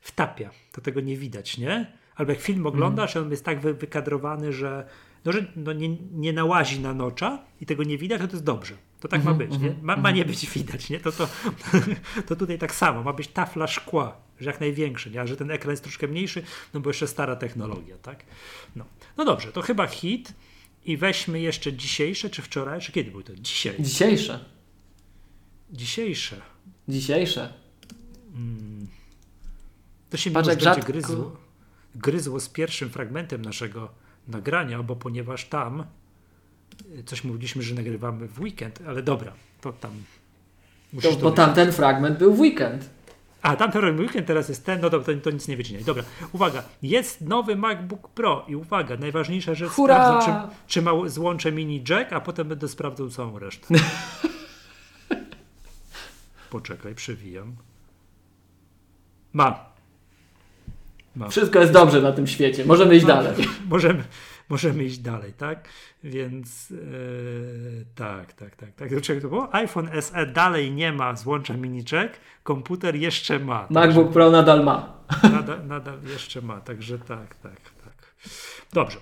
wtapia, 0.00 0.50
to 0.72 0.80
tego 0.80 1.00
nie 1.00 1.16
widać, 1.16 1.58
nie? 1.58 1.92
Albo 2.14 2.32
jak 2.32 2.40
film 2.40 2.66
oglądasz, 2.66 3.16
mm. 3.16 3.26
on 3.26 3.30
jest 3.30 3.44
tak 3.44 3.60
wy, 3.60 3.74
wykadrowany, 3.74 4.52
że, 4.52 4.86
no, 5.24 5.32
że 5.32 5.46
no, 5.56 5.72
nie, 5.72 5.96
nie 6.12 6.32
nałazi 6.32 6.80
na 6.80 6.94
nocza 6.94 7.44
i 7.60 7.66
tego 7.66 7.82
nie 7.82 7.98
widać, 7.98 8.20
to 8.20 8.26
to 8.26 8.32
jest 8.32 8.44
dobrze. 8.44 8.74
To 9.00 9.08
tak 9.08 9.24
ma 9.24 9.30
mhm, 9.30 9.48
być, 9.48 9.60
nie? 9.60 9.68
Mhm, 9.68 9.84
ma, 9.84 9.96
ma 9.96 10.10
nie 10.10 10.22
mhm. 10.22 10.36
być 10.36 10.50
widać, 10.50 10.90
nie? 10.90 11.00
To, 11.00 11.12
to, 11.12 11.28
to 12.28 12.36
tutaj 12.36 12.58
tak 12.58 12.74
samo, 12.74 13.02
ma 13.02 13.12
być 13.12 13.28
tafla 13.28 13.66
szkła, 13.66 14.16
że 14.40 14.50
jak 14.50 14.60
największy, 14.60 15.10
nie? 15.10 15.20
A 15.20 15.26
że 15.26 15.36
ten 15.36 15.50
ekran 15.50 15.70
jest 15.70 15.82
troszkę 15.82 16.08
mniejszy, 16.08 16.42
no 16.74 16.80
bo 16.80 16.90
jeszcze 16.90 17.06
stara 17.06 17.36
technologia, 17.36 17.96
tak? 17.98 18.24
No, 18.76 18.84
no 19.16 19.24
dobrze, 19.24 19.52
to 19.52 19.62
chyba 19.62 19.86
hit 19.86 20.32
i 20.84 20.96
weźmy 20.96 21.40
jeszcze 21.40 21.72
dzisiejsze, 21.72 22.30
czy 22.30 22.42
wczoraj, 22.42 22.80
czy 22.80 22.92
kiedy 22.92 23.10
był 23.10 23.22
to? 23.22 23.36
Dzisiaj. 23.36 23.74
Dzisiejsze. 23.80 24.44
Dzisiejsze. 25.72 26.40
Dzisiejsze. 26.88 27.52
Hmm. 28.32 28.88
To 30.10 30.16
się 30.16 30.30
Patrz, 30.30 30.48
mi 30.48 30.56
będzie 30.56 30.82
gryzło, 30.82 31.36
gryzło 31.94 32.40
z 32.40 32.48
pierwszym 32.48 32.90
fragmentem 32.90 33.42
naszego 33.42 33.88
nagrania, 34.28 34.82
bo 34.82 34.96
ponieważ 34.96 35.44
tam 35.44 35.84
coś 37.06 37.24
mówiliśmy, 37.24 37.62
że 37.62 37.74
nagrywamy 37.74 38.28
w 38.28 38.40
weekend, 38.40 38.78
ale 38.88 39.02
dobra, 39.02 39.32
to 39.60 39.72
tam. 39.72 39.90
To, 41.02 41.12
bo 41.12 41.30
tamten 41.30 41.72
fragment 41.72 42.18
był 42.18 42.34
w 42.34 42.40
weekend. 42.40 42.90
A, 43.42 43.56
tamten 43.56 44.00
weekend 44.00 44.26
teraz 44.26 44.48
jest 44.48 44.64
ten, 44.66 44.80
no 44.80 44.90
dobra, 44.90 45.14
to, 45.14 45.20
to 45.20 45.30
nic 45.30 45.48
nie 45.48 45.56
wycinaj. 45.56 45.84
Dobra, 45.84 46.02
uwaga, 46.32 46.62
jest 46.82 47.20
nowy 47.20 47.56
MacBook 47.56 48.08
Pro 48.08 48.44
i 48.48 48.56
uwaga, 48.56 48.96
najważniejsza 48.96 49.54
rzecz, 49.54 49.70
Hurra! 49.70 50.20
sprawdzę, 50.20 50.48
czy, 50.48 50.56
czy 50.66 50.82
ma 50.82 50.92
złącze 51.06 51.52
mini 51.52 51.84
jack, 51.88 52.12
a 52.12 52.20
potem 52.20 52.48
będę 52.48 52.68
sprawdzał 52.68 53.10
całą 53.10 53.38
resztę. 53.38 53.74
Poczekaj, 56.50 56.94
przewijam. 56.94 57.56
Ma. 59.32 59.70
Ma. 61.16 61.28
Wszystko 61.28 61.58
jest 61.58 61.72
dobrze 61.72 62.02
na 62.02 62.12
tym 62.12 62.26
świecie, 62.26 62.64
możemy 62.64 62.96
iść 62.96 63.06
Ma. 63.06 63.14
dalej. 63.14 63.34
Możemy, 63.68 64.04
możemy 64.50 64.84
iść 64.84 64.98
dalej, 64.98 65.32
tak? 65.32 65.68
Więc 66.04 66.70
yy, 66.70 67.86
tak, 67.94 68.32
tak, 68.32 68.56
tak. 68.56 68.74
tak. 68.74 68.94
Do 68.94 69.00
czego 69.00 69.20
to 69.20 69.28
było? 69.28 69.54
iPhone 69.54 70.02
SE 70.02 70.26
dalej 70.26 70.72
nie 70.72 70.92
ma 70.92 71.16
złącza 71.16 71.54
miniczek, 71.54 72.20
komputer 72.42 72.96
jeszcze 72.96 73.38
ma. 73.38 73.66
MacBook 73.70 74.04
także, 74.04 74.12
Pro 74.12 74.30
nadal 74.30 74.64
ma. 74.64 75.00
Nadal, 75.22 75.66
nadal 75.66 75.98
jeszcze 76.02 76.42
ma, 76.42 76.60
także 76.60 76.98
tak, 76.98 77.34
tak, 77.34 77.60
tak. 77.84 78.14
Dobrze. 78.72 78.98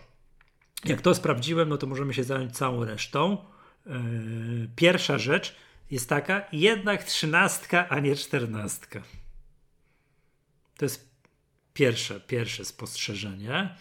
Jak 0.85 1.01
to 1.01 1.15
sprawdziłem, 1.15 1.69
no 1.69 1.77
to 1.79 1.87
możemy 1.87 2.15
się 2.15 2.25
zająć 2.25 2.57
całą 2.57 2.85
resztą. 2.85 3.39
Yy, 3.87 3.95
pierwsza 4.77 5.19
rzecz 5.19 5.57
jest 5.91 6.09
taka, 6.09 6.43
jednak 6.53 7.05
trzynastka, 7.05 7.89
a 7.89 8.01
nie 8.01 8.17
czternastka. 8.17 9.03
To 10.79 10.85
jest 10.85 11.09
pierwsze, 11.75 12.21
pierwsze 12.21 12.65
spostrzeżenie. 12.65 13.75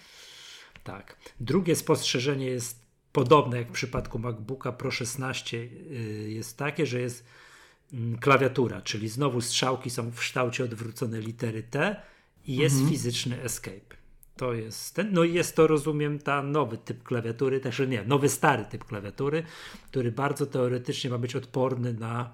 Tak. 0.87 1.17
Drugie 1.39 1.75
spostrzeżenie 1.75 2.45
jest 2.45 2.85
podobne 3.11 3.57
jak 3.57 3.67
w 3.67 3.71
przypadku 3.71 4.19
MacBooka 4.19 4.71
Pro 4.71 4.91
16 4.91 5.57
y, 5.57 5.69
jest 6.29 6.57
takie, 6.57 6.85
że 6.85 7.01
jest 7.01 7.25
mm, 7.93 8.17
klawiatura, 8.17 8.81
czyli 8.81 9.09
znowu 9.09 9.41
strzałki 9.41 9.89
są 9.89 10.09
w 10.11 10.19
kształcie 10.19 10.63
odwrócone 10.63 11.19
litery 11.19 11.63
T 11.63 12.01
i 12.45 12.55
jest 12.55 12.75
mhm. 12.75 12.91
fizyczny 12.91 13.41
escape. 13.41 13.95
To 14.35 14.53
jest 14.53 14.95
ten, 14.95 15.13
no 15.13 15.23
i 15.23 15.33
jest 15.33 15.55
to, 15.55 15.67
rozumiem, 15.67 16.19
ta 16.19 16.43
nowy 16.43 16.77
typ 16.77 17.03
klawiatury, 17.03 17.59
też 17.59 17.79
nie, 17.87 18.03
nowy 18.03 18.29
stary 18.29 18.65
typ 18.65 18.85
klawiatury, 18.85 19.43
który 19.85 20.11
bardzo 20.11 20.45
teoretycznie 20.45 21.09
ma 21.09 21.17
być 21.17 21.35
odporny 21.35 21.93
na, 21.93 22.33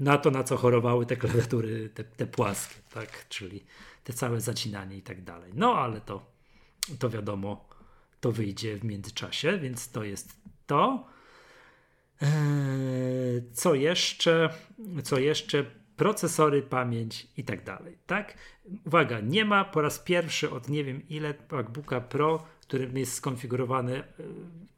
na 0.00 0.18
to, 0.18 0.30
na 0.30 0.44
co 0.44 0.56
chorowały 0.56 1.06
te 1.06 1.16
klawiatury, 1.16 1.90
te, 1.94 2.04
te 2.04 2.26
płaskie, 2.26 2.74
tak, 2.94 3.28
czyli 3.28 3.64
te 4.04 4.12
całe 4.12 4.40
zacinanie 4.40 4.96
i 4.96 5.02
tak 5.02 5.24
dalej. 5.24 5.52
No 5.54 5.74
ale 5.74 6.00
to, 6.00 6.26
to 6.98 7.10
wiadomo, 7.10 7.65
to 8.26 8.32
wyjdzie 8.32 8.76
w 8.76 8.84
międzyczasie, 8.84 9.58
więc 9.58 9.90
to 9.90 10.04
jest 10.04 10.36
to. 10.66 11.06
Eee, 12.22 12.28
co 13.52 13.74
jeszcze? 13.74 14.50
Co 15.04 15.18
jeszcze? 15.18 15.64
Procesory, 15.96 16.62
pamięć 16.62 17.26
i 17.36 17.44
tak 17.44 17.64
dalej. 17.64 17.98
Tak? 18.06 18.34
Uwaga, 18.86 19.20
nie 19.20 19.44
ma 19.44 19.64
po 19.64 19.80
raz 19.80 19.98
pierwszy 19.98 20.50
od 20.50 20.68
nie 20.68 20.84
wiem 20.84 21.08
ile 21.08 21.34
MacBooka 21.52 22.00
Pro, 22.00 22.42
którym 22.60 22.98
jest 22.98 23.12
skonfigurowany 23.12 24.02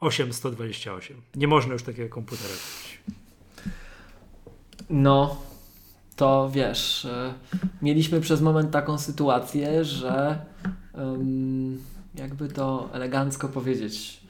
8128. 0.01 1.17
E, 1.17 1.39
nie 1.39 1.49
można 1.49 1.73
już 1.73 1.83
takiego 1.83 2.15
komputera 2.15 2.55
kupić. 2.55 3.01
No, 4.91 5.43
to 6.17 6.51
wiesz, 6.53 7.05
e, 7.05 7.35
mieliśmy 7.83 8.21
przez 8.21 8.41
moment 8.41 8.71
taką 8.71 8.99
sytuację, 8.99 9.85
że 9.85 10.47
jakby 12.19 12.49
to 12.49 12.89
elegancko 12.93 13.49
powiedzieć, 13.49 14.21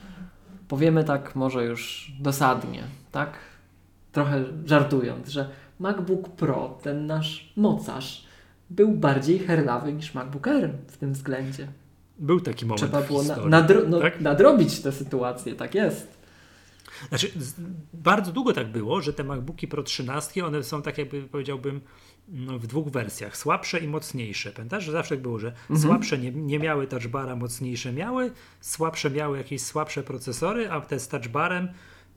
powiemy 0.69 1.05
tak 1.05 1.36
może 1.36 1.65
już 1.65 2.12
dosadnie, 2.20 2.82
tak? 3.12 3.32
Trochę 4.12 4.44
żartując, 4.65 5.28
że 5.28 5.51
MacBook 5.78 6.28
Pro, 6.28 6.78
ten 6.82 7.06
nasz 7.06 7.52
mocarz, 7.56 8.24
był 8.70 8.93
bardziej 8.93 9.39
herlawy 9.39 9.93
niż 9.93 10.15
MacBook 10.15 10.48
Air 10.48 10.70
w 10.86 10.97
tym 10.97 11.12
względzie. 11.12 11.69
Był 12.19 12.40
taki 12.40 12.66
moment. 12.66 12.81
Trzeba 12.81 13.02
było 13.02 13.23
na, 13.23 13.36
nadro 13.36 13.81
no, 13.89 14.01
tak? 14.01 14.20
nadrobić 14.20 14.81
tę 14.81 14.93
sytuację, 14.93 15.55
tak 15.55 15.74
jest. 15.74 16.19
Znaczy, 17.09 17.31
bardzo 17.93 18.32
długo 18.32 18.52
tak 18.52 18.69
było, 18.69 19.01
że 19.01 19.12
te 19.12 19.24
MacBooki 19.24 19.69
Pro 19.69 19.82
13, 19.82 20.47
one 20.47 20.62
są 20.62 20.82
tak 20.82 20.98
jakby 20.98 21.23
powiedziałbym 21.23 21.81
w 22.59 22.66
dwóch 22.66 22.88
wersjach, 22.88 23.36
słabsze 23.36 23.78
i 23.78 23.88
mocniejsze. 23.88 24.52
Pamiętasz, 24.52 24.84
że 24.84 24.92
zawsze 24.92 25.16
było, 25.16 25.38
że 25.38 25.48
mhm. 25.48 25.80
słabsze 25.80 26.18
nie, 26.18 26.30
nie 26.30 26.59
miały 26.59 26.86
touchbara, 26.86 27.36
mocniejsze 27.36 27.92
miały, 27.92 28.30
słabsze 28.60 29.10
miały 29.10 29.38
jakieś 29.38 29.62
słabsze 29.62 30.02
procesory, 30.02 30.70
a 30.70 30.80
te 30.80 30.98
z 30.98 31.09
touchbarem 31.09 31.68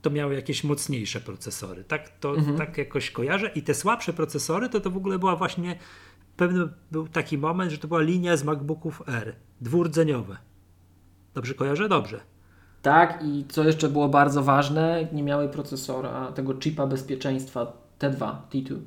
to 0.01 0.09
miały 0.09 0.35
jakieś 0.35 0.63
mocniejsze 0.63 1.21
procesory. 1.21 1.83
Tak 1.83 2.19
to 2.19 2.35
mhm. 2.35 2.57
tak 2.57 2.77
jakoś 2.77 3.11
kojarzę. 3.11 3.51
I 3.55 3.61
te 3.61 3.73
słabsze 3.73 4.13
procesory 4.13 4.69
to 4.69 4.79
to 4.79 4.91
w 4.91 4.97
ogóle 4.97 5.19
była 5.19 5.35
właśnie 5.35 5.75
pewny 6.37 6.67
był 6.91 7.07
taki 7.07 7.37
moment, 7.37 7.71
że 7.71 7.77
to 7.77 7.87
była 7.87 8.01
linia 8.01 8.37
z 8.37 8.43
MacBooków 8.43 9.03
R, 9.07 9.35
dwurdzeniowe. 9.61 10.37
Dobrze 11.33 11.53
kojarzę? 11.53 11.89
Dobrze. 11.89 12.19
Tak, 12.81 13.23
i 13.23 13.45
co 13.49 13.63
jeszcze 13.63 13.89
było 13.89 14.09
bardzo 14.09 14.43
ważne, 14.43 15.07
nie 15.13 15.23
miały 15.23 15.49
procesora, 15.49 16.31
tego 16.31 16.59
chipa 16.59 16.87
bezpieczeństwa 16.87 17.73
T2, 17.99 18.35
T2. 18.51 18.77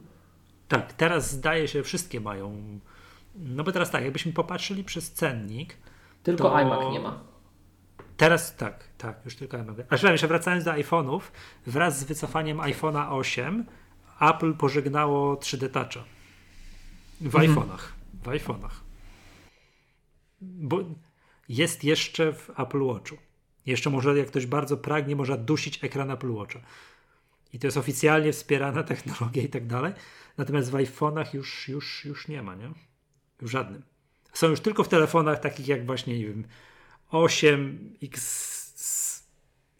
Tak, 0.68 0.92
teraz 0.92 1.30
zdaje 1.30 1.68
się, 1.68 1.82
wszystkie 1.82 2.20
mają. 2.20 2.78
No 3.34 3.64
bo 3.64 3.72
teraz 3.72 3.90
tak, 3.90 4.02
jakbyśmy 4.02 4.32
popatrzyli 4.32 4.84
przez 4.84 5.12
cennik. 5.12 5.76
Tylko 6.22 6.50
to... 6.50 6.60
iMac 6.60 6.92
nie 6.92 7.00
ma. 7.00 7.24
Teraz 8.16 8.56
tak, 8.56 8.84
tak, 8.98 9.24
już 9.24 9.36
tylko 9.36 9.58
iMac. 9.58 9.76
A 9.88 10.10
jeszcze 10.10 10.28
wracając 10.28 10.64
do 10.64 10.70
iPhone'ów, 10.70 11.20
wraz 11.66 11.98
z 11.98 12.04
wycofaniem 12.04 12.58
iPhone'a 12.58 13.12
8 13.12 13.64
Apple 14.20 14.54
pożegnało 14.54 15.34
3D 15.34 15.70
Toucha. 15.70 16.04
W 17.20 17.36
mhm. 17.36 17.54
iPhone'ach. 17.54 17.80
W 18.22 18.26
iPhone'ach. 18.26 18.74
Bo 20.40 20.78
jest 21.48 21.84
jeszcze 21.84 22.32
w 22.32 22.50
Apple 22.60 22.86
Watchu. 22.86 23.16
Jeszcze 23.66 23.90
może, 23.90 24.18
jak 24.18 24.28
ktoś 24.28 24.46
bardzo 24.46 24.76
pragnie, 24.76 25.16
można 25.16 25.36
dusić 25.36 25.84
ekran 25.84 26.10
Apple 26.10 26.30
Watcha. 26.30 26.60
I 27.54 27.58
to 27.58 27.66
jest 27.66 27.76
oficjalnie 27.76 28.32
wspierana 28.32 28.82
technologia 28.92 29.42
i 29.42 29.48
tak 29.48 29.66
dalej. 29.66 29.92
Natomiast 30.38 30.70
w 30.70 30.74
iPhone'ach 30.74 31.34
już, 31.34 31.68
już, 31.68 32.04
już 32.04 32.28
nie 32.28 32.42
ma, 32.42 32.54
nie? 32.54 32.70
W 33.42 33.48
żadnym. 33.48 33.82
Są 34.32 34.48
już 34.48 34.60
tylko 34.60 34.84
w 34.84 34.88
telefonach 34.88 35.40
takich 35.40 35.68
jak 35.68 35.86
właśnie, 35.86 36.18
nie 36.18 36.26
wiem, 36.26 36.44
8, 37.10 37.94
X, 38.02 39.24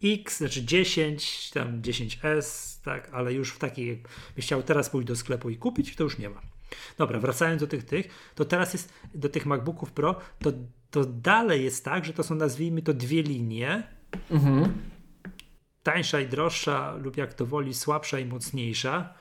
X, 0.05 0.39
znaczy 0.39 0.65
10, 0.65 1.51
tam 1.51 1.83
10S, 1.83 2.79
tak, 2.85 3.11
ale 3.13 3.33
już 3.33 3.53
w 3.53 3.59
takich, 3.59 3.89
jakbyś 3.89 4.45
chciał 4.45 4.63
teraz 4.63 4.91
pójść 4.91 5.09
do 5.09 5.17
sklepu 5.17 5.51
i 5.51 5.57
kupić, 5.57 5.97
to 5.97 6.05
już 6.05 6.19
nie 6.19 6.31
ma. 6.31 6.41
Dobra, 6.99 7.21
wracając 7.21 7.61
do 7.61 7.67
tych 7.67 7.85
tych, 7.85 8.09
to 8.35 8.45
teraz 8.45 8.73
jest 8.73 8.93
do 9.15 9.29
tych 9.29 9.47
MacBooków 9.47 9.93
Pro, 9.93 10.21
to, 10.39 10.53
to 10.91 11.05
dalej 11.05 11.65
jest 11.65 11.85
tak, 11.85 12.05
że 12.05 12.13
to 12.13 12.23
są 12.23 12.35
nazwijmy 12.35 12.83
to 12.83 12.95
dwie 12.95 13.23
linie. 13.23 13.83
Mhm. 14.31 14.94
Tańsza 15.85 16.20
i 16.20 16.27
droższa, 16.27 16.97
lub 17.02 17.16
jak 17.16 17.35
to 17.35 17.47
woli, 17.47 17.74
słabsza 17.74 18.19
i 18.19 18.24
mocniejsza. 18.24 19.15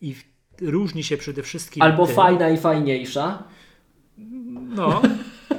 I 0.00 0.14
różni 0.60 1.04
się 1.04 1.16
przede 1.16 1.42
wszystkim. 1.42 1.82
Albo 1.82 2.06
tym, 2.06 2.16
fajna 2.16 2.50
i 2.50 2.58
fajniejsza. 2.58 3.42
No. 4.76 5.02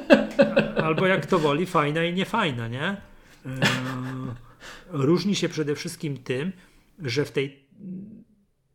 albo 0.85 1.07
jak 1.07 1.25
to 1.25 1.39
woli, 1.39 1.65
fajna 1.65 2.03
i 2.03 2.13
niefajna, 2.13 2.67
nie? 2.67 2.83
E, 2.83 3.59
różni 4.89 5.35
się 5.35 5.49
przede 5.49 5.75
wszystkim 5.75 6.17
tym, 6.17 6.51
że 6.99 7.25
w 7.25 7.31
tej 7.31 7.67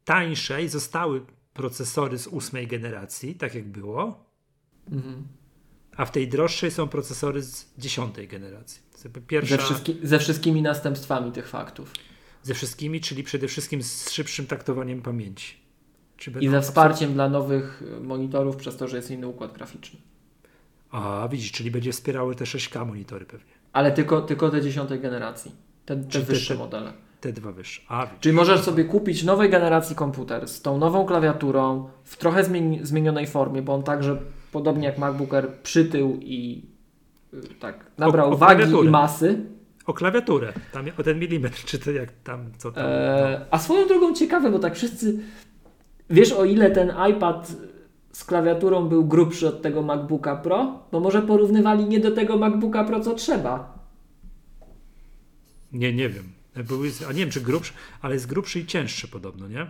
tańszej 0.05 0.69
zostały 0.69 1.27
procesory 1.53 2.19
z 2.19 2.27
ósmej 2.27 2.67
generacji, 2.67 3.35
tak 3.35 3.55
jak 3.55 3.69
było, 3.69 4.25
mhm. 4.91 5.29
a 5.97 6.05
w 6.05 6.11
tej 6.11 6.29
droższej 6.29 6.71
są 6.71 6.89
procesory 6.89 7.43
z 7.43 7.75
dziesiątej 7.79 8.29
generacji. 8.29 8.88
Pierwsza, 9.27 9.57
ze, 9.57 9.63
wszystki, 9.63 9.97
ze 10.03 10.19
wszystkimi 10.19 10.63
następstwami 10.63 11.33
tych 11.33 11.49
faktów. 11.49 11.93
Ze 12.43 12.55
wszystkimi, 12.55 13.01
czyli 13.01 13.23
przede 13.23 13.49
wszystkim 13.49 13.83
z 13.83 14.11
szybszym 14.11 14.47
taktowaniem 14.47 15.03
pamięci. 15.03 15.57
I 16.41 16.49
ze 16.49 16.63
wsparciem 16.63 17.15
dla 17.15 17.29
nowych 17.29 17.83
monitorów 18.01 18.57
przez 18.57 18.77
to, 18.77 18.89
że 18.89 18.97
jest 18.97 19.11
inny 19.11 19.27
układ 19.27 19.53
graficzny. 19.53 20.01
A, 20.91 21.29
widzisz, 21.31 21.53
czyli 21.53 21.71
będzie 21.71 21.93
wspierały 21.93 22.35
te 22.35 22.45
6K 22.45 22.87
monitory 22.87 23.27
pewnie. 23.27 23.53
Ale 23.73 23.93
tylko, 23.93 24.23
tylko 24.23 24.51
te 24.51 24.63
dziesiątej 24.63 25.01
generacji. 25.01 25.53
Te, 25.85 25.97
te 25.97 26.21
wyższe 26.21 26.55
te, 26.55 26.59
modele. 26.59 26.93
Te 27.21 27.33
dwa 27.33 27.53
wyższe. 27.53 27.83
A, 27.89 28.07
Czyli 28.21 28.35
możesz 28.35 28.61
sobie 28.61 28.85
kupić 28.85 29.23
nowej 29.23 29.51
generacji 29.51 29.97
komputer 29.97 30.49
z 30.49 30.63
tą 30.63 30.79
nową 30.79 31.07
klawiaturą 31.07 31.89
w 32.05 32.17
trochę 32.17 32.45
zmieni 32.45 32.81
zmienionej 32.83 33.27
formie, 33.27 33.63
bo 33.63 33.75
on 33.75 33.83
także, 33.83 34.23
podobnie 34.53 34.87
jak 34.87 34.99
MacBook 34.99 35.35
Air, 35.35 35.49
przytył 35.63 36.19
i 36.23 36.63
tak 37.61 37.91
nabrał 37.99 38.31
o, 38.31 38.33
o 38.33 38.37
wagi 38.37 38.73
i 38.87 38.89
masy. 38.89 39.47
O 39.87 39.95
klawiaturę, 39.95 40.53
tam 40.73 40.87
o 40.99 41.03
ten 41.03 41.19
milimetr, 41.19 41.65
czy 41.65 41.79
to 41.79 41.91
jak 41.91 42.13
tam, 42.25 42.53
co 42.59 42.73
tam. 42.73 42.85
Eee. 42.87 43.41
A 43.51 43.59
swoją 43.59 43.89
drogą 43.89 44.15
ciekawe, 44.15 44.51
bo 44.51 44.59
tak 44.59 44.75
wszyscy, 44.75 45.19
wiesz 46.11 46.33
o 46.33 46.45
ile 46.45 46.71
ten 46.71 46.93
iPad 47.11 47.53
z 48.13 48.25
klawiaturą 48.25 48.89
był 48.89 49.05
grubszy 49.05 49.49
od 49.49 49.63
tego 49.63 49.83
MacBooka 49.83 50.37
Pro? 50.37 50.83
Bo 50.93 51.01
może 51.01 51.23
porównywali 51.23 51.85
nie 51.85 52.01
do 52.01 52.11
tego 52.11 52.37
MacBooka 52.37 52.85
Pro, 52.85 53.01
co 53.01 53.15
trzeba. 53.15 53.79
Nie, 55.73 55.93
nie 55.93 56.09
wiem. 56.09 56.33
Był, 56.65 56.83
a 57.09 57.13
nie 57.13 57.19
wiem, 57.19 57.31
czy 57.31 57.41
grubszy, 57.41 57.73
ale 58.03 58.15
jest 58.15 58.27
grubszy 58.27 58.61
i 58.61 58.67
cięższy 58.67 59.09
podobno, 59.09 59.49
nie? 59.49 59.67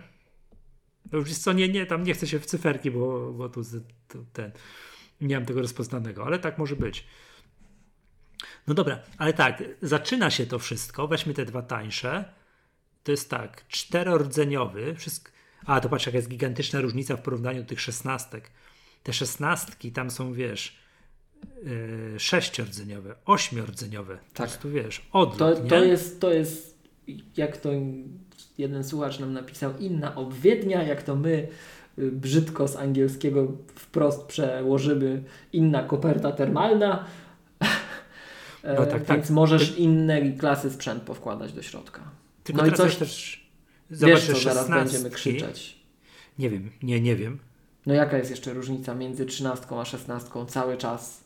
No 1.11 1.17
już 1.19 1.37
co, 1.37 1.53
nie, 1.53 1.69
nie, 1.69 1.85
tam 1.85 2.03
nie 2.03 2.13
chcę 2.13 2.27
się 2.27 2.39
w 2.39 2.45
cyferki, 2.45 2.91
bo, 2.91 3.33
bo 3.33 3.49
tu, 3.49 3.61
tu 4.07 4.25
ten, 4.33 4.51
nie 5.21 5.35
mam 5.35 5.45
tego 5.45 5.61
rozpoznanego, 5.61 6.25
ale 6.25 6.39
tak 6.39 6.57
może 6.57 6.75
być. 6.75 7.07
No 8.67 8.73
dobra, 8.73 8.99
ale 9.17 9.33
tak, 9.33 9.63
zaczyna 9.81 10.29
się 10.29 10.45
to 10.45 10.59
wszystko, 10.59 11.07
weźmy 11.07 11.33
te 11.33 11.45
dwa 11.45 11.61
tańsze, 11.61 12.25
to 13.03 13.11
jest 13.11 13.29
tak, 13.29 13.67
czterordzeniowy, 13.67 14.95
wszystko, 14.95 15.31
a 15.65 15.81
to 15.81 15.89
patrz, 15.89 16.05
jaka 16.05 16.17
jest 16.17 16.29
gigantyczna 16.29 16.81
różnica 16.81 17.15
w 17.15 17.21
porównaniu 17.21 17.61
do 17.61 17.69
tych 17.69 17.81
szesnastek. 17.81 18.51
Te 19.03 19.13
szesnastki 19.13 19.91
tam 19.91 20.11
są, 20.11 20.33
wiesz, 20.33 20.77
yy, 21.63 22.19
sześciordzeniowe, 22.19 23.15
ośmiordzeniowe. 23.25 24.17
Tak. 24.33 24.57
Tu 24.57 24.69
wiesz, 24.69 25.01
odlot, 25.11 25.61
to, 25.61 25.67
to, 25.67 25.83
jest, 25.83 26.21
to 26.21 26.33
jest, 26.33 26.79
jak 27.37 27.57
to 27.57 27.69
jeden 28.57 28.83
słuchacz 28.83 29.19
nam 29.19 29.33
napisał, 29.33 29.77
inna 29.79 30.15
obwiednia, 30.15 30.83
jak 30.83 31.03
to 31.03 31.15
my 31.15 31.47
y, 31.99 32.11
brzydko 32.11 32.67
z 32.67 32.75
angielskiego 32.75 33.47
wprost 33.75 34.25
przełożymy 34.25 35.23
inna 35.53 35.83
koperta 35.83 36.31
termalna. 36.31 37.05
No 38.63 38.85
tak, 38.85 39.05
tak. 39.05 39.17
Więc 39.17 39.29
możesz 39.29 39.77
inne 39.77 40.31
klasy 40.31 40.71
sprzęt 40.71 41.03
powkładać 41.03 41.53
do 41.53 41.61
środka. 41.61 42.01
Tylko 42.43 42.61
no 42.61 42.67
i 42.67 42.71
coś 42.71 42.95
też 42.95 43.39
Zobacz, 43.91 44.15
Wiesz, 44.15 44.27
co 44.27 44.39
zaraz 44.39 44.69
będziemy 44.69 45.09
krzyczeć. 45.09 45.79
Nie 46.39 46.49
wiem, 46.49 46.71
nie, 46.83 47.01
nie 47.01 47.15
wiem. 47.15 47.39
No 47.85 47.93
jaka 47.93 48.17
jest 48.17 48.31
jeszcze 48.31 48.53
różnica 48.53 48.95
między 48.95 49.25
trzynastką 49.25 49.81
a 49.81 49.85
szesnastką 49.85 50.45
cały 50.45 50.77
czas? 50.77 51.23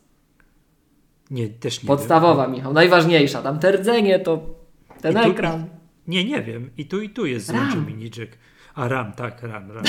Nie, 1.31 1.49
też 1.49 1.83
nie 1.83 1.87
Podstawowa, 1.87 2.43
wiem. 2.43 2.51
Michał, 2.51 2.73
najważniejsza. 2.73 3.41
Tam 3.41 3.59
te 3.59 3.71
rdzenie 3.71 4.19
to 4.19 4.55
ten 5.01 5.13
tu, 5.13 5.31
ekran. 5.31 5.65
I, 6.07 6.11
nie, 6.11 6.25
nie 6.25 6.43
wiem. 6.43 6.69
I 6.77 6.85
tu, 6.85 7.01
i 7.01 7.09
tu 7.09 7.25
jest 7.25 7.47
złącze 7.47 7.77
miniczek. 7.77 8.37
A 8.75 8.87
RAM, 8.87 9.13
tak, 9.13 9.43
RAM, 9.43 9.71
RAM. 9.71 9.85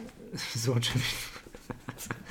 złącze 0.54 0.92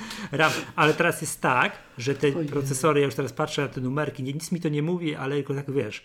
RAM. 0.32 0.52
Ale 0.76 0.94
teraz 0.94 1.20
jest 1.20 1.40
tak, 1.40 1.78
że 1.98 2.14
te 2.14 2.36
Ojej. 2.36 2.48
procesory, 2.48 3.00
ja 3.00 3.06
już 3.06 3.14
teraz 3.14 3.32
patrzę 3.32 3.62
na 3.62 3.68
te 3.68 3.80
numerki, 3.80 4.22
nic 4.22 4.52
mi 4.52 4.60
to 4.60 4.68
nie 4.68 4.82
mówi, 4.82 5.14
ale 5.14 5.36
tylko 5.36 5.54
tak 5.54 5.70
wiesz, 5.70 6.04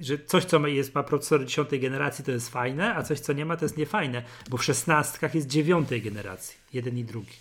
że 0.00 0.18
coś, 0.18 0.44
co 0.44 0.66
jest, 0.66 0.94
ma 0.94 1.02
procesor 1.02 1.44
10 1.44 1.68
generacji, 1.80 2.24
to 2.24 2.32
jest 2.32 2.48
fajne, 2.48 2.94
a 2.94 3.02
coś, 3.02 3.20
co 3.20 3.32
nie 3.32 3.46
ma, 3.46 3.56
to 3.56 3.64
jest 3.64 3.76
niefajne, 3.76 4.22
bo 4.50 4.56
w 4.56 4.64
szesnastkach 4.64 5.34
jest 5.34 5.46
dziewiątej 5.46 6.02
generacji, 6.02 6.56
jeden 6.72 6.98
i 6.98 7.04
drugi. 7.04 7.36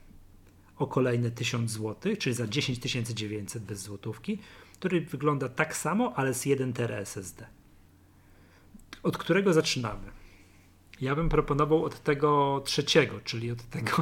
O 0.79 0.87
kolejne 0.87 1.31
1000 1.31 1.71
zł, 1.71 2.17
czyli 2.19 2.35
za 2.35 2.47
10 2.47 2.79
900 3.09 3.63
bez 3.63 3.81
złotówki, 3.81 4.39
który 4.73 5.01
wygląda 5.01 5.49
tak 5.49 5.77
samo, 5.77 6.13
ale 6.17 6.35
z 6.35 6.47
1 6.47 6.73
TB 6.73 6.91
SSD. 6.91 7.47
Od 9.03 9.19
którego 9.19 9.53
zaczynamy? 9.53 10.11
Ja 11.01 11.15
bym 11.15 11.29
proponował 11.29 11.85
od 11.85 12.03
tego 12.03 12.63
trzeciego, 12.65 13.21
czyli 13.25 13.51
od 13.51 13.63
tego. 13.63 13.93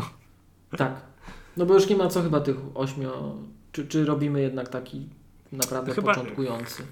Tak. 0.77 1.03
No 1.57 1.67
bo 1.67 1.75
już 1.75 1.89
nie 1.89 1.97
ma 1.97 2.09
co 2.09 2.23
chyba 2.23 2.41
tych 2.41 2.57
ośmiu. 2.75 3.11
Czy, 3.73 3.87
czy 3.87 4.05
robimy 4.05 4.41
jednak 4.41 4.69
taki 4.69 5.09
naprawdę 5.53 5.95
chyba... 5.95 6.15
początkujący? 6.15 6.87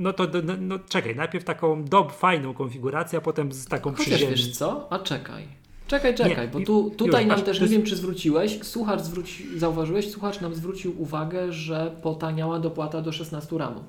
No 0.00 0.12
to 0.12 0.26
no, 0.44 0.52
no, 0.60 0.78
czekaj, 0.78 1.16
najpierw 1.16 1.44
taką 1.44 1.84
dob, 1.84 2.12
fajną 2.12 2.54
konfigurację, 2.54 3.18
a 3.18 3.22
potem 3.22 3.52
z 3.52 3.66
taką 3.66 3.90
Chociaż 3.90 4.06
przyziemną. 4.06 4.36
wiesz 4.36 4.56
co? 4.56 4.92
A 4.92 4.98
czekaj. 4.98 5.48
Czekaj, 5.86 6.14
czekaj, 6.14 6.46
nie, 6.46 6.52
bo 6.52 6.60
tu, 6.60 6.90
tutaj 6.90 7.24
już, 7.26 7.36
nam 7.36 7.44
też, 7.44 7.60
nie 7.60 7.66
wiem 7.66 7.82
czy 7.82 7.96
zwróciłeś, 7.96 8.58
słuchacz 8.62 9.00
zwróci, 9.00 9.58
zauważyłeś, 9.58 10.10
słuchacz 10.10 10.40
nam 10.40 10.54
zwrócił 10.54 11.02
uwagę, 11.02 11.52
że 11.52 11.96
potaniała 12.02 12.58
dopłata 12.58 13.02
do 13.02 13.12
16 13.12 13.58
ramu. 13.58 13.84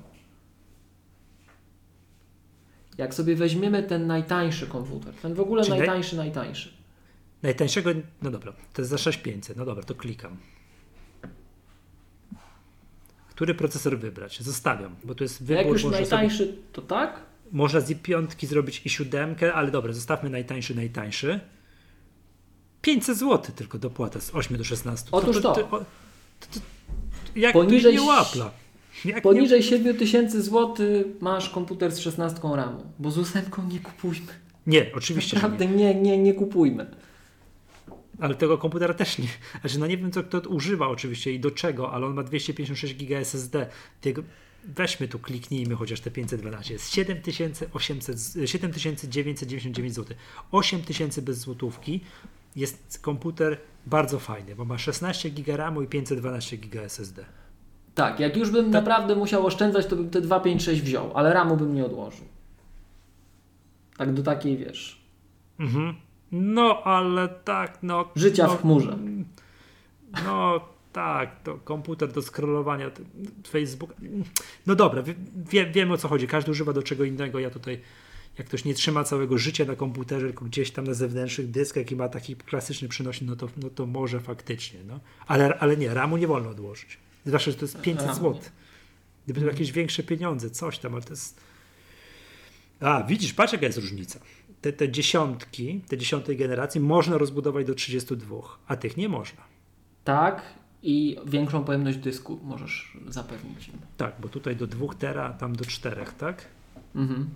Jak 2.98 3.14
sobie 3.14 3.36
weźmiemy 3.36 3.82
ten 3.82 4.06
najtańszy 4.06 4.66
komputer, 4.66 5.14
ten 5.14 5.34
w 5.34 5.40
ogóle 5.40 5.64
Czyli 5.64 5.78
najtańszy, 5.78 6.16
naj... 6.16 6.26
najtańszy. 6.26 6.72
Najtańszego, 7.42 7.90
no 8.22 8.30
dobra, 8.30 8.52
to 8.72 8.82
jest 8.82 8.90
za 8.90 8.98
6500, 8.98 9.56
no 9.56 9.64
dobra, 9.64 9.82
to 9.82 9.94
klikam. 9.94 10.36
Który 13.42 13.54
procesor 13.54 13.98
wybrać? 13.98 14.40
Zostawiam, 14.40 14.96
bo 15.04 15.14
to 15.14 15.24
jest 15.24 15.42
wybór. 15.42 15.56
Jak 15.56 15.66
już 15.66 15.84
najtańszy, 15.84 16.38
sobie, 16.38 16.52
to 16.72 16.82
tak? 16.82 17.20
Można 17.52 17.80
z 17.80 17.94
piątki 18.02 18.46
zrobić 18.46 18.82
i 18.84 18.90
siódemkę, 18.90 19.54
ale 19.54 19.70
dobra, 19.70 19.92
zostawmy 19.92 20.30
najtańszy, 20.30 20.74
najtańszy. 20.74 21.40
500 22.82 23.18
zł 23.18 23.54
tylko 23.56 23.78
dopłata 23.78 24.20
z 24.20 24.34
8 24.34 24.56
do 24.56 24.64
16. 24.64 25.08
Otóż 25.12 25.40
to. 25.40 25.54
to, 25.54 25.62
to, 25.62 25.78
to 26.40 26.60
jak 27.36 27.52
Poniżej, 27.52 27.96
to 27.96 28.00
nie 28.00 28.08
łapla? 28.08 28.50
Jak 29.04 29.22
Poniżej 29.22 29.60
nie... 29.60 29.66
7 29.66 29.96
tysięcy 29.96 30.42
złotych 30.42 31.06
masz 31.20 31.50
komputer 31.50 31.92
z 31.92 31.98
16 31.98 32.40
RAMu, 32.54 32.82
bo 32.98 33.10
z 33.10 33.18
ósemką 33.18 33.68
nie 33.68 33.80
kupujmy. 33.80 34.32
Nie, 34.66 34.90
oczywiście. 34.94 35.36
Naprawdę 35.36 35.66
nie. 35.66 35.74
nie, 35.74 35.94
nie, 35.94 36.18
nie 36.18 36.34
kupujmy. 36.34 36.86
Ale 38.22 38.34
tego 38.34 38.58
komputera 38.58 38.94
też 38.94 39.18
nie. 39.18 39.28
Znaczy, 39.60 39.78
no 39.78 39.86
nie 39.86 39.98
wiem, 39.98 40.12
co 40.12 40.22
kto 40.22 40.40
używa 40.40 40.88
oczywiście 40.88 41.32
i 41.32 41.40
do 41.40 41.50
czego, 41.50 41.92
ale 41.92 42.06
on 42.06 42.14
ma 42.14 42.22
256 42.22 42.94
GB 42.94 43.18
SSD. 43.18 43.66
Tego, 44.00 44.22
weźmy 44.64 45.08
tu, 45.08 45.18
kliknijmy 45.18 45.74
chociaż 45.74 46.00
te 46.00 46.10
512. 46.10 46.72
Jest 46.72 46.92
7800, 46.92 48.16
7999 48.50 49.94
zł. 49.94 50.16
8000 50.50 51.22
bez 51.22 51.38
złotówki. 51.38 52.00
Jest 52.56 52.98
komputer 53.02 53.58
bardzo 53.86 54.18
fajny, 54.18 54.54
bo 54.54 54.64
ma 54.64 54.78
16 54.78 55.30
GB 55.30 55.56
RAMu 55.56 55.82
i 55.82 55.86
512 55.86 56.56
GB 56.56 56.84
SSD. 56.84 57.24
Tak, 57.94 58.20
jak 58.20 58.36
już 58.36 58.50
bym 58.50 58.64
tak. 58.64 58.72
naprawdę 58.72 59.16
musiał 59.16 59.46
oszczędzać, 59.46 59.86
to 59.86 59.96
bym 59.96 60.10
te 60.10 60.20
256 60.20 60.82
wziął, 60.82 61.10
ale 61.14 61.32
ramu 61.32 61.56
bym 61.56 61.74
nie 61.74 61.84
odłożył. 61.84 62.24
Tak 63.96 64.14
do 64.14 64.22
takiej, 64.22 64.56
wiesz. 64.56 65.02
Mhm. 65.58 65.94
No, 66.32 66.82
ale 66.84 67.28
tak, 67.28 67.78
no. 67.82 68.08
Życia 68.16 68.46
no, 68.46 68.56
w 68.56 68.60
chmurze. 68.60 68.98
No, 70.24 70.60
tak, 70.92 71.42
to 71.42 71.54
komputer 71.54 72.12
do 72.12 72.22
scrollowania 72.22 72.90
Facebook. 73.48 73.94
No 74.66 74.74
dobra, 74.74 75.02
wie, 75.36 75.66
wiemy 75.66 75.92
o 75.92 75.96
co 75.96 76.08
chodzi. 76.08 76.26
Każdy 76.26 76.50
używa 76.50 76.72
do 76.72 76.82
czego 76.82 77.04
innego. 77.04 77.38
Ja 77.38 77.50
tutaj, 77.50 77.80
jak 78.38 78.46
ktoś 78.46 78.64
nie 78.64 78.74
trzyma 78.74 79.04
całego 79.04 79.38
życia 79.38 79.64
na 79.64 79.76
komputerze, 79.76 80.26
tylko 80.26 80.44
gdzieś 80.44 80.70
tam 80.70 80.86
na 80.86 80.94
zewnętrznych 80.94 81.50
dyskach 81.50 81.90
i 81.90 81.96
ma 81.96 82.08
taki 82.08 82.36
klasyczny 82.36 82.88
przynośnik, 82.88 83.30
no 83.30 83.36
to, 83.36 83.48
no 83.56 83.70
to 83.70 83.86
może 83.86 84.20
faktycznie. 84.20 84.80
No. 84.86 85.00
Ale, 85.26 85.58
ale 85.58 85.76
nie, 85.76 85.94
ramu 85.94 86.16
nie 86.16 86.26
wolno 86.26 86.50
odłożyć. 86.50 86.98
Zwłaszcza, 87.26 87.50
że 87.50 87.56
to 87.56 87.64
jest 87.64 87.80
500 87.80 88.14
zł. 88.14 88.40
Gdyby 89.24 89.40
to 89.40 89.46
jakieś 89.46 89.72
większe 89.72 90.02
pieniądze, 90.02 90.50
coś 90.50 90.78
tam, 90.78 90.92
ale 90.92 91.02
to 91.02 91.10
jest... 91.10 91.40
A, 92.80 93.02
widzisz, 93.02 93.32
patrz 93.32 93.52
jaka 93.52 93.66
jest 93.66 93.78
różnica. 93.78 94.20
Te, 94.62 94.72
te 94.72 94.88
dziesiątki, 94.88 95.80
te 95.88 95.98
dziesiątej 95.98 96.36
generacji 96.36 96.80
można 96.80 97.18
rozbudować 97.18 97.66
do 97.66 97.74
32, 97.74 98.36
a 98.66 98.76
tych 98.76 98.96
nie 98.96 99.08
można. 99.08 99.42
Tak, 100.04 100.42
i 100.82 101.16
większą 101.26 101.64
pojemność 101.64 101.98
dysku 101.98 102.40
możesz 102.42 102.98
zapewnić 103.08 103.68
im. 103.68 103.74
Tak, 103.96 104.14
bo 104.20 104.28
tutaj 104.28 104.56
do 104.56 104.66
2 104.66 104.94
tera, 104.94 105.32
tam 105.32 105.56
do 105.56 105.64
4, 105.64 106.04
tak? 106.18 106.44
Mhm. 106.94 107.30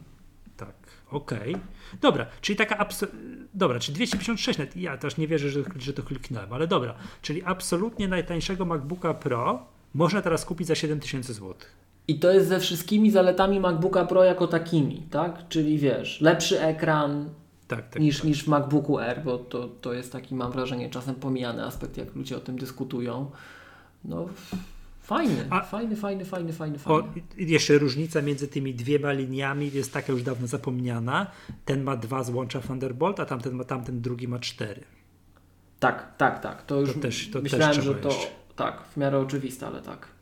Tak, 0.57 0.75
okej. 1.11 1.55
Okay. 1.55 1.67
Dobra, 2.01 2.27
czyli 2.41 2.57
taka 2.57 2.77
abso- 2.85 3.07
Dobra, 3.55 3.81
czyli 3.81 3.95
256 3.95 4.59
net. 4.59 4.77
Ja 4.77 4.99
też 4.99 5.17
nie 5.17 5.29
wierzę, 5.29 5.51
że, 5.51 5.63
że 5.79 5.93
to 5.93 6.03
kliknąłem, 6.03 6.53
ale 6.53 6.67
dobra. 6.67 6.95
Czyli 7.23 7.43
absolutnie 7.43 8.09
najtańszego 8.09 8.65
MacBooka 8.65 9.15
Pro 9.15 9.67
można 9.95 10.23
teraz 10.23 10.45
kupić 10.45 10.67
za 10.67 10.75
7000 10.75 11.35
zł. 11.35 11.55
I 12.09 12.19
to 12.19 12.33
jest 12.33 12.49
ze 12.49 12.61
wszystkimi 12.61 13.11
zaletami 13.11 13.61
MacBooka 13.61 14.05
Pro 14.05 14.25
jako 14.25 14.47
takimi, 14.47 15.03
tak? 15.11 15.49
Czyli 15.49 15.79
wiesz, 15.79 16.21
lepszy 16.21 16.61
ekran 16.61 17.31
tak, 17.69 17.89
tak, 17.89 18.03
niż, 18.03 18.17
tak. 18.17 18.25
niż 18.25 18.45
w 18.45 18.49
MacBooku 18.49 19.01
R, 19.01 19.23
bo 19.25 19.39
to, 19.39 19.69
to 19.69 19.93
jest 19.93 20.13
taki, 20.13 20.35
mam 20.35 20.53
wrażenie, 20.53 20.91
czasem 20.91 21.15
pomijany 21.15 21.65
aspekt, 21.65 21.97
jak 21.97 22.15
ludzie 22.15 22.37
o 22.37 22.41
tym 22.41 22.59
dyskutują. 22.59 23.31
No, 24.05 24.29
fajny, 25.01 25.47
A, 25.51 25.61
fajny, 25.61 25.97
fajny, 25.97 26.25
fajny, 26.25 26.53
fajny, 26.53 26.79
fajny. 26.79 27.03
O, 27.03 27.09
jeszcze 27.37 27.79
różnica 27.79 28.23
między 28.23 28.49
tymi 28.49 28.75
dwiema 28.75 29.13
liniami 29.13 29.71
jest 29.73 29.93
taka 29.93 30.13
już 30.13 30.23
dawno 30.23 30.47
zapomniana. 30.47 31.27
Ten 31.65 31.83
ma 31.83 31.97
dwa 31.97 32.25
złącza 32.25 32.61
Thunderbolt, 32.61 33.21
a 33.21 33.27
tamten, 33.27 33.55
ma, 33.55 33.65
tamten 33.65 34.01
drugi 34.01 34.29
ma 34.29 34.39
cztery. 34.39 34.85
Tak, 35.79 36.17
tak, 36.17 36.43
tak. 36.43 36.63
To 36.63 36.81
już 36.81 36.93
to 36.95 37.01
też, 37.01 37.31
to 37.31 37.43
myślałem, 37.43 37.75
też 37.75 37.85
że 37.85 37.95
to 37.95 38.11
tak, 38.57 38.83
w 38.83 38.97
miarę 38.97 39.19
oczywiste, 39.19 39.67
ale 39.67 39.83
tak. 39.83 40.16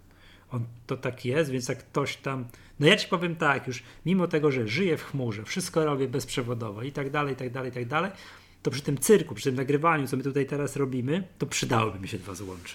On, 0.54 0.64
to 0.86 0.96
tak 0.96 1.24
jest, 1.24 1.50
więc 1.50 1.68
jak 1.68 1.78
ktoś 1.78 2.16
tam. 2.16 2.44
No 2.80 2.86
ja 2.86 2.96
ci 2.96 3.08
powiem 3.08 3.36
tak, 3.36 3.66
już 3.66 3.82
mimo 4.06 4.26
tego, 4.26 4.50
że 4.50 4.68
żyję 4.68 4.96
w 4.96 5.04
chmurze, 5.04 5.44
wszystko 5.44 5.84
robię 5.84 6.08
bezprzewodowo 6.08 6.82
i 6.82 6.92
tak 6.92 7.10
dalej, 7.10 7.34
i 7.34 7.36
tak 7.36 7.50
dalej, 7.50 7.70
i 7.70 7.74
tak 7.74 7.88
dalej, 7.88 8.10
to 8.62 8.70
przy 8.70 8.82
tym 8.82 8.98
cyrku, 8.98 9.34
przy 9.34 9.44
tym 9.44 9.54
nagrywaniu, 9.54 10.06
co 10.06 10.16
my 10.16 10.22
tutaj 10.22 10.46
teraz 10.46 10.76
robimy, 10.76 11.28
to 11.38 11.46
przydałoby 11.46 11.98
mi 11.98 12.08
się 12.08 12.18
dwa 12.18 12.34
złącza. 12.34 12.74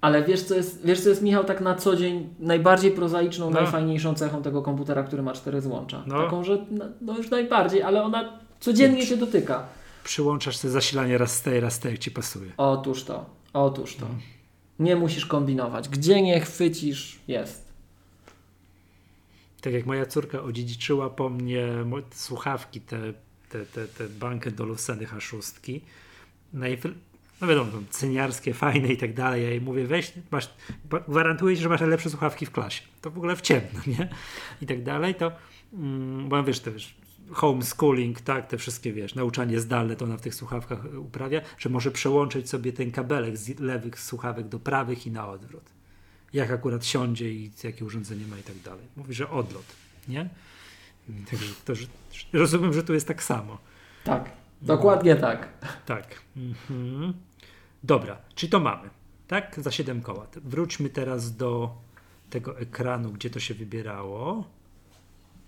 Ale 0.00 0.24
wiesz 0.24 0.42
co, 0.42 0.54
jest, 0.54 0.86
wiesz, 0.86 1.00
co 1.00 1.08
jest, 1.08 1.22
Michał, 1.22 1.44
tak 1.44 1.60
na 1.60 1.74
co 1.74 1.96
dzień 1.96 2.34
najbardziej 2.38 2.90
prozaiczną, 2.90 3.50
no. 3.50 3.60
najfajniejszą 3.60 4.14
cechą 4.14 4.42
tego 4.42 4.62
komputera, 4.62 5.02
który 5.02 5.22
ma 5.22 5.32
cztery 5.32 5.60
złącza? 5.60 6.02
No. 6.06 6.24
Taką, 6.24 6.44
że 6.44 6.66
no 7.00 7.16
już 7.16 7.30
najbardziej, 7.30 7.82
ale 7.82 8.02
ona 8.02 8.38
codziennie 8.60 9.06
się 9.06 9.16
dotyka. 9.16 9.66
Przyłączasz 10.04 10.58
te 10.58 10.70
zasilanie 10.70 11.18
raz 11.18 11.36
z 11.36 11.42
tej, 11.42 11.60
raz 11.60 11.74
z 11.74 11.78
tej, 11.78 11.90
jak 11.90 12.00
ci 12.00 12.10
pasuje. 12.10 12.52
Otóż 12.56 13.04
to, 13.04 13.26
otóż 13.52 13.96
to. 13.96 14.06
Nie 14.78 14.96
musisz 14.96 15.26
kombinować. 15.26 15.88
Gdzie 15.88 16.22
nie 16.22 16.40
chwycisz, 16.40 17.18
jest. 17.28 17.64
Tak 19.60 19.72
jak 19.72 19.86
moja 19.86 20.06
córka 20.06 20.42
odziedziczyła 20.42 21.10
po 21.10 21.28
mnie 21.28 21.68
słuchawki, 22.10 22.80
te, 22.80 23.12
te, 23.48 23.66
te, 23.66 23.88
te 23.88 24.08
bankę 24.08 24.50
do 24.50 24.64
Luceny 24.64 25.06
H6, 25.06 25.80
no 27.40 27.48
wiadomo, 27.48 27.70
cyniarskie, 27.90 28.54
fajne 28.54 28.88
i 28.88 28.96
tak 28.96 29.14
dalej. 29.14 29.42
Ja 29.42 29.50
jej 29.50 29.60
mówię, 29.60 29.86
weź, 29.86 30.12
masz, 30.30 30.50
gwarantuję 31.08 31.56
ci, 31.56 31.62
że 31.62 31.68
masz 31.68 31.80
najlepsze 31.80 32.10
słuchawki 32.10 32.46
w 32.46 32.50
klasie. 32.50 32.82
To 33.00 33.10
w 33.10 33.16
ogóle 33.16 33.36
w 33.36 33.40
ciemno, 33.40 33.80
nie? 33.98 34.08
I 34.62 34.66
tak 34.66 34.82
dalej, 34.82 35.14
to, 35.14 35.32
mm, 35.72 36.28
bo 36.28 36.44
wiesz, 36.44 36.60
to 36.60 36.72
wiesz, 36.72 36.94
homeschooling, 37.32 38.20
tak, 38.20 38.46
te 38.46 38.58
wszystkie, 38.58 38.92
wiesz, 38.92 39.14
nauczanie 39.14 39.60
zdalne 39.60 39.96
to 39.96 40.04
ona 40.04 40.16
w 40.16 40.20
tych 40.20 40.34
słuchawkach 40.34 40.78
uprawia, 40.98 41.40
że 41.58 41.68
może 41.68 41.90
przełączyć 41.90 42.48
sobie 42.48 42.72
ten 42.72 42.90
kabelek 42.90 43.36
z 43.36 43.60
lewych 43.60 44.00
słuchawek 44.00 44.48
do 44.48 44.58
prawych 44.58 45.06
i 45.06 45.10
na 45.10 45.28
odwrót. 45.28 45.64
Jak 46.32 46.50
akurat 46.50 46.86
siądzie 46.86 47.32
i 47.32 47.50
jakie 47.64 47.84
urządzenie 47.84 48.26
ma 48.26 48.38
i 48.38 48.42
tak 48.42 48.58
dalej. 48.58 48.86
Mówi, 48.96 49.14
że 49.14 49.30
odlot, 49.30 49.64
nie? 50.08 50.28
Także 51.30 51.54
to, 51.64 51.74
że, 51.74 51.86
rozumiem, 52.32 52.72
że 52.72 52.82
tu 52.82 52.94
jest 52.94 53.08
tak 53.08 53.22
samo. 53.22 53.58
Tak, 54.04 54.30
dokładnie 54.62 55.16
tak. 55.16 55.48
Tak. 55.86 56.20
Mhm. 56.36 57.14
Dobra, 57.84 58.18
czyli 58.34 58.52
to 58.52 58.60
mamy, 58.60 58.90
tak? 59.28 59.54
Za 59.58 59.70
7 59.70 60.02
koła. 60.02 60.26
Wróćmy 60.44 60.88
teraz 60.88 61.36
do 61.36 61.74
tego 62.30 62.58
ekranu, 62.58 63.12
gdzie 63.12 63.30
to 63.30 63.40
się 63.40 63.54
wybierało 63.54 64.44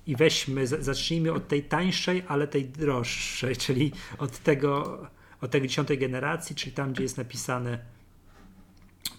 i 0.07 0.17
weźmy, 0.17 0.67
zacznijmy 0.67 1.33
od 1.33 1.49
tej 1.49 1.63
tańszej, 1.63 2.23
ale 2.29 2.49
tej 2.49 2.65
droższej, 2.69 3.57
czyli 3.57 3.93
od 4.19 4.39
tego, 4.39 5.01
od 5.41 5.51
tej 5.51 5.63
dziesiątej 5.63 5.99
generacji, 5.99 6.57
czyli 6.57 6.73
tam, 6.73 6.93
gdzie 6.93 7.03
jest 7.03 7.17
napisane 7.17 7.79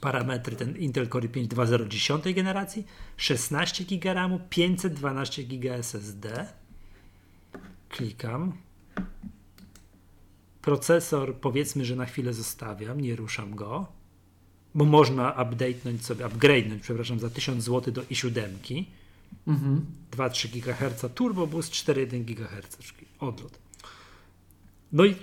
parametry, 0.01 0.55
ten 0.55 0.77
Intel 0.77 1.09
Core 1.09 1.25
i 1.25 1.29
5 1.29 1.51
2.0 1.51 1.87
dziesiątej 1.87 2.33
generacji, 2.33 2.87
16 3.17 3.83
GB 3.85 4.13
RAM, 4.13 4.39
512 4.49 5.43
GB 5.43 5.75
SSD. 5.75 6.47
Klikam. 7.89 8.53
Procesor 10.61 11.35
powiedzmy, 11.35 11.85
że 11.85 11.95
na 11.95 12.05
chwilę 12.05 12.33
zostawiam, 12.33 13.01
nie 13.01 13.15
ruszam 13.15 13.55
go, 13.55 13.87
bo 14.75 14.85
można 14.85 15.31
update'nąć 15.31 16.01
sobie, 16.01 16.25
upgrade'nąć, 16.25 16.79
przepraszam, 16.79 17.19
za 17.19 17.29
1000 17.29 17.63
zł 17.63 17.93
do 17.93 18.01
i7. 18.01 18.83
Mhm. 19.47 19.85
2-3 20.11 20.49
GHz 20.49 21.05
Turbo 21.15 21.47
Boost, 21.47 21.73
4,1 21.73 22.23
GHz 22.23 22.77
odlot. 23.19 23.59
No 24.91 25.05
i 25.05 25.15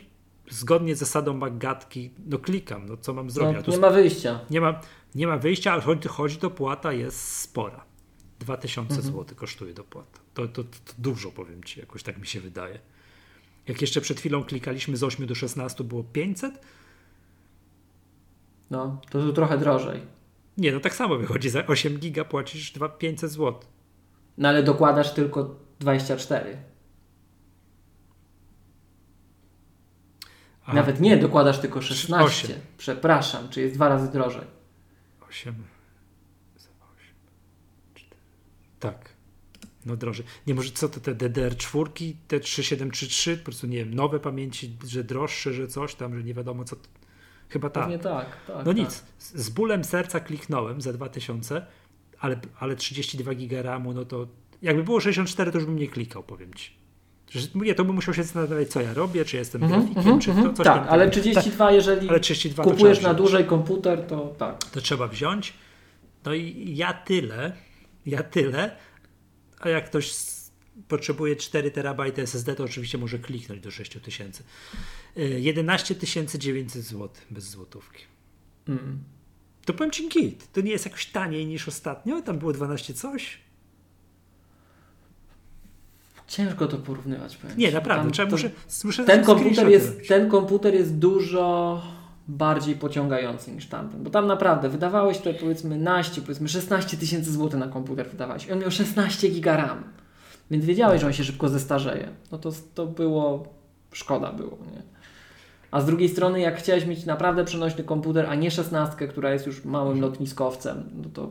zgodnie 0.51 0.97
z 0.97 0.99
zasadą 0.99 1.35
Maggatki, 1.35 2.11
no 2.27 2.39
klikam, 2.39 2.87
no 2.87 2.97
co 2.97 3.15
mam 3.15 3.31
zrobić? 3.31 3.67
No, 3.67 3.73
nie 3.73 3.79
ma 3.79 3.91
wyjścia. 3.91 4.41
Nie 4.51 4.61
ma, 4.61 4.81
nie 5.15 5.27
ma 5.27 5.39
wyjścia, 5.39 5.73
ale 5.73 5.83
chodzi, 5.83 6.09
chodzi 6.09 6.39
dopłata 6.39 6.93
jest 6.93 7.39
spora. 7.39 7.85
2000 8.41 8.95
mhm. 8.95 9.15
zł 9.15 9.37
kosztuje 9.37 9.75
dopłata. 9.75 10.21
To, 10.35 10.49
to, 10.49 10.65
to, 10.65 10.71
dużo 10.99 11.31
powiem 11.31 11.65
Ci, 11.65 11.81
jakoś 11.81 12.03
tak 12.03 12.19
mi 12.19 12.27
się 12.27 12.41
wydaje. 12.41 12.79
Jak 13.69 13.81
jeszcze 13.81 14.01
przed 14.01 14.21
chwilą 14.21 14.45
klikaliśmy 14.45 14.97
z 14.97 15.03
8 15.03 15.27
do 15.27 15.35
16 15.35 15.85
było 15.85 16.05
500. 16.05 16.61
No, 18.71 19.01
to 19.11 19.23
tu 19.23 19.33
trochę 19.33 19.59
drożej. 19.59 20.01
Nie, 20.59 20.73
no 20.73 20.81
tak 20.81 20.95
samo 20.95 21.17
wychodzi. 21.17 21.51
Za 21.51 21.67
8 21.67 21.99
giga 21.99 22.25
płacisz 22.25 22.73
500 22.99 23.31
zł. 23.31 23.61
No 24.39 24.49
ale 24.49 24.63
dokładasz 24.63 25.15
tylko 25.15 25.57
24. 25.81 26.57
Aha. 30.63 30.73
Nawet 30.75 31.01
nie, 31.01 31.17
dokładasz 31.17 31.59
tylko 31.59 31.83
16. 31.83 32.49
8. 32.49 32.61
Przepraszam, 32.79 33.49
czy 33.49 33.61
jest 33.61 33.75
dwa 33.75 33.89
razy 33.89 34.13
drożej. 34.13 34.47
8. 35.29 35.55
8. 36.57 36.75
4. 37.95 38.17
Tak. 38.81 39.15
No 39.87 39.97
drożej. 39.97 40.27
Nie 40.47 40.55
może 40.55 40.71
co 40.71 40.89
to 40.89 41.01
te 41.01 41.15
DDR4, 41.15 42.15
te 42.29 42.41
3733, 42.41 43.37
po 43.37 43.45
prostu 43.45 43.67
nie 43.67 43.79
wiem, 43.79 43.95
nowe 43.95 44.21
pamięci, 44.21 44.77
że 44.87 45.05
droższe, 45.05 45.53
że 45.53 45.69
coś 45.69 45.95
tam, 45.95 46.17
że 46.17 46.25
nie 46.25 46.35
wiadomo 46.35 46.65
co. 46.65 46.77
Chyba 47.49 47.71
tak. 47.71 47.89
Nie 47.89 47.99
tak, 47.99 48.27
tak. 48.47 48.57
No 48.57 48.65
tak. 48.65 48.77
nic. 48.77 49.05
Z 49.19 49.51
bólem 49.51 49.85
serca 49.85 50.21
kliknąłem 50.21 50.81
za 50.81 50.93
2000 50.93 51.67
ale, 52.21 52.41
ale 52.61 52.77
32 52.77 53.35
giga 53.35 53.63
RAMu, 53.63 53.93
no 53.93 54.05
to 54.05 54.27
jakby 54.63 54.85
było 54.85 55.01
64, 55.01 55.53
to 55.53 55.59
już 55.59 55.67
bym 55.67 55.79
nie 55.79 55.89
klikał, 55.89 56.23
powiem 56.23 56.55
ci. 56.55 56.73
Nie, 57.55 57.75
to 57.75 57.85
bym 57.85 57.95
musiał 57.95 58.15
się 58.15 58.23
zastanawiać, 58.23 58.69
co 58.69 58.81
ja 58.81 58.95
robię, 58.95 59.25
czy 59.25 59.37
jestem 59.37 59.65
mm 59.65 59.81
-hmm, 59.81 59.85
grafikiem, 59.85 60.13
mm 60.13 60.19
-hmm, 60.19 60.25
czy 60.25 60.35
to 60.35 60.53
coś 60.53 60.65
Tak, 60.65 60.87
ale 60.89 61.11
32, 61.11 61.67
tak, 61.67 61.75
jeżeli 61.75 62.09
ale 62.09 62.21
32 62.21 62.65
kupujesz 62.65 63.03
na 63.03 63.15
dłużej 63.15 63.45
komputer, 63.45 64.07
to 64.07 64.35
tak. 64.39 64.65
To 64.65 64.81
trzeba 64.81 65.09
wziąć. 65.09 65.55
No 66.25 66.35
i 66.35 66.77
ja 66.77 66.93
tyle, 66.93 67.53
ja 68.07 68.23
tyle, 68.23 68.77
a 69.61 69.69
jak 69.69 69.87
ktoś 69.87 70.15
potrzebuje 70.89 71.37
4 71.37 71.71
terabajty 71.71 72.23
SSD, 72.23 72.55
to 72.55 72.65
oczywiście 72.65 72.99
może 72.99 73.19
kliknąć 73.19 73.61
do 73.61 73.71
6000. 73.71 74.45
11 75.17 75.95
900 76.39 76.83
zł 76.83 77.09
bez 77.31 77.51
złotówki. 77.51 78.05
Mm 78.69 79.14
to 79.65 79.75
powiem 79.75 79.91
ci 79.91 80.09
git. 80.09 80.53
To 80.53 80.61
nie 80.61 80.71
jest 80.71 80.85
jakoś 80.85 81.07
taniej 81.07 81.47
niż 81.47 81.69
ostatnio? 81.69 82.23
Tam 82.23 82.39
było 82.39 82.53
12 82.53 82.95
coś? 82.95 83.39
Ciężko 86.29 86.67
to 86.67 86.79
porównywać. 86.79 87.37
Powiem 87.37 87.59
nie, 87.59 87.73
naprawdę. 87.73 88.11
Trzeba, 88.11 88.31
muszę, 88.31 88.51
muszę 88.85 89.05
ten, 89.05 89.25
komputer 89.25 89.69
jest, 89.69 90.09
ten 90.09 90.31
komputer 90.31 90.75
jest 90.75 90.99
dużo 90.99 91.83
bardziej 92.29 92.75
pociągający 92.75 93.53
niż 93.53 93.67
tamten. 93.67 94.03
Bo 94.03 94.11
tam 94.11 94.27
naprawdę 94.27 94.69
wydawałeś 94.69 95.19
to 95.19 95.35
powiedzmy 95.35 95.77
naście, 95.77 96.21
powiedzmy 96.21 96.49
16 96.49 96.97
tysięcy 96.97 97.33
złotych 97.33 97.61
na 97.61 97.69
komputer 97.69 98.11
wydawałeś. 98.11 98.51
On 98.51 98.59
miał 98.59 98.71
16 98.71 99.29
giga 99.29 99.57
RAM. 99.57 99.85
Więc 100.51 100.65
wiedziałeś, 100.65 101.01
że 101.01 101.07
on 101.07 101.13
się 101.13 101.25
szybko 101.25 101.49
zestarzeje. 101.49 102.09
No 102.33 102.39
to, 102.39 102.53
to 102.75 102.87
było, 102.87 103.55
szkoda 103.93 104.33
było, 104.33 104.59
nie? 104.73 104.94
A 105.75 105.81
z 105.81 105.87
drugiej 105.87 106.09
strony, 106.09 106.41
jak 106.41 106.59
chciałeś 106.59 106.87
mieć 106.87 107.07
naprawdę 107.07 107.45
przenośny 107.45 107.85
komputer, 107.85 108.27
a 108.27 108.35
nie 108.35 108.51
szesnastkę, 108.51 109.09
która 109.09 109.33
jest 109.33 109.47
już 109.47 109.65
małym 109.65 110.01
lotniskowcem, 110.01 110.91
no 110.95 111.09
to. 111.15 111.31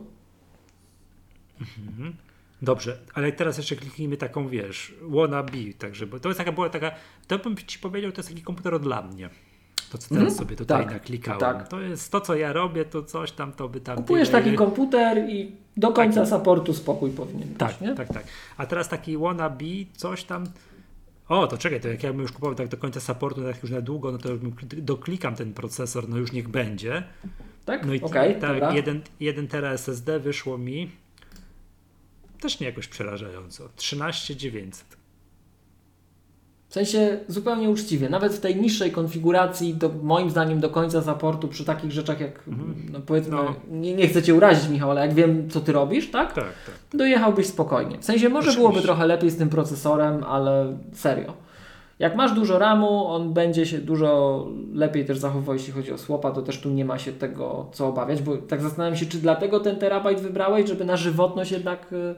Mhm. 1.60 2.14
Dobrze, 2.62 2.98
ale 3.14 3.32
teraz 3.32 3.56
jeszcze 3.56 3.76
kliknijmy 3.76 4.16
taką, 4.16 4.48
wiesz, 4.48 4.94
wannabe, 5.02 5.58
także, 5.78 6.06
bo 6.06 6.20
to 6.20 6.28
jest 6.28 6.38
taka, 6.38 6.52
była 6.52 6.68
taka, 6.68 6.90
to 7.26 7.38
bym 7.38 7.56
Ci 7.56 7.78
powiedział, 7.78 8.12
to 8.12 8.18
jest 8.18 8.28
taki 8.28 8.42
komputer 8.42 8.80
dla 8.80 9.02
mnie. 9.02 9.30
To, 9.90 9.98
co 9.98 10.08
teraz 10.08 10.22
mm, 10.22 10.34
sobie 10.34 10.56
tutaj 10.56 10.84
tak, 10.84 10.92
naklikałem. 10.92 11.40
Tak. 11.40 11.68
To 11.68 11.80
jest 11.80 12.12
to, 12.12 12.20
co 12.20 12.34
ja 12.34 12.52
robię, 12.52 12.84
to 12.84 13.02
coś 13.02 13.32
tam, 13.32 13.52
to 13.52 13.68
by 13.68 13.80
tam... 13.80 13.96
Kupujesz 13.96 14.28
tyle, 14.28 14.42
taki 14.42 14.56
komputer 14.56 15.28
i 15.28 15.56
do 15.76 15.92
końca 15.92 16.20
tak. 16.20 16.28
supportu 16.28 16.74
spokój 16.74 17.10
powinien 17.10 17.48
być, 17.48 17.58
Tak, 17.58 17.80
nie? 17.80 17.94
tak, 17.94 18.08
tak. 18.08 18.24
A 18.56 18.66
teraz 18.66 18.88
taki 18.88 19.18
wannabe, 19.18 19.64
coś 19.96 20.24
tam 20.24 20.46
o, 21.28 21.46
to 21.46 21.58
czekaj, 21.58 21.80
to 21.80 21.88
jak 21.88 22.02
ja 22.02 22.12
bym 22.12 22.22
już 22.22 22.32
kupował 22.32 22.54
tak 22.54 22.68
do 22.68 22.76
końca 22.76 23.00
supportu, 23.00 23.42
tak 23.42 23.62
już 23.62 23.70
na 23.70 23.80
długo, 23.80 24.12
no 24.12 24.18
to 24.18 24.28
doklikam 24.76 25.34
ten 25.34 25.54
procesor, 25.54 26.08
no 26.08 26.16
już 26.16 26.32
niech 26.32 26.48
będzie. 26.48 27.02
Tak? 27.64 27.86
No 27.86 27.94
i 27.94 28.00
okay, 28.00 28.34
tak, 28.34 28.74
jeden, 28.74 29.00
jeden 29.20 29.48
tera 29.48 29.72
SSD 29.72 30.20
wyszło 30.20 30.58
mi 30.58 30.90
też 32.40 32.60
nie 32.60 32.66
jakoś 32.66 32.88
przerażająco. 32.88 33.68
13900. 33.76 34.96
W 36.74 36.76
sensie 36.76 37.18
zupełnie 37.28 37.70
uczciwie. 37.70 38.08
Nawet 38.08 38.32
w 38.32 38.40
tej 38.40 38.56
niższej 38.56 38.90
konfiguracji, 38.92 39.74
do, 39.74 39.90
moim 40.02 40.30
zdaniem 40.30 40.60
do 40.60 40.70
końca 40.70 41.00
zaportu 41.00 41.48
przy 41.48 41.64
takich 41.64 41.92
rzeczach 41.92 42.20
jak, 42.20 42.48
mhm. 42.48 42.74
no 42.92 43.00
powiedzmy, 43.06 43.36
no. 43.36 43.54
Nie, 43.70 43.94
nie 43.94 44.08
chcę 44.08 44.22
Cię 44.22 44.34
urazić 44.34 44.68
Michał, 44.68 44.90
ale 44.90 45.00
jak 45.00 45.14
wiem 45.14 45.50
co 45.50 45.60
Ty 45.60 45.72
robisz, 45.72 46.10
tak? 46.10 46.32
Tak, 46.32 46.44
tak. 46.44 46.74
Dojechałbyś 46.94 47.46
spokojnie. 47.46 47.98
W 47.98 48.04
sensie 48.04 48.28
może 48.28 48.38
Oczywiście. 48.38 48.60
byłoby 48.60 48.82
trochę 48.82 49.06
lepiej 49.06 49.30
z 49.30 49.36
tym 49.36 49.48
procesorem, 49.48 50.24
ale 50.24 50.78
serio. 50.92 51.32
Jak 51.98 52.16
masz 52.16 52.32
dużo 52.32 52.58
RAMu, 52.58 53.06
on 53.06 53.32
będzie 53.32 53.66
się 53.66 53.78
dużo 53.78 54.46
lepiej 54.72 55.04
też 55.04 55.18
zachowywał, 55.18 55.54
jeśli 55.54 55.72
chodzi 55.72 55.92
o 55.92 55.98
słopa, 55.98 56.30
to 56.30 56.42
też 56.42 56.60
tu 56.60 56.70
nie 56.70 56.84
ma 56.84 56.98
się 56.98 57.12
tego 57.12 57.66
co 57.72 57.88
obawiać, 57.88 58.22
bo 58.22 58.36
tak 58.36 58.62
zastanawiam 58.62 58.96
się, 58.96 59.06
czy 59.06 59.18
dlatego 59.18 59.60
ten 59.60 59.76
terabajt 59.76 60.20
wybrałeś, 60.20 60.68
żeby 60.68 60.84
na 60.84 60.96
żywotność 60.96 61.52
jednak 61.52 61.92
y, 61.92 62.14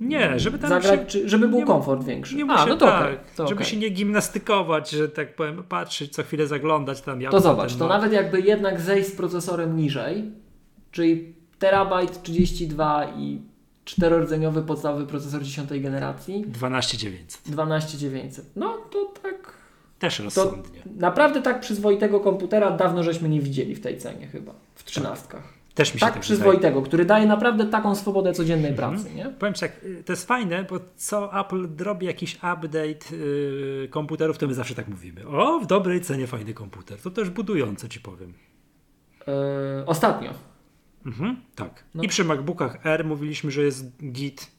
nie, 0.00 0.38
żeby 0.38 0.58
tam 0.58 0.70
zagrać, 0.70 1.00
się, 1.00 1.06
czy, 1.06 1.28
żeby 1.28 1.48
był 1.48 1.58
nie, 1.58 1.66
komfort 1.66 2.04
większy. 2.04 2.36
Nie 2.36 2.44
A, 2.52 2.66
no 2.66 2.76
to, 2.76 2.86
tak, 2.86 3.02
okay, 3.02 3.18
to 3.36 3.46
żeby 3.46 3.60
okay. 3.60 3.70
się 3.70 3.76
nie 3.76 3.88
gimnastykować, 3.88 4.90
że 4.90 5.08
tak 5.08 5.34
powiem, 5.34 5.62
patrzeć, 5.68 6.12
co 6.12 6.22
chwilę 6.22 6.46
zaglądać 6.46 7.00
tam. 7.00 7.20
to 7.30 7.40
zobacz, 7.40 7.76
to 7.76 7.88
nawet 7.88 8.12
jakby 8.12 8.40
jednak 8.40 8.80
zejść 8.80 9.08
z 9.08 9.12
procesorem 9.12 9.76
niżej, 9.76 10.30
czyli 10.90 11.34
terabajt 11.58 12.22
32 12.22 13.04
i 13.16 13.42
czterordzeniowy 13.84 14.62
podstawowy 14.62 15.06
procesor 15.06 15.42
10 15.42 15.70
generacji. 15.80 16.44
12900. 16.46 17.42
12900. 17.46 18.46
No 18.56 18.76
to 18.90 19.12
tak. 19.22 19.60
Też 19.98 20.18
rozsądnie. 20.18 20.82
naprawdę 20.96 21.42
tak 21.42 21.60
przyzwoitego 21.60 22.20
komputera 22.20 22.70
dawno 22.70 23.02
żeśmy 23.02 23.28
nie 23.28 23.40
widzieli 23.40 23.74
w 23.74 23.80
tej 23.80 23.98
cenie 23.98 24.26
chyba. 24.26 24.52
W 24.74 24.84
trzynastkach. 24.84 25.59
Tak. 25.80 25.86
Też 25.86 25.94
mi 25.94 26.00
się 26.00 26.06
tak, 26.06 26.14
tak 26.14 26.22
przyzwoitego, 26.22 26.68
wydaje. 26.68 26.86
który 26.86 27.04
daje 27.04 27.26
naprawdę 27.26 27.66
taką 27.66 27.94
swobodę 27.94 28.32
codziennej 28.32 28.70
mhm. 28.70 28.92
pracy. 28.92 29.14
Nie? 29.14 29.24
Powiem 29.24 29.54
Ci 29.54 29.60
tak, 29.60 29.80
to 30.04 30.12
jest 30.12 30.26
fajne, 30.26 30.64
bo 30.64 30.80
co 30.96 31.40
Apple 31.40 31.68
robi 31.78 32.06
jakiś 32.06 32.34
update 32.36 33.16
yy, 33.16 33.88
komputerów, 33.90 34.38
to 34.38 34.46
my 34.46 34.54
zawsze 34.54 34.74
tak 34.74 34.88
mówimy. 34.88 35.28
O, 35.28 35.60
w 35.60 35.66
dobrej 35.66 36.00
cenie 36.00 36.26
fajny 36.26 36.54
komputer. 36.54 37.00
To 37.00 37.10
też 37.10 37.30
budujące, 37.30 37.88
Ci 37.88 38.00
powiem. 38.00 38.34
Yy, 39.26 39.34
ostatnio. 39.86 40.30
Mhm, 41.06 41.36
tak. 41.54 41.84
No. 41.94 42.02
I 42.02 42.08
przy 42.08 42.24
MacBookach 42.24 42.86
R 42.86 43.04
mówiliśmy, 43.04 43.50
że 43.50 43.62
jest 43.62 43.96
git. 44.12 44.50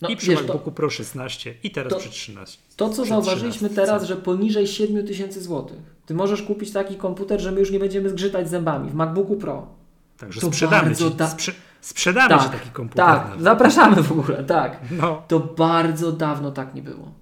No, 0.00 0.08
I 0.08 0.16
przy 0.16 0.30
wiesz, 0.30 0.40
MacBooku 0.40 0.64
to, 0.64 0.70
Pro 0.70 0.90
16 0.90 1.54
i 1.62 1.70
teraz 1.70 1.92
to, 1.92 1.98
przy 1.98 2.10
13. 2.10 2.58
To, 2.76 2.88
co 2.88 3.04
zauważyliśmy 3.04 3.68
13, 3.68 3.74
teraz, 3.74 4.04
że 4.04 4.16
poniżej 4.16 4.66
7 4.66 5.06
tysięcy 5.06 5.42
złotych. 5.42 5.78
Ty 6.06 6.14
możesz 6.14 6.42
kupić 6.42 6.72
taki 6.72 6.96
komputer, 6.96 7.40
że 7.40 7.52
my 7.52 7.60
już 7.60 7.70
nie 7.70 7.78
będziemy 7.78 8.10
zgrzytać 8.10 8.48
zębami 8.48 8.90
w 8.90 8.94
MacBooku 8.94 9.36
Pro. 9.36 9.79
Także 10.20 10.40
to 10.40 10.46
sprzedamy 10.46 10.96
ci, 10.96 11.10
da... 11.10 11.28
sprze 11.28 11.52
sprzedamy 11.80 12.28
tak, 12.28 12.42
ci 12.42 12.48
taki 12.48 12.70
komputer. 12.70 13.06
Tak, 13.06 13.28
nawet. 13.28 13.42
zapraszamy 13.42 14.02
w 14.02 14.12
ogóle, 14.12 14.44
tak. 14.44 14.80
No. 14.90 15.22
To 15.28 15.40
bardzo 15.40 16.12
dawno 16.12 16.50
tak 16.50 16.74
nie 16.74 16.82
było. 16.82 17.12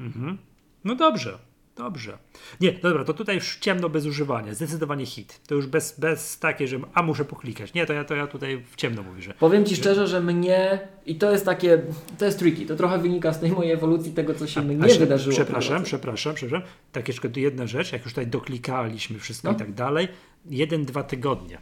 Mhm. 0.00 0.38
No 0.84 0.94
dobrze. 0.94 1.38
Dobrze. 1.76 2.18
Nie, 2.60 2.72
dobra, 2.72 3.04
to 3.04 3.14
tutaj 3.14 3.34
już 3.34 3.56
ciemno 3.56 3.88
bez 3.88 4.06
używania. 4.06 4.54
Zdecydowanie 4.54 5.06
hit. 5.06 5.40
To 5.46 5.54
już 5.54 5.66
bez, 5.66 6.00
bez 6.00 6.38
takie, 6.38 6.68
że 6.68 6.78
a 6.94 7.02
muszę 7.02 7.24
poklikać. 7.24 7.74
Nie, 7.74 7.86
to 7.86 7.92
ja, 7.92 8.04
to 8.04 8.14
ja 8.14 8.26
tutaj 8.26 8.64
w 8.70 8.76
ciemno 8.76 9.02
mówię, 9.02 9.22
że. 9.22 9.34
Powiem 9.34 9.64
ci 9.64 9.74
że... 9.74 9.80
szczerze, 9.80 10.06
że 10.06 10.20
mnie 10.20 10.88
i 11.06 11.16
to 11.16 11.30
jest 11.30 11.44
takie, 11.44 11.82
to 12.18 12.24
jest 12.24 12.38
tricky. 12.38 12.66
To 12.66 12.76
trochę 12.76 12.98
wynika 12.98 13.32
z 13.32 13.40
tej 13.40 13.50
mojej 13.50 13.72
ewolucji 13.72 14.12
tego, 14.12 14.34
co 14.34 14.46
się 14.46 14.60
a, 14.60 14.64
mnie 14.64 14.94
a, 14.94 14.98
wydarzyło. 14.98 15.36
Przepraszam, 15.36 15.82
przepraszam, 15.82 16.34
przepraszam. 16.34 16.68
Tak 16.92 17.08
jeszcze 17.08 17.28
jedna 17.36 17.66
rzecz, 17.66 17.92
jak 17.92 18.04
już 18.04 18.12
tutaj 18.12 18.26
doklikaliśmy 18.26 19.18
wszystko 19.18 19.48
no. 19.48 19.54
i 19.54 19.58
tak 19.58 19.72
dalej. 19.72 20.08
Jeden, 20.50 20.84
dwa 20.84 21.02
tygodnie 21.02 21.58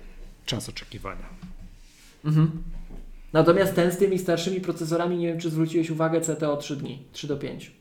czas 0.47 0.69
oczekiwania. 0.69 1.29
Mhm. 2.25 2.63
Natomiast 3.33 3.75
ten 3.75 3.93
z 3.93 3.99
tymi 3.99 4.19
starszymi 4.19 4.61
procesorami, 4.61 5.17
nie 5.17 5.27
wiem, 5.27 5.41
czy 5.41 5.51
zwróciłeś 5.51 5.91
uwagę, 5.91 6.21
CTO 6.21 6.57
3 6.57 6.77
dni, 6.77 7.05
3 7.13 7.27
do 7.27 7.37
5. 7.37 7.73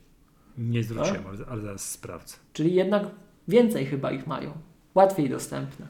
Nie 0.58 0.84
zwróciłem, 0.84 1.28
ale, 1.28 1.46
ale 1.46 1.62
zaraz 1.62 1.90
sprawdzę. 1.90 2.36
Czyli 2.54 2.76
jednak 2.76 3.04
więcej 3.48 3.86
chyba 3.86 4.12
ich 4.12 4.28
mają. 4.28 4.54
Łatwiej 4.96 5.30
dostępne. 5.30 5.88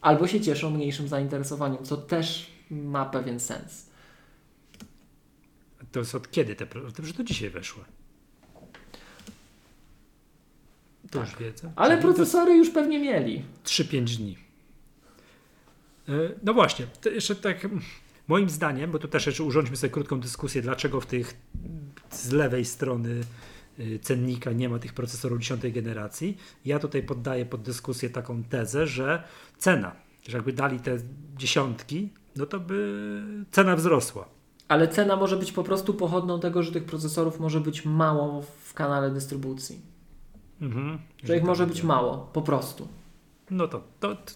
Albo 0.00 0.26
się 0.26 0.40
cieszą 0.40 0.70
mniejszym 0.70 1.08
zainteresowaniem, 1.08 1.84
co 1.84 1.96
też 1.96 2.50
ma 2.70 3.04
pewien 3.04 3.40
sens. 3.40 3.86
To 5.92 6.00
jest 6.00 6.14
od 6.14 6.30
kiedy 6.30 6.54
te 6.56 6.66
że 7.02 7.12
to 7.14 7.24
dzisiaj 7.24 7.50
weszły. 7.50 7.84
To 11.10 11.18
tak. 11.18 11.28
już 11.28 11.38
wiedzę. 11.38 11.72
Ale 11.76 11.94
Czyli 11.94 12.02
procesory 12.02 12.56
już 12.56 12.70
pewnie 12.70 12.98
mieli. 12.98 13.44
3-5 13.64 14.16
dni. 14.16 14.47
E, 16.08 16.12
no 16.42 16.54
właśnie, 16.54 16.86
to 17.00 17.08
jeszcze 17.10 17.34
tak 17.34 17.68
moim 18.28 18.50
zdaniem, 18.50 18.90
bo 18.90 18.98
tu 18.98 19.08
też 19.08 19.26
jeszcze 19.26 19.44
urządźmy 19.44 19.76
sobie 19.76 19.90
krótką 19.90 20.20
dyskusję, 20.20 20.62
dlaczego 20.62 21.00
w 21.00 21.06
tych 21.06 21.36
z 22.10 22.32
lewej 22.32 22.64
strony 22.64 23.20
y, 23.78 23.98
cennika 24.02 24.52
nie 24.52 24.68
ma 24.68 24.78
tych 24.78 24.92
procesorów 24.92 25.38
dziesiątej 25.38 25.72
generacji. 25.72 26.38
Ja 26.64 26.78
tutaj 26.78 27.02
poddaję 27.02 27.46
pod 27.46 27.62
dyskusję 27.62 28.10
taką 28.10 28.44
tezę, 28.44 28.86
że 28.86 29.22
cena, 29.58 29.92
że 30.28 30.36
jakby 30.36 30.52
dali 30.52 30.80
te 30.80 30.98
dziesiątki, 31.36 32.08
no 32.36 32.46
to 32.46 32.60
by 32.60 33.22
cena 33.50 33.76
wzrosła. 33.76 34.28
Ale 34.68 34.88
cena 34.88 35.16
może 35.16 35.36
być 35.36 35.52
po 35.52 35.64
prostu 35.64 35.94
pochodną 35.94 36.40
tego, 36.40 36.62
że 36.62 36.72
tych 36.72 36.84
procesorów 36.84 37.40
może 37.40 37.60
być 37.60 37.84
mało 37.84 38.42
w 38.64 38.74
kanale 38.74 39.10
dystrybucji. 39.10 39.80
Mhm, 40.60 40.98
że, 41.24 41.34
ich 41.34 41.40
tak 41.40 41.48
może 41.48 41.66
być 41.66 41.82
mało, 41.82 42.30
po 42.32 42.42
prostu. 42.42 42.88
No 43.50 43.68
to, 43.68 43.82
to, 44.00 44.14
to 44.14 44.32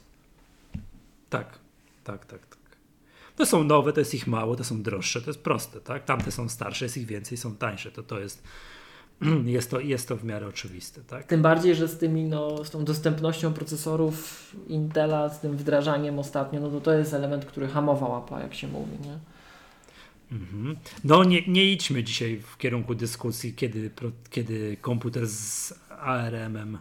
tak, 1.31 1.59
tak, 2.05 2.27
tak, 2.27 2.47
tak. 2.47 2.59
To 3.37 3.47
są 3.47 3.65
nowe, 3.65 3.93
to 3.93 4.01
jest 4.01 4.15
ich 4.15 4.27
mało, 4.27 4.57
to 4.57 4.65
są 4.65 4.83
droższe, 4.83 5.23
to 5.23 5.31
jest 5.31 5.41
proste, 5.41 5.81
tak? 5.81 6.05
Tamte 6.05 6.33
są 6.33 6.49
starsze, 6.49 6.85
jest 6.85 6.97
ich 6.97 7.07
więcej, 7.07 7.39
są 7.39 7.57
tańsze, 7.57 7.93
to 7.93 8.03
to 8.03 8.21
jest 8.21 8.43
jest 9.45 9.71
to, 9.71 9.81
jest 9.81 10.09
to 10.09 10.17
w 10.17 10.25
miarę 10.25 10.47
oczywiste. 10.47 11.01
Tak? 11.01 11.25
Tym 11.27 11.43
bardziej, 11.43 11.75
że 11.75 11.89
z 11.89 11.99
tymi, 11.99 12.25
no, 12.25 12.65
z 12.65 12.71
tą 12.71 12.85
dostępnością 12.85 13.53
procesorów 13.53 14.47
Intela, 14.69 15.29
z 15.29 15.41
tym 15.41 15.57
wdrażaniem 15.57 16.19
ostatnio, 16.19 16.61
no 16.61 16.71
to 16.71 16.81
to 16.81 16.93
jest 16.93 17.15
element, 17.15 17.45
który 17.45 17.69
hamował 17.69 18.25
Apple, 18.25 18.35
jak 18.35 18.55
się 18.55 18.69
mówi, 18.69 18.99
nie? 19.05 19.19
Mhm. 20.33 20.77
No 21.05 21.25
nie, 21.25 21.43
nie 21.47 21.73
idźmy 21.73 22.05
dzisiaj 22.05 22.41
w 22.41 22.57
kierunku 22.57 22.95
dyskusji, 22.95 23.55
kiedy, 23.55 23.91
kiedy 24.31 24.77
komputer 24.77 25.27
z 25.27 25.75
ARM-em 25.91 26.79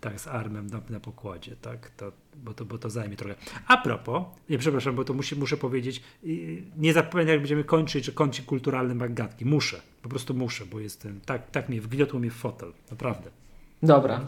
tak, 0.00 0.20
z 0.20 0.26
armem 0.26 0.66
na, 0.66 0.80
na 0.90 1.00
pokładzie, 1.00 1.56
tak, 1.56 1.90
to, 1.90 2.12
bo, 2.44 2.54
to, 2.54 2.64
bo 2.64 2.78
to 2.78 2.90
zajmie 2.90 3.16
trochę. 3.16 3.34
A 3.66 3.76
propos, 3.76 4.22
nie, 4.48 4.58
przepraszam, 4.58 4.96
bo 4.96 5.04
to 5.04 5.14
musi, 5.14 5.36
muszę 5.36 5.56
powiedzieć, 5.56 6.02
nie 6.76 6.92
zapomnę, 6.92 7.30
jak 7.30 7.40
będziemy 7.40 7.64
kończyć, 7.64 8.04
że 8.04 8.12
kończy 8.12 8.42
kulturalne 8.42 8.94
magatki. 8.94 9.44
Muszę, 9.44 9.80
po 10.02 10.08
prostu 10.08 10.34
muszę, 10.34 10.66
bo 10.66 10.80
jestem, 10.80 11.20
tak, 11.20 11.50
tak 11.50 11.68
mnie 11.68 11.80
wgniotło 11.80 12.20
mnie 12.20 12.30
w 12.30 12.34
fotel, 12.34 12.72
naprawdę. 12.90 13.30
Dobra. 13.82 14.26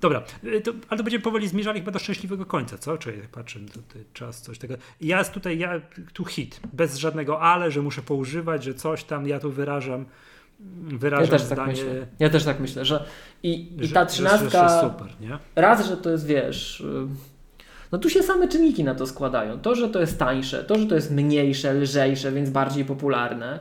Dobra, 0.00 0.22
y, 0.44 0.60
to, 0.60 0.72
ale 0.88 0.98
to 0.98 1.04
będziemy 1.04 1.22
powoli 1.22 1.48
zmierzali 1.48 1.80
chyba 1.80 1.92
do 1.92 1.98
szczęśliwego 1.98 2.46
końca, 2.46 2.78
co? 2.78 2.98
Czy 2.98 3.16
jak 3.16 3.28
patrzę, 3.28 3.60
to, 3.60 3.80
to 3.80 3.98
czas, 4.12 4.42
coś 4.42 4.58
tego. 4.58 4.74
Ja 5.00 5.24
tutaj, 5.24 5.58
ja 5.58 5.80
tu 6.12 6.24
hit, 6.24 6.60
bez 6.72 6.96
żadnego 6.96 7.40
ale, 7.40 7.70
że 7.70 7.82
muszę 7.82 8.02
poużywać, 8.02 8.64
że 8.64 8.74
coś 8.74 9.04
tam, 9.04 9.26
ja 9.26 9.40
tu 9.40 9.50
wyrażam 9.50 10.04
wyrażam 10.98 11.24
ja 11.24 11.30
też 11.30 11.42
zdanie... 11.42 11.60
Tak 11.60 11.68
myślę. 11.68 12.06
Ja 12.18 12.30
też 12.30 12.44
tak 12.44 12.60
myślę, 12.60 12.84
że 12.84 13.04
i, 13.42 13.84
i 13.84 13.88
ta 13.88 14.06
trzynastka... 14.06 14.68
Że, 14.68 14.74
że 14.74 14.80
super, 14.80 15.08
nie? 15.20 15.38
Raz, 15.56 15.86
że 15.86 15.96
to 15.96 16.10
jest, 16.10 16.26
wiesz... 16.26 16.84
No 17.92 17.98
tu 17.98 18.10
się 18.10 18.22
same 18.22 18.48
czynniki 18.48 18.84
na 18.84 18.94
to 18.94 19.06
składają. 19.06 19.60
To, 19.60 19.74
że 19.74 19.88
to 19.88 20.00
jest 20.00 20.18
tańsze, 20.18 20.64
to, 20.64 20.78
że 20.78 20.86
to 20.86 20.94
jest 20.94 21.10
mniejsze, 21.10 21.74
lżejsze, 21.74 22.32
więc 22.32 22.50
bardziej 22.50 22.84
popularne, 22.84 23.60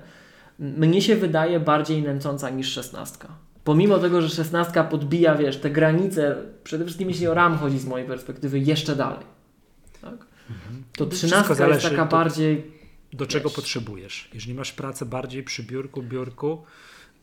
mnie 0.59 1.01
się 1.01 1.15
wydaje 1.15 1.59
bardziej 1.59 2.01
nęcąca 2.01 2.49
niż 2.49 2.67
szesnastka. 2.67 3.27
Pomimo 3.63 3.99
tego, 3.99 4.21
że 4.21 4.29
szesnastka 4.29 4.83
podbija, 4.83 5.35
wiesz, 5.35 5.57
te 5.57 5.69
granice, 5.69 6.35
przede 6.63 6.85
wszystkim 6.85 7.09
jeśli 7.09 7.27
o 7.27 7.33
RAM 7.33 7.57
chodzi 7.57 7.79
z 7.79 7.85
mojej 7.85 8.07
perspektywy, 8.07 8.59
jeszcze 8.59 8.95
dalej. 8.95 9.25
Tak? 10.01 10.13
Mhm. 10.49 10.83
To 10.97 11.05
trzynastka 11.05 11.67
jest 11.67 11.83
taka 11.83 12.05
do, 12.05 12.11
bardziej... 12.11 12.71
Do 13.13 13.25
czego 13.25 13.49
wiesz, 13.49 13.55
potrzebujesz? 13.55 14.29
Jeżeli 14.33 14.53
masz 14.53 14.71
pracę 14.71 15.05
bardziej 15.05 15.43
przy 15.43 15.63
biurku, 15.63 16.03
biurku, 16.03 16.63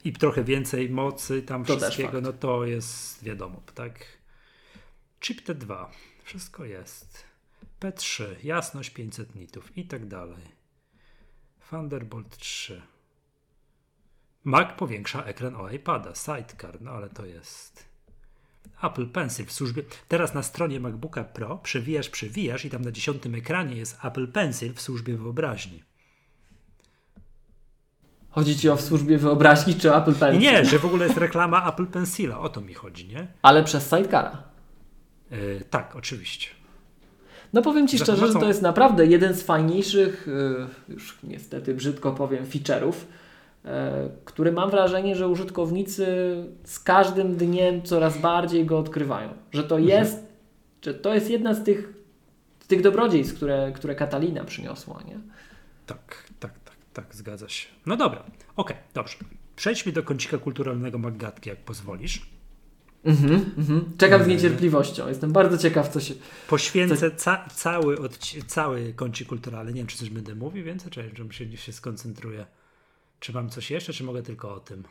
i 0.07 0.13
trochę 0.13 0.45
więcej 0.45 0.91
mocy 0.91 1.43
tam 1.43 1.65
to 1.65 1.77
wszystkiego, 1.77 2.21
no 2.21 2.33
to 2.33 2.65
jest 2.65 3.25
wiadomo, 3.25 3.63
tak? 3.75 4.05
Chip 5.21 5.41
T2, 5.41 5.87
wszystko 6.25 6.65
jest. 6.65 7.25
P3, 7.81 8.25
jasność 8.43 8.91
500 8.91 9.35
nitów 9.35 9.79
i 9.79 9.85
tak 9.85 10.07
dalej. 10.07 10.43
Thunderbolt 11.71 12.39
3. 12.39 12.83
Mac 14.45 14.79
powiększa 14.79 15.25
ekran 15.25 15.57
o 15.57 15.71
iPada, 15.71 16.15
Sidecar, 16.15 16.83
no 16.83 16.91
ale 16.91 17.09
to 17.09 17.27
jest 17.27 17.89
Apple 18.83 19.07
Pencil 19.07 19.47
w 19.47 19.53
służbie. 19.53 19.83
Teraz 20.09 20.35
na 20.35 20.43
stronie 20.43 20.81
MacBooka 20.81 21.25
Pro 21.25 21.59
przewijasz, 21.59 22.09
przewijasz 22.09 22.65
i 22.65 22.71
tam 22.71 22.83
na 22.83 22.93
dziesiątym 22.93 23.35
ekranie 23.35 23.77
jest 23.77 24.05
Apple 24.05 24.33
Pencil 24.33 24.75
w 24.75 24.81
służbie 24.81 25.17
wyobraźni. 25.17 25.83
Chodzi 28.37 28.57
ci 28.57 28.69
o 28.69 28.77
w 28.77 28.81
służbie 28.81 29.19
wyobraźni 29.19 29.75
czy 29.75 29.93
o 29.93 29.97
Apple 29.97 30.15
Pencil? 30.15 30.41
Nie, 30.41 30.65
że 30.65 30.79
w 30.79 30.85
ogóle 30.85 31.07
jest 31.07 31.19
reklama 31.19 31.69
Apple 31.69 31.87
Pencila. 31.87 32.39
O 32.39 32.49
to 32.49 32.61
mi 32.61 32.75
chodzi, 32.75 33.09
nie? 33.09 33.27
Ale 33.43 33.65
przez 33.65 33.91
Sidecara. 33.91 34.43
Yy, 35.31 35.63
tak, 35.71 35.97
oczywiście. 35.97 36.49
No 37.53 37.63
powiem 37.63 37.89
Ci 37.89 37.99
szczerze, 37.99 38.27
że 38.27 38.33
to 38.33 38.49
jest 38.49 38.63
naprawdę 38.63 39.07
jeden 39.07 39.35
z 39.35 39.43
fajniejszych, 39.43 40.29
yy, 40.89 40.95
już 40.95 41.19
niestety 41.23 41.75
brzydko 41.75 42.13
powiem, 42.13 42.47
feature'ów, 42.47 42.93
yy, 43.65 43.71
który 44.25 44.53
mam 44.53 44.71
wrażenie, 44.71 45.17
że 45.17 45.29
użytkownicy 45.29 46.07
z 46.65 46.79
każdym 46.79 47.37
dniem 47.37 47.83
coraz 47.83 48.19
bardziej 48.19 48.67
go 48.67 48.79
odkrywają. 48.79 49.29
Że 49.53 49.65
to 49.65 49.79
mhm. 49.79 49.99
jest, 49.99 50.27
że 50.83 50.95
to 50.95 51.15
jest 51.15 51.31
jedna 51.31 51.55
z 51.55 51.65
tych, 51.65 51.93
z 52.61 52.67
tych 52.67 52.83
dobrodziejstw, 52.83 53.37
które, 53.37 53.73
które 53.73 53.95
Katalina 53.95 54.45
przyniosła, 54.45 55.03
nie? 55.07 55.19
Tak, 55.87 56.26
tak, 56.97 57.15
zgadza 57.15 57.49
się. 57.49 57.69
No 57.87 57.97
dobra, 57.97 58.21
okej, 58.21 58.37
okay, 58.57 58.77
dobrze. 58.95 59.17
Przejdźmy 59.57 59.93
do 59.93 60.03
kącika 60.03 60.39
kulturalnego 60.39 60.99
Maggatki, 60.99 61.49
jak 61.49 61.59
pozwolisz. 61.59 62.31
Mhm, 63.05 63.55
mhm. 63.59 63.93
Czekam 63.99 64.25
z 64.25 64.27
niecierpliwością. 64.27 65.09
Jestem 65.09 65.33
bardzo 65.33 65.59
ciekaw, 65.59 65.89
co 65.89 66.01
się. 66.01 66.15
Poświęcę 66.49 67.11
co... 67.11 67.17
ca 67.17 67.49
cały, 67.55 67.97
cały 68.47 68.93
kącik 68.93 69.29
kulturalny. 69.29 69.73
Nie 69.73 69.81
wiem, 69.81 69.87
czy 69.87 69.99
coś 69.99 70.11
będę 70.11 70.35
mówił 70.35 70.65
więcej, 70.65 70.91
czy 70.91 71.03
żebym 71.03 71.33
się, 71.33 71.57
się 71.57 71.73
skoncentruję. 71.73 72.47
Czy 73.21 73.33
mam 73.33 73.51
coś 73.51 73.71
jeszcze, 73.71 73.93
czy 73.93 74.05
mogę 74.05 74.23
tylko 74.23 74.55
o 74.55 74.61
tym? 74.61 74.85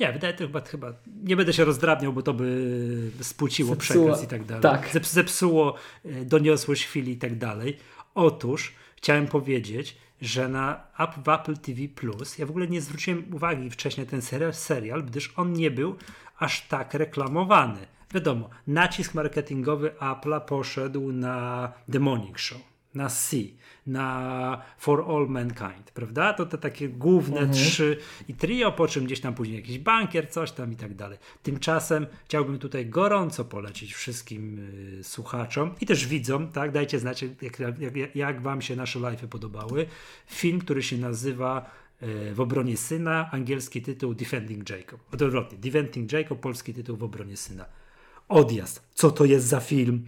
Nie, 0.00 0.12
wydaje 0.12 0.32
się 0.32 0.38
chyba, 0.38 0.60
chyba 0.60 0.92
nie 1.24 1.36
będę 1.36 1.52
się 1.52 1.64
rozdrabniał, 1.64 2.12
bo 2.12 2.22
to 2.22 2.34
by 2.34 3.10
spłuciło 3.20 3.76
przekaz 3.76 4.24
i 4.24 4.26
tak 4.26 4.44
dalej. 4.44 4.62
Tak. 4.62 4.90
Zepsuło 5.02 5.74
e, 6.04 6.24
doniosłość 6.24 6.86
chwili 6.86 7.12
i 7.12 7.16
tak 7.16 7.38
dalej. 7.38 7.76
Otóż 8.14 8.74
chciałem 8.96 9.26
powiedzieć, 9.26 9.96
że 10.20 10.48
na 10.48 10.80
w 11.24 11.28
Apple 11.28 11.56
TV 11.56 11.88
Plus 11.94 12.38
ja 12.38 12.46
w 12.46 12.50
ogóle 12.50 12.68
nie 12.68 12.80
zwróciłem 12.80 13.34
uwagi 13.34 13.70
wcześniej 13.70 14.06
na 14.06 14.10
ten 14.10 14.22
serial, 14.22 14.54
serial, 14.54 15.04
gdyż 15.04 15.32
on 15.36 15.52
nie 15.52 15.70
był 15.70 15.96
aż 16.38 16.68
tak 16.68 16.94
reklamowany. 16.94 17.86
wiadomo, 18.14 18.50
nacisk 18.66 19.14
marketingowy 19.14 19.90
Apple'a 20.00 20.40
poszedł 20.40 21.12
na 21.12 21.72
Demonic 21.88 22.38
Show, 22.38 22.60
na 22.96 23.08
C, 23.08 23.36
na 23.86 24.62
For 24.78 25.04
All 25.08 25.26
Mankind, 25.28 25.90
prawda? 25.94 26.32
To 26.32 26.46
te 26.46 26.58
takie 26.58 26.88
główne 26.88 27.40
mhm. 27.40 27.52
trzy 27.52 27.98
i 28.28 28.34
trio, 28.34 28.72
po 28.72 28.88
czym 28.88 29.04
gdzieś 29.04 29.20
tam 29.20 29.34
później 29.34 29.56
jakiś 29.56 29.78
bankier, 29.78 30.30
coś 30.30 30.52
tam 30.52 30.72
i 30.72 30.76
tak 30.76 30.94
dalej. 30.94 31.18
Tymczasem 31.42 32.06
chciałbym 32.24 32.58
tutaj 32.58 32.86
gorąco 32.86 33.44
polecić 33.44 33.94
wszystkim 33.94 34.58
y, 34.98 35.04
słuchaczom 35.04 35.74
i 35.80 35.86
też 35.86 36.06
widzom, 36.06 36.48
tak? 36.48 36.72
Dajcie 36.72 36.98
znać, 36.98 37.22
jak, 37.22 37.58
jak, 37.80 38.16
jak 38.16 38.42
wam 38.42 38.62
się 38.62 38.76
nasze 38.76 38.98
live'y 38.98 39.26
podobały. 39.26 39.86
Film, 40.26 40.58
który 40.60 40.82
się 40.82 40.98
nazywa 40.98 41.70
y, 42.02 42.34
w 42.34 42.40
obronie 42.40 42.76
syna, 42.76 43.30
angielski 43.32 43.82
tytuł 43.82 44.14
Defending 44.14 44.70
Jacob. 44.70 45.00
Odwrotnie, 45.12 45.58
Defending 45.58 46.12
Jacob, 46.12 46.40
polski 46.40 46.74
tytuł 46.74 46.96
w 46.96 47.02
obronie 47.02 47.36
syna. 47.36 47.64
Odjazd. 48.28 48.82
Co 48.94 49.10
to 49.10 49.24
jest 49.24 49.46
za 49.46 49.60
film? 49.60 50.04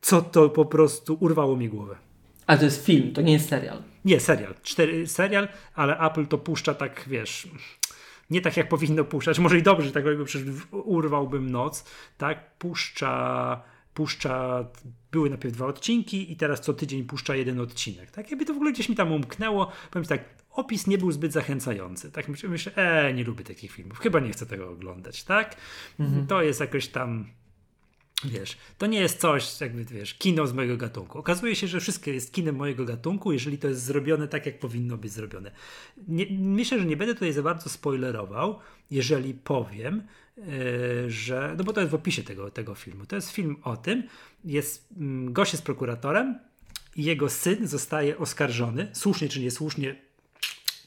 Co 0.00 0.22
to 0.22 0.48
po 0.48 0.64
prostu 0.64 1.16
urwało 1.20 1.56
mi 1.56 1.68
głowę. 1.68 2.05
Ale 2.46 2.58
to 2.58 2.64
jest 2.64 2.86
film, 2.86 3.12
to 3.12 3.22
nie 3.22 3.32
jest 3.32 3.48
serial. 3.48 3.82
Nie, 4.04 4.20
serial. 4.20 4.54
Cztery, 4.62 5.06
serial, 5.06 5.48
ale 5.74 5.98
Apple 5.98 6.26
to 6.26 6.38
puszcza 6.38 6.74
tak, 6.74 7.04
wiesz, 7.06 7.48
nie 8.30 8.40
tak 8.40 8.56
jak 8.56 8.68
powinno 8.68 9.04
puszczać. 9.04 9.38
Może 9.38 9.58
i 9.58 9.62
dobrze, 9.62 9.92
tak 9.92 10.04
jakby 10.04 10.24
przecież 10.24 10.48
urwałbym 10.72 11.50
noc. 11.50 11.84
Tak, 12.18 12.56
puszcza, 12.58 13.62
puszcza, 13.94 14.64
były 15.12 15.30
najpierw 15.30 15.54
dwa 15.54 15.66
odcinki 15.66 16.32
i 16.32 16.36
teraz 16.36 16.60
co 16.60 16.74
tydzień 16.74 17.04
puszcza 17.04 17.36
jeden 17.36 17.60
odcinek. 17.60 18.10
Tak, 18.10 18.30
jakby 18.30 18.44
to 18.44 18.52
w 18.52 18.56
ogóle 18.56 18.72
gdzieś 18.72 18.88
mi 18.88 18.96
tam 18.96 19.12
umknęło. 19.12 19.72
Powiem 19.90 20.06
tak, 20.06 20.24
opis 20.50 20.86
nie 20.86 20.98
był 20.98 21.12
zbyt 21.12 21.32
zachęcający. 21.32 22.12
Tak 22.12 22.28
myślę, 22.28 22.48
myślę 22.48 22.72
e, 22.76 23.14
nie 23.14 23.24
lubię 23.24 23.44
takich 23.44 23.72
filmów. 23.72 23.98
Chyba 23.98 24.20
nie 24.20 24.32
chcę 24.32 24.46
tego 24.46 24.70
oglądać, 24.70 25.24
tak? 25.24 25.56
Mhm. 26.00 26.26
To 26.26 26.42
jest 26.42 26.60
jakoś 26.60 26.88
tam 26.88 27.26
Wiesz, 28.24 28.56
to 28.78 28.86
nie 28.86 29.00
jest 29.00 29.20
coś, 29.20 29.60
jakby 29.60 29.84
wiesz, 29.84 30.14
kino 30.14 30.46
z 30.46 30.52
mojego 30.52 30.76
gatunku. 30.76 31.18
Okazuje 31.18 31.56
się, 31.56 31.66
że 31.68 31.80
wszystko 31.80 32.10
jest 32.10 32.32
kinem 32.32 32.56
mojego 32.56 32.84
gatunku, 32.84 33.32
jeżeli 33.32 33.58
to 33.58 33.68
jest 33.68 33.82
zrobione 33.82 34.28
tak, 34.28 34.46
jak 34.46 34.58
powinno 34.58 34.96
być 34.96 35.12
zrobione. 35.12 35.50
Nie, 36.08 36.26
myślę, 36.38 36.78
że 36.78 36.84
nie 36.84 36.96
będę 36.96 37.14
tutaj 37.14 37.32
za 37.32 37.42
bardzo 37.42 37.70
spoilerował, 37.70 38.58
jeżeli 38.90 39.34
powiem, 39.34 40.02
yy, 40.36 40.44
że. 41.10 41.54
No 41.58 41.64
bo 41.64 41.72
to 41.72 41.80
jest 41.80 41.92
w 41.92 41.94
opisie 41.94 42.22
tego, 42.22 42.50
tego 42.50 42.74
filmu. 42.74 43.06
To 43.06 43.16
jest 43.16 43.30
film 43.30 43.56
o 43.62 43.76
tym, 43.76 44.02
jest 44.44 44.88
mm, 44.96 45.32
gość 45.32 45.52
jest 45.52 45.64
prokuratorem 45.64 46.38
i 46.96 47.04
jego 47.04 47.30
syn 47.30 47.66
zostaje 47.66 48.18
oskarżony, 48.18 48.90
słusznie 48.92 49.28
czy 49.28 49.40
niesłusznie, 49.40 49.96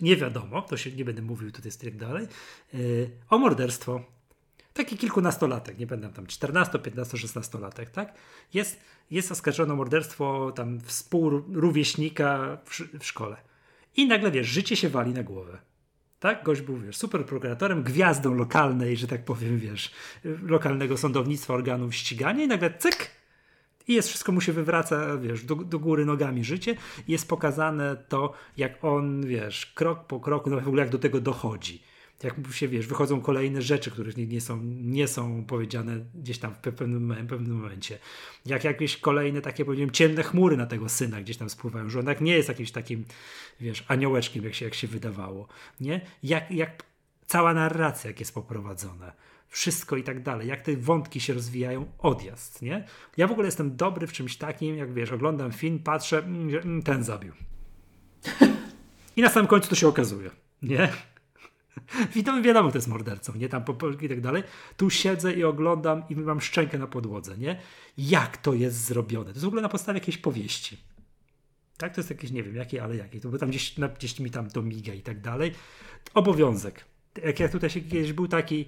nie 0.01 0.15
wiadomo, 0.15 0.61
to 0.61 0.77
się 0.77 0.91
nie 0.91 1.05
będę 1.05 1.21
mówił 1.21 1.51
tutaj 1.51 1.71
tak 1.71 1.97
dalej, 1.97 2.27
yy, 2.73 3.09
o 3.29 3.37
morderstwo 3.37 4.18
taki 4.79 4.97
kilkunastolatek, 4.97 5.79
nie 5.79 5.87
będę 5.87 6.09
tam 6.09 6.27
14, 6.27 6.79
15, 6.79 7.17
16 7.17 7.59
latek, 7.59 7.89
tak? 7.89 8.13
Jest, 8.53 8.79
jest 9.11 9.31
oskarżone 9.31 9.73
o 9.73 9.75
morderstwo 9.75 10.51
tam 10.51 10.79
współrówieśnika 10.79 12.57
w, 12.65 12.81
w 12.99 13.05
szkole. 13.05 13.37
I 13.95 14.07
nagle, 14.07 14.31
wiesz, 14.31 14.47
życie 14.47 14.75
się 14.75 14.89
wali 14.89 15.13
na 15.13 15.23
głowę. 15.23 15.57
Tak? 16.19 16.43
Gość 16.43 16.61
był, 16.61 16.77
wiesz, 16.77 16.97
super 16.97 17.25
prokuratorem, 17.25 17.83
gwiazdą 17.83 18.33
lokalnej, 18.33 18.97
że 18.97 19.07
tak 19.07 19.25
powiem, 19.25 19.59
wiesz, 19.59 19.91
lokalnego 20.43 20.97
sądownictwa, 20.97 21.53
organów 21.53 21.95
ścigania 21.95 22.43
i 22.43 22.47
nagle 22.47 22.73
cyk! 22.77 23.11
I 23.87 23.93
jest 23.93 24.09
wszystko 24.09 24.31
mu 24.31 24.41
się 24.41 24.53
wywraca, 24.53 25.17
wiesz, 25.17 25.43
do, 25.43 25.55
do 25.55 25.79
góry 25.79 26.05
nogami 26.05 26.43
życie. 26.43 26.75
Jest 27.07 27.27
pokazane 27.27 27.95
to, 27.95 28.33
jak 28.57 28.83
on, 28.83 29.25
wiesz, 29.25 29.65
krok 29.65 30.07
po 30.07 30.19
kroku, 30.19 30.49
no 30.49 30.61
w 30.61 30.67
ogóle 30.67 30.83
jak 30.83 30.91
do 30.91 30.99
tego 30.99 31.21
dochodzi 31.21 31.88
jak 32.23 32.35
się 32.51 32.67
wiesz, 32.67 32.87
wychodzą 32.87 33.21
kolejne 33.21 33.61
rzeczy, 33.61 33.91
które 33.91 34.11
nie, 34.17 34.27
nie, 34.27 34.41
są, 34.41 34.59
nie 34.81 35.07
są 35.07 35.45
powiedziane 35.45 35.99
gdzieś 36.15 36.39
tam 36.39 36.53
w 36.53 36.57
pewnym, 36.57 37.27
pewnym 37.29 37.55
momencie. 37.55 37.99
Jak 38.45 38.63
jakieś 38.63 38.97
kolejne 38.97 39.41
takie, 39.41 39.65
powiem, 39.65 39.91
ciemne 39.91 40.23
chmury 40.23 40.57
na 40.57 40.65
tego 40.65 40.89
syna 40.89 41.21
gdzieś 41.21 41.37
tam 41.37 41.49
spływają, 41.49 41.89
że 41.89 41.99
on 41.99 42.05
tak 42.05 42.21
nie 42.21 42.33
jest 42.33 42.49
jakimś 42.49 42.71
takim, 42.71 43.05
wiesz, 43.59 43.85
aniołeczkiem, 43.87 44.43
jak 44.43 44.53
się, 44.53 44.65
jak 44.65 44.73
się 44.73 44.87
wydawało. 44.87 45.47
Nie? 45.79 46.01
Jak, 46.23 46.51
jak 46.51 46.83
cała 47.25 47.53
narracja, 47.53 48.09
jak 48.09 48.19
jest 48.19 48.33
poprowadzona. 48.33 49.11
Wszystko 49.47 49.97
i 49.97 50.03
tak 50.03 50.23
dalej, 50.23 50.47
jak 50.47 50.61
te 50.61 50.77
wątki 50.77 51.19
się 51.19 51.33
rozwijają, 51.33 51.85
odjazd, 51.99 52.61
nie? 52.61 52.85
Ja 53.17 53.27
w 53.27 53.31
ogóle 53.31 53.47
jestem 53.47 53.75
dobry 53.75 54.07
w 54.07 54.13
czymś 54.13 54.37
takim, 54.37 54.77
jak 54.77 54.93
wiesz, 54.93 55.11
oglądam 55.11 55.51
film, 55.51 55.79
patrzę, 55.79 56.17
mm, 56.17 56.55
mm, 56.55 56.83
ten 56.83 57.03
zabił. 57.03 57.33
I 59.15 59.21
na 59.21 59.29
samym 59.29 59.47
końcu 59.47 59.69
to 59.69 59.75
się 59.75 59.87
okazuje, 59.87 60.29
nie? 60.61 60.89
Wiadomo, 62.15 62.41
wiadomo, 62.41 62.71
to 62.71 62.77
jest 62.77 62.87
mordercą, 62.87 63.33
nie? 63.35 63.49
Tam 63.49 63.63
po, 63.63 63.73
po, 63.73 63.89
i 63.89 64.09
tak 64.09 64.21
dalej. 64.21 64.43
Tu 64.77 64.89
siedzę 64.89 65.33
i 65.33 65.43
oglądam 65.43 66.03
i 66.09 66.15
mam 66.15 66.41
szczękę 66.41 66.77
na 66.77 66.87
podłodze, 66.87 67.37
nie? 67.37 67.59
Jak 67.97 68.37
to 68.37 68.53
jest 68.53 68.85
zrobione? 68.85 69.25
To 69.25 69.31
jest 69.31 69.43
w 69.43 69.47
ogóle 69.47 69.61
na 69.61 69.69
podstawie 69.69 69.99
jakiejś 69.99 70.17
powieści. 70.17 70.77
Tak? 71.77 71.95
To 71.95 72.01
jest 72.01 72.09
jakieś, 72.09 72.31
nie 72.31 72.43
wiem, 72.43 72.55
jakie, 72.55 72.83
ale 72.83 72.95
jakie. 72.95 73.19
To 73.19 73.29
bo 73.29 73.37
tam 73.37 73.49
gdzieś, 73.49 73.75
gdzieś 73.97 74.19
mi 74.19 74.31
tam 74.31 74.49
to 74.49 74.61
miga 74.61 74.93
i 74.93 75.01
tak 75.01 75.21
dalej. 75.21 75.51
Obowiązek. 76.13 76.85
Jak 77.23 77.39
ja 77.39 77.49
tutaj 77.49 77.69
się 77.69 77.81
kiedyś 77.81 78.13
był 78.13 78.27
taki 78.27 78.65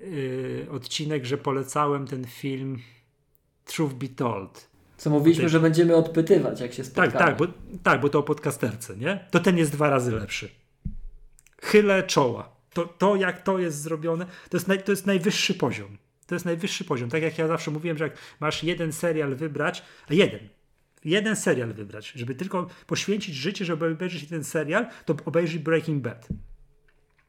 yy, 0.00 0.66
odcinek, 0.70 1.24
że 1.24 1.38
polecałem 1.38 2.06
ten 2.06 2.24
film 2.24 2.78
Truth 3.64 3.94
Be 3.94 4.08
Told. 4.08 4.68
Co 4.96 5.10
mówiliśmy, 5.10 5.42
tej... 5.42 5.50
że 5.50 5.60
będziemy 5.60 5.96
odpytywać, 5.96 6.60
jak 6.60 6.72
się 6.72 6.84
spotkamy. 6.84 7.12
Tak, 7.12 7.20
tak, 7.20 7.36
bo, 7.36 7.46
tak, 7.82 8.00
bo 8.00 8.08
to 8.08 8.18
o 8.18 8.22
podcasterce, 8.22 8.96
nie? 8.96 9.26
To 9.30 9.40
ten 9.40 9.58
jest 9.58 9.72
dwa 9.72 9.90
razy 9.90 10.12
lepszy 10.12 10.65
chylę 11.66 12.02
czoła. 12.02 12.56
To, 12.72 12.86
to 12.86 13.16
jak 13.16 13.42
to 13.42 13.58
jest 13.58 13.82
zrobione, 13.82 14.26
to 14.50 14.56
jest, 14.56 14.68
naj, 14.68 14.82
to 14.82 14.92
jest 14.92 15.06
najwyższy 15.06 15.54
poziom. 15.54 15.98
To 16.26 16.34
jest 16.34 16.44
najwyższy 16.44 16.84
poziom. 16.84 17.10
Tak 17.10 17.22
jak 17.22 17.38
ja 17.38 17.48
zawsze 17.48 17.70
mówiłem, 17.70 17.98
że 17.98 18.04
jak 18.04 18.16
masz 18.40 18.64
jeden 18.64 18.92
serial 18.92 19.36
wybrać, 19.36 19.82
a 20.08 20.14
jeden, 20.14 20.48
jeden 21.04 21.36
serial 21.36 21.72
wybrać, 21.72 22.12
żeby 22.14 22.34
tylko 22.34 22.66
poświęcić 22.86 23.34
życie, 23.34 23.64
żeby 23.64 23.86
obejrzeć 23.86 24.28
ten 24.28 24.44
serial, 24.44 24.86
to 25.04 25.16
obejrzyj 25.24 25.60
Breaking 25.60 26.02
Bad. 26.02 26.28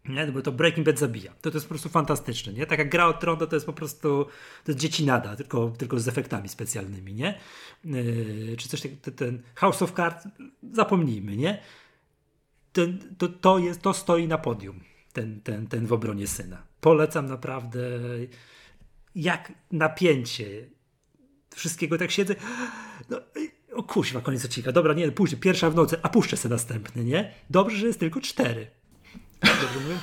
Nie? 0.09 0.27
Bo 0.27 0.41
to 0.41 0.51
Breaking 0.51 0.85
Bad 0.87 0.99
zabija. 0.99 1.33
To, 1.41 1.51
to 1.51 1.57
jest 1.57 1.65
po 1.65 1.69
prostu 1.69 1.89
fantastyczne. 1.89 2.53
Nie? 2.53 2.65
Taka 2.65 2.85
gra 2.85 3.07
o 3.07 3.13
tron 3.13 3.37
to, 3.37 3.55
jest 3.55 3.65
po 3.65 3.73
prostu 3.73 4.25
to 4.63 4.71
jest 4.71 4.79
dziecinada, 4.79 5.35
tylko, 5.35 5.69
tylko 5.77 5.99
z 5.99 6.07
efektami 6.07 6.49
specjalnymi. 6.49 7.13
Nie? 7.13 7.39
Yy, 7.85 8.55
czy 8.57 8.69
coś 8.69 8.81
takiego, 8.81 9.11
ten 9.15 9.41
House 9.55 9.81
of 9.81 9.93
Cards, 9.93 10.27
zapomnijmy, 10.73 11.37
nie? 11.37 11.61
To, 13.17 13.27
to, 13.27 13.59
jest, 13.59 13.81
to 13.81 13.93
stoi 13.93 14.27
na 14.27 14.37
podium, 14.37 14.79
ten, 15.13 15.41
ten, 15.41 15.67
ten 15.67 15.85
w 15.85 15.93
obronie 15.93 16.27
syna. 16.27 16.63
Polecam 16.81 17.25
naprawdę, 17.25 17.79
jak 19.15 19.53
napięcie 19.71 20.67
wszystkiego 21.55 21.97
tak 21.97 22.11
siedzę. 22.11 22.35
No, 23.09 23.21
o 23.73 23.83
kuźwa, 23.83 24.21
koniec 24.21 24.45
odcinka. 24.45 24.71
Dobra, 24.71 24.93
nie, 24.93 25.11
później, 25.11 25.41
pierwsza 25.41 25.69
w 25.69 25.75
nocy, 25.75 25.97
a 26.03 26.09
puszczę 26.09 26.37
sobie 26.37 26.53
następny, 26.53 27.03
nie? 27.03 27.33
Dobrze, 27.49 27.77
że 27.77 27.87
jest 27.87 27.99
tylko 27.99 28.21
cztery. 28.21 28.67
Dobrze 29.41 29.79
mówię? 29.83 29.97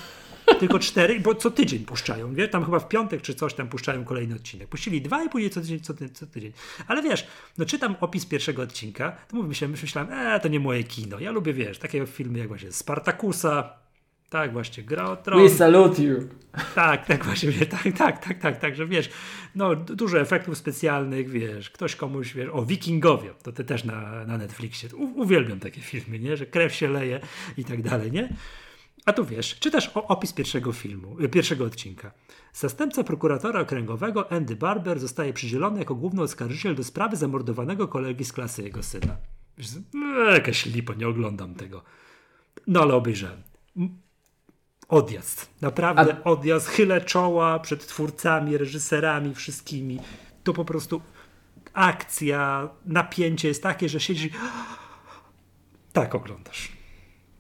Tylko 0.61 0.79
cztery, 0.79 1.21
bo 1.21 1.35
co 1.35 1.51
tydzień 1.51 1.85
puszczają, 1.85 2.35
wiesz, 2.35 2.51
tam 2.51 2.65
chyba 2.65 2.79
w 2.79 2.89
piątek 2.89 3.23
czy 3.23 3.35
coś 3.35 3.55
tam 3.55 3.69
puszczają 3.69 4.05
kolejny 4.05 4.35
odcinek. 4.35 4.69
Puścili 4.69 5.03
dwa 5.03 5.25
i 5.25 5.29
później 5.29 5.51
co 5.51 5.61
tydzień, 5.61 5.81
co, 5.81 5.95
ty, 5.95 6.09
co 6.09 6.27
tydzień. 6.27 6.53
Ale 6.87 7.03
wiesz, 7.03 7.27
no 7.59 7.65
czytam 7.65 7.97
opis 8.01 8.27
pierwszego 8.27 8.63
odcinka, 8.63 9.17
to 9.29 9.37
mówię, 9.37 9.49
myślałem, 9.49 9.77
myślałem, 9.83 10.13
e, 10.13 10.41
to 10.41 10.49
nie 10.49 10.61
moje 10.61 10.85
kino. 10.85 11.21
Ja 11.21 11.31
lubię, 11.31 11.53
wiesz, 11.53 11.79
takie 11.79 12.07
filmy 12.07 12.39
jak 12.39 12.49
właśnie 12.49 12.73
Spartakusa, 12.73 13.85
tak 14.35 14.53
właśnie, 14.53 14.85
gra 14.85 15.11
o 15.11 15.17
tron. 15.17 15.43
We 15.43 15.51
salute 15.51 16.03
you. 16.03 16.29
Tak, 16.75 17.07
tak 17.07 17.25
właśnie, 17.25 17.53
tak, 17.53 17.83
tak, 17.99 18.25
tak, 18.25 18.39
tak, 18.39 18.61
tak, 18.61 18.77
że 18.77 18.87
wiesz, 18.87 19.11
no 19.55 19.77
dużo 19.77 20.21
efektów 20.21 20.59
specjalnych, 20.59 21.31
wiesz, 21.31 21.71
ktoś 21.71 21.97
komuś, 21.97 22.35
wiesz, 22.35 22.49
o 22.53 22.65
Wikingowie, 22.65 23.31
to 23.43 23.53
ty 23.53 23.65
też 23.65 23.85
na, 23.85 24.25
na 24.25 24.39
Netflixie, 24.39 24.89
U, 24.97 25.21
uwielbiam 25.21 25.61
takie 25.61 25.81
filmy, 25.81 26.19
nie, 26.19 26.37
że 26.37 26.47
krew 26.47 26.75
się 26.75 26.89
leje 26.89 27.21
i 27.57 27.65
tak 27.65 27.83
dalej, 27.83 28.13
nie? 28.13 28.29
A 29.05 29.13
tu 29.13 29.25
wiesz, 29.25 29.59
czytasz 29.59 29.91
opis 29.95 30.33
pierwszego 30.33 30.73
filmu, 30.73 31.21
y, 31.21 31.29
pierwszego 31.29 31.65
odcinka. 31.65 32.13
Zastępca 32.53 33.05
prokuratora 33.05 33.61
okręgowego 33.61 34.33
Andy 34.33 34.57
Barber 34.57 35.01
zostaje 35.01 35.33
przydzielony 35.33 35.79
jako 35.79 35.95
główny 35.95 36.23
oskarżyciel 36.23 36.75
do 36.75 36.85
sprawy 36.85 37.17
zamordowanego 37.17 37.89
kolegi 37.89 38.25
z 38.25 38.33
klasy 38.33 38.63
jego 38.63 38.83
syna. 38.83 39.17
No, 39.95 40.21
jakaś 40.21 40.67
lipa, 40.67 40.95
nie 40.95 41.09
oglądam 41.09 41.55
tego. 41.55 41.83
No 42.67 42.83
ale 42.83 42.95
obejrzałem. 42.95 43.43
Odjazd. 44.89 45.51
Naprawdę 45.61 46.17
A... 46.25 46.25
odjazd. 46.25 46.69
Chylę 46.69 47.01
czoła 47.01 47.59
przed 47.59 47.87
twórcami, 47.87 48.59
reżyserami, 48.59 49.35
wszystkimi. 49.35 50.01
To 50.45 50.53
po 50.53 50.65
prostu 50.65 51.03
akcja, 51.73 52.69
napięcie 52.87 53.49
jest 53.49 53.63
takie, 53.63 53.89
że 53.89 54.01
siedzisz 54.01 54.33
tak 55.93 56.15
oglądasz. 56.15 56.73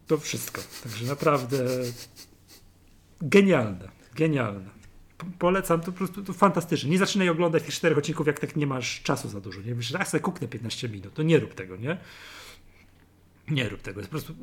To 0.07 0.19
wszystko. 0.19 0.61
Także 0.83 1.07
naprawdę 1.07 1.59
genialne. 3.21 3.89
Genialne. 4.15 4.71
Polecam, 5.39 5.81
to 5.81 5.87
po 5.87 5.99
prostu 5.99 6.25
to 6.25 6.33
fantastycznie. 6.33 6.91
Nie 6.91 6.99
zaczynaj 6.99 7.29
oglądać 7.29 7.63
tych 7.63 7.75
czterech 7.75 7.99
odcinków, 7.99 8.27
jak 8.27 8.41
tak 8.41 8.57
nie 8.57 8.67
masz 8.67 9.03
czasu 9.03 9.29
za 9.29 9.41
dużo. 9.41 9.61
Nie 9.61 9.75
myślisz, 9.75 10.01
a 10.01 10.05
sobie 10.05 10.21
kuknę 10.21 10.49
15 10.49 10.89
minut. 10.89 11.15
To 11.15 11.23
nie 11.23 11.39
rób 11.39 11.55
tego, 11.55 11.77
nie? 11.77 11.99
Nie 13.49 13.69
rób 13.69 13.83
tego. 13.83 14.01
Jest 14.01 14.11
po 14.11 14.19
prostu. 14.19 14.35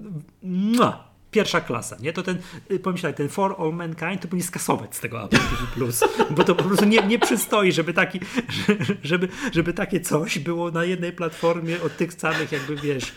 Mua! 0.44 1.12
pierwsza 1.32 1.62
klasa, 1.62 1.98
nie? 2.00 2.14
To 2.14 2.24
ten, 2.24 2.38
y, 2.72 2.80
pomyślaj, 2.80 3.14
ten 3.14 3.30
For 3.30 3.56
All 3.60 3.74
Mankind 3.74 4.22
to 4.22 4.28
powinien 4.28 4.48
skasować 4.48 4.96
z 4.96 5.00
tego 5.00 5.24
Apple 5.24 5.38
TV+, 5.38 5.48
Plus, 5.74 6.04
bo 6.38 6.44
to 6.44 6.56
po 6.56 6.64
prostu 6.64 6.86
nie, 6.86 7.08
nie 7.08 7.20
przystoi, 7.20 7.72
żeby, 7.72 7.94
taki, 7.94 8.20
żeby, 9.04 9.28
żeby 9.52 9.74
takie 9.74 10.02
coś 10.02 10.40
było 10.40 10.72
na 10.72 10.84
jednej 10.84 11.12
platformie 11.12 11.82
od 11.82 11.98
tych 11.98 12.14
samych 12.14 12.52
jakby, 12.52 12.76
wiesz, 12.76 13.12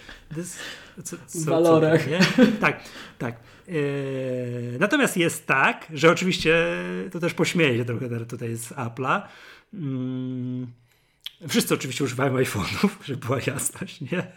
co, 1.03 1.17
co, 1.27 1.51
walorach. 1.51 2.11
nie? 2.11 2.19
Tak, 2.61 2.81
tak. 3.19 3.37
Eee, 3.69 3.75
natomiast 4.81 5.17
jest 5.17 5.47
tak, 5.47 5.87
że 5.95 6.11
oczywiście 6.11 6.67
to 7.13 7.21
też 7.21 7.35
pośmieję 7.35 7.79
się 7.79 7.85
trochę 7.85 8.27
tutaj 8.27 8.57
z 8.57 8.73
Apple'a. 8.73 9.23
Mm, 9.75 10.67
wszyscy 11.49 11.75
oczywiście 11.75 12.05
używają 12.05 12.37
iPhone'ów, 12.37 12.89
żeby 13.05 13.27
była 13.27 13.39
jasność, 13.47 14.01
nie? 14.01 14.33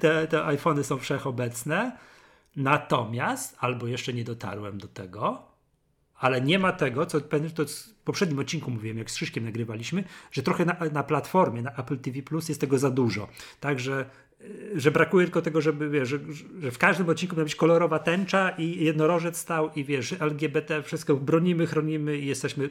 Te, 0.00 0.26
te 0.26 0.44
iPhony 0.44 0.84
są 0.84 0.98
wszechobecne. 0.98 1.98
Natomiast, 2.56 3.56
albo 3.60 3.86
jeszcze 3.86 4.12
nie 4.12 4.24
dotarłem 4.24 4.78
do 4.78 4.88
tego, 4.88 5.48
ale 6.18 6.40
nie 6.40 6.58
ma 6.58 6.72
tego, 6.72 7.06
co 7.06 7.20
to 7.20 7.64
w 7.66 7.94
poprzednim 8.04 8.38
odcinku 8.38 8.70
mówiłem, 8.70 8.98
jak 8.98 9.10
z 9.10 9.14
Krzyśkiem 9.14 9.44
nagrywaliśmy, 9.44 10.04
że 10.30 10.42
trochę 10.42 10.64
na, 10.64 10.76
na 10.92 11.02
platformie, 11.02 11.62
na 11.62 11.70
Apple 11.70 11.98
TV 11.98 12.22
Plus 12.22 12.48
jest 12.48 12.60
tego 12.60 12.78
za 12.78 12.90
dużo. 12.90 13.28
Także 13.60 14.10
że 14.74 14.90
brakuje 14.90 15.26
tylko 15.26 15.42
tego, 15.42 15.60
żeby 15.60 15.90
wiesz, 15.90 16.08
że, 16.08 16.18
że, 16.60 16.70
w 16.70 16.78
każdym 16.78 17.08
odcinku 17.08 17.36
ma 17.36 17.42
być 17.42 17.54
kolorowa 17.54 17.98
tęcza 17.98 18.50
i 18.50 18.84
jednorożec 18.84 19.36
stał 19.36 19.70
i 19.76 19.84
wiesz, 19.84 20.14
LGBT, 20.20 20.82
wszystko 20.82 21.14
bronimy, 21.16 21.66
chronimy 21.66 22.18
i 22.18 22.26
jesteśmy. 22.26 22.70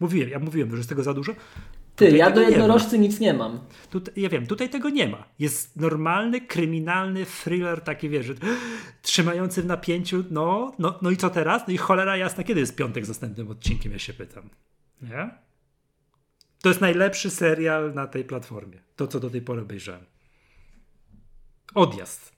Mówiłem, 0.00 0.30
ja 0.30 0.38
mówiłem, 0.38 0.70
że 0.70 0.76
jest 0.76 0.88
tego 0.88 1.02
za 1.02 1.14
dużo. 1.14 1.32
Ty, 1.32 2.06
tutaj 2.06 2.18
ja 2.18 2.30
do 2.30 2.40
jednorożcy 2.40 2.98
nic 2.98 3.20
nie 3.20 3.34
mam. 3.34 3.60
Tutaj, 3.90 4.14
ja 4.16 4.28
wiem, 4.28 4.46
tutaj 4.46 4.68
tego 4.68 4.90
nie 4.90 5.08
ma. 5.08 5.24
Jest 5.38 5.76
normalny, 5.76 6.40
kryminalny 6.40 7.26
thriller, 7.26 7.80
taki 7.80 8.08
wiesz, 8.08 8.26
że, 8.26 8.34
trzymający 9.02 9.62
w 9.62 9.66
napięciu, 9.66 10.24
no, 10.30 10.72
no, 10.78 10.98
no 11.02 11.10
i 11.10 11.16
co 11.16 11.30
teraz? 11.30 11.62
No 11.68 11.74
i 11.74 11.76
cholera 11.76 12.16
jasna, 12.16 12.44
kiedy 12.44 12.60
jest 12.60 12.76
piątek 12.76 13.04
z 13.04 13.08
następnym 13.08 13.50
odcinkiem, 13.50 13.92
ja 13.92 13.98
się 13.98 14.12
pytam. 14.12 14.50
Nie? 15.02 15.30
To 16.62 16.68
jest 16.68 16.80
najlepszy 16.80 17.30
serial 17.30 17.94
na 17.94 18.06
tej 18.06 18.24
platformie. 18.24 18.78
To, 18.96 19.06
co 19.06 19.20
do 19.20 19.30
tej 19.30 19.42
pory 19.42 19.62
obejrzałem. 19.62 20.04
Odjazd. 21.74 22.32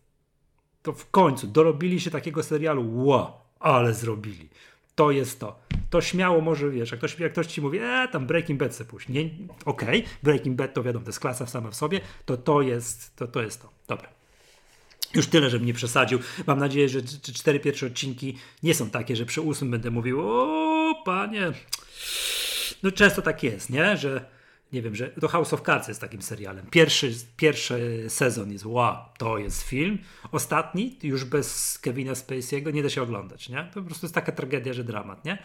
To 0.82 0.92
w 0.92 1.10
końcu 1.10 1.46
dorobili 1.46 2.00
się 2.00 2.10
takiego 2.10 2.42
serialu. 2.42 3.04
Ło, 3.04 3.46
ale 3.60 3.94
zrobili. 3.94 4.48
To 4.94 5.10
jest 5.10 5.40
to. 5.40 5.58
To 5.90 6.00
śmiało 6.00 6.40
może, 6.40 6.70
wiesz, 6.70 6.90
jak 6.90 7.00
ktoś, 7.00 7.18
jak 7.18 7.32
ktoś 7.32 7.46
ci 7.46 7.60
mówi, 7.60 7.78
e, 7.78 8.08
tam 8.12 8.26
Breaking 8.26 8.60
Bad 8.60 8.74
se 8.74 8.84
puść. 8.84 9.08
Nie, 9.08 9.30
okej, 9.64 10.00
okay. 10.00 10.02
Breaking 10.22 10.56
Bad 10.56 10.74
to 10.74 10.82
wiadomo, 10.82 11.04
to 11.04 11.08
jest 11.08 11.20
klasa 11.20 11.46
sama 11.46 11.70
w 11.70 11.74
sobie, 11.74 12.00
to 12.26 12.36
to 12.36 12.62
jest 12.62 13.16
to. 13.16 13.26
To, 13.26 13.42
jest 13.42 13.62
to. 13.62 13.68
Dobra. 13.88 14.08
Już 15.14 15.26
tyle, 15.26 15.50
żebym 15.50 15.66
nie 15.66 15.74
przesadził. 15.74 16.18
Mam 16.46 16.58
nadzieję, 16.58 16.88
że 16.88 17.02
cztery 17.34 17.60
pierwsze 17.60 17.86
odcinki 17.86 18.38
nie 18.62 18.74
są 18.74 18.90
takie, 18.90 19.16
że 19.16 19.26
przy 19.26 19.40
ósmym 19.40 19.70
będę 19.70 19.90
mówił, 19.90 20.20
o 20.20 21.02
panie. 21.04 21.52
No 22.82 22.90
często 22.90 23.22
tak 23.22 23.42
jest, 23.42 23.70
nie? 23.70 23.96
Że 23.96 24.24
nie 24.72 24.82
wiem, 24.82 24.94
że 24.94 25.08
to 25.08 25.28
House 25.28 25.52
of 25.52 25.62
Cards 25.62 25.88
jest 25.88 26.00
takim 26.00 26.22
serialem. 26.22 26.66
Pierwszy, 26.70 27.12
pierwszy 27.36 28.04
sezon 28.08 28.52
jest 28.52 28.66
wow, 28.66 28.96
to 29.18 29.38
jest 29.38 29.62
film. 29.62 29.98
Ostatni, 30.32 30.98
już 31.02 31.24
bez 31.24 31.78
Kevina 31.78 32.12
Spacey'ego, 32.12 32.74
nie 32.74 32.82
da 32.82 32.88
się 32.88 33.02
oglądać, 33.02 33.48
nie? 33.48 33.68
To 33.74 33.80
po 33.80 33.86
prostu 33.86 34.06
jest 34.06 34.14
taka 34.14 34.32
tragedia, 34.32 34.72
że 34.72 34.84
dramat, 34.84 35.24
nie? 35.24 35.38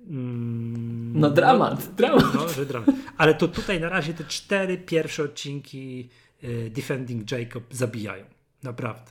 Mm, 0.00 1.20
no 1.20 1.30
dramat, 1.30 1.86
no, 1.88 1.94
dramat. 1.96 2.34
No, 2.34 2.48
że 2.48 2.66
dramat. 2.66 2.90
Ale 3.16 3.34
to 3.34 3.48
tutaj 3.48 3.80
na 3.80 3.88
razie 3.88 4.14
te 4.14 4.24
cztery 4.24 4.78
pierwsze 4.78 5.22
odcinki 5.22 6.08
y, 6.44 6.70
Defending 6.70 7.30
Jacob 7.30 7.64
zabijają. 7.70 8.24
Naprawdę. 8.62 9.10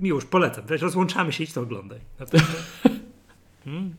Miłość, 0.00 0.26
polecam. 0.26 0.64
Rozłączamy 0.68 1.32
się 1.32 1.44
i 1.44 1.46
to 1.46 1.60
oglądaj. 1.60 2.00
Hmm? 3.64 3.94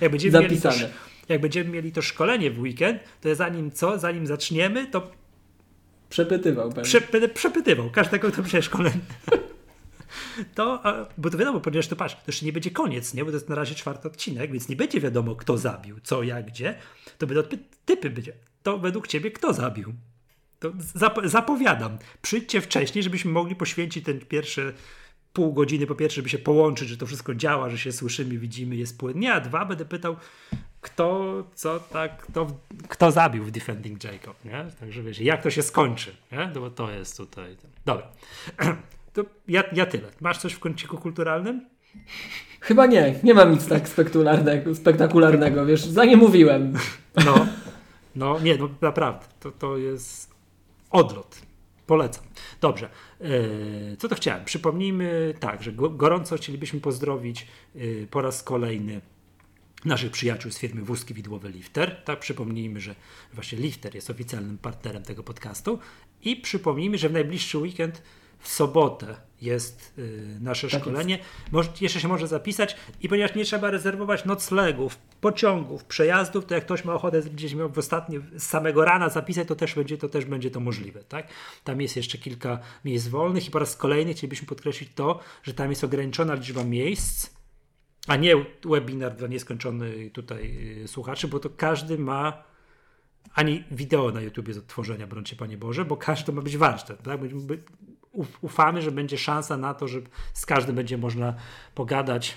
Jak 0.00 0.10
będziemy 0.10 0.32
Zapisane. 0.32 0.76
Mieli 0.76 0.88
jak 1.28 1.40
będziemy 1.40 1.70
mieli 1.70 1.92
to 1.92 2.02
szkolenie 2.02 2.50
w 2.50 2.58
weekend, 2.58 3.02
to 3.20 3.34
zanim 3.34 3.70
co, 3.70 3.98
zanim 3.98 4.26
zaczniemy, 4.26 4.86
to 4.86 5.10
przepytywał 6.10 6.72
prze, 6.82 7.00
będę 7.00 7.28
przepytywał 7.28 7.90
każdego, 7.90 8.30
kto 8.30 8.62
szkolenie. 8.62 9.00
To, 10.54 10.82
bo 11.18 11.30
to 11.30 11.38
wiadomo, 11.38 11.60
ponieważ 11.60 11.88
to 11.88 11.96
patrz, 11.96 12.14
to 12.14 12.20
jeszcze 12.26 12.46
nie 12.46 12.52
będzie 12.52 12.70
koniec, 12.70 13.14
nie? 13.14 13.24
Bo 13.24 13.30
to 13.30 13.36
jest 13.36 13.48
na 13.48 13.54
razie 13.54 13.74
czwarty 13.74 14.08
odcinek, 14.08 14.52
więc 14.52 14.68
nie 14.68 14.76
będzie 14.76 15.00
wiadomo, 15.00 15.36
kto 15.36 15.58
zabił, 15.58 16.00
co, 16.02 16.22
jak, 16.22 16.46
gdzie. 16.46 16.74
To 17.18 17.26
będą 17.26 17.42
typy 17.84 18.10
będzie. 18.10 18.32
To 18.62 18.78
według 18.78 19.06
ciebie 19.06 19.30
kto 19.30 19.52
zabił? 19.52 19.94
To 20.58 20.72
zapowiadam. 21.24 21.98
Przyjdźcie 22.22 22.60
wcześniej, 22.60 23.04
żebyśmy 23.04 23.30
mogli 23.30 23.56
poświęcić 23.56 24.04
ten 24.04 24.20
pierwszy 24.20 24.74
pół 25.32 25.52
godziny 25.52 25.86
po 25.86 25.94
pierwsze, 25.94 26.16
żeby 26.16 26.28
się 26.28 26.38
połączyć, 26.38 26.88
że 26.88 26.96
to 26.96 27.06
wszystko 27.06 27.34
działa, 27.34 27.70
że 27.70 27.78
się 27.78 27.92
słyszymy, 27.92 28.38
widzimy, 28.38 28.76
jest 28.76 28.98
płynnie, 28.98 29.34
a 29.34 29.40
dwa 29.40 29.64
będę 29.64 29.84
pytał, 29.84 30.16
kto, 30.80 31.44
co 31.54 31.80
tak, 31.80 32.22
kto, 32.22 32.46
kto 32.88 33.10
zabił 33.10 33.44
w 33.44 33.50
Defending 33.50 34.04
Jacob, 34.04 34.44
nie? 34.44 34.66
Także 34.80 35.02
wiesz, 35.02 35.20
jak 35.20 35.42
to 35.42 35.50
się 35.50 35.62
skończy, 35.62 36.16
nie? 36.32 36.50
No 36.54 36.60
bo 36.60 36.70
to 36.70 36.90
jest 36.90 37.16
tutaj. 37.16 37.56
Dobra. 37.84 38.06
To 39.12 39.24
ja, 39.48 39.64
ja 39.72 39.86
tyle. 39.86 40.08
Masz 40.20 40.38
coś 40.38 40.52
w 40.52 40.58
kąciku 40.58 40.98
kulturalnym? 40.98 41.66
Chyba 42.60 42.86
nie. 42.86 43.14
Nie 43.22 43.34
mam 43.34 43.52
nic 43.52 43.68
tak 43.68 43.88
spektakularnego, 43.88 44.74
spektakularnego 44.74 45.66
wiesz, 45.66 45.84
za 45.84 46.04
nie 46.04 46.16
mówiłem. 46.16 46.72
No, 47.24 47.46
no 48.16 48.40
nie, 48.40 48.56
no 48.56 48.68
naprawdę. 48.80 49.26
To, 49.40 49.50
to 49.50 49.76
jest 49.76 50.30
odlot. 50.90 51.42
Polecam. 51.86 52.24
Dobrze. 52.60 52.88
E, 53.20 53.96
co 53.96 54.08
to 54.08 54.14
chciałem? 54.14 54.44
Przypomnijmy 54.44 55.34
tak, 55.40 55.62
że 55.62 55.72
gorąco 55.72 56.36
chcielibyśmy 56.36 56.80
pozdrowić 56.80 57.46
e, 57.76 57.78
po 58.10 58.22
raz 58.22 58.42
kolejny 58.42 59.00
naszych 59.84 60.10
przyjaciół 60.10 60.52
z 60.52 60.58
firmy 60.58 60.82
Wózki 60.82 61.14
Widłowe 61.14 61.50
Lifter. 61.50 62.02
Tak, 62.04 62.20
przypomnijmy, 62.20 62.80
że 62.80 62.94
właśnie 63.32 63.58
Lifter 63.58 63.94
jest 63.94 64.10
oficjalnym 64.10 64.58
partnerem 64.58 65.02
tego 65.02 65.22
podcastu 65.22 65.78
i 66.22 66.36
przypomnijmy, 66.36 66.98
że 66.98 67.08
w 67.08 67.12
najbliższy 67.12 67.58
weekend 67.58 68.02
w 68.38 68.48
sobotę 68.48 69.16
jest 69.42 69.92
y, 69.98 70.38
nasze 70.40 70.68
tak 70.68 70.80
szkolenie. 70.80 71.18
Może, 71.52 71.70
jeszcze 71.80 72.00
się 72.00 72.08
może 72.08 72.26
zapisać 72.26 72.76
i 73.00 73.08
ponieważ 73.08 73.34
nie 73.34 73.44
trzeba 73.44 73.70
rezerwować 73.70 74.24
noclegów, 74.24 74.98
pociągów, 75.20 75.84
przejazdów, 75.84 76.46
to 76.46 76.54
jak 76.54 76.64
ktoś 76.64 76.84
ma 76.84 76.94
ochotę 76.94 77.22
gdzieś 77.22 77.54
miał 77.54 77.70
w 77.70 77.78
ostatnie, 77.78 78.20
z 78.36 78.42
samego 78.42 78.84
rana 78.84 79.08
zapisać, 79.08 79.48
to 79.48 79.56
też 79.56 79.74
będzie 79.74 79.98
to, 79.98 80.08
też 80.08 80.24
będzie 80.24 80.50
to 80.50 80.60
możliwe. 80.60 81.04
Tak? 81.04 81.28
Tam 81.64 81.80
jest 81.80 81.96
jeszcze 81.96 82.18
kilka 82.18 82.58
miejsc 82.84 83.08
wolnych 83.08 83.48
i 83.48 83.50
po 83.50 83.58
raz 83.58 83.76
kolejny 83.76 84.14
chcielibyśmy 84.14 84.48
podkreślić 84.48 84.90
to, 84.94 85.20
że 85.42 85.54
tam 85.54 85.70
jest 85.70 85.84
ograniczona 85.84 86.34
liczba 86.34 86.64
miejsc, 86.64 87.37
a 88.08 88.16
nie 88.16 88.34
webinar 88.64 89.16
dla 89.16 89.28
nieskończonych 89.28 90.12
tutaj 90.12 90.56
y, 90.84 90.88
słuchaczy, 90.88 91.28
bo 91.28 91.40
to 91.40 91.50
każdy 91.50 91.98
ma 91.98 92.42
ani 93.34 93.64
wideo 93.70 94.12
na 94.12 94.20
YouTube 94.20 94.52
z 94.52 94.58
odtworzenia, 94.58 95.06
brońcie 95.06 95.36
Panie 95.36 95.56
Boże, 95.56 95.84
bo 95.84 95.96
każdy 95.96 96.32
ma 96.32 96.42
być 96.42 96.56
warsztat. 96.56 97.02
Tak? 97.02 97.20
Ufamy, 98.40 98.82
że 98.82 98.92
będzie 98.92 99.18
szansa 99.18 99.56
na 99.56 99.74
to, 99.74 99.88
że 99.88 100.00
z 100.34 100.46
każdym 100.46 100.76
będzie 100.76 100.98
można 100.98 101.34
pogadać, 101.74 102.36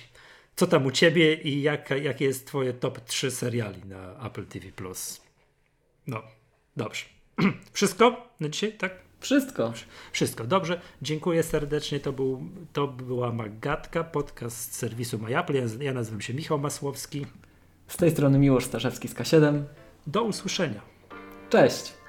co 0.56 0.68
tam 0.68 0.86
u 0.86 0.92
Ciebie 0.92 1.34
i 1.34 1.62
jak, 1.62 1.90
jakie 1.90 2.26
jest 2.26 2.48
Twoje 2.48 2.74
top 2.74 3.00
3 3.06 3.32
seriali 3.32 3.86
na 3.86 4.28
Apple 4.28 4.46
TV+. 4.46 4.72
No, 6.08 6.24
dobrze. 6.78 7.06
Wszystko 7.74 8.30
na 8.40 8.50
dzisiaj, 8.50 8.78
tak? 8.78 9.11
Wszystko. 9.22 9.74
Wszystko. 10.12 10.44
Dobrze. 10.44 10.82
Dziękuję 11.02 11.44
serdecznie. 11.44 12.00
To, 12.00 12.14
był, 12.14 12.44
to 12.74 12.88
była 12.88 13.32
Magatka, 13.32 14.04
podcast 14.04 14.76
serwisu 14.76 15.20
MyApple. 15.20 15.54
Ja, 15.54 15.66
ja 15.80 15.94
nazywam 15.94 16.22
się 16.22 16.34
Michał 16.34 16.60
Masłowski. 16.60 17.26
Z 17.88 17.98
tej 17.98 18.12
strony 18.12 18.40
Miłosz 18.40 18.66
Starzewski 18.66 19.08
z 19.08 19.16
K7. 19.16 19.64
Do 20.08 20.24
usłyszenia. 20.24 20.82
Cześć. 21.50 22.01